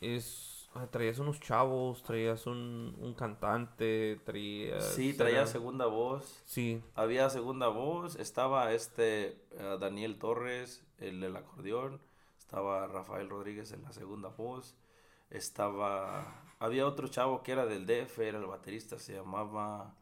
es... 0.00 0.68
ah, 0.74 0.86
Traías 0.90 1.18
unos 1.18 1.40
chavos, 1.40 2.02
traías 2.02 2.46
un, 2.46 2.96
un 3.00 3.14
cantante, 3.14 4.20
traías... 4.24 4.84
Sí, 4.84 5.12
traía 5.14 5.46
segunda 5.46 5.86
voz. 5.86 6.42
Sí, 6.46 6.82
Había 6.94 7.30
segunda 7.30 7.68
voz, 7.68 8.16
estaba 8.16 8.72
este 8.72 9.38
eh, 9.52 9.76
Daniel 9.80 10.18
Torres, 10.18 10.82
el 10.98 11.20
del 11.20 11.36
acordeón, 11.36 12.00
estaba 12.38 12.86
Rafael 12.86 13.28
Rodríguez 13.28 13.72
en 13.72 13.82
la 13.82 13.92
segunda 13.92 14.28
voz, 14.28 14.76
estaba, 15.30 16.42
había 16.60 16.86
otro 16.86 17.08
chavo 17.08 17.42
que 17.42 17.52
era 17.52 17.66
del 17.66 17.86
DF, 17.86 18.28
era 18.28 18.38
el 18.38 18.46
baterista, 18.46 18.98
se 18.98 19.14
llamaba, 19.14 19.94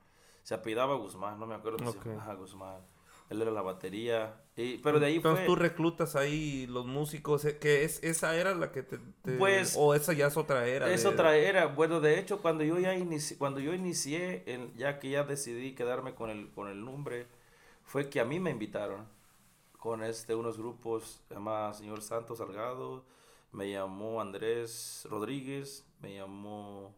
se 0.44 0.54
apellidaba 0.54 0.96
Guzmán, 0.96 1.38
no 1.40 1.46
me 1.46 1.54
acuerdo 1.56 1.78
cómo 1.78 1.90
se 1.90 1.98
Ok. 1.98 2.06
llama, 2.06 2.22
ajá, 2.22 2.34
Guzmán, 2.34 2.82
él 3.30 3.42
era 3.42 3.50
la 3.52 3.62
batería, 3.62 4.42
y, 4.56 4.78
pero 4.78 5.00
de 5.00 5.06
ahí 5.06 5.20
Entonces 5.20 5.20
fue, 5.20 5.44
tú 5.44 5.56
reclutas 5.56 6.16
ahí 6.16 6.66
los 6.66 6.86
músicos, 6.86 7.44
eh, 7.44 7.58
que 7.58 7.84
es 7.84 8.02
esa 8.02 8.36
era 8.36 8.54
la 8.54 8.72
que 8.72 8.82
te, 8.82 8.98
te- 9.22 9.36
Pues, 9.36 9.74
o 9.74 9.94
esa 9.94 10.12
ya 10.12 10.26
es 10.28 10.36
otra 10.36 10.66
era. 10.66 10.92
es 10.92 11.04
de- 11.04 11.04
otra 11.06 11.36
era, 11.36 11.66
bueno, 11.66 12.00
de 12.00 12.18
hecho, 12.18 12.40
cuando 12.40 12.64
yo 12.64 12.78
ya 12.78 12.94
inicié, 12.94 13.36
cuando 13.38 13.60
yo 13.60 13.74
inicié, 13.74 14.44
el- 14.46 14.74
ya 14.76 14.98
que 14.98 15.10
ya 15.10 15.24
decidí 15.24 15.74
quedarme 15.74 16.14
con 16.14 16.30
el, 16.30 16.50
con 16.52 16.68
el 16.68 16.84
nombre, 16.84 17.26
fue 17.84 18.08
que 18.10 18.20
a 18.20 18.24
mí 18.24 18.40
me 18.40 18.50
invitaron 18.50 19.06
con 19.78 20.04
este, 20.04 20.34
unos 20.34 20.58
grupos, 20.58 21.22
se 21.28 21.34
llama 21.34 21.74
Señor 21.74 22.02
Santos 22.02 22.38
Salgado, 22.38 23.04
me 23.52 23.70
llamó 23.70 24.20
Andrés 24.20 25.06
Rodríguez, 25.10 25.86
me 26.00 26.14
llamó 26.14 26.94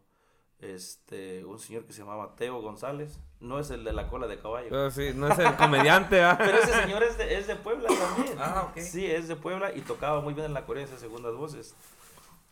este, 0.58 1.44
un 1.44 1.58
señor 1.58 1.84
que 1.86 1.92
se 1.92 2.00
llamaba 2.00 2.36
Teo 2.36 2.60
González, 2.60 3.18
no 3.40 3.58
es 3.58 3.70
el 3.70 3.84
de 3.84 3.92
la 3.92 4.08
cola 4.08 4.26
de 4.26 4.38
caballo. 4.38 4.74
Ah, 4.76 4.90
sí, 4.90 5.12
no 5.14 5.28
es 5.28 5.38
el 5.38 5.56
comediante, 5.56 6.22
¿ah? 6.22 6.38
Pero 6.44 6.58
ese 6.58 6.74
señor 6.74 7.02
es 7.02 7.16
de, 7.18 7.38
es 7.38 7.46
de 7.46 7.56
Puebla 7.56 7.88
también. 7.88 8.36
Ah, 8.38 8.68
ok. 8.70 8.78
Sí, 8.78 9.06
es 9.06 9.28
de 9.28 9.36
Puebla 9.36 9.74
y 9.74 9.80
tocaba 9.82 10.20
muy 10.20 10.34
bien 10.34 10.46
en 10.46 10.54
la 10.54 10.66
Corea 10.66 10.84
esas 10.84 11.00
segundas 11.00 11.34
voces. 11.34 11.74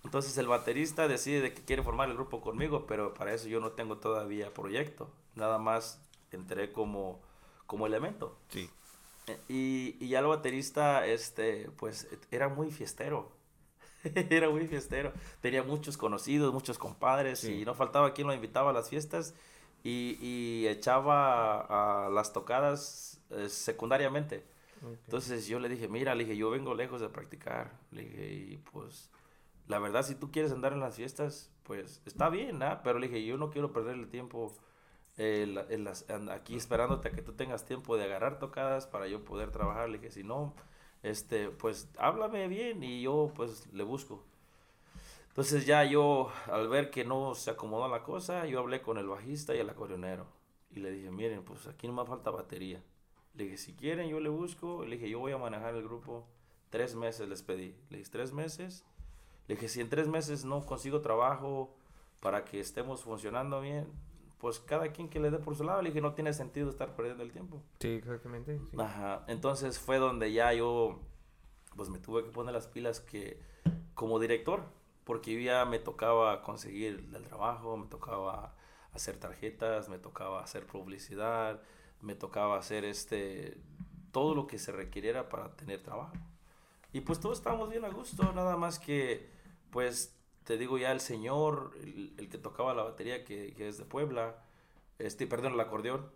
Entonces 0.04 0.38
el 0.38 0.46
baterista 0.46 1.08
decide 1.08 1.40
de 1.42 1.52
que 1.54 1.64
quiere 1.64 1.82
formar 1.82 2.08
el 2.08 2.14
grupo 2.14 2.40
conmigo, 2.40 2.86
pero 2.86 3.12
para 3.14 3.34
eso 3.34 3.48
yo 3.48 3.60
no 3.60 3.72
tengo 3.72 3.98
todavía 3.98 4.54
proyecto. 4.54 5.10
Nada 5.34 5.58
más 5.58 6.00
entré 6.30 6.72
como, 6.72 7.20
como 7.66 7.86
elemento. 7.86 8.38
Sí. 8.48 8.70
Eh, 9.26 9.38
Y, 9.48 9.96
y 10.04 10.08
ya 10.08 10.20
el 10.20 10.26
baterista, 10.26 11.04
este, 11.06 11.70
pues, 11.76 12.08
era 12.30 12.48
muy 12.48 12.70
fiestero. 12.70 13.30
era 14.30 14.48
muy 14.50 14.66
fiestero. 14.66 15.12
Tenía 15.40 15.62
muchos 15.62 15.96
conocidos, 15.96 16.52
muchos 16.52 16.78
compadres, 16.78 17.40
Sí. 17.40 17.60
y 17.60 17.64
no 17.64 17.74
faltaba 17.74 18.12
quien 18.14 18.26
lo 18.26 18.34
invitaba 18.34 18.70
a 18.70 18.72
las 18.72 18.88
fiestas. 18.88 19.34
Y, 19.84 20.18
y 20.20 20.66
echaba 20.66 22.06
a 22.06 22.10
las 22.10 22.32
tocadas 22.32 23.20
eh, 23.30 23.48
secundariamente. 23.48 24.44
Entonces 25.06 25.46
yo 25.48 25.58
le 25.58 25.68
dije, 25.68 25.88
mira, 25.88 26.14
le 26.14 26.24
dije, 26.24 26.36
yo 26.36 26.50
vengo 26.50 26.74
lejos 26.74 27.00
de 27.00 27.08
practicar. 27.08 27.72
Le 27.90 28.02
dije, 28.02 28.32
y 28.32 28.56
pues, 28.58 29.10
la 29.66 29.78
verdad, 29.78 30.04
si 30.04 30.14
tú 30.14 30.30
quieres 30.30 30.52
andar 30.52 30.72
en 30.72 30.80
las 30.80 30.96
fiestas, 30.96 31.50
pues 31.64 32.00
está 32.06 32.28
bien, 32.28 32.62
¿ah? 32.62 32.80
Pero 32.84 32.98
le 32.98 33.08
dije, 33.08 33.24
yo 33.24 33.36
no 33.38 33.50
quiero 33.50 33.72
perder 33.72 33.94
el 33.96 34.08
tiempo 34.08 34.54
eh, 35.16 35.46
la- 35.48 35.66
en 35.68 35.82
las- 35.82 36.08
en- 36.08 36.30
aquí 36.30 36.54
esperándote 36.56 37.08
a 37.08 37.10
que 37.10 37.22
tú 37.22 37.32
tengas 37.32 37.64
tiempo 37.64 37.96
de 37.96 38.04
agarrar 38.04 38.38
tocadas 38.38 38.86
para 38.86 39.08
yo 39.08 39.24
poder 39.24 39.50
trabajar. 39.50 39.88
Le 39.88 39.98
dije, 39.98 40.12
si 40.12 40.22
no, 40.22 40.54
este, 41.02 41.50
pues 41.50 41.88
háblame 41.98 42.48
bien 42.48 42.82
y 42.82 43.02
yo 43.02 43.32
pues 43.34 43.72
le 43.72 43.84
busco. 43.84 44.24
Entonces 45.28 45.66
ya 45.66 45.84
yo, 45.84 46.32
al 46.46 46.68
ver 46.68 46.90
que 46.90 47.04
no 47.04 47.34
se 47.34 47.50
acomodó 47.50 47.86
la 47.88 48.02
cosa, 48.02 48.46
yo 48.46 48.58
hablé 48.58 48.82
con 48.82 48.98
el 48.98 49.06
bajista 49.06 49.54
y 49.54 49.58
el 49.58 49.70
acordeonero. 49.70 50.26
Y 50.70 50.80
le 50.80 50.90
dije, 50.90 51.10
miren, 51.10 51.44
pues 51.44 51.66
aquí 51.68 51.86
no 51.86 51.92
me 51.92 52.04
falta 52.04 52.30
batería. 52.30 52.82
Le 53.34 53.44
dije, 53.44 53.56
si 53.56 53.74
quieren, 53.74 54.08
yo 54.08 54.18
le 54.18 54.28
busco. 54.28 54.84
Le 54.84 54.96
dije, 54.96 55.08
yo 55.08 55.20
voy 55.20 55.32
a 55.32 55.38
manejar 55.38 55.74
el 55.74 55.84
grupo. 55.84 56.26
Tres 56.70 56.96
meses 56.96 57.28
les 57.28 57.42
pedí. 57.42 57.76
Le 57.88 57.98
dije, 57.98 58.10
tres 58.10 58.32
meses. 58.32 58.84
Le 59.46 59.54
dije, 59.54 59.68
si 59.68 59.80
en 59.80 59.88
tres 59.88 60.08
meses 60.08 60.44
no 60.44 60.66
consigo 60.66 61.00
trabajo 61.00 61.72
para 62.20 62.44
que 62.44 62.58
estemos 62.58 63.02
funcionando 63.02 63.60
bien, 63.60 63.86
pues 64.39 64.60
cada 64.60 64.93
quien 64.93 65.09
que 65.09 65.20
le 65.20 65.31
dé 65.31 65.39
por 65.39 65.56
su 65.56 65.65
lado. 65.65 65.82
Le 65.82 65.90
dije, 65.90 66.01
no 66.01 66.15
tiene 66.15 66.32
sentido 66.32 66.70
estar 66.70 66.94
perdiendo 66.94 67.23
el 67.23 67.32
tiempo. 67.32 67.62
Sí, 67.81 67.89
exactamente. 67.89 68.59
sí. 68.70 68.77
Ajá. 68.78 69.24
Entonces 69.27 69.78
fue 69.78 69.98
donde 69.98 70.32
ya 70.32 70.52
yo, 70.52 71.01
pues 71.77 71.89
me 71.89 71.98
tuve 71.98 72.24
que 72.24 72.31
poner 72.31 72.55
las 72.55 72.66
pilas 72.66 73.01
que, 73.01 73.40
como 73.94 74.19
director, 74.19 74.62
porque 75.05 75.43
ya 75.43 75.65
me 75.65 75.78
tocaba 75.78 76.43
conseguir 76.43 77.09
el 77.15 77.24
trabajo, 77.24 77.77
me 77.77 77.86
tocaba 77.86 78.55
hacer 78.93 79.19
tarjetas, 79.19 79.89
me 79.89 79.98
tocaba 79.98 80.43
hacer 80.43 80.66
publicidad, 80.66 81.60
me 82.01 82.15
tocaba 82.15 82.59
hacer 82.59 82.85
este, 82.85 83.59
todo 84.12 84.35
lo 84.35 84.47
que 84.47 84.59
se 84.59 84.73
requiriera 84.73 85.28
para 85.28 85.56
tener 85.56 85.82
trabajo. 85.82 86.15
Y 86.93 87.01
pues 87.01 87.20
todos 87.20 87.39
estábamos 87.39 87.70
bien 87.70 87.85
a 87.85 87.90
gusto, 87.90 88.32
nada 88.32 88.56
más 88.56 88.78
que, 88.78 89.28
pues, 89.70 90.17
te 90.48 90.56
digo 90.56 90.78
ya 90.78 90.92
el 90.92 91.00
señor, 91.00 91.72
el, 91.82 92.14
el 92.16 92.30
que 92.30 92.38
tocaba 92.38 92.72
la 92.72 92.82
batería, 92.82 93.22
que, 93.22 93.52
que 93.52 93.68
es 93.68 93.76
de 93.76 93.84
Puebla, 93.84 94.42
este, 94.98 95.26
perdón, 95.26 95.52
el 95.52 95.60
acordeón, 95.60 96.10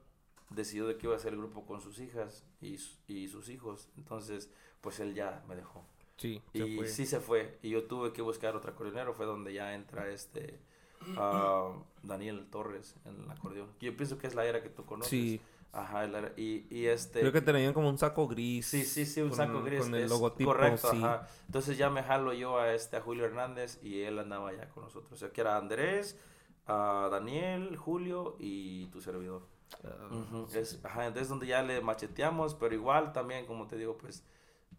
decidió 0.48 0.86
de 0.86 0.96
que 0.96 1.06
iba 1.06 1.12
a 1.14 1.18
hacer 1.18 1.34
el 1.34 1.38
grupo 1.40 1.66
con 1.66 1.82
sus 1.82 1.98
hijas 1.98 2.42
y, 2.62 2.78
y 3.09 3.28
sus 3.28 3.50
hijos. 3.50 3.90
Entonces, 3.98 4.50
pues 4.80 5.00
él 5.00 5.12
ya 5.14 5.44
me 5.46 5.54
dejó. 5.54 5.84
Sí, 6.16 6.40
Y 6.54 6.82
sí 6.86 7.04
se 7.04 7.20
fue. 7.20 7.59
Y 7.60 7.68
yo 7.68 7.84
tuve 7.84 8.14
que 8.14 8.22
buscar 8.22 8.56
otro 8.56 8.70
acordeonero. 8.70 9.12
Fue 9.12 9.26
donde 9.26 9.52
ya 9.52 9.74
entra 9.74 10.09
este 10.09 10.59
ah, 11.18 11.74
Daniel 12.02 12.46
Torres 12.50 12.96
en 13.04 13.24
el 13.24 13.30
acordeón. 13.30 13.68
Yo 13.80 13.94
pienso 13.94 14.16
que 14.16 14.28
es 14.28 14.34
la 14.34 14.46
era 14.46 14.62
que 14.62 14.70
tú 14.70 14.86
conoces. 14.86 15.10
Sí. 15.10 15.42
Ajá, 15.73 16.07
y, 16.36 16.66
y 16.70 16.86
este... 16.86 17.20
Creo 17.20 17.32
que 17.32 17.40
tenían 17.40 17.73
como 17.73 17.89
un 17.89 17.97
saco 17.97 18.28
gris. 18.28 18.66
Sí, 18.66 18.85
sí, 18.85 19.07
sí, 19.07 19.23
un 19.23 19.31
con- 19.31 19.39
saco 19.39 19.62
gris. 19.62 19.81
Con 19.81 19.94
el 19.94 20.09
logotipo, 20.09 20.51
Correcto, 20.51 20.90
sí. 20.90 21.01
ajá. 21.03 21.27
Entonces 21.47 21.78
ya 21.78 21.89
me 21.89 22.03
jalo 22.03 22.35
yo 22.35 22.59
a 22.59 22.74
este, 22.74 22.99
a 22.99 23.01
Julio 23.01 23.24
Hernández 23.24 23.78
y 23.82 24.03
él 24.03 24.19
andaba 24.19 24.53
ya 24.53 24.69
con 24.69 24.85
nosotros. 24.85 25.12
O 25.12 25.16
sea, 25.16 25.31
que 25.31 25.40
era 25.40 25.57
Andrés, 25.57 26.19
a 26.66 27.09
Daniel, 27.11 27.77
Julio 27.77 28.36
y 28.39 28.86
tu 28.89 29.01
servidor. 29.01 29.47
Ah, 29.82 30.09
Ujú, 30.15 30.47
es, 30.55 30.78
ajá, 30.85 31.07
entonces 31.07 31.31
donde 31.31 31.47
ya 31.47 31.62
le 31.62 31.81
macheteamos, 31.81 32.55
pero 32.55 32.74
igual 32.74 33.12
también, 33.15 33.47
como 33.47 33.66
te 33.66 33.77
digo, 33.78 33.97
pues 33.97 34.23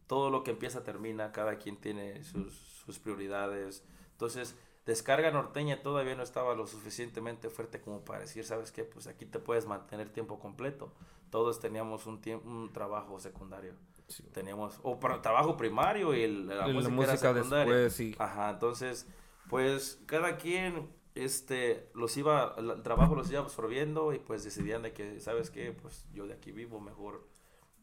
todo 0.07 0.29
lo 0.29 0.43
que 0.43 0.51
empieza 0.51 0.83
termina, 0.83 1.31
cada 1.31 1.57
quien 1.57 1.77
tiene 1.77 2.23
sus, 2.23 2.53
sus 2.55 2.99
prioridades. 2.99 3.83
Entonces, 4.11 4.55
Descarga 4.85 5.31
Norteña 5.31 5.81
todavía 5.81 6.15
no 6.15 6.23
estaba 6.23 6.55
lo 6.55 6.67
suficientemente 6.67 7.49
fuerte 7.49 7.79
como 7.81 8.03
para 8.03 8.19
decir, 8.19 8.43
¿sabes 8.43 8.71
qué? 8.71 8.83
Pues 8.83 9.07
aquí 9.07 9.25
te 9.25 9.39
puedes 9.39 9.65
mantener 9.65 10.09
tiempo 10.09 10.39
completo. 10.39 10.93
Todos 11.29 11.59
teníamos 11.59 12.05
un, 12.05 12.21
un 12.45 12.73
trabajo 12.73 13.19
secundario. 13.19 13.73
Sí. 14.07 14.23
Teníamos, 14.33 14.79
o 14.83 14.99
para 14.99 15.21
trabajo 15.21 15.55
primario 15.57 16.13
y 16.13 16.23
el- 16.23 16.47
la, 16.47 16.67
Y 16.67 16.73
la 16.73 16.89
música, 16.89 16.89
música 16.89 17.29
era 17.29 17.33
secundaria. 17.33 17.73
después, 17.75 17.93
sí. 17.93 18.15
Ajá, 18.19 18.49
entonces, 18.49 19.07
pues 19.49 20.01
cada 20.05 20.37
quien 20.37 20.89
este 21.15 21.89
los 21.93 22.17
iba 22.17 22.55
el 22.57 22.81
trabajo 22.83 23.15
los 23.15 23.29
iba 23.31 23.39
absorbiendo 23.41 24.13
y 24.13 24.19
pues 24.19 24.43
decidían 24.43 24.81
de 24.81 24.93
que 24.93 25.19
sabes 25.19 25.51
qué 25.51 25.71
pues 25.71 26.05
yo 26.11 26.25
de 26.25 26.33
aquí 26.33 26.51
vivo 26.51 26.79
mejor 26.79 27.27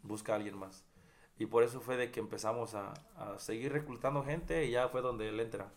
busca 0.02 0.32
a 0.32 0.36
alguien 0.36 0.58
más 0.58 0.84
y 1.38 1.46
por 1.46 1.62
eso 1.62 1.80
fue 1.80 1.96
de 1.96 2.10
que 2.10 2.18
empezamos 2.20 2.74
a, 2.74 2.92
a 3.16 3.38
seguir 3.38 3.72
reclutando 3.72 4.24
gente 4.24 4.64
y 4.66 4.72
ya 4.72 4.88
fue 4.88 5.00
donde 5.00 5.28
él 5.28 5.38
entra 5.38 5.72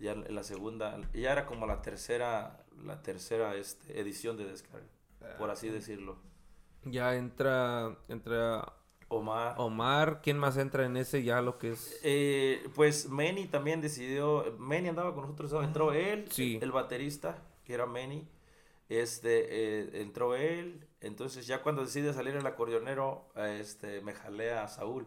ya 0.00 0.12
en 0.12 0.34
la 0.34 0.42
segunda 0.42 0.98
ya 1.12 1.32
era 1.32 1.46
como 1.46 1.66
la 1.66 1.82
tercera 1.82 2.64
la 2.84 3.02
tercera 3.02 3.54
este, 3.56 4.00
edición 4.00 4.36
de 4.36 4.44
descarga 4.46 4.86
por 5.38 5.50
así 5.50 5.68
decirlo 5.68 6.16
Ya 6.84 7.14
entra, 7.16 7.96
entra 8.08 8.72
Omar 9.08 9.54
Omar. 9.58 10.20
¿Quién 10.22 10.38
más 10.38 10.56
entra 10.58 10.84
en 10.86 10.96
ese 10.96 11.22
ya 11.24 11.40
lo 11.40 11.58
que 11.58 11.72
es? 11.72 11.98
Eh, 12.02 12.68
pues 12.74 13.08
Manny 13.08 13.46
también 13.46 13.80
decidió, 13.80 14.44
Manny 14.58 14.88
andaba 14.88 15.14
con 15.14 15.22
nosotros, 15.22 15.52
entró 15.64 15.92
él, 15.92 16.26
Sí. 16.30 16.58
el 16.62 16.70
baterista, 16.72 17.38
que 17.64 17.74
era 17.74 17.86
Manny, 17.86 18.28
este, 18.88 19.46
eh, 19.50 20.02
entró 20.02 20.34
él, 20.36 20.86
entonces 21.00 21.46
ya 21.46 21.62
cuando 21.62 21.82
decide 21.82 22.12
salir 22.12 22.36
el 22.36 22.46
acordeonero, 22.46 23.28
este, 23.34 24.00
me 24.02 24.12
jalé 24.12 24.52
a 24.52 24.68
Saúl. 24.68 25.06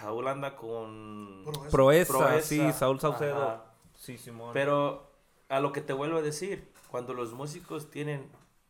Saúl 0.00 0.28
anda 0.28 0.54
con... 0.56 1.42
Proeza. 1.44 1.70
Proeza, 1.70 2.12
Proeza, 2.18 2.40
sí, 2.46 2.72
Saúl 2.72 3.00
Saucedo. 3.00 3.42
ajá. 3.42 3.64
Sí, 3.94 4.18
Simón. 4.18 4.50
Pero 4.52 5.10
a 5.48 5.60
lo 5.60 5.72
que 5.72 5.80
te 5.80 5.92
vuelvo 5.92 6.18
a 6.18 6.22
decir, 6.22 6.68
cuando 6.90 7.14
los 7.14 7.32
músicos 7.32 7.90
tienen 7.90 8.28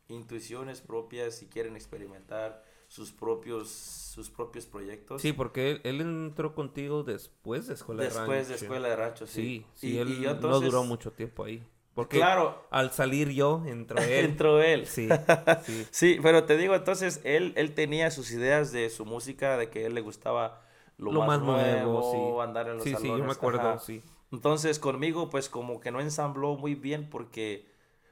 intuiciones 0.09 0.81
propias 0.81 1.43
y 1.43 1.47
quieren 1.47 1.77
experimentar 1.77 2.63
sus 2.89 3.11
propios, 3.13 3.69
sus 3.71 4.31
propios 4.31 4.67
proyectos, 4.67 5.23
Sí, 5.23 5.33
porque 5.33 5.73
él, 5.73 5.81
él 5.85 6.01
entró 6.01 6.55
contigo 6.55 7.03
después 7.03 7.67
de 7.67 7.75
Escuela 7.75 8.03
de 8.03 8.09
después 8.09 8.29
Rancho. 8.29 8.49
de 8.51 8.55
Escuela 8.55 8.89
de 8.89 8.97
Rancho, 8.97 9.27
sí. 9.27 9.33
Sí, 9.35 9.67
sí, 9.75 9.89
Y- 9.95 9.99
él 9.99 10.09
y 10.11 10.21
yo 10.21 10.31
no 10.31 10.37
entonces- 10.37 10.71
duró 10.71 10.85
mucho 10.85 11.11
tiempo 11.13 11.45
ahí. 11.45 11.67
Porque 11.95 12.17
Claro, 12.17 12.67
al 12.71 12.91
salir 12.93 13.31
yo, 13.31 13.63
entró 13.67 13.97
él. 14.03 14.25
entró 14.27 14.61
él. 14.61 14.87
Sí, 14.87 15.09
sí. 15.65 15.87
Sí, 15.91 16.19
pero 16.23 16.45
te 16.45 16.57
digo, 16.57 16.75
entonces 16.75 17.21
él, 17.25 17.53
él 17.57 17.73
tenía 17.75 18.11
sus 18.11 18.31
ideas 18.33 18.73
de 18.73 18.91
su 18.91 19.05
música, 19.07 19.57
de 19.57 19.71
que 19.71 19.87
él 19.87 19.95
le 19.95 20.01
gustaba 20.01 20.61
lo, 20.99 21.11
Lo 21.13 21.21
más, 21.21 21.41
más 21.41 21.41
nuevo, 21.43 21.93
nuevo, 21.93 22.39
sí. 22.41 22.43
andar 22.47 22.69
en 22.69 22.75
los 22.75 22.83
Sí, 22.85 22.91
sí, 22.91 22.97
salones. 22.97 23.19
yo 23.19 23.25
me 23.25 23.33
acuerdo, 23.33 23.61
ajá. 23.61 23.79
sí. 23.79 24.03
Entonces 24.35 24.79
conmigo, 24.79 25.31
pues 25.31 25.49
como 25.49 25.81
que 25.81 25.91
no 25.91 26.01
ensambló 26.01 26.57
muy 26.57 26.75
bien 26.75 27.09
porque, 27.09 27.67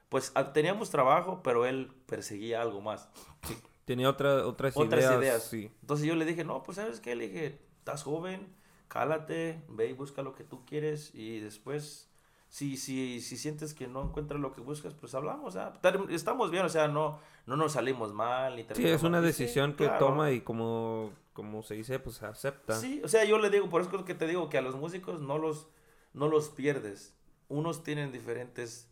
pues 0.09 0.33
teníamos 0.55 0.91
trabajo, 0.91 1.41
pero 1.43 1.67
él 1.67 1.91
perseguía 2.07 2.63
algo 2.63 2.81
más. 2.81 3.09
Tenía 3.85 4.09
otra, 4.09 4.47
otras, 4.47 4.77
Otras 4.77 5.05
ideas, 5.05 5.21
ideas. 5.21 5.43
sí. 5.45 5.71
Entonces 5.81 6.07
yo 6.07 6.15
le 6.15 6.25
dije, 6.25 6.45
no, 6.45 6.63
pues 6.63 6.77
sabes 6.77 7.01
qué, 7.01 7.17
le 7.17 7.29
dije, 7.29 7.59
estás 7.79 8.05
joven, 8.05 8.47
cálate, 8.89 9.63
ve 9.69 9.89
y 9.89 9.93
busca 9.93 10.23
lo 10.23 10.35
que 10.35 10.45
tú 10.45 10.65
quieres 10.65 11.13
y 11.15 11.41
después, 11.41 12.09
si, 12.49 12.77
si, 12.77 13.21
si 13.21 13.37
sientes 13.37 13.75
que 13.75 13.89
no 13.89 14.03
encuentras 14.03 14.41
lo 14.41 14.53
que 14.53 14.61
buscas, 14.61 14.95
pues 14.95 15.15
hablamos, 15.15 15.59
ter- 15.81 16.01
estamos 16.11 16.51
bien, 16.53 16.65
o 16.65 16.69
sea, 16.69 16.87
no, 16.87 17.19
no 17.47 17.57
nos 17.57 17.73
salimos 17.73 18.13
mal. 18.13 18.55
Ni 18.55 18.65
Sí, 18.75 18.87
es 18.87 19.03
una 19.03 19.21
decisión 19.21 19.73
que 19.73 19.87
claro. 19.87 20.07
toma 20.07 20.31
y 20.31 20.43
como, 20.43 21.11
como 21.33 21.63
se 21.65 21.75
dice, 21.75 21.99
pues 21.99 22.23
acepta. 22.23 22.79
Sí, 22.79 23.01
o 23.05 23.09
sea, 23.09 23.25
yo 23.25 23.39
le 23.39 23.51
digo, 23.51 23.69
por 23.69 23.81
eso 23.81 23.97
es 23.97 24.05
que 24.05 24.15
te 24.15 24.29
digo 24.29 24.49
que 24.49 24.59
a 24.59 24.63
los 24.63 24.77
músicos 24.77 25.21
no 25.21 25.39
los, 25.39 25.67
no 26.15 26.29
los 26.29 26.51
pierdes. 26.51 27.15
Unos 27.49 27.83
tienen 27.85 28.13
diferentes 28.13 28.89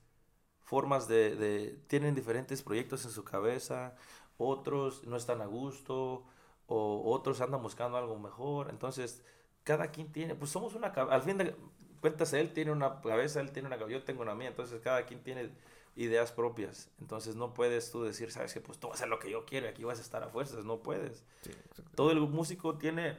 formas 0.65 1.09
de, 1.09 1.37
de- 1.37 1.79
tienen 1.89 2.15
diferentes 2.15 2.63
proyectos 2.63 3.05
en 3.05 3.11
su 3.11 3.25
cabeza, 3.25 3.97
otros 4.39 5.05
no 5.07 5.17
están 5.17 5.41
a 5.43 5.47
gusto, 5.47 6.25
o 6.67 7.13
otros 7.13 7.41
andan 7.41 7.63
buscando 7.63 7.99
algo 7.99 8.19
mejor. 8.19 8.71
Entonces, 8.71 9.23
cada 9.65 9.89
quien 9.91 10.13
tiene, 10.13 10.35
pues 10.35 10.51
somos 10.51 10.75
una 10.75 10.93
cabeza, 10.93 11.15
al 11.15 11.23
fin 11.23 11.39
de 11.39 11.55
cuentas, 12.01 12.33
él 12.33 12.53
tiene 12.53 12.73
una 12.73 13.01
cabeza, 13.01 13.41
él 13.41 13.53
tiene 13.53 13.67
una 13.69 13.79
cabeza, 13.79 13.99
yo 13.99 14.05
tengo 14.05 14.23
una 14.23 14.35
mía, 14.35 14.49
entonces 14.49 14.81
cada 14.81 15.07
quien 15.07 15.23
tiene 15.23 15.51
ideas 15.97 16.33
propias. 16.33 16.91
Entonces, 17.01 17.37
no 17.37 17.53
puedes 17.55 17.91
tú 17.91 18.03
decir, 18.05 18.31
sabes 18.31 18.55
que 18.55 18.61
pues 18.61 18.79
tú 18.79 18.89
vas 18.89 18.97
a 18.97 18.99
hacer 19.01 19.09
lo 19.09 19.19
que 19.19 19.31
yo 19.31 19.45
quiero 19.45 19.67
y 19.67 19.71
aquí 19.71 19.85
vas 19.85 19.99
a 19.99 20.03
estar 20.03 20.23
a 20.23 20.29
fuerzas, 20.29 20.65
no 20.65 20.83
puedes 20.83 21.25
Sí, 21.43 21.53
todo 21.95 22.11
el 22.13 22.21
músico 22.21 22.79
tiene 22.79 23.19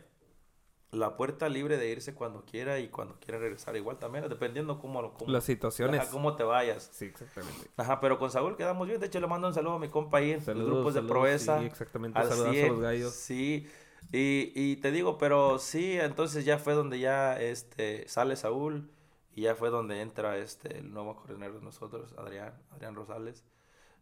la 0.92 1.16
puerta 1.18 1.48
libre 1.50 1.78
de 1.78 1.90
irse 1.90 2.14
cuando 2.14 2.44
quiera 2.46 2.80
y 2.80 2.90
cuando 2.90 3.18
quiera 3.20 3.40
regresar 3.40 3.76
igual 3.78 3.98
también, 3.98 4.28
dependiendo 4.28 4.80
cómo, 4.80 5.14
cómo, 5.14 5.32
Las 5.32 5.46
situaciones. 5.46 6.02
ajá, 6.02 6.12
cómo 6.12 6.36
te 6.36 6.44
vayas. 6.44 6.90
Sí, 6.92 7.06
exactamente. 7.06 7.72
Ajá, 7.78 8.00
pero 8.02 8.20
con 8.20 8.30
Saúl 8.32 8.58
quedamos 8.58 8.88
bien. 8.88 9.00
De 9.00 9.08
hecho, 9.08 9.20
le 9.22 9.28
mando 9.28 9.48
un 9.48 9.54
saludo 9.54 9.76
a 9.76 9.80
mi 9.80 9.90
compa 9.90 10.18
ahí 10.20 10.32
en 10.32 10.44
los 10.46 10.46
Saludos, 10.46 10.66
grupos 10.68 10.94
de 10.94 11.02
proeza. 11.04 11.60
Sí, 11.60 11.66
exactamente. 11.66 12.22
al 12.22 12.26
Saludos 12.26 12.58
a 12.58 12.58
100, 12.58 12.68
los 12.68 12.80
gallos. 12.82 13.16
Sí, 13.16 13.68
y, 14.12 14.52
y 14.56 14.78
te 14.78 14.92
digo, 14.92 15.18
pero 15.18 15.60
sí, 15.60 15.98
entonces 16.00 16.44
ya 16.46 16.58
fue 16.60 16.74
donde 16.74 17.00
ya 17.00 17.40
este, 17.40 18.08
sale 18.08 18.36
Saúl 18.36 18.92
Y 19.34 19.44
ya 19.44 19.56
fue 19.56 19.70
donde 19.70 20.02
entra 20.02 20.38
este, 20.38 20.78
el 20.80 20.92
nuevo 20.94 21.16
coordinador 21.16 21.60
de 21.60 21.64
nosotros, 21.66 22.14
Adrián, 22.18 22.54
Adrián 22.72 22.96
Rosales. 22.96 23.46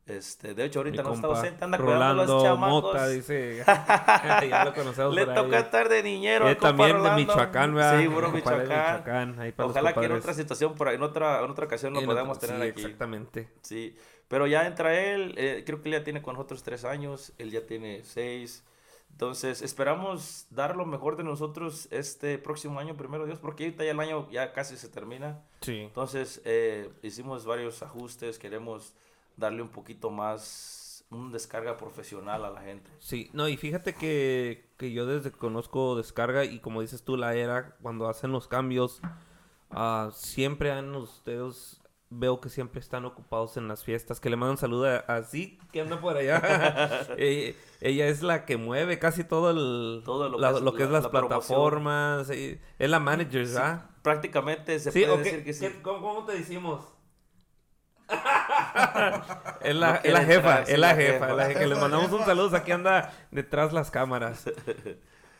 Este, 0.10 0.54
de 0.56 0.66
hecho, 0.66 0.80
ahorita 0.80 1.04
Mi 1.04 1.08
no 1.10 1.14
está 1.14 1.28
compa 1.28 1.40
ausente, 1.40 1.64
anda 1.64 1.78
cuidando 1.78 2.04
a 2.06 2.14
los 2.14 2.28
Rolando 2.28 2.44
chamacos. 2.44 2.84
Mota, 2.84 3.08
dice. 3.08 3.64
ya 4.50 4.66
lo 4.66 4.74
conocemos 4.74 5.14
Le 5.16 5.26
toca 5.28 5.60
estar 5.60 5.88
de 5.90 6.04
niñero. 6.04 6.48
Al 6.48 6.58
compa 6.58 6.68
también 6.70 6.88
de 6.90 6.94
Rolando. 6.98 7.16
Michoacán, 7.22 7.76
¿verdad? 7.76 7.92
Sí, 7.98 8.04
de 8.04 8.10
Michoacán. 8.10 8.62
Michoacán, 8.64 9.40
ahí 9.40 9.52
para 9.52 9.68
los 9.68 9.76
Ojalá 9.78 9.94
que 9.94 10.06
en 10.06 10.12
otra 10.14 10.34
situación, 10.34 10.74
por 10.76 10.88
ahí, 10.90 10.96
en 10.96 11.04
otra, 11.04 11.44
en 11.44 11.52
otra 11.52 11.66
ocasión 11.66 11.94
lo 11.94 12.00
En 12.00 12.06
podamos 12.08 12.38
otro- 12.38 12.50
tener 12.50 12.64
sí, 12.64 12.70
aquí. 12.72 12.82
Exactamente. 12.82 13.50
Sí, 13.62 13.96
pero 14.28 14.48
ya 14.48 14.66
entra 14.66 15.00
él, 15.00 15.34
eh, 15.38 15.64
creo 15.66 15.82
que 15.82 15.90
él 15.90 15.94
ya 16.00 16.04
tiene 16.04 16.22
con 16.22 16.34
nosotros 16.36 16.64
tres 16.64 16.86
años, 16.86 17.32
él 17.38 17.52
ya 17.52 17.66
tiene 17.66 18.02
seis. 18.04 18.64
Entonces, 19.12 19.62
esperamos 19.64 20.46
dar 20.52 20.76
lo 20.78 20.86
mejor 20.86 21.18
de 21.18 21.24
nosotros 21.24 21.88
este 21.92 22.38
próximo 22.38 22.80
año, 22.80 22.96
primero 22.96 23.26
Dios, 23.26 23.38
porque 23.40 23.66
ahorita 23.66 23.84
ya 23.84 23.92
el 23.92 24.00
año 24.00 24.30
ya 24.32 24.54
casi 24.54 24.78
se 24.78 24.88
termina. 24.88 25.42
Sí. 25.62 25.80
Entonces, 25.82 26.42
eh, 26.46 26.90
hicimos 27.02 27.46
varios 27.46 27.82
ajustes, 27.84 28.40
queremos 28.40 28.94
darle 29.40 29.62
un 29.62 29.70
poquito 29.70 30.10
más, 30.12 31.06
un 31.10 31.32
descarga 31.32 31.78
profesional 31.78 32.46
a 32.46 32.50
la 32.52 32.62
gente. 32.62 32.90
Sí, 33.00 33.30
no, 33.34 33.48
y 33.48 33.58
fíjate 33.58 33.96
que, 33.96 34.70
que 34.78 34.92
yo 34.92 35.06
desde 35.06 35.32
que 35.32 35.38
conozco 35.38 35.96
Descarga 35.96 36.46
y 36.46 36.60
como 36.60 36.82
dices 36.82 37.04
tú, 37.04 37.18
la 37.18 37.34
era, 37.36 37.76
cuando 37.82 38.08
hacen 38.10 38.32
los 38.32 38.48
cambios, 38.48 39.02
ah, 39.72 40.10
siempre 40.14 40.72
han 40.72 40.94
ustedes, 40.96 41.82
veo 42.12 42.40
que 42.42 42.50
siempre 42.50 42.80
están 42.80 43.06
ocupados 43.06 43.56
en 43.58 43.68
las 43.68 43.84
fiestas, 43.84 44.20
que 44.20 44.30
le 44.30 44.36
mandan 44.36 44.58
saludo 44.58 44.88
a, 44.88 45.22
que 45.72 45.82
anda 45.82 46.00
por 46.00 46.18
allá. 46.18 46.42
Eh, 47.18 47.56
ella 47.82 48.08
es 48.08 48.22
la 48.22 48.46
que 48.46 48.58
mueve 48.58 49.00
casi 49.00 49.24
todo, 49.24 49.50
el, 49.52 50.04
Todo 50.04 50.28
lo 50.30 50.38
que 50.38 50.42
la- 50.42 50.52
es 50.52 50.62
lo 50.62 50.74
que 50.74 50.84
es 50.84 50.90
la- 50.90 51.00
las 51.00 51.04
la 51.06 51.12
plataformas, 51.12 52.30
eh, 52.30 52.60
es 52.78 52.90
la 52.90 53.00
manager, 53.00 53.46
¿verdad? 53.46 53.86
Prácticamente 54.02 54.80
se 54.80 54.92
Sí, 54.92 55.02
puede 55.06 55.18
decir 55.24 55.44
que 55.44 55.54
sí. 55.54 55.68
¿qué- 55.68 55.82
¿Cómo, 55.82 56.02
cómo 56.02 56.26
te 56.26 56.34
decimos? 56.34 56.86
es 59.62 59.76
la, 59.76 60.02
No 60.04 60.04
es 60.04 60.14
la 60.14 60.24
jefa, 60.26 60.62
es 60.64 60.80
la 60.80 60.80
la 60.80 60.96
jefa, 60.96 60.96
jefa. 60.96 61.30
es 61.30 61.36
la 61.36 61.46
jefa, 61.46 61.60
que 61.60 61.68
le 61.68 61.76
mandamos 61.76 62.12
un 62.12 62.24
saludo, 62.26 62.56
aquí 62.56 62.72
anda 62.72 63.14
detrás 63.32 63.74
las 63.74 63.92
cámaras. 63.92 64.50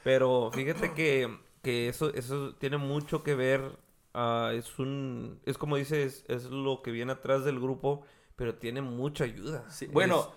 Pero 0.04 0.52
fíjate 0.54 0.94
que, 0.94 1.40
que 1.62 1.90
eso, 1.90 2.14
eso 2.14 2.56
tiene 2.56 2.78
mucho 2.78 3.24
que 3.24 3.36
ver, 3.36 3.80
ah, 4.14 4.52
es 4.54 4.80
un, 4.80 5.42
es 5.46 5.58
como 5.58 5.78
dices, 5.78 6.26
es 6.28 6.46
lo 6.46 6.82
que 6.82 6.92
viene 6.92 7.12
atrás 7.14 7.44
del 7.44 7.60
grupo, 7.60 8.06
pero 8.36 8.56
tiene 8.58 8.82
mucha 8.82 9.26
ayuda. 9.26 9.70
Sí, 9.70 9.88
Bueno, 9.88 10.32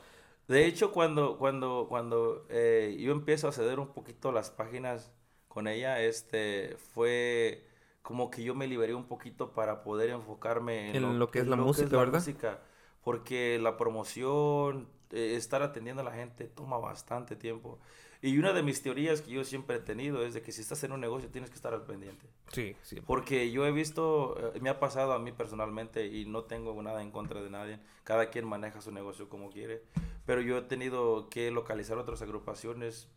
de 0.48 0.66
hecho, 0.66 0.93
cuando, 0.93 1.39
cuando, 1.39 1.86
cuando 1.89 2.47
eh, 2.51 2.97
yo 3.01 3.12
empiezo 3.12 3.48
a 3.48 3.52
ceder 3.52 3.78
un 3.81 3.93
poquito 3.93 4.32
las 4.32 4.51
páginas 4.51 5.12
con 5.48 5.69
ella, 5.69 6.01
este, 6.02 6.77
fue 6.94 7.66
como 8.02 8.31
que 8.31 8.43
yo 8.43 8.55
me 8.55 8.66
liberé 8.66 8.94
un 8.94 9.06
poquito 9.06 9.55
para 9.55 9.82
poder 9.82 10.10
enfocarme 10.10 10.97
en, 10.97 11.05
En 11.05 11.19
lo 11.19 11.31
que 11.31 11.40
es 11.40 11.47
la 11.47 11.56
música, 11.56 11.97
¿verdad? 11.97 12.12
música, 12.14 12.60
porque 13.03 13.59
la 13.59 13.77
promoción, 13.77 14.89
eh, 15.11 15.35
estar 15.37 15.62
atendiendo 15.62 16.03
a 16.03 16.05
la 16.05 16.12
gente 16.12 16.45
toma 16.45 16.79
bastante 16.79 17.37
tiempo. 17.37 17.79
Y 18.24 18.39
una 18.39 18.53
de 18.53 18.62
mis 18.62 18.81
teorías 18.83 19.20
que 19.20 19.33
yo 19.33 19.45
siempre 19.45 19.77
he 19.77 19.81
tenido 19.81 20.24
es 20.24 20.33
de 20.33 20.43
que 20.43 20.53
si 20.53 20.61
estás 20.61 20.85
en 20.85 20.93
un 20.93 21.01
negocio 21.01 21.29
tienes 21.29 21.51
que 21.51 21.57
estar 21.57 21.74
al 21.74 21.85
pendiente. 21.85 22.29
sí, 22.53 22.77
sí. 22.83 23.01
Porque 23.01 23.51
yo 23.51 23.66
he 23.66 23.73
visto, 23.73 24.55
eh, 24.55 24.61
me 24.61 24.70
ha 24.70 24.79
pasado 24.79 25.12
a 25.12 25.19
mí 25.19 25.33
personalmente 25.33 26.07
y 26.07 26.24
no 26.24 26.45
tengo 26.45 26.81
nada 26.83 27.03
en 27.03 27.11
contra 27.11 27.43
de 27.43 27.51
nadie. 27.51 27.81
Cada 28.05 28.31
quien 28.31 28.47
maneja 28.47 28.81
su 28.81 28.93
negocio 28.93 29.29
como 29.29 29.51
quiere. 29.51 29.83
Pero 30.24 30.41
yo 30.41 30.59
he 30.59 30.62
tenido 30.62 31.29
que 31.29 31.51
localizar 31.51 31.99
otras 31.99 32.23
agrupaciones 32.23 33.09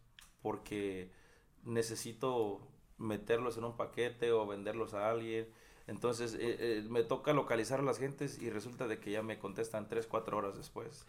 porque 0.42 1.12
necesito 1.64 2.68
meterlos 2.98 3.58
en 3.58 3.66
un 3.66 3.78
paquete 3.78 4.32
o 4.32 4.48
venderlos 4.48 4.96
a 4.96 5.12
alguien. 5.12 5.48
Entonces 5.88 6.34
eh, 6.36 6.40
eh, 6.60 6.86
me 6.90 7.04
toca 7.04 7.34
localizar 7.34 7.80
a 7.80 7.84
las 7.84 8.00
gentes 8.00 8.42
y 8.42 8.50
resulta 8.50 8.88
de 8.88 9.00
que 9.00 9.12
ya 9.12 9.22
me 9.22 9.38
contestan 9.38 9.88
3, 9.88 10.08
4 10.08 10.38
horas 10.38 10.56
después. 10.58 11.06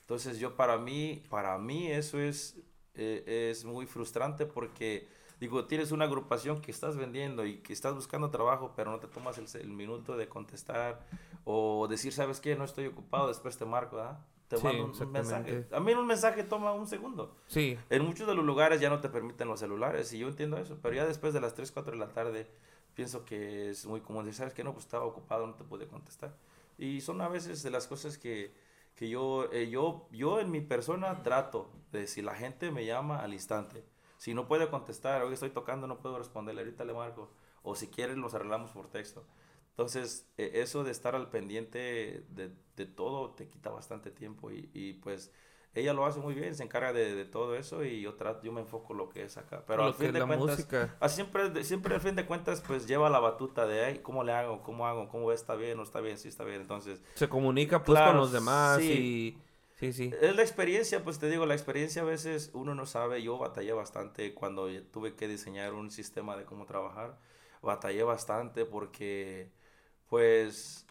Entonces 0.00 0.38
yo 0.38 0.54
para 0.56 0.78
mí, 0.78 1.22
para 1.30 1.56
mí 1.58 1.90
eso 1.90 2.18
es, 2.18 2.56
eh, 2.94 3.48
es 3.50 3.64
muy 3.64 3.86
frustrante 3.86 4.46
porque 4.46 5.06
digo, 5.40 5.66
tienes 5.66 5.92
una 5.92 6.04
agrupación 6.06 6.60
que 6.62 6.70
estás 6.70 6.96
vendiendo 6.96 7.44
y 7.44 7.58
que 7.58 7.72
estás 7.72 7.94
buscando 7.94 8.30
trabajo, 8.30 8.72
pero 8.76 8.90
no 8.90 8.98
te 8.98 9.08
tomas 9.08 9.36
el, 9.38 9.46
el 9.60 9.68
minuto 9.70 10.16
de 10.16 10.28
contestar 10.28 11.00
o 11.44 11.86
decir, 11.88 12.12
¿sabes 12.12 12.40
qué? 12.40 12.56
No 12.56 12.64
estoy 12.64 12.86
ocupado, 12.86 13.28
después 13.28 13.58
te 13.58 13.64
marco, 13.66 13.98
¿ah? 13.98 14.24
Te 14.48 14.56
Sí, 14.58 14.62
mando 14.64 14.84
un- 14.84 15.12
mensaje. 15.12 15.66
A 15.72 15.80
mí 15.80 15.92
un 15.92 16.06
mensaje 16.06 16.44
toma 16.44 16.72
un 16.72 16.86
segundo. 16.86 17.34
Sí, 17.46 17.78
En 17.90 18.04
muchos 18.04 18.26
de 18.26 18.34
los 18.34 18.44
lugares 18.44 18.80
ya 18.80 18.88
no 18.90 19.00
te 19.00 19.08
permiten 19.08 19.48
los 19.48 19.60
celulares 19.60 20.12
y 20.12 20.18
yo 20.18 20.28
entiendo 20.28 20.56
eso, 20.58 20.78
pero 20.82 20.94
ya 20.94 21.06
después 21.06 21.32
de 21.34 21.40
las 21.40 21.54
3, 21.54 21.72
4 21.72 21.92
de 21.92 21.98
la 21.98 22.08
tarde 22.08 22.46
pienso 22.94 23.24
que 23.24 23.70
es 23.70 23.86
muy 23.86 24.00
común 24.00 24.24
decir, 24.24 24.38
¿sabes 24.38 24.54
qué? 24.54 24.64
No, 24.64 24.72
pues 24.72 24.84
estaba 24.86 25.04
ocupado, 25.04 25.46
no 25.46 25.54
te 25.54 25.64
pude 25.64 25.86
contestar. 25.88 26.36
Y 26.78 27.00
son 27.00 27.20
a 27.20 27.28
veces 27.28 27.62
de 27.62 27.70
las 27.70 27.86
cosas 27.86 28.18
que, 28.18 28.52
que 28.96 29.08
yo, 29.08 29.50
eh, 29.52 29.68
yo, 29.70 30.08
yo 30.12 30.40
en 30.40 30.50
mi 30.50 30.60
persona 30.60 31.22
trato 31.22 31.70
de 31.92 32.06
si 32.06 32.22
la 32.22 32.34
gente 32.34 32.70
me 32.70 32.84
llama 32.86 33.20
al 33.20 33.32
instante. 33.34 33.84
Si 34.18 34.34
no 34.34 34.46
puede 34.48 34.70
contestar, 34.70 35.22
hoy 35.22 35.34
estoy 35.34 35.50
tocando, 35.50 35.86
no 35.86 36.00
puedo 36.00 36.18
responderle, 36.18 36.62
ahorita 36.62 36.84
le 36.84 36.94
marco. 36.94 37.30
O 37.62 37.74
si 37.74 37.88
quieren, 37.88 38.20
nos 38.20 38.34
arreglamos 38.34 38.70
por 38.72 38.88
texto. 38.88 39.24
Entonces, 39.70 40.28
eh, 40.36 40.52
eso 40.54 40.84
de 40.84 40.92
estar 40.92 41.14
al 41.14 41.30
pendiente 41.30 42.24
de, 42.30 42.52
de 42.76 42.86
todo 42.86 43.30
te 43.34 43.48
quita 43.48 43.70
bastante 43.70 44.10
tiempo 44.10 44.50
y, 44.52 44.70
y, 44.72 44.94
pues 44.94 45.32
ella 45.74 45.92
lo 45.92 46.06
hace 46.06 46.20
muy 46.20 46.34
bien, 46.34 46.54
se 46.54 46.62
encarga 46.62 46.92
de, 46.92 47.14
de 47.14 47.24
todo 47.24 47.56
eso 47.56 47.84
y 47.84 48.00
yo 48.00 48.14
trato, 48.14 48.42
yo 48.44 48.52
me 48.52 48.60
enfoco 48.60 48.94
lo 48.94 49.08
que 49.08 49.22
es 49.24 49.36
acá. 49.36 49.64
Pero 49.66 49.82
lo 49.82 49.88
al 49.88 49.94
fin 49.94 50.12
de 50.12 50.22
cuentas, 50.24 50.58
música. 50.58 50.96
ah, 51.00 51.08
siempre, 51.08 51.64
siempre 51.64 51.94
al 51.94 52.00
fin 52.00 52.14
de 52.16 52.26
cuentas, 52.26 52.62
pues 52.66 52.86
lleva 52.86 53.10
la 53.10 53.18
batuta 53.20 53.66
de, 53.66 53.84
ay, 53.84 53.98
¿cómo 53.98 54.22
le 54.24 54.32
hago? 54.32 54.62
¿Cómo 54.62 54.86
hago? 54.86 55.08
¿Cómo 55.08 55.32
está 55.32 55.56
bien? 55.56 55.76
¿No 55.76 55.82
está 55.82 56.00
bien? 56.00 56.16
Sí, 56.18 56.28
está 56.28 56.44
bien. 56.44 56.60
Entonces, 56.60 57.02
Se 57.14 57.28
comunica 57.28 57.82
pues 57.84 57.98
Claro, 57.98 58.12
con 58.12 58.20
los 58.20 58.32
demás 58.32 58.78
sí. 58.80 58.92
y... 58.92 59.38
Sí, 59.76 59.92
sí. 59.92 60.14
es 60.22 60.36
la 60.36 60.42
experiencia, 60.42 61.02
pues 61.02 61.18
te 61.18 61.28
digo, 61.28 61.46
la 61.46 61.54
experiencia 61.54 62.02
a 62.02 62.04
veces 62.04 62.50
uno 62.54 62.74
no 62.76 62.86
sabe. 62.86 63.22
Yo 63.22 63.36
batallé 63.38 63.72
bastante 63.72 64.32
cuando 64.32 64.68
tuve 64.92 65.16
que 65.16 65.26
diseñar 65.26 65.72
un 65.74 65.90
sistema 65.90 66.36
de 66.36 66.44
cómo 66.44 66.64
trabajar. 66.64 67.18
Batallé 67.60 68.04
bastante 68.04 68.64
porque, 68.66 69.50
pues, 70.08 70.86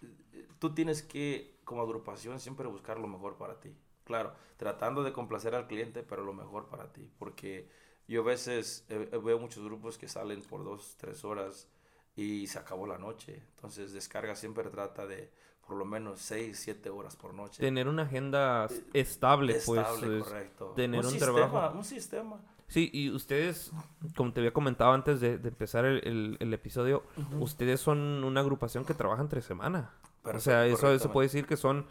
tú 0.60 0.73
tienes 0.73 1.01
que, 1.03 1.55
como 1.64 1.81
agrupación, 1.81 2.39
siempre 2.41 2.68
buscar 2.68 2.99
lo 2.99 3.07
mejor 3.07 3.38
para 3.38 3.60
ti. 3.61 3.73
Claro, 4.14 4.34
tratando 4.57 5.02
de 5.03 5.11
complacer 5.11 5.56
al 5.56 5.65
cliente, 5.65 6.03
pero 6.03 6.23
lo 6.23 6.34
mejor 6.34 6.68
para 6.68 6.94
ti. 6.94 7.10
Porque 7.18 7.68
yo 8.07 8.22
a 8.22 8.26
veces 8.26 8.85
eh, 8.90 9.10
eh, 9.11 9.18
veo 9.18 9.40
muchos 9.40 9.64
grupos 9.64 9.98
que 9.98 10.07
salen 10.07 10.41
por 10.44 10.64
dos, 10.64 10.95
tres 10.99 11.26
horas 11.26 11.68
y 12.15 12.45
se 12.45 12.60
acabó 12.60 12.85
la 12.85 12.99
noche. 12.99 13.41
Entonces, 13.56 13.91
descarga 13.91 14.35
siempre 14.35 14.69
trata 14.69 15.07
de 15.07 15.31
por 15.65 15.77
lo 15.77 15.85
menos 15.85 16.19
seis, 16.22 16.60
siete 16.60 16.91
horas 16.91 17.15
por 17.15 17.34
noche. 17.34 17.60
Tener 17.60 17.88
una 17.88 18.03
agenda 18.03 18.68
estable, 18.94 19.60
pues. 19.65 19.80
Estable, 19.81 20.19
es- 20.19 20.23
correcto. 20.26 20.73
tener 20.76 21.03
un 21.03 21.11
sistema, 21.11 21.34
trabajo. 21.34 21.77
Un 21.80 21.84
sistema. 21.84 22.40
Sí, 22.68 22.90
y 22.94 23.10
ustedes, 23.10 23.72
como 24.15 24.31
te 24.31 24.41
había 24.41 24.53
comentado 24.53 24.91
antes 24.94 25.19
de, 25.22 25.40
de 25.40 25.49
empezar 25.49 25.85
el, 25.85 26.07
el- 26.07 26.38
el 26.40 26.53
episodio, 26.53 27.02
ustedes 27.40 27.81
son 27.81 28.23
una 28.23 28.41
agrupación 28.41 28.85
que 28.85 28.94
trabaja 28.94 29.23
entre 29.23 29.41
semana. 29.41 29.90
o 30.02 30.23
Perfecto, 30.23 30.40
sea, 30.41 30.68
eso 30.68 30.99
se 30.99 31.10
puede 31.10 31.26
decir 31.27 31.48
que 31.48 31.57
son 31.57 31.88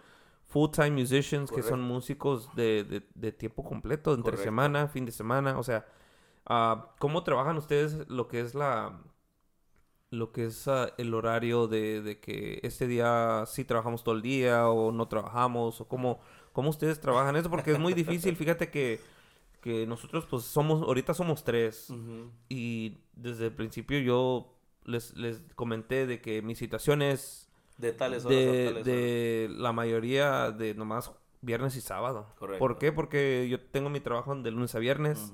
full-time 0.52 0.92
musicians, 0.92 1.50
que 1.52 1.62
son 1.62 1.80
Correcto. 1.80 1.94
músicos 1.94 2.54
de, 2.54 2.84
de- 2.84 3.08
de 3.14 3.32
tiempo 3.32 3.64
completo, 3.64 4.14
entre 4.14 4.36
Correcto. 4.36 4.44
semana, 4.44 4.88
fin 4.88 5.04
de 5.06 5.12
semana. 5.12 5.58
O 5.58 5.62
sea, 5.62 5.86
ah, 6.46 6.94
¿cómo 6.98 7.24
trabajan 7.24 7.56
ustedes 7.58 8.08
lo 8.08 8.28
que 8.28 8.40
es 8.40 8.54
la 8.54 9.00
lo 10.10 10.32
que 10.32 10.44
es 10.46 10.68
ah, 10.68 10.92
el 10.98 11.14
horario 11.14 11.68
de, 11.68 12.02
de 12.02 12.20
que 12.20 12.60
este 12.62 12.86
día 12.86 13.44
sí 13.46 13.64
trabajamos 13.64 14.04
todo 14.04 14.14
el 14.14 14.22
día 14.22 14.68
o 14.68 14.92
no 14.92 15.08
trabajamos 15.08 15.80
o 15.80 15.88
cómo, 15.88 16.20
cómo 16.52 16.68
ustedes 16.70 17.00
trabajan 17.00 17.36
eso 17.36 17.48
porque 17.50 17.72
es 17.72 17.78
muy 17.78 17.94
difícil 17.94 18.36
fíjate 18.36 18.70
que, 18.70 19.00
que 19.60 19.86
nosotros 19.86 20.26
pues 20.26 20.44
somos 20.44 20.82
ahorita 20.82 21.14
somos 21.14 21.44
tres 21.44 21.90
Ujú. 21.90 22.30
y 22.48 22.98
desde 23.14 23.46
el 23.46 23.52
principio 23.54 24.00
yo 24.00 24.54
les, 24.84 25.16
les 25.16 25.42
comenté 25.54 26.06
de 26.06 26.20
que 26.20 26.42
mi 26.42 26.54
situación 26.54 27.00
es 27.02 27.48
De 27.82 27.92
tales 27.92 28.24
horas 28.24 28.38
a 28.38 28.40
de, 28.40 28.64
tales 28.66 28.84
de 28.86 29.48
la 29.58 29.72
mayoría 29.72 30.50
de 30.52 30.74
nomás 30.74 31.12
viernes 31.42 31.76
y 31.76 31.80
sábado. 31.80 32.26
Correcto. 32.38 32.58
¿Por 32.60 32.78
qué? 32.78 32.92
Porque 32.92 33.46
yo 33.50 33.60
tengo 33.60 33.90
mi 33.90 34.00
trabajo 34.00 34.34
de 34.34 34.50
lunes 34.50 34.74
a 34.74 34.78
viernes 34.78 35.32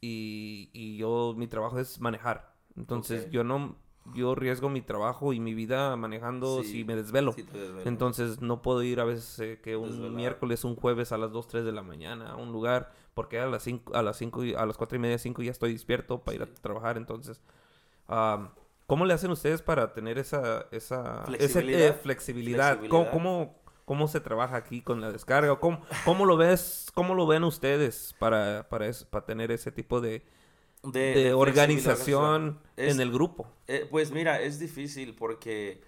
y, 0.00 0.70
y 0.72 0.96
yo 0.98 1.34
mi 1.36 1.46
trabajo 1.48 1.78
es 1.78 2.00
manejar. 2.00 2.54
Entonces 2.76 3.30
yo 3.30 3.42
no 3.44 3.76
yo 4.14 4.34
riesgo 4.34 4.70
mi 4.70 4.80
trabajo 4.80 5.32
y 5.34 5.40
mi 5.40 5.54
vida 5.54 5.94
manejando 5.94 6.62
Sí, 6.62 6.70
si 6.72 6.84
me 6.84 6.96
desvelo. 6.96 7.32
sí 7.32 7.44
te 7.44 7.58
desvelas. 7.58 7.86
Entonces 7.86 8.40
no 8.40 8.62
puedo 8.62 8.82
ir 8.82 8.98
a 9.00 9.04
veces 9.04 9.38
eh, 9.40 9.60
que 9.62 9.76
un 9.76 9.88
Desvelado. 9.90 10.14
miércoles, 10.16 10.64
un 10.64 10.74
jueves 10.74 11.12
a 11.12 11.18
las 11.18 11.32
2, 11.32 11.46
3 11.48 11.64
de 11.64 11.72
la 11.72 11.82
mañana 11.82 12.32
a 12.32 12.36
un 12.36 12.50
lugar 12.50 12.92
porque 13.14 13.38
a 13.38 13.46
las 13.46 13.62
5, 13.62 13.94
a 13.94 14.02
las 14.02 14.16
5, 14.16 14.42
a 14.56 14.66
las 14.66 14.76
4 14.78 14.96
y 14.96 14.98
media, 15.00 15.18
5 15.18 15.42
ya 15.42 15.50
estoy 15.50 15.72
despierto 15.74 16.20
para 16.24 16.34
ir 16.36 16.42
a 16.42 16.46
trabajar. 16.46 16.96
Entonces, 16.96 17.40
¿cómo 18.90 19.06
le 19.06 19.14
hacen 19.14 19.30
ustedes 19.30 19.62
para 19.62 19.92
tener 19.94 20.18
esa, 20.18 20.66
esa 20.72 21.22
ese, 21.38 21.60
eh, 21.60 21.92
flexibilidad? 21.92 22.74
¿Cómo, 22.74 23.04
Flexibilidad. 23.04 23.12
cómo, 23.12 23.62
cómo 23.84 24.08
se 24.08 24.18
trabaja 24.18 24.56
aquí 24.56 24.82
con 24.82 25.00
la 25.00 25.12
descarga? 25.12 25.60
¿Cómo, 25.60 25.80
cómo 26.04 26.26
lo 26.26 26.36
ves, 26.36 26.90
cómo 26.92 27.14
lo 27.14 27.24
ven 27.28 27.44
ustedes 27.44 28.16
para, 28.18 28.68
para, 28.68 28.88
es- 28.88 29.04
para 29.04 29.24
tener 29.24 29.52
ese 29.52 29.70
tipo 29.70 30.00
de, 30.00 30.24
de, 30.82 31.32
organización 31.34 32.58
Es- 32.76 32.92
en 32.96 33.00
el 33.00 33.12
grupo. 33.12 33.46
Eh, 33.68 33.86
pues 33.88 34.10
mira, 34.10 34.40
es 34.40 34.58
difícil 34.58 35.14
porque, 35.14 35.80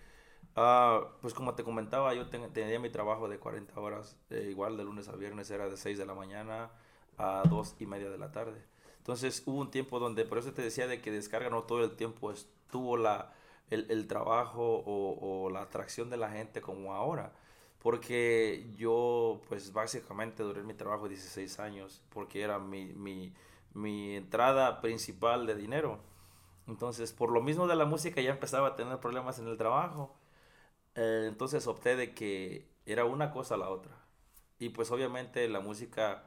ah, 0.54 1.00
pues 1.20 1.34
como 1.34 1.56
te 1.56 1.64
comentaba, 1.64 2.14
yo 2.14 2.28
ten- 2.28 2.52
tenía 2.52 2.78
mi 2.78 2.90
trabajo 2.90 3.28
de 3.28 3.40
40 3.40 3.80
horas, 3.80 4.16
eh, 4.30 4.46
igual 4.48 4.76
de 4.76 4.84
lunes 4.84 5.08
a 5.08 5.16
viernes 5.16 5.50
era 5.50 5.68
de 5.68 5.76
6 5.76 5.98
de 5.98 6.06
la 6.06 6.14
mañana 6.14 6.70
a 7.18 7.42
2 7.50 7.74
y 7.80 7.86
media 7.86 8.10
de 8.10 8.18
la 8.18 8.30
tarde. 8.30 8.62
Entonces 9.02 9.42
hubo 9.46 9.60
un 9.60 9.70
tiempo 9.70 9.98
donde, 9.98 10.24
por 10.24 10.38
eso 10.38 10.52
te 10.52 10.62
decía 10.62 10.86
de 10.86 11.00
que 11.00 11.10
descarga 11.10 11.50
no 11.50 11.64
todo 11.64 11.84
el 11.84 11.96
tiempo 11.96 12.30
estuvo 12.32 12.96
la, 12.96 13.32
el, 13.70 13.86
el 13.90 14.06
trabajo 14.06 14.62
o, 14.86 15.44
o 15.46 15.50
la 15.50 15.62
atracción 15.62 16.10
de 16.10 16.16
la 16.16 16.30
gente 16.30 16.60
como 16.60 16.94
ahora. 16.94 17.32
Porque 17.80 18.70
yo, 18.76 19.40
pues 19.48 19.72
básicamente 19.72 20.42
duré 20.44 20.62
mi 20.62 20.74
trabajo 20.74 21.08
16 21.08 21.58
años, 21.58 22.00
porque 22.10 22.42
era 22.42 22.58
mi, 22.60 22.86
mi, 22.94 23.32
mi 23.74 24.14
entrada 24.16 24.80
principal 24.80 25.46
de 25.46 25.56
dinero. 25.56 25.98
Entonces, 26.68 27.12
por 27.12 27.30
lo 27.32 27.42
mismo 27.42 27.66
de 27.68 27.76
la 27.76 27.86
música, 27.86 28.20
ya 28.20 28.30
empezaba 28.32 28.68
a 28.68 28.76
tener 28.76 29.00
problemas 29.00 29.38
en 29.40 29.48
el 29.48 29.56
trabajo. 29.58 30.14
Eh, 30.94 31.26
entonces 31.28 31.66
opté 31.66 31.96
de 31.96 32.14
que 32.14 32.68
era 32.86 33.04
una 33.04 33.30
cosa 33.30 33.54
a 33.54 33.58
la 33.58 33.70
otra. 33.70 33.92
Y 34.58 34.70
pues 34.70 34.90
obviamente 34.90 35.48
la 35.48 35.60
música, 35.60 36.24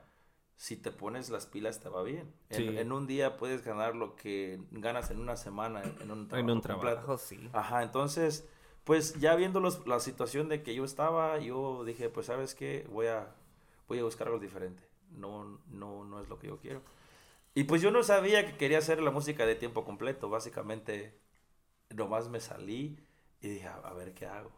si 0.57 0.77
te 0.77 0.91
pones 0.91 1.30
las 1.30 1.45
pilas, 1.48 1.80
te 1.80 1.90
va 1.90 2.03
bien. 2.03 2.34
En, 2.49 2.57
Sí. 2.57 2.77
en 2.77 2.91
un 2.91 3.07
día 3.07 3.38
puedes 3.38 3.64
ganar 3.64 3.95
lo 3.95 4.15
que 4.15 4.60
ganas 4.72 5.11
en 5.11 5.19
una 5.19 5.36
semana 5.38 5.82
en 5.84 6.11
un 6.11 6.27
trabajo. 6.27 6.49
En 6.49 6.56
un 6.56 6.61
trabajo, 6.61 7.18
sí. 7.18 7.49
Ajá, 7.53 7.84
entonces, 7.84 8.48
pues 8.84 9.19
ya 9.19 9.36
viendo 9.36 9.60
los- 9.60 9.86
la 9.88 9.99
situación 9.99 10.48
de 10.49 10.64
que 10.64 10.73
yo 10.76 10.86
estaba, 10.86 11.40
yo 11.40 11.84
dije, 11.84 12.10
pues 12.10 12.27
sabes 12.27 12.56
qué, 12.56 12.88
voy 12.90 13.07
a, 13.07 13.36
voy 13.88 13.99
a 13.99 14.03
buscar 14.03 14.27
algo 14.27 14.40
diferente. 14.40 14.84
No, 15.11 15.60
no, 15.68 16.03
no 16.06 16.22
es 16.22 16.30
lo 16.30 16.40
que 16.40 16.48
yo 16.48 16.57
quiero. 16.60 16.82
Y 17.53 17.65
pues 17.65 17.82
yo 17.82 17.91
no 17.91 18.03
sabía 18.03 18.45
que 18.45 18.57
quería 18.57 18.80
hacer 18.80 19.02
la 19.02 19.11
música 19.11 19.45
de 19.45 19.56
tiempo 19.56 19.86
completo. 19.86 20.30
Básicamente, 20.30 21.18
nomás 21.90 22.30
me 22.30 22.40
salí 22.41 22.99
y 23.41 23.48
dije, 23.49 23.68
a, 23.68 23.76
a 23.76 23.94
ver 23.94 24.14
qué 24.14 24.26
hago. 24.26 24.52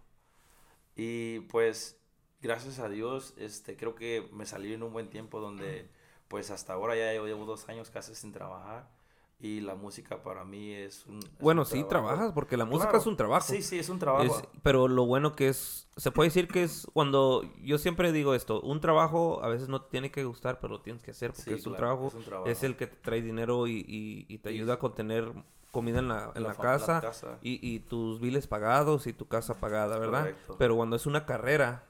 Y 0.96 1.42
pues, 1.42 2.00
gracias 2.42 2.80
a 2.80 2.90
Dios, 2.90 3.34
este, 3.38 3.76
creo 3.78 3.96
que 3.96 4.30
me 4.34 4.46
salí 4.46 4.74
en 4.74 4.84
un 4.84 4.94
buen 4.94 5.10
tiempo 5.10 5.40
donde, 5.40 5.90
pues 6.28 6.52
hasta 6.52 6.74
ahora 6.74 6.96
ya 6.96 7.12
llevo, 7.12 7.26
llevo 7.28 7.46
dos 7.46 7.68
años 7.70 7.90
casi 7.90 8.16
sin 8.16 8.32
trabajar. 8.32 8.96
Y 9.40 9.60
la 9.62 9.76
música 9.76 10.24
para 10.24 10.44
mí 10.46 10.74
es 10.74 11.06
un... 11.06 11.20
es 11.20 11.30
Bueno, 11.40 11.62
un 11.62 11.66
sí 11.68 11.84
trabajo. 11.84 11.90
trabajas 11.90 12.32
porque 12.34 12.58
la 12.58 12.66
música 12.66 12.86
Claro. 12.90 12.98
es 12.98 13.06
un 13.06 13.18
trabajo. 13.18 13.46
Sí, 13.54 13.62
sí, 13.62 13.78
es 13.78 13.88
un 13.90 14.00
trabajo. 14.00 14.24
Es- 14.26 14.44
pero 14.64 14.88
lo 14.88 15.06
bueno 15.06 15.36
que 15.36 15.50
es, 15.50 15.88
se 15.96 16.10
puede 16.10 16.30
decir 16.30 16.48
que 16.48 16.64
es 16.64 16.88
cuando, 16.92 17.44
yo 17.62 17.78
siempre 17.78 18.12
digo 18.12 18.34
esto, 18.34 18.60
un 18.62 18.82
trabajo 18.82 19.44
a 19.44 19.48
veces 19.50 19.70
no 19.70 19.80
te 19.84 19.92
tiene 19.92 20.10
que 20.10 20.24
gustar, 20.24 20.60
pero 20.60 20.74
lo 20.74 20.82
tienes 20.82 21.04
que 21.04 21.12
hacer 21.12 21.34
porque 21.34 21.52
Sí, 21.52 21.56
es, 21.56 21.68
un 21.68 21.76
trabajo, 21.76 22.08
es 22.08 22.14
un 22.16 22.24
trabajo. 22.24 22.50
es 22.50 22.64
el 22.64 22.76
que 22.78 22.88
te 22.88 22.96
trae 22.96 23.22
dinero 23.22 23.68
y, 23.68 23.74
y- 23.88 24.26
y 24.28 24.40
te 24.40 24.50
ayuda 24.50 24.74
a 24.74 24.80
contener 24.80 25.32
comida 25.72 26.00
en 26.00 26.08
la, 26.08 26.32
en 26.34 26.42
la, 26.42 26.56
casa. 26.56 27.04
Y, 27.44 27.60
y 27.62 27.80
tus 27.82 28.20
biles 28.20 28.48
pagados 28.48 29.06
y 29.06 29.14
tu 29.14 29.28
casa 29.28 29.60
pagada, 29.60 30.00
¿verdad? 30.00 30.22
Correcto. 30.22 30.56
Pero 30.58 30.76
cuando 30.78 30.96
es 30.96 31.06
una 31.06 31.28
carrera, 31.28 31.84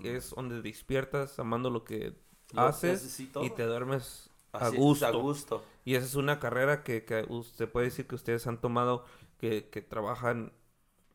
Que 0.00 0.16
es 0.16 0.30
donde 0.30 0.62
despiertas 0.62 1.38
amando 1.38 1.70
lo 1.70 1.84
que 1.84 2.14
Lo- 2.52 2.62
haces 2.62 3.20
y 3.20 3.50
te 3.50 3.62
duermes 3.64 4.30
a 4.52 4.66
Así 4.68 4.76
gusto. 4.76 5.06
a 5.06 5.10
gusto. 5.12 5.64
Y 5.84 5.94
esa 5.94 6.06
es 6.06 6.14
una 6.14 6.38
carrera 6.40 6.82
que, 6.82 7.04
que 7.04 7.24
usted 7.28 7.68
puede 7.68 7.86
decir 7.86 8.06
que 8.06 8.14
ustedes 8.14 8.46
han 8.46 8.60
tomado, 8.60 9.04
que, 9.38 9.68
que 9.68 9.82
trabajan 9.82 10.52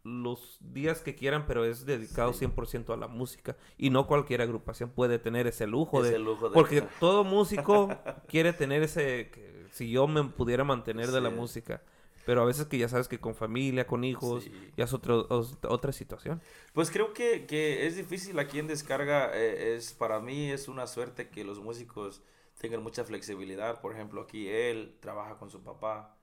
los 0.04 0.58
días 0.62 1.02
que 1.02 1.14
quieran, 1.16 1.46
pero 1.46 1.64
es 1.64 1.86
dedicado 1.86 2.34
Sí. 2.34 2.46
100% 2.46 2.94
a 2.94 2.98
la 2.98 3.08
música. 3.08 3.56
Y 3.78 3.92
no 3.92 4.08
cualquier 4.08 4.42
agrupación 4.42 4.90
puede 4.90 5.20
tener 5.20 5.46
ese 5.48 5.68
lujo 5.68 6.04
Ese 6.04 6.14
de... 6.14 6.20
lujo 6.20 6.50
de- 6.50 6.54
Porque 6.56 6.82
todo 7.00 7.24
músico 7.24 7.90
quiere 8.28 8.52
tener 8.54 8.82
ese... 8.84 9.30
que 9.32 9.68
si 9.72 9.90
yo 9.92 10.08
me 10.08 10.24
pudiera 10.24 10.64
mantener 10.64 11.12
de 11.12 11.22
la 11.22 11.30
música. 11.30 11.82
Pero 12.26 12.42
a 12.42 12.46
veces 12.46 12.66
que 12.68 12.78
ya 12.78 12.88
sabes 12.88 13.08
que 13.08 13.20
con 13.20 13.36
familia, 13.36 13.88
con 13.88 14.04
hijos, 14.04 14.44
Sí. 14.44 14.72
ya 14.78 14.84
es 14.86 14.94
otro, 14.94 15.26
os- 15.30 15.58
otra 15.68 15.92
situación. 15.92 16.42
Pues 16.74 16.92
creo 16.92 17.14
que, 17.14 17.46
que 17.46 17.88
es 17.88 17.96
difícil 17.96 18.38
aquí 18.40 18.60
en 18.60 18.68
descarga. 18.68 19.32
eh, 19.34 19.76
es 19.76 19.94
Para 19.94 20.20
mí 20.20 20.52
es 20.52 20.68
una 20.68 20.88
suerte 20.88 21.30
que 21.30 21.44
los 21.44 21.60
músicos 21.60 22.22
tengan 22.60 22.84
mucha 22.84 23.04
flexibilidad. 23.04 23.82
Por 23.82 23.94
ejemplo, 23.94 24.22
aquí 24.22 24.48
él 24.50 24.98
trabaja 25.00 25.38
con 25.38 25.50
su 25.50 25.62
papá. 25.64 26.16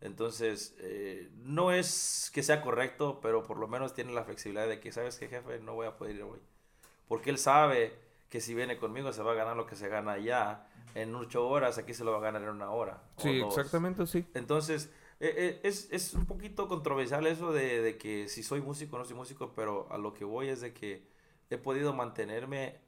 Entonces, 0.00 0.74
eh, 0.80 1.30
no 1.36 1.72
es 1.72 2.30
que 2.34 2.42
sea 2.42 2.60
correcto, 2.60 3.20
pero 3.22 3.44
por 3.44 3.58
lo 3.58 3.68
menos 3.68 3.94
tiene 3.94 4.12
la 4.12 4.24
flexibilidad 4.24 4.68
de 4.68 4.80
que, 4.80 4.92
¿sabes 4.92 5.16
qué, 5.18 5.28
jefe? 5.28 5.60
No 5.60 5.74
voy 5.74 5.86
a 5.86 5.96
poder 5.96 6.16
ir 6.16 6.22
hoy. 6.22 6.40
Porque 7.08 7.30
él 7.30 7.38
sabe 7.38 7.94
que 8.28 8.40
si 8.40 8.54
viene 8.54 8.76
conmigo 8.76 9.12
se 9.12 9.22
va 9.22 9.32
a 9.32 9.34
ganar 9.36 9.56
lo 9.56 9.66
que 9.66 9.76
se 9.76 9.88
gana 9.88 10.12
allá. 10.12 10.66
En 10.94 11.14
ocho 11.14 11.48
horas, 11.48 11.78
aquí 11.78 11.92
se 11.94 12.04
lo 12.04 12.12
va 12.12 12.18
a 12.18 12.20
ganar 12.20 12.42
en 12.42 12.50
una 12.50 12.70
hora. 12.70 13.02
Sí, 13.16 13.40
exactamente, 13.40 14.06
sí. 14.06 14.24
Entonces, 14.34 14.90
eh, 15.28 15.34
eh, 15.36 15.60
es, 15.64 15.88
es 15.92 16.14
un 16.14 16.26
poquito 16.26 16.68
controversial 16.68 17.26
eso 17.26 17.52
de, 17.52 17.82
de 17.82 17.98
que 17.98 18.28
si 18.28 18.42
soy 18.42 18.60
músico 18.60 18.96
o 18.96 18.98
no 18.98 19.04
soy 19.04 19.16
músico, 19.16 19.52
pero 19.54 19.86
a 19.90 19.98
lo 19.98 20.14
que 20.14 20.24
voy 20.24 20.48
es 20.48 20.60
de 20.60 20.72
que 20.74 21.06
he 21.50 21.58
podido 21.58 21.92
mantenerme 21.94 22.80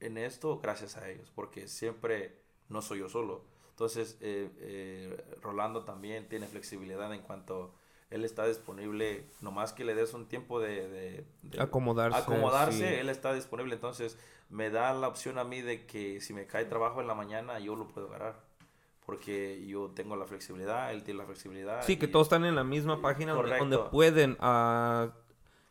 en 0.00 0.18
esto 0.18 0.60
gracias 0.60 0.96
a 0.96 1.08
ellos, 1.08 1.30
porque 1.34 1.68
siempre 1.68 2.38
no 2.68 2.82
soy 2.82 3.00
yo 3.00 3.08
solo. 3.08 3.44
Entonces, 3.70 4.18
eh, 4.20 4.50
eh, 4.58 5.24
Rolando 5.42 5.84
también 5.84 6.28
tiene 6.28 6.46
flexibilidad 6.46 7.12
en 7.14 7.22
cuanto 7.22 7.74
él 8.10 8.24
está 8.24 8.46
disponible, 8.46 9.24
nomás 9.40 9.72
que 9.72 9.84
le 9.84 9.94
des 9.94 10.14
un 10.14 10.26
tiempo 10.28 10.60
de, 10.60 10.88
de- 10.88 11.24
de 11.42 11.60
Acomodarse, 11.60 12.18
acomodarse, 12.24 12.78
sí. 12.78 12.84
él 12.84 13.08
está 13.08 13.32
disponible. 13.34 13.74
Entonces, 13.74 14.18
me 14.48 14.70
da 14.70 14.92
la 14.94 15.08
opción 15.08 15.38
a 15.38 15.44
mí 15.44 15.62
de 15.62 15.86
que 15.86 16.20
si 16.20 16.34
me 16.34 16.46
cae 16.46 16.64
trabajo 16.66 17.00
en 17.00 17.06
la 17.06 17.14
mañana, 17.14 17.58
yo 17.60 17.76
lo 17.76 17.86
puedo 17.88 18.08
agarrar. 18.08 18.49
Porque 19.10 19.64
yo 19.66 19.90
tengo 19.92 20.14
la 20.14 20.24
flexibilidad, 20.24 20.92
él 20.92 21.02
tiene 21.02 21.18
la 21.18 21.26
flexibilidad. 21.26 21.82
Sí, 21.82 21.96
que 21.96 22.06
todos 22.06 22.26
están 22.26 22.44
en 22.44 22.54
la 22.54 22.62
misma 22.62 23.02
página 23.02 23.32
donde, 23.32 23.78
pueden, 23.90 24.36
ah, 24.38 25.08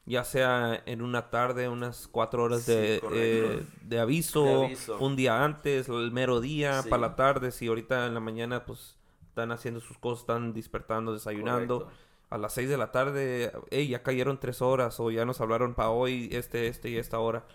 ya 0.05 0.25
sea 0.25 0.83
en 0.85 1.01
una 1.01 1.29
tarde, 1.29 1.69
unas 1.69 2.09
cuatro 2.09 2.43
horas 2.43 2.63
Sí, 2.63 2.73
de, 2.73 3.01
eh, 3.13 3.63
de 3.83 3.99
aviso, 3.99 4.43
De 4.43 4.65
aviso. 4.65 4.97
un 4.99 5.15
día 5.15 5.43
antes, 5.45 5.87
el 5.87 6.11
mero 6.11 6.41
día, 6.41 6.81
Sí. 6.81 6.89
para 6.89 7.01
la 7.01 7.15
tarde, 7.15 7.51
si 7.51 7.67
ahorita 7.67 8.07
en 8.07 8.13
la 8.13 8.19
mañana 8.19 8.65
pues 8.65 8.97
están 9.29 9.53
haciendo 9.53 9.79
sus 9.79 9.97
cosas, 9.97 10.21
están 10.23 10.51
despertando, 10.53 11.13
desayunando. 11.13 11.83
Correcto. 11.83 11.99
A 12.31 12.37
las 12.37 12.53
seis 12.53 12.67
de 12.69 12.77
la 12.77 12.91
tarde, 12.91 13.51
hey, 13.71 13.87
ya 13.87 14.03
cayeron 14.03 14.37
tres 14.39 14.61
horas 14.61 14.99
o 14.99 15.09
ya 15.11 15.23
nos 15.25 15.39
hablaron 15.41 15.73
para 15.73 15.89
hoy, 15.91 16.27
este, 16.31 16.67
este 16.67 16.89
y 16.89 16.97
esta 16.97 17.19
hora. 17.19 17.45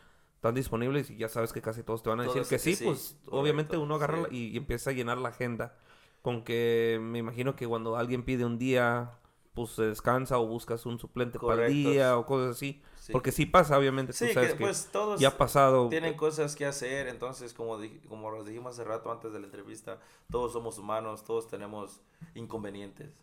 Están 0.45 0.57
disponibles 0.57 1.09
y 1.09 1.17
ya 1.17 1.31
sabes 1.31 1.55
que 1.55 1.63
casi 1.63 1.83
todos 1.83 2.03
te 2.03 2.11
van 2.11 2.21
a 2.21 2.25
decir 2.25 2.43
que 2.43 2.49
que 2.51 2.59
sí, 2.59 2.75
sí, 2.75 2.85
pues 2.85 3.17
correcto, 3.25 3.31
obviamente 3.41 3.77
uno 3.79 3.95
agarra 3.95 4.27
sí. 4.29 4.37
y, 4.37 4.49
y 4.49 4.57
empieza 4.59 4.91
a 4.91 4.93
llenar 4.93 5.17
la 5.17 5.31
agenda. 5.31 5.75
Con 6.21 6.45
que 6.45 6.99
me 7.01 7.19
imagino 7.19 7.57
que 7.57 7.67
cuando 7.67 7.97
alguien 7.97 8.25
pide 8.25 8.45
un 8.45 8.59
día, 8.59 9.19
pues 9.55 9.71
se 9.71 9.85
descansa 9.85 10.39
o 10.39 10.47
buscas 10.47 10.85
un 10.85 10.99
suplente 10.99 11.39
para 11.39 11.67
el 11.67 11.73
día 11.73 12.19
o 12.19 12.27
cosas 12.27 12.57
así. 12.57 12.83
Sí. 12.97 13.11
Porque 13.11 13.33
sí 13.33 13.47
pasa, 13.47 13.79
obviamente, 13.79 14.13
tú 14.13 14.19
sabes 14.19 14.35
que 14.53 14.59
que, 14.59 14.65
pues 14.65 14.91
todos 14.93 15.19
ya 15.19 15.29
ha 15.29 15.39
pasado. 15.39 15.89
tienen 15.89 16.15
cosas 16.15 16.55
que 16.57 16.67
hacer, 16.67 17.09
entonces 17.09 17.55
como, 17.55 17.79
como 18.07 18.31
los 18.31 18.45
dijimos 18.45 18.75
hace 18.75 18.85
rato 18.85 19.11
antes 19.11 19.33
de 19.33 19.39
la 19.39 19.47
entrevista, 19.47 19.99
todos 20.31 20.53
somos 20.53 20.77
humanos, 20.77 21.25
todos 21.25 21.49
tenemos 21.49 22.03
inconvenientes. 22.35 23.15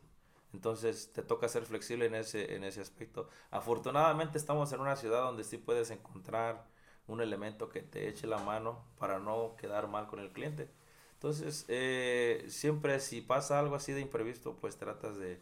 Entonces 0.53 1.13
te 1.13 1.21
toca 1.21 1.47
ser 1.47 1.65
flexible 1.65 2.07
en 2.07 2.15
ese, 2.15 2.55
en 2.55 2.63
ese 2.63 2.81
aspecto. 2.81 3.29
Afortunadamente 3.51 4.39
estamos 4.39 4.73
en 4.73 4.79
una 4.79 4.95
ciudad 4.95 5.21
donde 5.21 5.43
sí 5.43 5.59
puedes 5.59 5.91
encontrar 5.91 6.70
un 7.11 7.21
elemento 7.21 7.69
que 7.69 7.81
te 7.81 8.07
eche 8.09 8.27
la 8.27 8.39
mano 8.39 8.85
para 8.99 9.19
no 9.19 9.55
quedar 9.57 9.87
mal 9.87 10.07
con 10.07 10.19
el 10.19 10.31
cliente. 10.31 10.69
Entonces, 11.15 11.65
eh, 11.69 12.45
siempre 12.49 12.99
si 12.99 13.21
pasa 13.21 13.59
algo 13.59 13.75
así 13.75 13.93
de 13.93 14.01
imprevisto, 14.01 14.55
pues 14.57 14.77
tratas 14.77 15.17
de, 15.17 15.39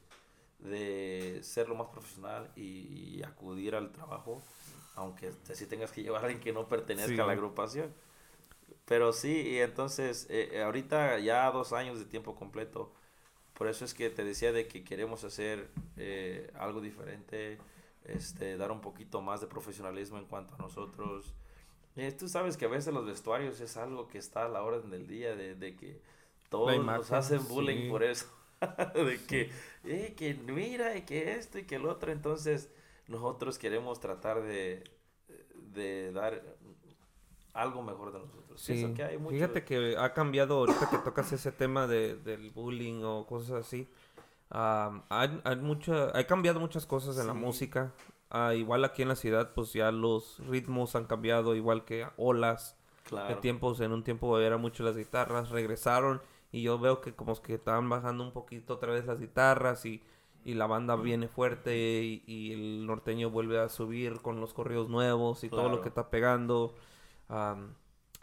de 0.60 1.40
ser 1.44 1.70
lo 1.70 1.76
más 1.76 1.90
profesional 1.90 2.52
y, 2.56 3.18
y 3.20 3.24
acudir 3.24 3.76
al 3.76 3.92
trabajo, 3.92 4.42
aunque 4.96 5.32
te, 5.32 5.56
sí 5.56 5.68
tengas 5.68 5.92
que 5.92 6.04
llevar 6.04 6.24
a 6.24 6.28
alguien 6.28 6.42
que 6.44 6.54
no 6.54 6.68
pertenezca 6.68 7.24
Sí. 7.24 7.24
a 7.24 7.28
la 7.28 7.34
agrupación. 7.34 7.94
Pero 8.86 9.14
sí, 9.14 9.42
y 9.50 9.60
entonces, 9.60 10.28
eh, 10.30 10.50
eh, 10.54 10.64
ahorita 10.64 11.20
ya 11.20 11.50
dos 11.52 11.74
años 11.74 12.00
de 12.00 12.06
tiempo 12.06 12.36
completo, 12.36 12.92
por 13.54 13.68
eso 13.68 13.86
es 13.86 13.94
que 13.94 14.10
te 14.10 14.24
decía 14.24 14.52
de 14.54 14.68
que 14.68 14.84
queremos 14.84 15.24
hacer 15.26 15.70
eh, 15.98 16.52
algo 16.60 16.82
diferente, 16.82 17.60
este, 18.06 18.58
dar 18.58 18.72
un 18.72 18.82
poquito 18.82 19.22
más 19.22 19.42
de 19.42 19.48
profesionalismo 19.48 20.18
en 20.20 20.26
cuanto 20.26 20.56
a 20.56 20.60
nosotros. 20.60 21.36
Eh, 22.00 22.12
tú 22.14 22.30
sabes 22.30 22.56
que 22.56 22.66
a 22.66 22.70
veces 22.70 22.94
los 22.94 23.06
vestuarios 23.06 23.60
es 23.60 23.76
algo 23.78 24.08
que 24.08 24.18
está 24.18 24.46
a 24.46 24.50
la 24.50 24.62
orden 24.64 24.90
del 24.90 25.06
día, 25.06 25.36
de, 25.36 25.56
de 25.56 25.76
que 25.76 26.02
todos 26.50 26.84
nos 26.84 27.12
hacen 27.12 27.46
bullying 27.48 27.84
sí. 27.84 27.90
por 27.90 28.04
eso. 28.04 28.26
de 28.96 29.20
que, 29.28 29.52
eh, 29.84 30.14
que 30.18 30.34
mira, 30.34 30.96
y 30.96 31.02
que 31.04 31.34
esto 31.34 31.60
y 31.60 31.64
que 31.64 31.76
el 31.76 31.86
otro. 31.86 32.12
Entonces, 32.12 32.70
nosotros 33.08 33.58
queremos 33.58 34.00
tratar 34.00 34.42
de, 34.44 34.84
de 35.74 36.12
dar 36.12 36.42
algo 37.54 37.84
mejor 37.84 38.14
de 38.14 38.20
nosotros. 38.20 38.62
Sí. 38.62 38.74
Pienso 38.74 38.94
que 38.94 39.04
hay 39.04 39.18
mucho- 39.18 39.36
Fíjate 39.36 39.66
que 39.66 39.96
ha 39.98 40.14
cambiado 40.14 40.58
ahorita 40.58 40.90
que 40.90 40.98
tocas 41.00 41.32
ese 41.34 41.52
tema 41.52 41.88
de, 41.88 42.16
del 42.16 42.50
bullying 42.52 43.04
o 43.04 43.26
cosas 43.26 43.66
así. 43.66 43.88
Am, 44.50 45.04
hay, 45.10 45.42
hay 45.44 45.56
mucha, 45.58 46.18
ha 46.18 46.24
cambiado 46.26 46.60
muchas 46.60 46.86
cosas 46.86 47.18
en 47.18 47.28
la 47.28 47.34
música. 47.34 47.94
Ah, 48.30 48.54
igual 48.54 48.86
aquí 48.86 49.02
en 49.02 49.08
la 49.08 49.16
ciudad, 49.16 49.54
pues 49.54 49.74
ya 49.74 49.92
los 49.92 50.40
ritmos 50.48 50.96
han 50.96 51.06
cambiado, 51.06 51.56
igual 51.56 51.86
que 51.86 52.08
olas. 52.18 52.78
Claro. 53.06 53.30
De 53.30 53.42
tiempos, 53.42 53.80
en 53.80 53.92
un 53.92 54.04
tiempo 54.04 54.40
era 54.40 54.58
mucho 54.58 54.84
las 54.84 54.96
guitarras, 54.96 55.50
regresaron 55.50 56.22
y 56.52 56.62
yo 56.62 56.80
veo 56.80 57.02
que 57.02 57.16
como 57.16 57.40
que 57.42 57.56
estaban 57.56 57.90
bajando 57.90 58.24
un 58.24 58.32
poquito 58.32 58.76
otra 58.76 58.92
vez 58.92 59.06
las 59.06 59.20
guitarras 59.20 59.86
y, 59.86 60.04
y 60.46 60.54
la 60.54 60.68
banda 60.68 60.96
viene 60.96 61.28
fuerte 61.28 62.04
y, 62.04 62.24
y 62.28 62.54
el 62.54 62.86
norteño 62.86 63.30
vuelve 63.30 63.60
a 63.60 63.70
subir 63.70 64.22
con 64.22 64.40
los 64.40 64.54
corridos 64.54 64.90
nuevos 64.90 65.44
y 65.44 65.50
todo 65.50 65.70
lo 65.70 65.82
que 65.82 65.90
está 65.90 66.10
pegando. 66.10 66.76
Am, 67.30 67.74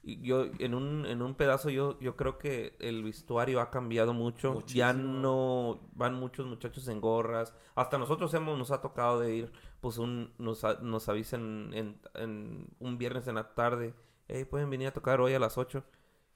y 0.03 0.21
yo 0.23 0.45
en 0.61 0.75
un, 0.75 1.05
en 1.05 1.21
un 1.21 1.35
pedazo 1.35 1.69
yo, 1.69 1.99
yo 1.99 2.15
creo 2.15 2.39
que 2.39 2.77
el 2.79 3.03
vestuario 3.03 3.61
ha 3.61 3.71
cambiado 3.71 4.15
mucho. 4.15 4.63
Ya 4.67 4.93
no 4.93 5.81
van 5.95 6.15
muchos 6.15 6.47
muchachos 6.47 6.87
en 6.87 7.01
gorras. 7.01 7.55
Hasta 7.75 7.99
nosotros 7.99 8.33
hemos, 8.35 8.57
nos 8.57 8.71
ha 8.71 8.81
tocado 8.81 9.19
de 9.19 9.35
ir, 9.35 9.53
pues 9.81 9.99
un, 9.99 10.33
nos, 10.39 10.65
nos 10.83 11.09
avisan 11.09 11.73
en, 11.75 12.01
en 12.15 12.69
un 12.79 12.99
viernes 12.99 13.27
en 13.29 13.37
la 13.37 13.55
tarde, 13.55 13.95
hey, 14.29 14.45
pueden 14.45 14.71
venir 14.71 14.89
a 14.89 14.93
tocar 14.93 15.21
hoy 15.21 15.35
a 15.35 15.39
las 15.39 15.59
8. 15.59 15.85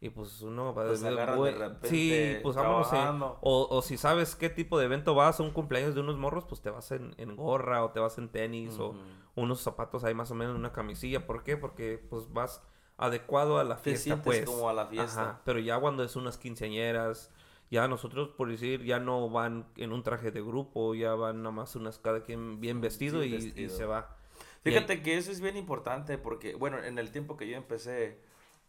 Y 0.02 0.08
pues 0.08 0.40
uno 0.40 0.74
va 0.74 0.86
Pues 0.86 1.02
de 1.02 1.10
repente 1.10 1.88
Sí, 1.88 2.36
pues 2.42 2.56
vámonos. 2.56 3.36
O, 3.42 3.68
o 3.70 3.82
si 3.82 3.98
sabes 3.98 4.34
qué 4.34 4.48
tipo 4.48 4.78
de 4.78 4.86
evento 4.86 5.14
vas, 5.14 5.40
un 5.40 5.50
cumpleaños 5.50 5.94
de 5.94 6.00
unos 6.00 6.16
morros, 6.16 6.46
pues 6.46 6.62
te 6.62 6.70
vas 6.70 6.90
en, 6.92 7.14
en 7.18 7.36
gorra 7.36 7.84
o 7.84 7.90
te 7.90 8.00
vas 8.00 8.16
en 8.16 8.30
tenis 8.30 8.78
o 8.78 8.94
unos 9.34 9.60
zapatos 9.60 10.02
ahí 10.04 10.14
más 10.14 10.30
o 10.30 10.34
menos, 10.34 10.56
una 10.56 10.72
camisilla. 10.72 11.26
¿Por 11.26 11.44
qué? 11.44 11.58
Porque 11.58 11.98
pues 12.08 12.32
vas 12.32 12.62
adecuado 12.96 13.58
a 13.58 13.64
la 13.64 13.76
fiesta, 13.76 14.22
pues. 14.22 14.46
como 14.46 14.70
a 14.70 14.72
la 14.72 14.86
fiesta. 14.86 15.22
Ajá, 15.22 15.40
pero 15.44 15.58
ya 15.58 15.78
cuando 15.78 16.02
es 16.02 16.16
unas 16.16 16.38
quinceañeras, 16.38 17.30
ya 17.70 17.86
nosotros, 17.86 18.30
por 18.30 18.50
decir, 18.50 18.84
ya 18.84 18.98
no 18.98 19.30
van 19.30 19.66
en 19.76 19.92
un 19.92 20.02
traje 20.02 20.32
de 20.32 20.42
grupo, 20.42 20.94
ya 20.94 21.14
van 21.14 21.42
nada 21.42 21.52
más 21.52 21.76
unas 21.76 21.98
cada 21.98 22.22
quien 22.24 22.60
bien 22.60 22.80
vestido, 22.80 23.24
y, 23.24 23.68
se 23.68 23.84
va. 23.86 24.16
Y- 24.64 24.70
Fíjate 24.70 25.02
que 25.02 25.16
eso 25.16 25.30
es 25.30 25.40
bien 25.40 25.56
importante 25.56 26.18
porque, 26.18 26.54
bueno, 26.54 26.82
en 26.82 26.98
el 26.98 27.12
tiempo 27.12 27.36
que 27.36 27.48
yo 27.48 27.56
empecé, 27.56 28.20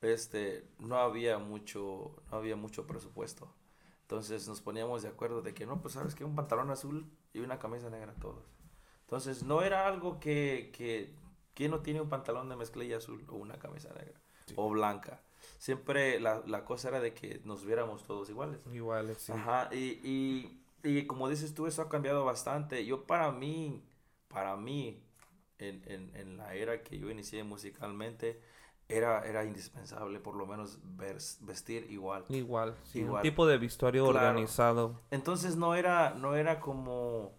este, 0.02 0.68
no 0.80 0.98
había 0.98 1.40
mucho, 1.40 2.15
no 2.32 2.38
había 2.38 2.56
mucho 2.56 2.88
presupuesto. 2.88 3.52
Entonces 4.03 4.48
nos 4.48 4.61
poníamos 4.61 5.03
de 5.03 5.10
acuerdo 5.10 5.41
de 5.41 5.53
que 5.53 5.65
no, 5.65 5.82
pues 5.82 5.95
sabes 5.95 6.15
que 6.15 6.23
un 6.23 6.36
pantalón 6.36 6.69
azul 6.69 7.10
y 7.34 7.40
una 7.40 7.60
camisa 7.60 7.90
negra 7.90 8.14
todos. 8.15 8.44
Entonces 9.02 9.44
no 9.44 9.61
era 9.61 9.88
algo 9.88 10.19
que, 10.19 10.72
que, 10.76 11.14
¿quién 11.53 11.72
no 11.72 11.80
tiene 11.80 12.02
un 12.02 12.10
pantalón 12.10 12.49
de 12.49 12.56
mezclilla 12.56 12.98
azul 12.98 13.26
o 13.30 13.36
una 13.36 13.57
camisa 13.57 13.90
negra 13.94 14.19
o 14.56 14.69
blanca? 14.69 15.22
Siempre 15.58 16.20
la, 16.20 16.42
la 16.48 16.66
cosa 16.66 16.90
era 16.90 17.00
de 17.00 17.14
que 17.14 17.42
nos 17.46 17.66
viéramos 17.66 18.04
todos 18.04 18.30
iguales. 18.30 18.60
Iguales, 18.74 19.18
sí. 19.20 19.34
Ajá, 19.34 19.70
y, 19.72 20.00
y, 20.04 20.62
y 20.84 21.06
como 21.08 21.30
dices 21.30 21.54
tú, 21.54 21.68
eso 21.68 21.82
ha 21.82 21.90
cambiado 21.90 22.26
bastante. 22.26 22.86
Yo 22.86 23.06
para 23.06 23.32
mí, 23.32 23.82
para 24.28 24.56
mí, 24.58 25.02
en, 25.60 25.84
en, 25.86 26.16
en 26.16 26.38
la 26.38 26.56
era 26.56 26.82
que 26.84 26.98
yo 27.00 27.10
inicié 27.10 27.44
musicalmente, 27.44 28.42
era, 28.90 29.22
era 29.26 29.46
indispensable 29.46 30.20
por 30.20 30.36
lo 30.36 30.46
menos 30.46 30.80
vers- 30.98 31.38
vestir 31.42 31.88
igual. 31.92 32.26
Igual, 32.30 32.76
sí. 32.92 33.00
Un 33.00 33.06
Igual. 33.06 33.24
tipo 33.24 33.46
de 33.48 33.58
vestuario 33.58 34.06
Claro. 34.06 34.28
organizado. 34.30 34.96
Entonces 35.12 35.56
no 35.58 35.76
era, 35.76 36.14
no 36.16 36.36
era 36.36 36.60
como, 36.60 37.32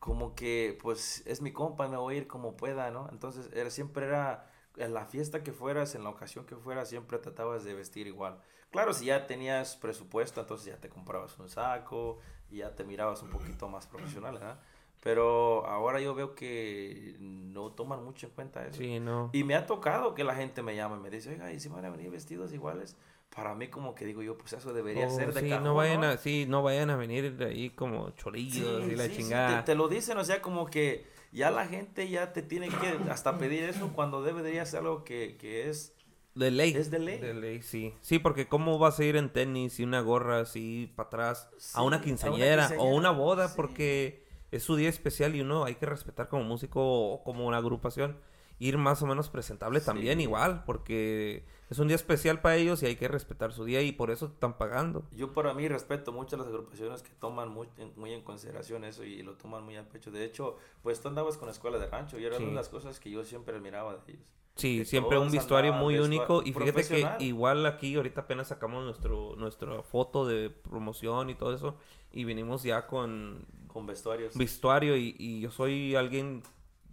como 0.00 0.34
que, 0.34 0.78
pues, 0.82 1.22
es 1.26 1.40
mi 1.40 1.52
compa, 1.52 1.88
me 1.88 1.96
voy 1.96 2.14
a 2.16 2.18
ir 2.18 2.26
como 2.26 2.56
pueda, 2.56 2.90
¿no? 2.90 3.08
Entonces 3.10 3.50
era, 3.54 3.70
siempre 3.70 4.06
era, 4.06 4.50
en 4.76 4.94
la 4.94 5.06
fiesta 5.06 5.42
que 5.42 5.52
fueras, 5.52 5.94
en 5.94 6.04
la 6.04 6.10
ocasión 6.10 6.46
que 6.46 6.56
fueras, 6.56 6.88
siempre 6.88 7.18
tratabas 7.18 7.64
de 7.64 7.74
vestir 7.74 8.06
igual. 8.06 8.38
Claro, 8.70 8.92
si 8.92 9.06
ya 9.06 9.26
tenías 9.26 9.76
presupuesto, 9.76 10.40
entonces 10.40 10.66
ya 10.66 10.80
te 10.80 10.88
comprabas 10.88 11.38
un 11.38 11.48
saco 11.48 12.18
y 12.50 12.58
ya 12.58 12.74
te 12.74 12.84
mirabas 12.84 13.22
un 13.22 13.30
poquito 13.30 13.68
más 13.68 13.86
profesional, 13.86 14.34
¿verdad? 14.34 14.60
Pero 15.00 15.66
ahora 15.66 16.00
yo 16.00 16.14
veo 16.14 16.34
que 16.34 17.16
no 17.20 17.70
toman 17.72 18.02
mucho 18.02 18.26
en 18.26 18.32
cuenta 18.32 18.66
eso. 18.66 18.78
Sí, 18.78 18.98
no. 19.00 19.30
Y 19.32 19.44
me 19.44 19.54
ha 19.54 19.66
tocado 19.66 20.14
que 20.14 20.24
la 20.24 20.34
gente 20.34 20.62
me 20.62 20.74
llama 20.74 20.96
y 20.96 21.00
me 21.00 21.10
dice, 21.10 21.30
oiga, 21.30 21.52
¿y 21.52 21.60
si 21.60 21.68
van 21.68 21.84
a 21.84 21.90
venir 21.90 22.10
vestidos 22.10 22.52
iguales? 22.52 22.96
Para 23.34 23.54
mí 23.54 23.68
como 23.68 23.94
que 23.94 24.06
digo 24.06 24.22
yo, 24.22 24.38
pues 24.38 24.54
eso 24.54 24.72
debería 24.72 25.06
Oh, 25.06 25.10
ser 25.10 25.34
de 25.34 25.40
sí, 25.40 25.48
cajón, 25.50 25.64
no 25.64 25.74
vayan 25.74 26.00
¿no? 26.00 26.06
a, 26.08 26.16
sí, 26.16 26.46
no 26.48 26.62
vayan 26.62 26.88
a 26.90 26.96
venir 26.96 27.36
de 27.36 27.44
ahí 27.46 27.70
como 27.70 28.10
cholillos 28.12 28.84
y 28.86 28.96
la 28.96 29.04
sí, 29.04 29.10
sí, 29.10 29.16
chingada. 29.18 29.58
te, 29.64 29.72
te 29.72 29.74
lo 29.74 29.88
dicen, 29.88 30.16
o 30.18 30.24
sea, 30.24 30.40
como 30.40 30.66
que 30.66 31.04
ya 31.34 31.50
la 31.50 31.66
gente 31.66 32.08
ya 32.08 32.32
te 32.32 32.42
tiene 32.42 32.68
que 32.68 33.10
hasta 33.10 33.38
pedir 33.38 33.64
eso 33.64 33.92
cuando 33.92 34.22
debería 34.22 34.64
ser 34.64 34.80
algo 34.80 35.04
que, 35.04 35.36
que 35.36 35.68
es... 35.68 35.92
De 36.34 36.50
ley. 36.50 36.72
Es 36.74 36.90
de 36.90 36.98
ley. 36.98 37.18
De 37.18 37.34
ley, 37.34 37.62
sí. 37.62 37.94
Sí, 38.00 38.18
porque 38.18 38.48
cómo 38.48 38.78
vas 38.78 38.98
a 38.98 39.04
ir 39.04 39.16
en 39.16 39.30
tenis 39.30 39.78
y 39.78 39.84
una 39.84 40.00
gorra 40.00 40.40
así 40.40 40.92
para 40.96 41.06
atrás 41.08 41.48
Sí, 41.58 41.72
a 41.74 41.80
a 41.80 41.82
una 41.82 41.96
una 41.96 42.04
quinceañera 42.04 42.70
o 42.78 42.88
una 42.94 43.10
boda 43.10 43.48
sí. 43.48 43.54
porque 43.56 44.24
es 44.50 44.62
su 44.62 44.76
día 44.76 44.88
especial 44.88 45.34
y 45.34 45.40
uno 45.40 45.64
hay 45.64 45.74
que 45.74 45.86
respetar 45.86 46.28
como 46.28 46.44
músico 46.44 46.80
o 46.82 47.22
como 47.24 47.46
una 47.46 47.58
agrupación 47.58 48.16
ir 48.58 48.78
más 48.78 49.02
o 49.02 49.06
menos 49.06 49.28
presentable 49.28 49.80
también 49.80 50.20
igual 50.20 50.64
porque 50.64 51.44
es 51.70 51.78
un 51.78 51.88
día 51.88 51.96
especial 51.96 52.40
para 52.40 52.56
ellos 52.56 52.82
y 52.82 52.86
hay 52.86 52.96
que 52.96 53.08
respetar 53.08 53.52
su 53.52 53.64
día 53.64 53.80
y 53.82 53.92
por 53.92 54.10
eso 54.10 54.26
están 54.26 54.58
pagando. 54.58 55.04
Yo 55.16 55.32
para 55.32 55.54
mí 55.54 55.66
respeto 55.68 56.12
mucho 56.12 56.36
a 56.36 56.38
las 56.40 56.48
agrupaciones 56.48 57.02
que 57.02 57.10
toman 57.18 57.48
muy, 57.48 57.68
en- 57.78 57.92
muy 57.96 58.12
en 58.12 58.22
consideración 58.22 58.84
eso 58.84 59.04
y 59.04 59.22
lo 59.22 59.32
toman 59.34 59.64
muy 59.64 59.76
a 59.76 59.88
pecho. 59.88 60.10
De 60.10 60.24
hecho, 60.24 60.56
pues 60.82 61.00
tú 61.00 61.08
andabas 61.08 61.36
con 61.38 61.46
la 61.46 61.52
escuela 61.52 61.78
de 61.78 61.86
rancho 61.86 62.18
y 62.18 62.24
era 62.24 62.36
una 62.36 62.48
Sí. 62.48 62.54
las 62.54 62.68
cosas 62.68 63.00
que 63.00 63.10
yo 63.10 63.24
siempre 63.24 63.56
admiraba 63.56 63.94
de 63.96 64.12
ellos. 64.12 64.26
Sí, 64.56 64.78
Que 64.78 64.84
siempre 64.84 65.18
un 65.18 65.32
vestuario 65.32 65.72
muy 65.72 65.98
único 65.98 66.40
y 66.44 66.52
fíjate 66.52 66.86
que 66.86 67.24
igual 67.24 67.66
aquí 67.66 67.96
ahorita 67.96 68.20
apenas 68.20 68.46
sacamos 68.48 68.84
nuestro 68.84 69.34
nuestra 69.36 69.82
foto 69.82 70.26
de 70.26 70.48
promoción 70.48 71.28
y 71.28 71.34
todo 71.34 71.52
eso 71.52 71.74
y 72.12 72.22
venimos 72.22 72.62
ya 72.62 72.86
con 72.86 73.44
Con 73.66 73.84
vestuarios. 73.86 74.36
vestuario 74.36 74.96
y, 74.96 75.16
y 75.18 75.40
yo 75.40 75.50
soy 75.50 75.96
alguien 75.96 76.44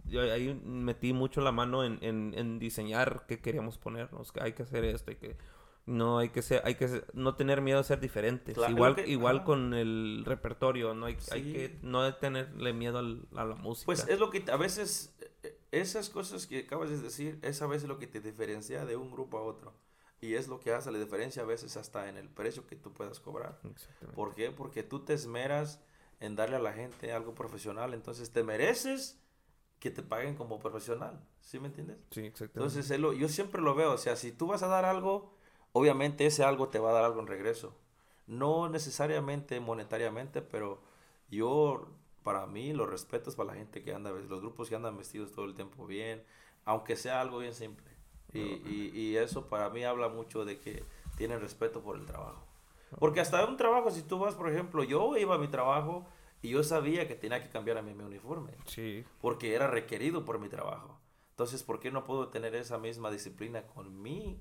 yo 0.04 0.20
ahí 0.22 0.54
metí 0.64 1.12
mucho 1.12 1.40
la 1.40 1.52
mano 1.52 1.84
en, 1.84 1.98
en, 2.02 2.34
en 2.36 2.58
diseñar 2.58 3.24
qué 3.26 3.40
queríamos 3.40 3.78
ponernos 3.78 4.32
que 4.32 4.42
hay 4.42 4.52
que 4.52 4.62
hacer 4.64 4.84
esto 4.84 5.10
y 5.12 5.16
que 5.16 5.36
no 5.84 6.18
hay 6.18 6.28
que 6.28 6.42
ser 6.42 6.62
hay 6.64 6.76
que 6.76 6.86
ser- 6.88 7.06
no 7.12 7.34
tener 7.34 7.60
miedo 7.60 7.78
a 7.80 7.82
ser 7.84 7.98
diferentes 8.00 8.54
Claro, 8.54 8.72
igual 8.72 8.94
que- 8.94 9.06
igual 9.08 9.36
ajá. 9.38 9.44
con 9.44 9.74
el 9.74 10.22
repertorio 10.24 10.94
no 10.94 11.06
hay, 11.06 11.16
hay 11.32 11.42
Sí. 11.44 11.52
que 11.52 11.78
no 11.82 12.14
tenerle 12.16 12.72
miedo 12.72 12.98
al- 12.98 13.26
a 13.34 13.44
la 13.44 13.54
música 13.56 13.86
Pues 13.86 14.06
es 14.08 14.18
lo 14.20 14.30
que 14.30 14.44
a 14.50 14.56
veces, 14.56 15.14
eh, 15.42 15.58
esas 15.72 16.08
cosas 16.10 16.46
que 16.46 16.60
acabas 16.60 16.90
de 16.90 16.98
decir, 16.98 17.38
es 17.42 17.62
a 17.62 17.66
veces 17.66 17.88
lo 17.88 17.98
que 17.98 18.06
te 18.06 18.20
diferencia 18.20 18.84
de 18.84 18.96
un 18.96 19.10
grupo 19.10 19.38
a 19.38 19.42
otro. 19.42 19.72
Y 20.20 20.34
es 20.34 20.46
lo 20.46 20.60
que 20.60 20.72
hace 20.72 20.92
la 20.92 21.00
diferencia 21.00 21.42
a 21.42 21.46
veces 21.46 21.76
hasta 21.76 22.08
en 22.08 22.16
el 22.16 22.28
precio 22.28 22.64
que 22.64 22.76
tú 22.76 22.92
puedas 22.92 23.18
cobrar. 23.18 23.58
¿Por 24.14 24.36
qué? 24.36 24.52
Porque 24.52 24.84
tú 24.84 25.00
te 25.00 25.14
esmeras 25.14 25.80
en 26.20 26.36
darle 26.36 26.54
a 26.54 26.60
la 26.60 26.72
gente 26.72 27.12
algo 27.12 27.34
profesional, 27.34 27.92
entonces 27.92 28.30
te 28.30 28.44
mereces 28.44 29.18
que 29.82 29.90
te 29.90 30.02
paguen 30.02 30.36
como 30.36 30.60
profesional. 30.60 31.20
¿Sí 31.40 31.58
me 31.58 31.66
entiendes? 31.68 31.98
sí 32.10 32.20
exactamente 32.20 32.78
Entonces, 32.78 32.90
es 32.92 33.00
lo- 33.00 33.12
yo 33.12 33.28
siempre 33.28 33.60
lo 33.60 33.74
veo, 33.74 33.92
o 33.92 33.98
sea, 33.98 34.16
si 34.16 34.32
tú 34.32 34.46
vas 34.46 34.62
a 34.62 34.68
dar 34.68 34.84
algo, 34.84 35.34
obviamente 35.72 36.24
ese 36.26 36.44
algo 36.44 36.68
te 36.68 36.78
va 36.78 36.90
a 36.90 36.92
dar 36.94 37.04
algo 37.04 37.20
en 37.20 37.26
regreso. 37.26 37.74
No 38.28 38.68
necesariamente 38.68 39.58
monetariamente, 39.60 40.40
pero 40.42 40.80
yo, 41.30 41.88
para 42.22 42.46
mí, 42.46 42.72
los 42.72 42.88
respetos 42.88 43.34
para 43.34 43.48
la 43.52 43.56
gente 43.58 43.82
que 43.82 43.92
anda, 43.92 44.10
los 44.12 44.40
grupos 44.40 44.68
que 44.68 44.76
andan 44.76 44.96
vestidos 44.96 45.32
todo 45.32 45.46
el 45.46 45.54
tiempo 45.54 45.86
bien, 45.86 46.22
aunque 46.64 46.94
sea 46.96 47.20
algo 47.20 47.38
bien 47.38 47.54
simple. 47.54 47.90
Y, 48.32 48.38
y, 48.40 48.92
y 48.94 49.16
eso 49.16 49.48
para 49.48 49.68
mí 49.70 49.84
habla 49.84 50.08
mucho 50.08 50.44
de 50.44 50.58
que 50.60 50.84
tienen 51.16 51.40
respeto 51.40 51.82
por 51.82 51.96
el 51.96 52.06
trabajo. 52.06 52.46
Porque 52.98 53.20
hasta 53.20 53.44
un 53.46 53.56
trabajo, 53.56 53.90
si 53.90 54.02
tú 54.02 54.18
vas, 54.20 54.34
por 54.36 54.48
ejemplo, 54.50 54.84
yo 54.84 55.16
iba 55.16 55.34
a 55.34 55.38
mi 55.38 55.48
trabajo 55.48 56.06
y 56.42 56.50
yo 56.50 56.62
sabía 56.62 57.08
que 57.08 57.14
tenía 57.14 57.42
que 57.42 57.48
cambiar 57.48 57.78
a 57.78 57.82
mi, 57.82 57.94
mi 57.94 58.04
uniforme 58.04 58.52
sí 58.66 59.04
porque 59.20 59.54
era 59.54 59.66
requerido 59.66 60.24
por 60.24 60.38
mi 60.38 60.48
trabajo. 60.48 60.98
Entonces, 61.30 61.62
¿por 61.62 61.80
qué 61.80 61.90
no 61.90 62.04
puedo 62.04 62.28
tener 62.28 62.54
esa 62.54 62.78
misma 62.78 63.10
disciplina 63.10 63.62
con 63.66 64.02
mi, 64.02 64.38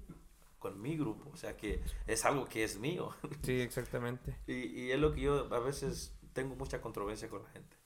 con 0.59 0.81
mi 0.81 0.97
grupo? 0.97 1.29
O 1.33 1.37
sea, 1.37 1.55
que 1.55 1.81
es 2.05 2.25
algo 2.25 2.45
que 2.45 2.63
es 2.63 2.77
mío. 2.79 3.15
sí 3.43 3.61
exactamente 3.61 4.35
y, 4.45 4.53
y 4.53 4.91
es 4.91 4.99
lo 4.99 5.13
que 5.13 5.21
yo 5.21 5.53
a 5.53 5.59
veces 5.59 6.13
tengo 6.33 6.55
mucha 6.55 6.81
controversia 6.81 7.29
con 7.29 7.43
la 7.43 7.49
gente. 7.49 7.77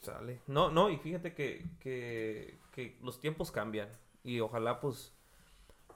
Sale. 0.00 0.40
No, 0.46 0.70
no, 0.70 0.90
y 0.90 0.96
fíjate 0.98 1.32
que, 1.32 1.64
que, 1.80 2.58
que 2.72 2.98
los 3.02 3.20
tiempos 3.20 3.50
cambian. 3.52 3.88
Y 4.24 4.40
ojalá 4.40 4.80
pues 4.80 5.12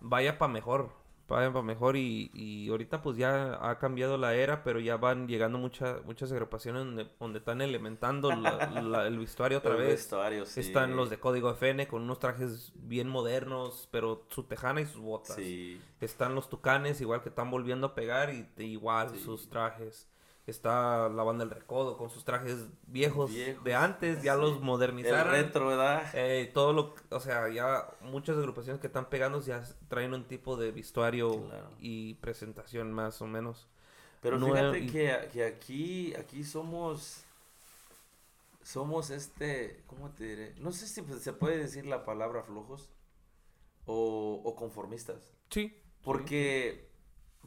vaya 0.01 0.39
para 0.39 0.53
mejor. 0.53 0.91
Vaya 1.29 1.51
para 1.53 1.63
mejor. 1.65 1.97
Y, 1.97 2.31
y 2.35 2.69
ahorita 2.69 3.03
pues 3.03 3.17
ya 3.17 3.59
ha 3.69 3.79
cambiado 3.79 4.17
la 4.17 4.35
era, 4.35 4.63
pero 4.63 4.79
ya 4.79 4.97
van 4.97 5.27
llegando 5.27 5.59
muchas 5.59 6.05
muchas 6.05 6.31
agrupaciones 6.31 6.85
donde, 6.85 7.09
donde 7.19 7.39
están 7.41 7.61
elementando 7.61 8.31
la- 8.31 8.71
la- 8.83 9.07
el 9.09 9.19
vestuario 9.19 9.59
otra 9.59 9.73
El 9.73 9.79
vez. 9.79 9.89
vestuario, 9.89 10.47
sí. 10.47 10.61
Están 10.61 10.95
los 10.95 11.11
de 11.11 11.19
código 11.19 11.51
FN 11.51 11.89
con 11.89 12.03
unos 12.03 12.21
trajes 12.21 12.73
bien 12.77 13.09
modernos, 13.09 13.89
pero 13.91 14.25
su 14.29 14.45
tejana 14.45 14.81
y 14.83 14.87
sus 14.87 15.01
botas. 15.01 15.37
Sí. 15.37 15.81
Están 16.01 16.35
los 16.37 16.49
tucanes, 16.49 17.01
igual 17.01 17.23
que 17.23 17.31
están 17.31 17.51
volviendo 17.51 17.89
a 17.89 17.95
pegar 17.95 18.33
y 18.33 18.47
igual 18.63 19.11
Sí. 19.11 19.19
sus 19.25 19.49
trajes. 19.49 20.09
Está 20.47 21.09
la 21.09 21.25
banda 21.25 21.45
del 21.45 21.53
recodo 21.55 21.97
con 21.97 22.09
sus 22.09 22.25
trajes 22.25 22.67
viejos, 22.87 23.33
Viejos, 23.33 23.65
de 23.65 23.75
antes, 23.75 24.23
ya 24.23 24.35
sí. 24.37 24.41
los 24.41 24.59
El 24.59 24.63
modernizaron. 24.63 25.33
retro, 25.33 25.67
¿verdad? 25.67 26.09
Eh, 26.15 26.49
todo 26.55 26.73
lo, 26.73 26.95
o 27.11 27.19
sea, 27.21 27.49
ya 27.49 27.89
muchas 28.03 28.37
agrupaciones 28.37 28.81
que 28.81 28.87
están 28.87 29.09
pegando 29.09 29.41
ya 29.41 29.65
traen 29.89 30.15
un 30.15 30.25
tipo 30.25 30.57
de 30.57 30.71
vestuario 30.71 31.47
Claro. 31.49 31.71
y 31.81 32.15
presentación 32.15 32.93
más 32.93 33.21
o 33.23 33.27
menos. 33.27 33.67
Pero 34.23 34.39
no 34.39 34.47
fíjate 34.47 34.87
que, 34.87 35.29
que 35.33 35.45
aquí, 35.45 36.15
aquí 36.15 36.45
somos, 36.45 37.25
somos 38.63 39.11
este, 39.11 39.83
¿cómo 39.87 40.11
te 40.11 40.25
diré? 40.25 40.55
No 40.59 40.73
sé 40.73 40.87
si 40.87 41.03
se 41.21 41.33
puede 41.33 41.59
decir 41.59 41.87
la 41.87 42.05
palabra 42.05 42.43
flojos 42.45 42.89
o, 43.85 44.41
o 44.45 44.55
conformistas. 44.57 45.33
Sí. 45.51 45.77
Porque 46.03 46.86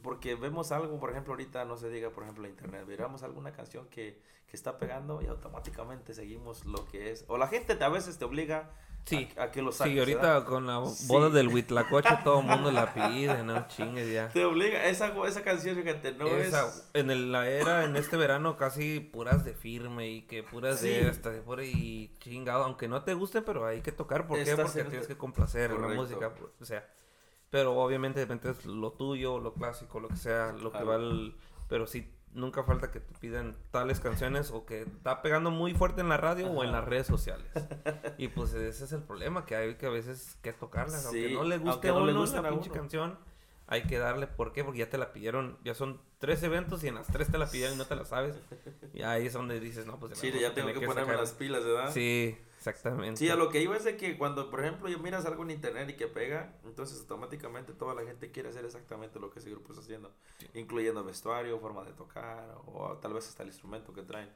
porque 0.02 0.34
vemos 0.34 0.72
algo, 0.72 0.98
por 0.98 1.10
ejemplo, 1.10 1.32
ahorita 1.32 1.64
no 1.64 1.76
se 1.76 1.88
diga, 1.90 2.10
por 2.10 2.24
ejemplo, 2.24 2.46
internet, 2.48 2.84
miramos 2.86 3.22
alguna 3.22 3.52
canción 3.52 3.86
que, 3.88 4.20
que 4.46 4.56
está 4.56 4.78
pegando 4.78 5.22
y 5.22 5.26
automáticamente 5.26 6.14
seguimos 6.14 6.64
lo 6.64 6.86
que 6.88 7.10
es. 7.10 7.24
O 7.28 7.38
la 7.38 7.46
gente 7.48 7.74
te- 7.76 7.84
a 7.84 7.88
veces 7.88 8.18
te 8.18 8.24
obliga 8.24 8.70
Sí. 9.06 9.28
a, 9.38 9.44
a 9.44 9.50
que 9.50 9.62
lo 9.62 9.72
saques. 9.72 9.94
Sí, 9.94 9.98
ahorita 9.98 10.20
¿verdad? 10.20 10.44
con 10.44 10.66
la 10.66 10.84
Sí. 10.86 11.06
boda 11.08 11.30
del 11.30 11.48
Huitlacoche 11.48 12.10
todo 12.24 12.40
el 12.40 12.46
mundo 12.46 12.70
la 12.70 12.92
pide, 12.92 13.42
no 13.42 13.66
chingues 13.68 14.12
ya. 14.12 14.28
Te 14.28 14.44
obliga, 14.44 14.84
esa, 14.84 15.14
esa 15.26 15.42
canción, 15.42 15.74
fíjate, 15.76 16.12
no 16.12 16.26
Esa- 16.26 16.68
es... 16.68 16.90
en 16.92 17.10
el- 17.10 17.32
la 17.32 17.48
era, 17.48 17.84
en 17.84 17.96
este 17.96 18.18
verano, 18.18 18.56
casi 18.58 19.00
puras 19.00 19.42
de 19.44 19.54
firme 19.54 20.08
y 20.10 20.22
que 20.26 20.42
puras 20.42 20.80
Sí. 20.80 20.88
de 20.90 21.08
hasta 21.08 21.30
de 21.30 21.40
pura 21.40 21.64
y 21.64 22.14
chingado, 22.18 22.64
aunque 22.64 22.88
no 22.88 23.02
te 23.02 23.14
guste, 23.14 23.40
pero 23.40 23.64
hay 23.66 23.80
que 23.80 23.90
tocar. 23.92 24.26
¿Por 24.26 24.42
qué? 24.44 24.54
Porque 24.54 24.84
tienes 24.84 25.06
que 25.06 25.16
complacer 25.16 25.70
en 25.70 25.76
la 25.76 25.82
Correcto. 25.88 26.02
música, 26.02 26.32
o 26.60 26.64
sea. 26.64 26.86
Pero 27.50 27.76
obviamente 27.80 28.20
de 28.20 28.26
repente 28.26 28.50
es 28.50 28.64
lo 28.64 28.92
tuyo, 28.92 29.38
lo 29.40 29.52
clásico, 29.54 30.00
lo 30.00 30.08
que 30.08 30.16
sea, 30.16 30.52
lo 30.52 30.72
que 30.72 30.84
va 30.84 30.94
al... 30.94 31.34
Pero 31.68 31.86
sí, 31.86 32.08
nunca 32.32 32.62
falta 32.62 32.90
que 32.92 33.00
te 33.00 33.12
piden 33.18 33.56
tales 33.72 33.98
canciones 34.00 34.50
o 34.52 34.64
que 34.64 34.82
está 34.82 35.20
pegando 35.20 35.50
muy 35.50 35.74
fuerte 35.74 36.00
en 36.00 36.08
la 36.08 36.16
radio 36.16 36.46
o 36.48 36.62
en 36.64 36.70
las 36.72 36.84
redes 36.84 37.06
sociales. 37.08 37.46
Y 38.18 38.28
pues 38.28 38.54
ese 38.54 38.84
es 38.84 38.92
el 38.92 39.02
problema, 39.02 39.44
que 39.46 39.56
hay 39.56 39.74
que 39.74 39.86
a 39.86 39.90
veces 39.90 40.36
que 40.42 40.52
tocarlas, 40.52 41.04
aunque 41.06 41.30
no 41.30 41.44
le 41.44 41.58
guste 41.58 41.88
a 41.88 41.92
no 41.92 42.06
le 42.06 42.12
uno 42.12 42.24
la 42.24 42.48
pinche 42.50 42.70
uno. 42.70 42.80
canción, 42.80 43.18
hay 43.66 43.82
que 43.82 43.98
darle, 43.98 44.26
¿por 44.28 44.52
qué? 44.52 44.62
Porque 44.64 44.78
ya 44.80 44.90
te 44.90 44.98
la 44.98 45.12
pidieron, 45.12 45.58
ya 45.64 45.74
son 45.74 46.00
tres 46.18 46.42
eventos 46.44 46.84
y 46.84 46.88
en 46.88 46.94
las 46.96 47.06
tres 47.08 47.30
te 47.30 47.38
la 47.38 47.48
pidieron 47.50 47.74
y 47.74 47.78
no 47.78 47.84
te 47.86 47.96
la 47.96 48.04
sabes. 48.04 48.36
Y 48.94 49.02
ahí 49.02 49.26
es 49.26 49.32
donde 49.32 49.58
dices, 49.60 49.86
no, 49.86 49.98
pues 49.98 50.16
Sí, 50.18 50.30
ya 50.40 50.54
tengo 50.54 50.68
que 50.68 50.86
ponerme 50.86 51.02
sacar- 51.12 51.16
las 51.20 51.32
pilas, 51.32 51.64
¿verdad? 51.64 51.90
Sí, 51.92 52.36
exactamente. 52.60 53.16
Sí, 53.16 53.28
a 53.30 53.36
lo 53.36 53.48
que 53.48 53.62
iba 53.62 53.74
es 53.76 53.84
de 53.84 53.96
que 53.96 54.18
cuando, 54.18 54.50
por 54.50 54.60
ejemplo, 54.60 54.88
yo 54.88 54.98
miras 54.98 55.24
algo 55.24 55.42
en 55.44 55.50
internet 55.50 55.88
y 55.88 55.94
que 55.94 56.06
pega, 56.06 56.54
entonces 56.64 57.00
automáticamente 57.00 57.72
toda 57.72 57.94
la 57.94 58.02
gente 58.02 58.30
quiere 58.30 58.50
hacer 58.50 58.64
exactamente 58.66 59.18
lo 59.18 59.30
que 59.30 59.38
ese 59.40 59.50
grupo 59.50 59.72
está 59.72 59.82
haciendo, 59.82 60.12
incluyendo 60.54 61.02
vestuario, 61.02 61.58
forma 61.58 61.82
de 61.84 61.92
tocar 61.94 62.54
o 62.66 62.98
tal 63.00 63.14
vez 63.14 63.26
hasta 63.28 63.42
el 63.42 63.48
instrumento 63.48 63.92
que 63.94 64.02
traen. 64.02 64.28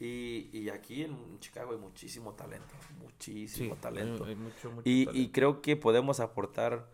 Y, 0.00 0.50
y 0.52 0.68
aquí 0.70 1.02
en 1.04 1.38
Chicago 1.38 1.70
hay 1.72 1.78
muchísimo 1.78 2.34
talento, 2.34 2.74
Sí, 2.88 2.94
muchísimo 3.00 3.74
hay- 3.74 3.80
talento. 3.80 4.24
hay 4.24 4.34
mucho, 4.34 4.70
mucho 4.70 4.82
Y, 4.84 5.04
talento. 5.06 5.22
y 5.22 5.30
creo 5.30 5.62
que 5.62 5.76
podemos 5.76 6.18
aportar 6.18 6.88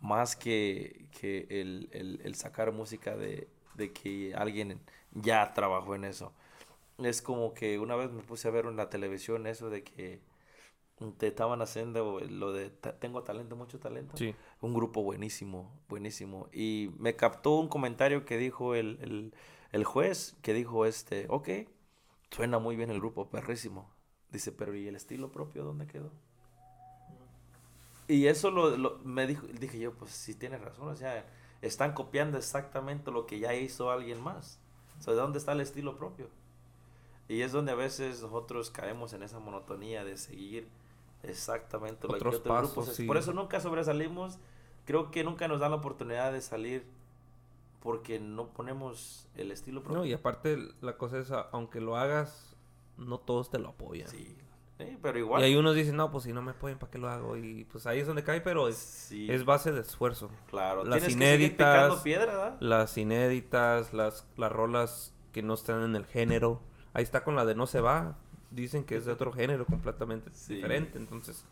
más 0.00 0.36
que, 0.36 1.06
que 1.18 1.46
el, 1.48 1.88
el- 1.92 2.20
el 2.22 2.34
sacar 2.34 2.70
música 2.72 3.16
de, 3.16 3.48
de 3.74 3.92
que 3.92 4.34
alguien 4.34 4.78
ya 5.12 5.54
trabajó 5.54 5.94
en 5.94 6.04
eso. 6.04 6.34
Es 7.02 7.22
como 7.22 7.54
que 7.54 7.78
una 7.78 7.96
vez 7.96 8.10
me 8.10 8.22
puse 8.22 8.48
a 8.48 8.50
ver 8.50 8.66
en 8.66 8.76
la 8.76 8.90
televisión 8.90 9.46
eso 9.46 9.70
de 9.70 9.82
que 9.84 10.20
te 11.18 11.28
estaban 11.28 11.62
haciendo 11.62 12.20
lo 12.20 12.52
de 12.52 12.68
tengo 12.70 13.22
talento, 13.22 13.56
mucho 13.56 13.78
talento. 13.80 14.16
Sí. 14.16 14.34
Un 14.60 14.74
grupo 14.74 15.02
buenísimo, 15.02 15.72
buenísimo. 15.88 16.48
Y 16.52 16.90
me 16.98 17.16
captó 17.16 17.52
un 17.58 17.68
comentario 17.68 18.24
que 18.26 18.36
dijo 18.36 18.74
el, 18.74 18.98
el, 19.00 19.34
el 19.72 19.84
juez, 19.84 20.36
que 20.42 20.52
dijo 20.52 20.84
este, 20.84 21.26
ok, 21.30 21.48
suena 22.30 22.58
muy 22.58 22.76
bien 22.76 22.90
el 22.90 22.98
grupo, 23.00 23.30
perrísimo. 23.30 23.90
Dice, 24.30 24.52
pero 24.52 24.74
¿y 24.76 24.86
el 24.88 24.96
estilo 24.96 25.32
propio 25.32 25.64
dónde 25.64 25.86
quedó? 25.86 26.10
Y 28.08 28.26
eso 28.26 28.50
lo, 28.50 28.76
lo- 28.76 28.98
me 29.04 29.26
dijo, 29.26 29.46
dije 29.46 29.78
yo, 29.78 29.94
pues 29.94 30.10
sí 30.10 30.34
tienes 30.34 30.60
razón, 30.60 30.88
o 30.88 30.96
sea, 30.96 31.24
están 31.62 31.92
copiando 31.94 32.38
exactamente 32.38 33.10
lo 33.10 33.26
que 33.26 33.38
ya 33.38 33.54
hizo 33.54 33.90
alguien 33.90 34.20
más. 34.20 34.58
O 34.98 35.02
sea, 35.02 35.14
¿de 35.14 35.20
dónde 35.20 35.38
está 35.38 35.52
el 35.52 35.60
estilo 35.60 35.96
propio? 35.96 36.28
Y 37.30 37.42
es 37.42 37.52
donde 37.52 37.70
a 37.72 37.76
veces 37.76 38.22
nosotros 38.22 38.70
caemos 38.70 39.12
en 39.12 39.22
esa 39.22 39.38
monotonía 39.38 40.04
de 40.04 40.16
seguir 40.16 40.68
exactamente 41.22 42.08
lo 42.08 42.14
Otros 42.14 42.34
que 42.34 42.40
otro 42.40 42.54
grupo 42.56 42.74
pasos, 42.74 42.88
hace. 42.88 42.96
sí. 43.02 43.06
Por 43.06 43.16
eso 43.16 43.32
nunca 43.32 43.60
sobresalimos. 43.60 44.38
Creo 44.84 45.10
que 45.10 45.22
nunca 45.22 45.46
nos 45.46 45.60
dan 45.60 45.70
la 45.70 45.76
oportunidad 45.76 46.32
de 46.32 46.40
salir 46.40 46.84
porque 47.80 48.18
no 48.18 48.48
ponemos 48.48 49.28
el 49.36 49.52
estilo 49.52 49.82
propio. 49.82 49.98
No, 50.00 50.04
y 50.04 50.12
aparte 50.12 50.58
la 50.80 50.96
cosa 50.96 51.18
es, 51.18 51.30
aunque 51.52 51.80
lo 51.80 51.96
hagas, 51.96 52.56
no 52.96 53.18
todos 53.18 53.48
te 53.50 53.58
lo 53.58 53.68
apoyan. 53.70 54.08
Sí, 54.08 54.36
sí, 54.78 54.98
pero 55.00 55.38
Y 55.38 55.42
hay 55.42 55.54
unos 55.54 55.74
dicen, 55.76 55.96
no, 55.96 56.10
pues 56.10 56.24
si 56.24 56.32
no 56.32 56.42
me 56.42 56.50
apoyan, 56.50 56.78
¿para 56.78 56.90
qué 56.90 56.98
lo 56.98 57.08
hago? 57.08 57.36
Y 57.36 57.64
pues 57.64 57.86
ahí 57.86 58.00
es 58.00 58.06
donde 58.06 58.24
cae, 58.24 58.40
pero 58.40 58.66
es, 58.68 58.76
Sí, 58.76 59.30
es 59.30 59.44
base 59.44 59.70
de 59.72 59.80
esfuerzo. 59.82 60.30
claro. 60.48 60.84
las 60.84 60.98
Tienes 60.98 61.06
que 61.06 61.12
inéditas, 61.24 61.76
picando 61.84 62.02
piedra, 62.02 62.26
¿verdad? 62.26 62.56
Las 62.60 62.98
inéditas, 62.98 63.92
las, 63.94 64.26
las 64.36 64.50
rolas 64.50 65.14
que 65.32 65.42
no 65.42 65.54
están 65.54 65.82
en 65.84 65.94
el 65.96 66.06
género. 66.06 66.60
Ahí 66.94 67.02
está 67.02 67.22
con 67.22 67.36
la 67.36 67.44
de 67.44 67.54
No 67.54 67.66
se 67.66 67.80
va. 67.80 68.16
Dicen 68.50 68.84
que 68.84 68.96
es 68.96 69.04
de 69.04 69.12
otro 69.12 69.32
género 69.32 69.64
completamente 69.66 70.30
Sí. 70.32 70.56
diferente. 70.56 70.98
Entonces 70.98 71.44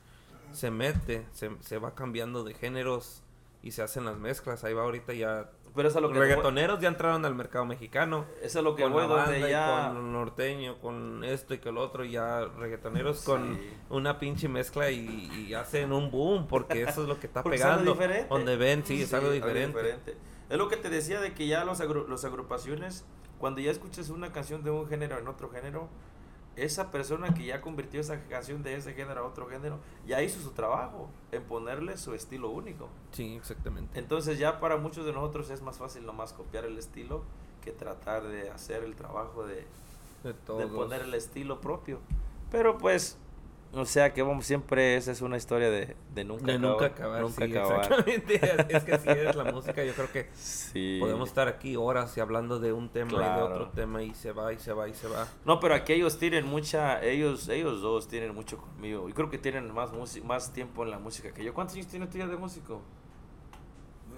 se 0.53 0.71
mete, 0.71 1.27
se, 1.33 1.51
se 1.61 1.79
va 1.79 1.95
cambiando 1.95 2.43
de 2.45 2.55
géneros 2.55 3.23
y 3.63 3.73
se 3.73 3.83
hacen 3.83 4.05
las 4.05 4.17
mezclas. 4.17 4.65
Ahí 4.65 4.75
va 4.75 4.83
ahorita 4.83 5.13
ya. 5.13 5.51
Pero 5.77 5.89
es 5.91 5.95
lo 5.95 6.11
que 6.11 6.19
Reggaetoneros 6.19 6.81
ya 6.81 6.89
entraron 6.89 7.25
al 7.25 7.37
mercado 7.37 7.65
mexicano. 7.65 8.25
Eso 8.43 8.59
es 8.59 8.65
lo 8.65 8.75
que 8.75 8.83
con 8.83 8.93
voy 8.95 9.03
la 9.03 9.09
donde 9.09 9.33
banda 9.33 9.49
y 9.49 9.51
ya 9.53 9.91
con 9.93 10.13
norteño, 10.13 10.79
con 10.81 11.23
esto 11.23 11.55
y 11.55 11.59
que 11.59 11.71
lo 11.71 11.83
otro, 11.83 12.05
ya 12.05 12.47
reggaetoneros 12.47 13.23
con 13.23 13.57
una 13.91 14.19
pinche 14.19 14.49
mezcla 14.49 14.91
y, 14.91 15.31
y 15.49 15.55
hacen 15.55 15.93
un 15.93 16.11
boom, 16.11 16.49
porque 16.49 16.83
eso 16.83 17.03
es 17.03 17.09
lo 17.09 17.21
que 17.21 17.27
está 17.29 17.45
pegando. 17.45 17.93
diferente. 17.93 18.27
Donde 18.29 18.57
ven, 18.57 18.85
sí, 18.85 19.03
es 19.03 19.13
algo 19.15 19.31
diferente. 19.31 19.77
diferente. 19.79 20.17
Es 20.49 20.57
lo 20.59 20.69
que 20.69 20.79
te 20.79 20.89
decía 20.89 21.21
de 21.21 21.33
que 21.35 21.47
ya 21.47 21.65
los, 21.65 21.81
agru- 21.81 22.07
los 22.09 22.25
agrupaciones, 22.25 23.05
cuando 23.39 23.61
ya 23.61 23.71
escuchas 23.71 24.11
una 24.11 24.33
canción 24.33 24.63
de 24.63 24.71
un 24.71 24.87
género 24.87 25.19
en 25.19 25.29
otro 25.29 25.51
género, 25.51 25.89
esa 26.57 26.91
persona 26.91 27.35
que 27.35 27.45
ya 27.45 27.61
convirtió 27.61 28.01
esa 28.01 28.21
canción 28.25 28.63
de 28.63 28.75
ese 28.75 28.93
género 28.93 29.21
a 29.21 29.27
otro 29.27 29.47
género, 29.49 29.79
ya 30.07 30.23
hizo 30.23 30.41
su 30.41 30.51
trabajo 30.51 31.09
en 31.31 31.45
ponerle 31.45 31.97
su 31.97 32.15
estilo 32.15 32.51
único. 32.51 32.89
Sí, 33.13 33.37
exactamente. 33.37 33.99
Entonces 33.99 34.39
ya 34.39 34.59
para 34.59 34.77
muchos 34.77 35.07
de 35.07 35.13
nosotros 35.13 35.51
es 35.51 35.63
más 35.63 35.79
fácil 35.79 36.05
nomás 36.05 36.33
copiar 36.33 36.65
el 36.65 36.77
estilo 36.77 37.23
que 37.63 37.71
tratar 37.71 38.25
de 38.25 38.51
hacer 38.51 38.83
el 38.83 38.97
trabajo 38.97 39.47
de, 39.47 39.67
De 40.25 40.33
de 40.33 40.67
poner 40.67 41.03
el 41.03 41.15
estilo 41.15 41.61
propio. 41.61 42.01
Pero 42.51 42.79
pues, 42.79 43.19
o 43.73 43.85
sea 43.85 44.15
que 44.15 44.23
vamos, 44.23 44.47
siempre 44.47 44.97
esa 44.97 45.13
es 45.13 45.21
una 45.21 45.37
historia 45.37 45.71
de, 45.71 45.95
de 46.15 46.25
nunca 46.25 46.47
de 46.47 46.55
acabar. 46.55 46.71
nunca 46.71 46.87
acabar. 46.87 47.21
Nunca 47.23 47.47
sí, 47.47 47.53
acabar. 47.53 47.81
Exactamente. 47.83 48.35
Es, 48.43 48.67
es 48.77 48.85
que 48.85 48.93
así 48.95 49.09
es 49.11 49.37
la 49.37 49.45
música. 49.53 49.85
Yo 49.85 49.93
creo 49.95 50.11
que 50.11 50.29
Sí. 50.35 50.97
podemos 51.01 51.29
estar 51.29 51.49
aquí 51.49 51.77
horas 51.77 52.17
y 52.17 52.21
hablando 52.21 52.59
de 52.61 52.73
un 52.73 52.89
tema 52.89 53.13
y 53.13 53.17
de 53.17 53.21
Claro. 53.21 53.45
otro 53.47 53.69
tema 53.71 54.03
y 54.03 54.15
se 54.15 54.33
va 54.33 54.53
y 54.53 54.59
se 54.59 54.73
va 54.73 54.89
y 54.89 54.95
se 54.95 55.07
va. 55.07 55.29
No, 55.45 55.61
pero 55.61 55.75
aquí 55.75 55.93
ellos 55.93 56.19
tienen 56.19 56.47
mucha, 56.47 57.03
ellos, 57.05 57.49
ellos 57.49 57.83
dos 57.83 58.09
tienen 58.09 58.35
mucho 58.35 58.57
conmigo. 58.59 59.09
Y 59.09 59.13
creo 59.13 59.29
que 59.31 59.39
tienen 59.39 59.73
más 59.73 59.93
música, 59.93 60.27
más 60.27 60.53
tiempo 60.53 60.83
en 60.85 60.91
la 60.91 60.99
música 60.99 61.33
que 61.33 61.45
yo. 61.45 61.53
¿Cuántos 61.53 61.77
años 61.77 61.89
tiene 61.89 62.07
tú 62.07 62.17
ya 62.19 62.27
de 62.27 62.37
músico? 62.37 62.81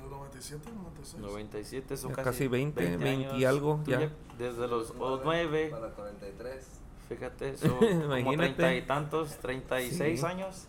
Del 0.00 0.08
97, 0.08 0.70
96. 0.72 1.20
97, 1.22 1.96
son 1.96 2.10
Ya 2.10 2.16
casi, 2.16 2.24
casi 2.30 2.48
20, 2.48 2.80
20 2.96 3.08
y 3.08 3.24
años. 3.26 3.44
algo, 3.44 3.80
Tú 3.84 3.90
ya. 3.90 4.10
Desde 4.38 4.66
los 4.68 4.94
Nueve 4.94 5.22
9, 5.24 5.68
Para 5.70 5.88
43. 5.90 6.79
Fíjate, 7.10 7.56
son 7.58 7.70
como 7.78 8.32
treinta 8.36 8.74
y 8.74 8.82
tantos, 8.82 9.36
36 9.38 10.18
Sí. 10.20 10.26
años 10.26 10.66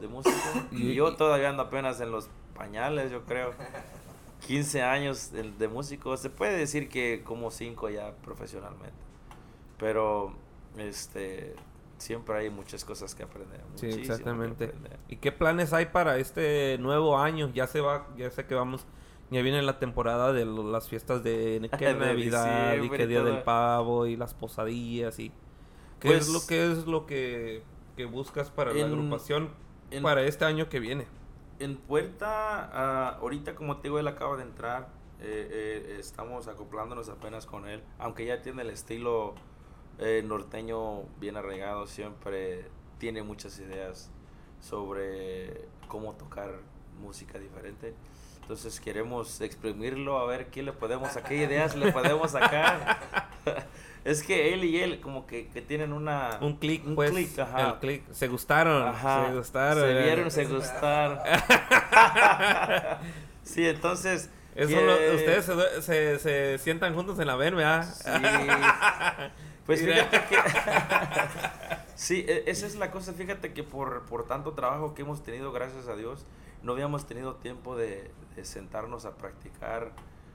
de 0.00 0.08
música. 0.08 0.34
Y, 0.72 0.92
Y- 0.92 0.94
yo 0.94 1.14
todavía 1.16 1.50
ando 1.50 1.64
apenas 1.64 2.00
en 2.00 2.10
los 2.10 2.28
pañales, 2.54 3.10
yo 3.10 3.22
creo. 3.26 3.52
15 4.46 4.82
años 4.82 5.30
de, 5.32 5.52
de 5.52 5.68
músico. 5.68 6.16
Se 6.16 6.28
puede 6.30 6.56
decir 6.56 6.88
que 6.88 7.22
como 7.24 7.50
5 7.50 7.90
ya 7.90 8.12
profesionalmente. 8.24 8.96
Pero, 9.78 10.32
este, 10.78 11.54
siempre 11.98 12.36
hay 12.36 12.50
muchas 12.50 12.84
cosas 12.84 13.14
que 13.14 13.22
aprender. 13.22 13.60
Sí, 13.76 13.86
exactamente. 13.88 14.64
aprender. 14.66 14.98
¿Y 15.08 15.16
qué 15.16 15.30
planes 15.32 15.72
hay 15.72 15.86
para 15.86 16.16
este 16.18 16.76
nuevo 16.78 17.18
año? 17.18 17.50
Ya 17.54 17.66
se 17.68 17.80
va, 17.80 18.08
ya 18.16 18.30
sé 18.30 18.44
que 18.46 18.54
vamos, 18.56 18.84
ya 19.30 19.42
viene 19.42 19.62
la 19.62 19.78
temporada 19.78 20.32
de 20.32 20.44
lo- 20.44 20.68
las 20.70 20.88
fiestas 20.88 21.22
de, 21.22 21.60
De 21.78 21.94
Navidad 21.94 22.74
y 22.74 22.86
y 22.86 23.06
Día 23.06 23.20
todo. 23.20 23.32
del 23.32 23.42
Pavo 23.44 24.06
y 24.06 24.16
las 24.16 24.34
posadillas 24.34 25.18
y 25.20 25.30
¿qué 26.02 26.08
Pues- 26.08 26.26
es 26.26 26.32
lo 26.32 26.46
que 26.46 26.72
es 26.72 26.86
lo 26.86 27.06
que, 27.06 27.62
que 27.96 28.04
buscas 28.04 28.50
para 28.50 28.74
la 28.74 28.84
agrupación 28.84 29.48
en- 29.90 30.02
para 30.02 30.22
este 30.24 30.44
año 30.44 30.68
que 30.68 30.78
viene? 30.80 31.06
En 31.58 31.76
Puerta, 31.76 32.68
ah, 32.72 33.18
ahorita 33.20 33.54
como 33.54 33.76
te 33.76 33.84
digo, 33.84 33.98
él 33.98 34.08
acaba 34.08 34.36
de 34.36 34.42
entrar. 34.42 34.88
eh, 35.24 35.86
eh, 35.88 35.96
estamos 36.00 36.48
acoplándonos 36.48 37.08
apenas 37.08 37.46
con 37.46 37.68
él. 37.68 37.80
Aunque 38.00 38.26
ya 38.26 38.42
tiene 38.42 38.62
el 38.62 38.70
estilo 38.70 39.36
eh, 40.00 40.20
norteño 40.26 41.02
bien 41.20 41.36
arraigado, 41.36 41.86
siempre 41.86 42.64
tiene 42.98 43.22
muchas 43.22 43.56
ideas 43.60 44.10
sobre 44.60 45.68
cómo 45.86 46.14
tocar 46.14 46.50
música 47.00 47.38
diferente. 47.38 47.94
Entonces 48.40 48.80
queremos 48.80 49.40
exprimirlo 49.40 50.18
a 50.18 50.26
ver 50.26 50.48
qué 50.50 50.64
le 50.64 50.72
podemos, 50.72 51.16
a 51.16 51.22
qué 51.22 51.36
ideas 51.36 51.76
le 51.76 51.92
podemos 51.92 52.32
sacar. 52.32 52.98
es 54.04 54.22
que 54.22 54.52
él 54.52 54.64
y 54.64 54.80
él 54.80 55.00
como 55.00 55.26
que, 55.26 55.48
que 55.48 55.62
tienen 55.62 55.92
una... 55.92 56.38
Un 56.40 56.56
clic, 56.56 56.86
un 56.86 56.94
pues, 56.94 57.10
clic, 57.12 57.38
ajá. 57.38 57.70
el 57.70 57.74
clic, 57.78 58.02
se 58.12 58.28
gustaron, 58.28 58.82
Ajá, 58.88 59.26
se 59.28 59.34
gustaron. 59.36 59.84
Se 59.84 60.02
vieron, 60.02 60.30
se 60.30 60.44
gustaron. 60.54 61.18
sí, 63.42 63.66
entonces. 63.66 64.30
Eso 64.54 64.68
que- 64.76 64.82
lo- 64.84 65.14
ustedes 65.14 65.44
se, 65.46 65.82
se, 65.82 66.18
se 66.18 66.58
sientan 66.58 66.94
juntos 66.94 67.18
en 67.18 67.26
la 67.26 67.36
ven, 67.36 67.56
¿verdad? 67.56 67.84
Sí. 67.84 68.10
Pues 69.66 69.80
fíjate 69.84 70.20
que. 70.28 70.36
sí, 71.94 72.24
e- 72.28 72.44
esa 72.46 72.66
es 72.66 72.74
la 72.76 72.90
cosa. 72.90 73.12
Fíjate 73.12 73.52
que 73.52 73.62
por, 73.62 74.04
por 74.06 74.26
tanto 74.26 74.52
trabajo 74.52 74.94
que 74.94 75.02
hemos 75.02 75.22
tenido, 75.22 75.52
gracias 75.52 75.88
a 75.88 75.96
Dios, 75.96 76.26
no 76.62 76.72
habíamos 76.72 77.06
tenido 77.06 77.36
tiempo 77.36 77.76
de, 77.76 78.10
de 78.36 78.44
sentarnos 78.44 79.04
a 79.06 79.16
practicar 79.16 79.92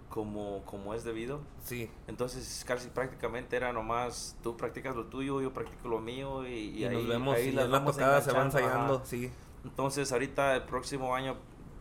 como, 0.10 0.64
como 0.66 0.94
es 0.94 1.04
debido. 1.04 1.42
Sí. 1.64 1.90
Entonces 2.08 2.64
casi 2.66 2.90
prácticamente 2.90 3.56
era 3.56 3.74
nomás 3.74 4.36
tú 4.42 4.56
practicas 4.58 4.96
lo 4.96 5.06
tuyo, 5.06 5.42
yo 5.42 5.54
practico 5.54 5.88
lo 5.88 6.00
mío 6.00 6.48
y, 6.48 6.54
y 6.54 6.78
Y, 6.80 6.86
ahí, 6.86 6.96
nos 6.96 7.08
vemos 7.08 7.36
ahí 7.36 7.48
y 7.48 7.52
las 7.52 7.70
la 7.70 7.84
tocada 7.84 8.22
se 8.22 8.32
va 8.32 8.44
ensayando, 8.44 9.02
sí. 9.06 9.32
Entonces 9.64 10.12
ahorita 10.12 10.56
el 10.56 10.64
próximo 10.64 11.16
año, 11.16 11.36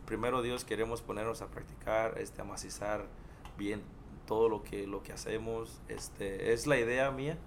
primero 0.06 0.42
Dios, 0.42 0.64
queremos 0.64 1.02
ponernos 1.02 1.42
a 1.42 1.46
practicar, 1.48 2.18
este, 2.18 2.40
a 2.40 2.44
macizar 2.44 3.06
bien 3.56 3.82
todo 4.26 4.48
lo 4.48 4.62
que, 4.62 4.86
lo 4.86 5.02
que 5.02 5.12
hacemos. 5.12 5.80
Este, 5.88 6.52
es 6.52 6.66
la 6.66 6.78
idea 6.78 7.10
mía. 7.10 7.38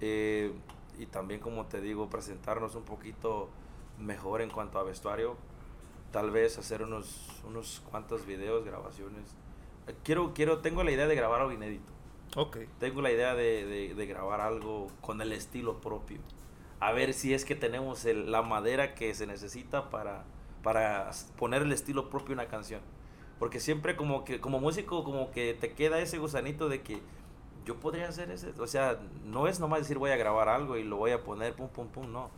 eh, 0.00 0.52
y 0.98 1.06
también, 1.06 1.40
como 1.40 1.66
te 1.66 1.80
digo, 1.80 2.08
presentarnos 2.08 2.74
un 2.74 2.84
poquito 2.84 3.50
mejor 3.98 4.40
en 4.40 4.50
cuanto 4.50 4.78
a 4.78 4.82
vestuario. 4.82 5.36
Tal 6.10 6.30
vez 6.30 6.56
hacer 6.58 6.82
unos, 6.82 7.42
unos 7.46 7.82
cuantos 7.90 8.24
videos, 8.24 8.64
grabaciones. 8.64 9.34
Quiero, 10.04 10.32
quiero, 10.34 10.58
tengo 10.58 10.82
la 10.82 10.90
idea 10.90 11.06
de 11.06 11.14
grabar 11.14 11.40
algo 11.40 11.52
inédito. 11.52 11.92
Ok. 12.36 12.58
Tengo 12.80 13.02
la 13.02 13.10
idea 13.12 13.34
de, 13.34 13.64
de- 13.66 13.94
de 13.94 14.06
grabar 14.06 14.40
algo 14.40 14.88
con 15.00 15.20
el 15.20 15.32
estilo 15.32 15.80
propio. 15.80 16.18
A 16.80 16.92
ver 16.92 17.14
si 17.14 17.34
es 17.34 17.44
que 17.44 17.54
tenemos 17.54 18.04
el- 18.04 18.30
la 18.30 18.42
madera 18.42 18.94
que 18.94 19.14
se 19.14 19.26
necesita 19.26 19.88
para, 19.90 20.24
para 20.62 21.10
poner 21.38 21.62
el 21.62 21.72
estilo 21.72 22.10
propio 22.10 22.32
en 22.34 22.40
una 22.40 22.48
canción. 22.48 22.80
Porque 23.38 23.60
siempre 23.60 23.96
como 23.96 24.24
que 24.24 24.40
como 24.40 24.60
músico 24.60 25.04
como 25.04 25.30
que 25.30 25.54
te 25.54 25.72
queda 25.74 26.00
ese 26.00 26.18
gusanito 26.18 26.68
de 26.68 26.82
que 26.82 27.00
yo 27.64 27.76
podría 27.80 28.08
hacer 28.08 28.30
ese. 28.30 28.50
O 28.60 28.66
sea, 28.66 28.98
no 29.24 29.46
es 29.48 29.60
nomás 29.60 29.80
decir 29.80 29.98
voy 29.98 30.10
a 30.10 30.16
grabar 30.16 30.48
algo 30.48 30.76
y 30.76 30.84
lo 30.84 30.96
voy 30.96 31.12
a 31.12 31.22
poner 31.22 31.54
pum 31.54 31.68
pum 31.68 31.88
pum, 31.88 32.12
no. 32.12 32.30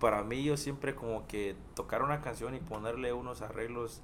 Para 0.00 0.22
mí 0.24 0.42
yo 0.44 0.56
siempre 0.56 0.94
como 0.94 1.26
que 1.28 1.56
tocar 1.74 2.02
una 2.02 2.20
canción 2.20 2.54
y 2.54 2.60
ponerle 2.60 3.12
unos 3.12 3.40
arreglos 3.42 4.02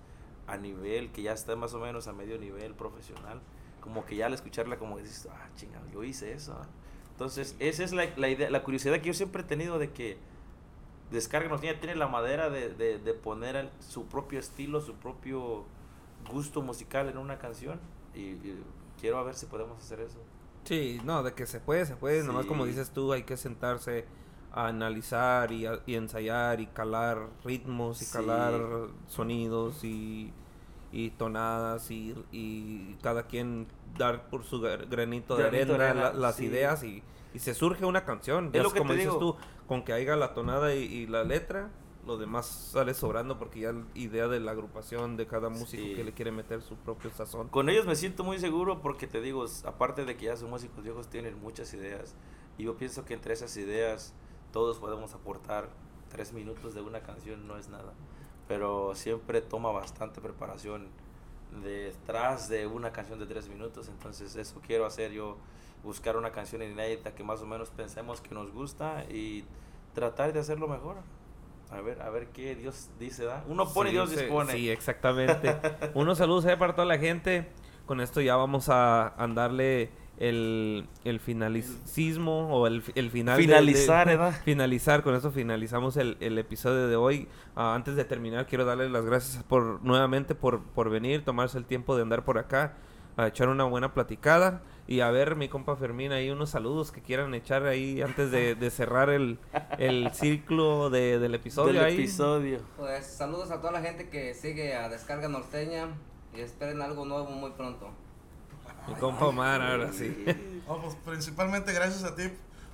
a 0.48 0.56
nivel 0.56 1.10
que 1.12 1.22
ya 1.22 1.32
está 1.32 1.54
más 1.56 1.74
o 1.74 1.78
menos 1.78 2.08
a 2.08 2.12
medio 2.12 2.38
nivel 2.38 2.74
profesional 2.74 3.40
como 3.80 4.04
que 4.04 4.16
ya 4.16 4.26
al 4.26 4.34
escucharla 4.34 4.76
como 4.78 4.96
que 4.96 5.02
dices, 5.04 5.28
ah, 5.30 5.48
chingado, 5.54 5.86
yo 5.92 6.02
hice 6.02 6.32
eso. 6.32 6.52
ah". 6.60 6.66
Entonces, 7.12 7.54
esa 7.58 7.84
es 7.84 7.92
la, 7.92 8.06
la 8.16 8.28
idea, 8.28 8.50
la 8.50 8.62
curiosidad 8.62 8.94
que 9.00 9.06
yo 9.08 9.14
siempre 9.14 9.42
he 9.42 9.44
tenido 9.44 9.78
de 9.78 9.90
que 9.92 10.18
Descarga 11.10 11.48
nos 11.48 11.60
tiene, 11.62 11.78
tiene 11.78 11.94
la 11.94 12.06
madera 12.08 12.50
de, 12.50 12.68
de, 12.74 12.98
de 12.98 13.14
poner 13.14 13.56
el- 13.56 13.70
su 13.80 14.06
propio 14.06 14.38
estilo, 14.38 14.80
su 14.82 14.94
propio 14.94 15.64
gusto 16.30 16.60
musical 16.60 17.08
en 17.08 17.16
una 17.16 17.38
canción. 17.38 17.80
Y, 18.14 18.20
y 18.20 18.62
quiero 19.00 19.16
a 19.18 19.22
ver 19.22 19.34
si 19.34 19.46
podemos 19.46 19.78
hacer 19.78 20.00
eso. 20.00 20.18
Sí, 20.64 21.00
no, 21.04 21.22
de 21.22 21.32
que 21.32 21.46
se 21.46 21.60
puede, 21.60 21.86
se 21.86 21.96
puede. 21.96 22.22
Nomás 22.24 22.44
como 22.44 22.64
Sí. 22.64 22.70
dices 22.70 22.90
tú, 22.90 23.12
hay 23.14 23.22
que 23.22 23.36
sentarse 23.38 24.04
a 24.52 24.68
analizar 24.68 25.52
y, 25.52 25.66
a- 25.66 25.80
y 25.86 25.94
ensayar 25.94 26.60
y 26.60 26.66
calar 26.68 27.28
ritmos 27.44 28.00
y 28.02 28.04
Sí. 28.06 28.12
calar 28.12 28.60
sonidos 29.06 29.84
y, 29.84 30.32
y 30.92 31.10
tonadas 31.10 31.90
y, 31.90 32.14
y 32.32 32.96
cada 33.02 33.24
quien 33.26 33.66
dar 33.96 34.28
por 34.30 34.44
su 34.44 34.60
gra- 34.60 34.88
granito 34.88 35.36
de 35.36 35.44
Granito 35.44 35.66
de 35.78 35.84
arena, 35.84 35.90
arena, 35.90 36.12
la- 36.12 36.14
las 36.14 36.36
sí. 36.36 36.46
ideas 36.46 36.82
y, 36.82 37.02
y 37.34 37.38
se 37.40 37.54
surge 37.54 37.84
una 37.84 38.04
canción. 38.04 38.50
Es 38.52 38.62
lo 38.62 38.70
que 38.72 38.78
como 38.78 38.92
dices 38.94 39.08
digo. 39.08 39.18
tú, 39.18 39.36
con 39.66 39.84
que 39.84 39.92
haya 39.92 40.16
la 40.16 40.32
tonada 40.34 40.74
y, 40.74 40.78
y 40.84 41.06
la 41.06 41.24
letra, 41.24 41.68
lo 42.06 42.16
demás 42.16 42.46
sale 42.46 42.94
sobrando 42.94 43.38
porque 43.38 43.60
ya 43.60 43.72
la 43.72 43.84
idea 43.94 44.28
de 44.28 44.40
la 44.40 44.52
agrupación 44.52 45.18
de 45.18 45.26
cada 45.26 45.50
músico 45.50 45.82
Sí. 45.82 45.94
que 45.94 46.04
le 46.04 46.12
quiere 46.14 46.32
meter 46.32 46.62
su 46.62 46.74
propio 46.76 47.10
sazón. 47.10 47.48
Con 47.48 47.68
ellos 47.68 47.84
me 47.84 47.96
siento 47.96 48.24
muy 48.24 48.38
seguro 48.38 48.80
porque 48.80 49.06
te 49.06 49.20
digo, 49.20 49.44
aparte 49.66 50.06
de 50.06 50.16
que 50.16 50.24
ya 50.24 50.36
son 50.38 50.48
músicos 50.48 50.82
viejos, 50.82 51.08
tienen 51.08 51.38
muchas 51.38 51.74
ideas. 51.74 52.14
Y 52.56 52.64
yo 52.64 52.78
pienso 52.78 53.04
que 53.04 53.12
entre 53.12 53.34
esas 53.34 53.54
ideas 53.58 54.14
todos 54.52 54.78
podemos 54.78 55.14
aportar 55.14 55.68
tres 56.08 56.32
minutos 56.32 56.74
de 56.74 56.80
una 56.80 57.00
canción, 57.00 57.46
no 57.46 57.56
es 57.56 57.68
nada. 57.68 57.92
Pero 58.46 58.94
siempre 58.94 59.40
toma 59.42 59.70
bastante 59.70 60.20
preparación 60.20 60.88
detrás 61.62 62.48
de 62.48 62.66
una 62.66 62.92
canción 62.92 63.18
de 63.18 63.26
tres 63.26 63.48
minutos. 63.48 63.88
Entonces 63.88 64.34
eso 64.36 64.60
quiero 64.66 64.86
hacer 64.86 65.12
yo, 65.12 65.36
buscar 65.84 66.16
una 66.16 66.32
canción 66.32 66.62
inédita 66.62 67.14
que 67.14 67.22
más 67.22 67.42
o 67.42 67.46
menos 67.46 67.70
pensemos 67.70 68.20
que 68.20 68.34
nos 68.34 68.50
gusta 68.52 69.04
y 69.10 69.44
tratar 69.94 70.32
de 70.32 70.40
hacerlo 70.40 70.68
mejor. 70.68 70.96
A 71.70 71.82
ver, 71.82 72.00
a 72.00 72.08
ver 72.08 72.28
qué 72.28 72.54
Dios 72.54 72.88
dice, 72.98 73.24
¿da? 73.24 73.44
Uno 73.46 73.68
pone 73.68 73.90
y 73.90 73.92
Dios 73.92 74.10
dispone. 74.10 74.52
Sí, 74.52 74.70
exactamente. 74.70 75.56
Unos 75.94 76.16
saludos 76.16 76.46
ahí 76.46 76.56
para 76.56 76.74
toda 76.74 76.86
la 76.86 76.98
gente. 76.98 77.50
Con 77.84 78.00
esto 78.00 78.22
ya 78.22 78.36
vamos 78.36 78.70
a, 78.70 79.22
a 79.22 79.26
darle 79.28 79.90
el, 80.18 80.86
el 81.04 81.20
finalicismo 81.20 82.48
o 82.52 82.66
el, 82.66 82.82
el 82.94 83.10
final. 83.10 83.38
Finalizar, 83.38 84.08
de, 84.08 84.16
¿verdad? 84.16 84.40
Finalizar, 84.44 85.02
con 85.02 85.14
eso 85.14 85.30
finalizamos 85.30 85.96
el, 85.96 86.16
el 86.20 86.38
episodio 86.38 86.88
de 86.88 86.96
hoy. 86.96 87.28
Ah, 87.56 87.74
antes 87.74 87.96
de 87.96 88.04
terminar, 88.04 88.46
quiero 88.46 88.64
darle 88.64 88.88
las 88.88 89.04
gracias 89.04 89.42
por 89.44 89.82
nuevamente 89.84 90.34
por, 90.34 90.62
por 90.62 90.90
venir, 90.90 91.24
tomarse 91.24 91.58
el 91.58 91.64
tiempo 91.64 91.96
de 91.96 92.02
andar 92.02 92.24
por 92.24 92.38
acá, 92.38 92.74
a 93.16 93.26
echar 93.28 93.48
una 93.48 93.64
buena 93.64 93.94
platicada. 93.94 94.62
Y 94.86 95.00
a 95.00 95.10
ver, 95.10 95.36
mi 95.36 95.48
compa 95.48 95.76
Fermín, 95.76 96.12
ahí 96.12 96.30
unos 96.30 96.48
saludos 96.50 96.92
que 96.92 97.02
quieran 97.02 97.34
echar 97.34 97.66
ahí 97.66 98.00
antes 98.00 98.30
de, 98.30 98.54
de 98.54 98.70
cerrar 98.70 99.10
el, 99.10 99.38
el 99.78 100.10
ciclo 100.14 100.88
de- 100.88 101.18
del 101.18 101.34
episodio. 101.34 101.74
Del 101.74 101.84
ahí. 101.84 101.94
episodio. 101.94 102.60
Pues 102.78 103.06
saludos 103.06 103.50
a 103.50 103.60
toda 103.60 103.72
la 103.72 103.82
gente 103.82 104.08
que 104.08 104.32
sigue 104.32 104.74
a 104.74 104.88
Descarga 104.88 105.28
Norteña 105.28 105.88
y 106.34 106.40
esperen 106.40 106.80
algo 106.80 107.04
nuevo 107.04 107.26
muy 107.30 107.50
pronto. 107.50 107.90
Mi 108.89 108.94
compa 108.94 109.27
Omar, 109.27 109.60
ahora 109.62 109.93
sí. 109.93 110.24
No, 110.69 110.82
pues 110.82 110.97
principalmente 110.97 111.73
gracias 111.73 112.05
a 112.05 112.15
ti 112.15 112.24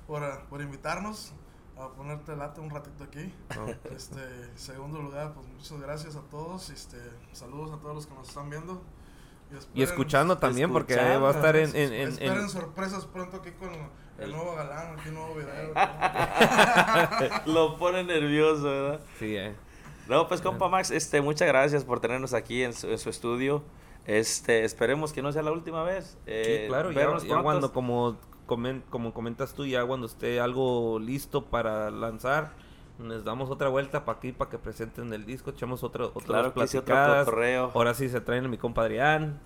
por, 0.05 0.21
por 0.49 0.61
invitarnos 0.61 1.31
a 1.77 1.87
ponerte 1.89 2.35
late 2.35 2.59
un 2.59 2.69
ratito 2.69 3.05
aquí. 3.05 3.33
No. 3.55 3.67
Este, 3.95 4.19
segundo 4.55 5.01
lugar, 5.01 5.33
pues 5.33 5.47
muchas 5.47 5.79
gracias 5.79 6.15
a 6.17 6.21
todos. 6.29 6.69
Este, 6.71 6.97
saludos 7.31 7.71
a 7.73 7.77
todos 7.81 7.95
los 7.95 8.05
que 8.07 8.13
nos 8.13 8.27
están 8.27 8.49
viendo. 8.49 8.81
Y 9.51 9.55
esperen- 9.55 9.83
escuchando 9.83 10.37
también, 10.37 10.73
porque 10.73 10.93
escuchando. 10.93 11.21
va 11.21 11.29
a 11.29 11.33
estar 11.33 11.55
en... 11.55 11.73
en, 11.75 11.93
en- 11.93 12.07
esperen 12.09 12.33
en- 12.39 12.49
sorpresas 12.49 13.05
pronto 13.05 13.37
aquí 13.37 13.51
con 13.51 13.69
el 13.73 14.23
El- 14.25 14.31
nuevo 14.33 14.55
galán, 14.55 14.99
aquí 14.99 15.09
nuevo 15.11 15.33
video. 15.35 15.73
Lo 17.45 17.77
pone 17.77 18.03
nervioso, 18.03 18.63
¿verdad? 18.63 18.99
Sí, 19.19 19.35
eh. 19.37 19.55
No, 20.09 20.27
pues 20.27 20.41
compa 20.41 20.67
Max, 20.67 20.91
este, 20.91 21.21
muchas 21.21 21.47
gracias 21.47 21.83
por 21.85 21.99
tenernos 21.99 22.33
aquí 22.33 22.61
en 22.63 22.73
su, 22.73 22.87
en 22.89 22.97
su 22.99 23.09
estudio. 23.09 23.63
Este, 24.05 24.63
esperemos 24.65 25.13
que 25.13 25.21
no 25.21 25.31
sea 25.31 25.41
la 25.41 25.51
última 25.51 25.83
vez. 25.83 26.17
Eh, 26.27 26.61
Sí, 26.63 26.67
claro, 26.69 26.91
ya, 26.91 27.17
ya 27.17 27.41
cuando, 27.41 27.73
como, 27.73 28.17
comen- 28.47 28.83
como 28.89 29.13
comentas 29.13 29.53
tú, 29.53 29.65
ya 29.65 29.83
cuando 29.85 30.05
esté 30.07 30.39
algo 30.39 30.99
listo 30.99 31.45
para 31.45 31.89
lanzar, 31.89 32.51
les 33.03 33.23
damos 33.23 33.49
otra 33.49 33.67
vuelta 33.69 34.05
para 34.05 34.17
aquí, 34.19 34.31
para 34.31 34.49
que 34.51 34.57
presenten 34.59 35.11
el 35.11 35.25
disco, 35.25 35.49
echamos 35.49 35.83
otra, 35.83 36.05
otras 36.05 36.25
Claro 36.25 36.47
otro 36.49 36.53
platicadas. 36.61 37.25
cotorreo. 37.25 37.71
Ahora 37.73 37.93
sí 37.93 38.07
se 38.09 38.21
traen 38.21 38.45
a 38.45 38.47
mi 38.47 38.57
compa 38.57 38.83
Adrián. 38.83 39.39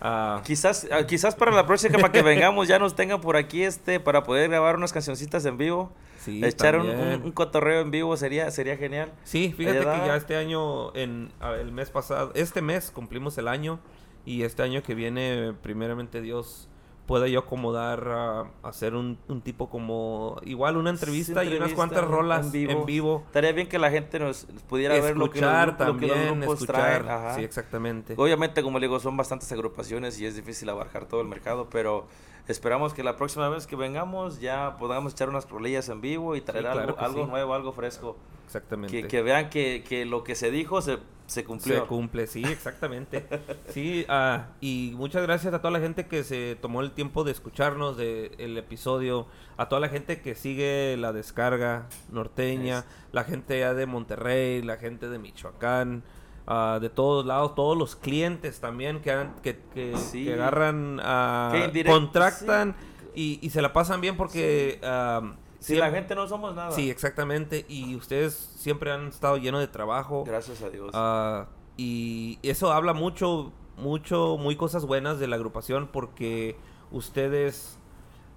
Ah, 0.00 0.42
Quizás, 0.44 0.86
ah, 0.92 1.06
quizás 1.06 1.34
para 1.34 1.50
la 1.52 1.66
próxima 1.66 1.98
para 1.98 2.12
que 2.12 2.22
vengamos 2.22 2.68
ya 2.68 2.78
nos 2.78 2.94
tengan 2.94 3.20
por 3.20 3.36
aquí 3.36 3.62
este 3.62 3.98
para 4.00 4.22
poder 4.24 4.50
grabar 4.50 4.76
unas 4.76 4.92
cancioncitas 4.92 5.44
en 5.46 5.56
vivo. 5.56 5.92
sí, 6.18 6.44
Echar 6.44 6.78
un, 6.78 6.88
un- 6.88 7.22
un 7.24 7.32
cotorreo 7.32 7.80
en 7.80 7.90
vivo 7.90 8.16
sería 8.16 8.50
sería 8.50 8.76
genial. 8.76 9.12
Sí, 9.24 9.52
fíjate 9.56 9.78
que 9.78 9.84
ya 9.84 10.16
este 10.16 10.36
año, 10.36 10.94
en 10.94 11.32
el 11.58 11.72
mes 11.72 11.90
pasado, 11.90 12.30
este 12.34 12.62
mes 12.62 12.90
cumplimos 12.90 13.38
el 13.38 13.48
año 13.48 13.80
y 14.24 14.42
este 14.42 14.62
año 14.62 14.82
que 14.82 14.94
viene, 14.94 15.52
primeramente 15.62 16.20
Dios, 16.20 16.68
pueda 17.06 17.26
yo 17.26 17.40
acomodar 17.40 18.08
a 18.08 18.44
hacer 18.62 18.94
un, 18.94 19.18
un 19.28 19.40
tipo 19.42 19.68
como, 19.68 20.40
igual 20.44 20.76
una 20.76 20.90
entrevista, 20.90 21.44
y 21.44 21.54
unas 21.56 21.72
cuantas 21.72 22.04
rolas 22.04 22.54
en 22.54 22.70
en 22.70 22.86
vivo. 22.86 23.24
Estaría 23.26 23.52
bien 23.52 23.68
que 23.68 23.78
la 23.78 23.90
gente 23.90 24.18
nos 24.20 24.46
pudiera 24.68 24.94
ver 24.94 25.16
lo 25.16 25.28
que 25.30 25.40
los, 25.40 25.50
Escuchar 25.50 25.76
grup- 25.76 25.86
lo 25.86 25.96
que 25.98 26.06
los 26.06 26.16
también, 26.16 26.40
grupos 26.40 26.62
escuchar. 26.62 27.04
traen. 27.04 27.34
Sí, 27.34 27.44
exactamente. 27.44 28.14
Obviamente, 28.16 28.62
como 28.62 28.78
le 28.78 28.86
digo, 28.86 29.00
son 29.00 29.16
bastantes 29.16 29.50
agrupaciones 29.52 30.18
y 30.20 30.26
es 30.26 30.36
difícil 30.36 30.68
abarcar 30.68 31.06
todo 31.06 31.20
el 31.20 31.26
mercado, 31.26 31.68
pero 31.70 32.06
esperamos 32.48 32.92
que 32.94 33.02
la 33.02 33.16
próxima 33.16 33.48
vez 33.48 33.66
que 33.66 33.76
vengamos 33.76 34.40
ya 34.40 34.76
podamos 34.78 35.12
echar 35.12 35.28
unas 35.28 35.48
rolillas 35.48 35.88
en 35.88 36.00
vivo 36.00 36.36
y 36.36 36.40
traer 36.40 36.64
claro 36.64 36.80
algo, 36.80 36.98
algo 36.98 37.24
sí. 37.24 37.30
nuevo, 37.30 37.54
algo 37.54 37.72
fresco. 37.72 38.16
Exactamente. 38.46 39.02
Que, 39.02 39.08
que 39.08 39.22
vean 39.22 39.48
que, 39.50 39.84
que 39.88 40.04
lo 40.04 40.24
que 40.24 40.34
se 40.34 40.50
dijo 40.50 40.82
se, 40.82 40.98
se 41.26 41.44
cumplió. 41.44 41.80
Se 41.80 41.86
cumple, 41.86 42.26
sí, 42.26 42.42
exactamente. 42.44 43.26
Sí, 43.68 44.04
ah, 44.08 44.48
y 44.60 44.92
muchas 44.96 45.22
gracias 45.22 45.54
a 45.54 45.58
toda 45.60 45.70
la 45.70 45.80
gente 45.80 46.06
que 46.06 46.24
se 46.24 46.56
tomó 46.60 46.82
el 46.82 46.90
tiempo 46.90 47.24
de 47.24 47.32
escucharnos 47.32 47.96
de 47.96 48.32
el 48.36 48.58
episodio, 48.58 49.26
a 49.56 49.68
toda 49.70 49.80
la 49.80 49.88
gente 49.88 50.20
que 50.20 50.34
sigue 50.34 50.96
la 50.98 51.12
descarga 51.14 51.86
norteña, 52.10 52.80
Es- 52.80 52.84
la 53.12 53.24
gente 53.24 53.58
ya 53.58 53.72
de 53.72 53.86
Monterrey, 53.86 54.60
la 54.60 54.76
gente 54.76 55.08
de 55.08 55.18
Michoacán, 55.18 56.02
ah, 56.54 56.78
de 56.80 56.90
todos 56.90 57.24
lados, 57.24 57.54
todos 57.54 57.76
los 57.78 57.96
clientes 57.96 58.60
también 58.60 59.00
que, 59.00 59.10
han- 59.12 59.34
que, 59.42 59.58
que, 59.74 59.96
Sí. 59.96 60.24
que 60.26 60.34
agarran, 60.34 61.00
ah, 61.02 61.50
Que 61.72 61.84
contractan 61.84 62.74
y, 63.14 63.38
y 63.40 63.50
se 63.50 63.62
la 63.62 63.72
pasan 63.72 64.00
bien 64.00 64.16
porque... 64.16 64.78
ah, 64.82 65.34
Si 65.60 65.76
la 65.76 65.90
gente 65.90 66.14
no 66.16 66.26
somos 66.26 66.54
nada. 66.54 66.72
Sí, 66.72 66.90
exactamente. 66.90 67.64
Y 67.68 67.94
ustedes 67.94 68.34
siempre 68.56 68.90
han 68.90 69.06
estado 69.08 69.36
llenos 69.36 69.60
de 69.60 69.68
trabajo. 69.68 70.24
Gracias 70.26 70.60
a 70.62 70.68
Dios. 70.70 70.92
Y 71.76 72.38
eso 72.42 72.72
habla 72.72 72.92
mucho, 72.92 73.52
mucho, 73.76 74.36
muy 74.38 74.56
cosas 74.56 74.84
buenas 74.84 75.18
de 75.20 75.26
la 75.28 75.36
agrupación 75.36 75.88
porque 75.92 76.56
ustedes 76.90 77.78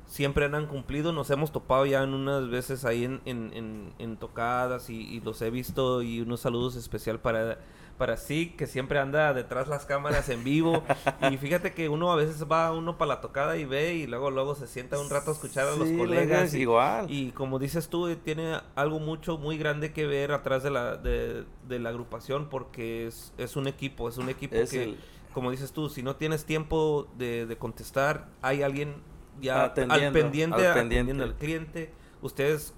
siempre 0.05 0.45
han 0.45 0.67
cumplido. 0.67 1.11
Nos 1.13 1.29
hemos 1.31 1.51
topado 1.51 1.85
ya 1.85 2.03
en 2.03 2.13
unas 2.13 2.49
veces 2.49 2.85
ahí 2.85 3.03
en, 3.05 3.21
en, 3.25 3.51
en- 3.53 3.93
en 3.99 4.17
tocadas 4.17 4.89
y, 4.89 4.95
y 5.01 5.19
los 5.19 5.41
he 5.41 5.49
visto 5.49 6.01
y 6.01 6.21
unos 6.21 6.41
saludos 6.41 6.75
especial 6.75 7.19
para 7.19 7.57
para 7.97 8.17
sí 8.17 8.53
que 8.57 8.67
siempre 8.67 8.99
anda 8.99 9.33
detrás 9.33 9.67
las 9.69 9.85
cámaras 9.85 10.27
en 10.29 10.43
vivo 10.43 10.83
y 11.31 11.37
fíjate 11.37 11.73
que 11.73 11.87
uno 11.87 12.11
a 12.11 12.15
veces 12.17 12.45
va 12.51 12.71
uno 12.73 12.97
para 12.97 13.15
la 13.15 13.21
tocada 13.21 13.55
y 13.57 13.63
ve 13.65 13.93
y 13.93 14.05
luego 14.05 14.31
luego 14.31 14.53
se 14.55 14.67
sienta 14.67 14.99
un 14.99 15.09
rato 15.09 15.31
a 15.31 15.33
escuchar 15.33 15.67
a 15.67 15.75
los 15.77 15.89
colegas 15.91 16.53
y, 16.53 16.59
igual. 16.61 17.05
y 17.09 17.31
como 17.31 17.57
dices 17.57 17.87
tú 17.87 18.13
tiene 18.17 18.59
algo 18.75 18.99
mucho 18.99 19.37
muy 19.37 19.57
grande 19.57 19.93
que 19.93 20.05
ver 20.05 20.33
atrás 20.33 20.61
de 20.63 20.71
la 20.71 20.97
de, 20.97 21.45
de 21.67 21.79
la 21.79 21.89
agrupación 21.89 22.49
porque 22.49 23.07
es, 23.07 23.33
es 23.37 23.55
un 23.55 23.67
equipo 23.67 24.09
es 24.09 24.17
un 24.17 24.27
equipo 24.29 24.55
Es 24.55 24.71
que 24.71 24.83
el- 24.83 24.97
como 25.33 25.51
dices 25.51 25.71
tú 25.71 25.89
si 25.89 26.03
no 26.03 26.15
tienes 26.17 26.43
tiempo 26.45 27.07
de, 27.17 27.45
de 27.45 27.57
contestar 27.57 28.27
hay 28.41 28.61
alguien 28.61 28.95
ya 29.41 29.63
al 29.63 29.69
Atendiendo, 29.71 30.13
pendiente, 30.19 30.55
al 30.65 30.71
atendiendo 30.71 31.09
pendiente. 31.11 31.23
al 31.23 31.35
cliente 31.35 31.93
ustedes 32.21 32.73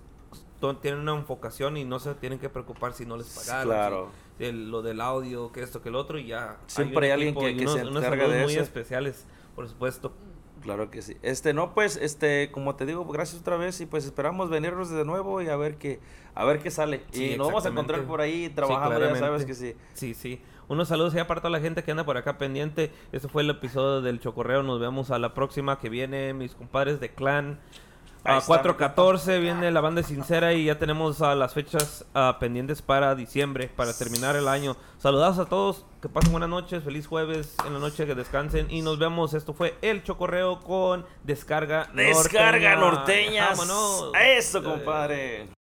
tienen 0.81 1.01
una 1.01 1.13
enfocación 1.15 1.77
y 1.77 1.85
no 1.85 1.99
se 1.99 2.15
tienen 2.15 2.39
que 2.39 2.49
preocupar 2.49 2.93
si 2.93 3.05
no 3.05 3.15
les 3.17 3.27
pagaron 3.29 3.63
Claro. 3.73 4.09
El- 4.39 4.69
lo 4.71 4.81
del 4.81 5.01
audio, 5.01 5.51
que 5.51 5.61
esto, 5.61 5.81
que 5.81 5.89
el 5.89 5.95
otro, 5.95 6.17
y 6.19 6.27
ya. 6.27 6.57
Siempre 6.67 7.07
hay 7.07 7.11
alguien 7.13 7.35
que- 7.35 7.55
que 7.55 7.67
se 7.67 7.81
unos 7.81 7.97
encarga 7.97 8.23
saludos 8.23 8.33
de 8.37 8.43
muy 8.43 8.53
eso. 8.53 8.61
especiales, 8.63 9.25
por 9.55 9.67
supuesto. 9.67 10.13
Claro 10.61 10.89
que 10.89 11.01
sí. 11.03 11.15
Este, 11.21 11.53
no, 11.53 11.73
pues, 11.75 11.97
este, 11.97 12.49
como 12.51 12.75
te 12.75 12.85
digo, 12.85 13.05
gracias 13.05 13.39
otra 13.41 13.57
vez 13.57 13.79
y 13.79 13.85
pues 13.85 14.05
esperamos 14.05 14.49
venirnos 14.49 14.89
de 14.89 15.05
nuevo 15.05 15.41
y 15.41 15.47
a 15.49 15.55
ver 15.55 15.77
qué, 15.77 15.99
a 16.33 16.45
ver 16.45 16.59
qué 16.59 16.71
sale. 16.71 17.03
Sí, 17.11 17.33
y 17.33 17.37
nos 17.37 17.47
vamos 17.47 17.65
a 17.65 17.69
encontrar 17.69 18.03
por 18.05 18.21
ahí 18.21 18.49
trabajando, 18.49 18.99
ya 18.99 19.15
sabes 19.15 19.45
que 19.45 19.53
sí. 19.53 19.75
Sí, 19.93 20.13
sí. 20.13 20.41
Unos 20.67 20.89
saludos 20.89 21.13
ya 21.13 21.27
para 21.27 21.39
toda 21.41 21.51
la 21.51 21.61
gente 21.61 21.83
que 21.83 21.91
anda 21.91 22.03
por 22.05 22.17
acá 22.17 22.37
pendiente. 22.37 22.91
Este 23.13 23.29
fue 23.29 23.43
el 23.43 23.49
episodio 23.51 24.01
del 24.01 24.19
Chocorreo. 24.19 24.63
Nos 24.63 24.81
vemos 24.81 25.11
a 25.11 25.19
la 25.19 25.33
próxima 25.33 25.79
que 25.79 25.87
viene, 25.89 26.33
mis 26.33 26.55
compadres 26.55 26.99
de 26.99 27.13
Clan. 27.13 27.59
A 28.27 28.37
está, 28.39 28.61
4.14 28.63 29.39
viene 29.39 29.71
la 29.71 29.81
banda 29.81 30.03
sincera 30.03 30.53
y 30.53 30.65
ya 30.65 30.77
tenemos 30.77 31.21
a 31.21 31.33
las 31.35 31.53
fechas 31.53 32.05
ah, 32.13 32.37
pendientes 32.39 32.81
para 32.81 33.15
diciembre, 33.15 33.69
para 33.75 33.93
terminar 33.93 34.35
el 34.35 34.47
año. 34.47 34.75
Saludados 34.97 35.39
a 35.39 35.45
todos, 35.45 35.85
que 36.01 36.09
pasen 36.09 36.31
buenas 36.31 36.49
noches, 36.49 36.83
feliz 36.83 37.07
jueves, 37.07 37.55
en 37.65 37.73
la 37.73 37.79
noche 37.79 38.05
que 38.05 38.15
descansen 38.15 38.69
y 38.69 38.81
nos 38.81 38.99
vemos. 38.99 39.33
Esto 39.33 39.53
fue 39.53 39.77
El 39.81 40.03
Chocorreo 40.03 40.59
con 40.61 41.05
Descarga 41.23 41.89
Descarga 41.93 42.75
Norteña. 42.75 43.49
norteñas. 43.49 43.49
Vámonos. 43.57 44.11
Eso, 44.21 44.59
Eh, 44.59 44.63
compadre. 44.63 45.56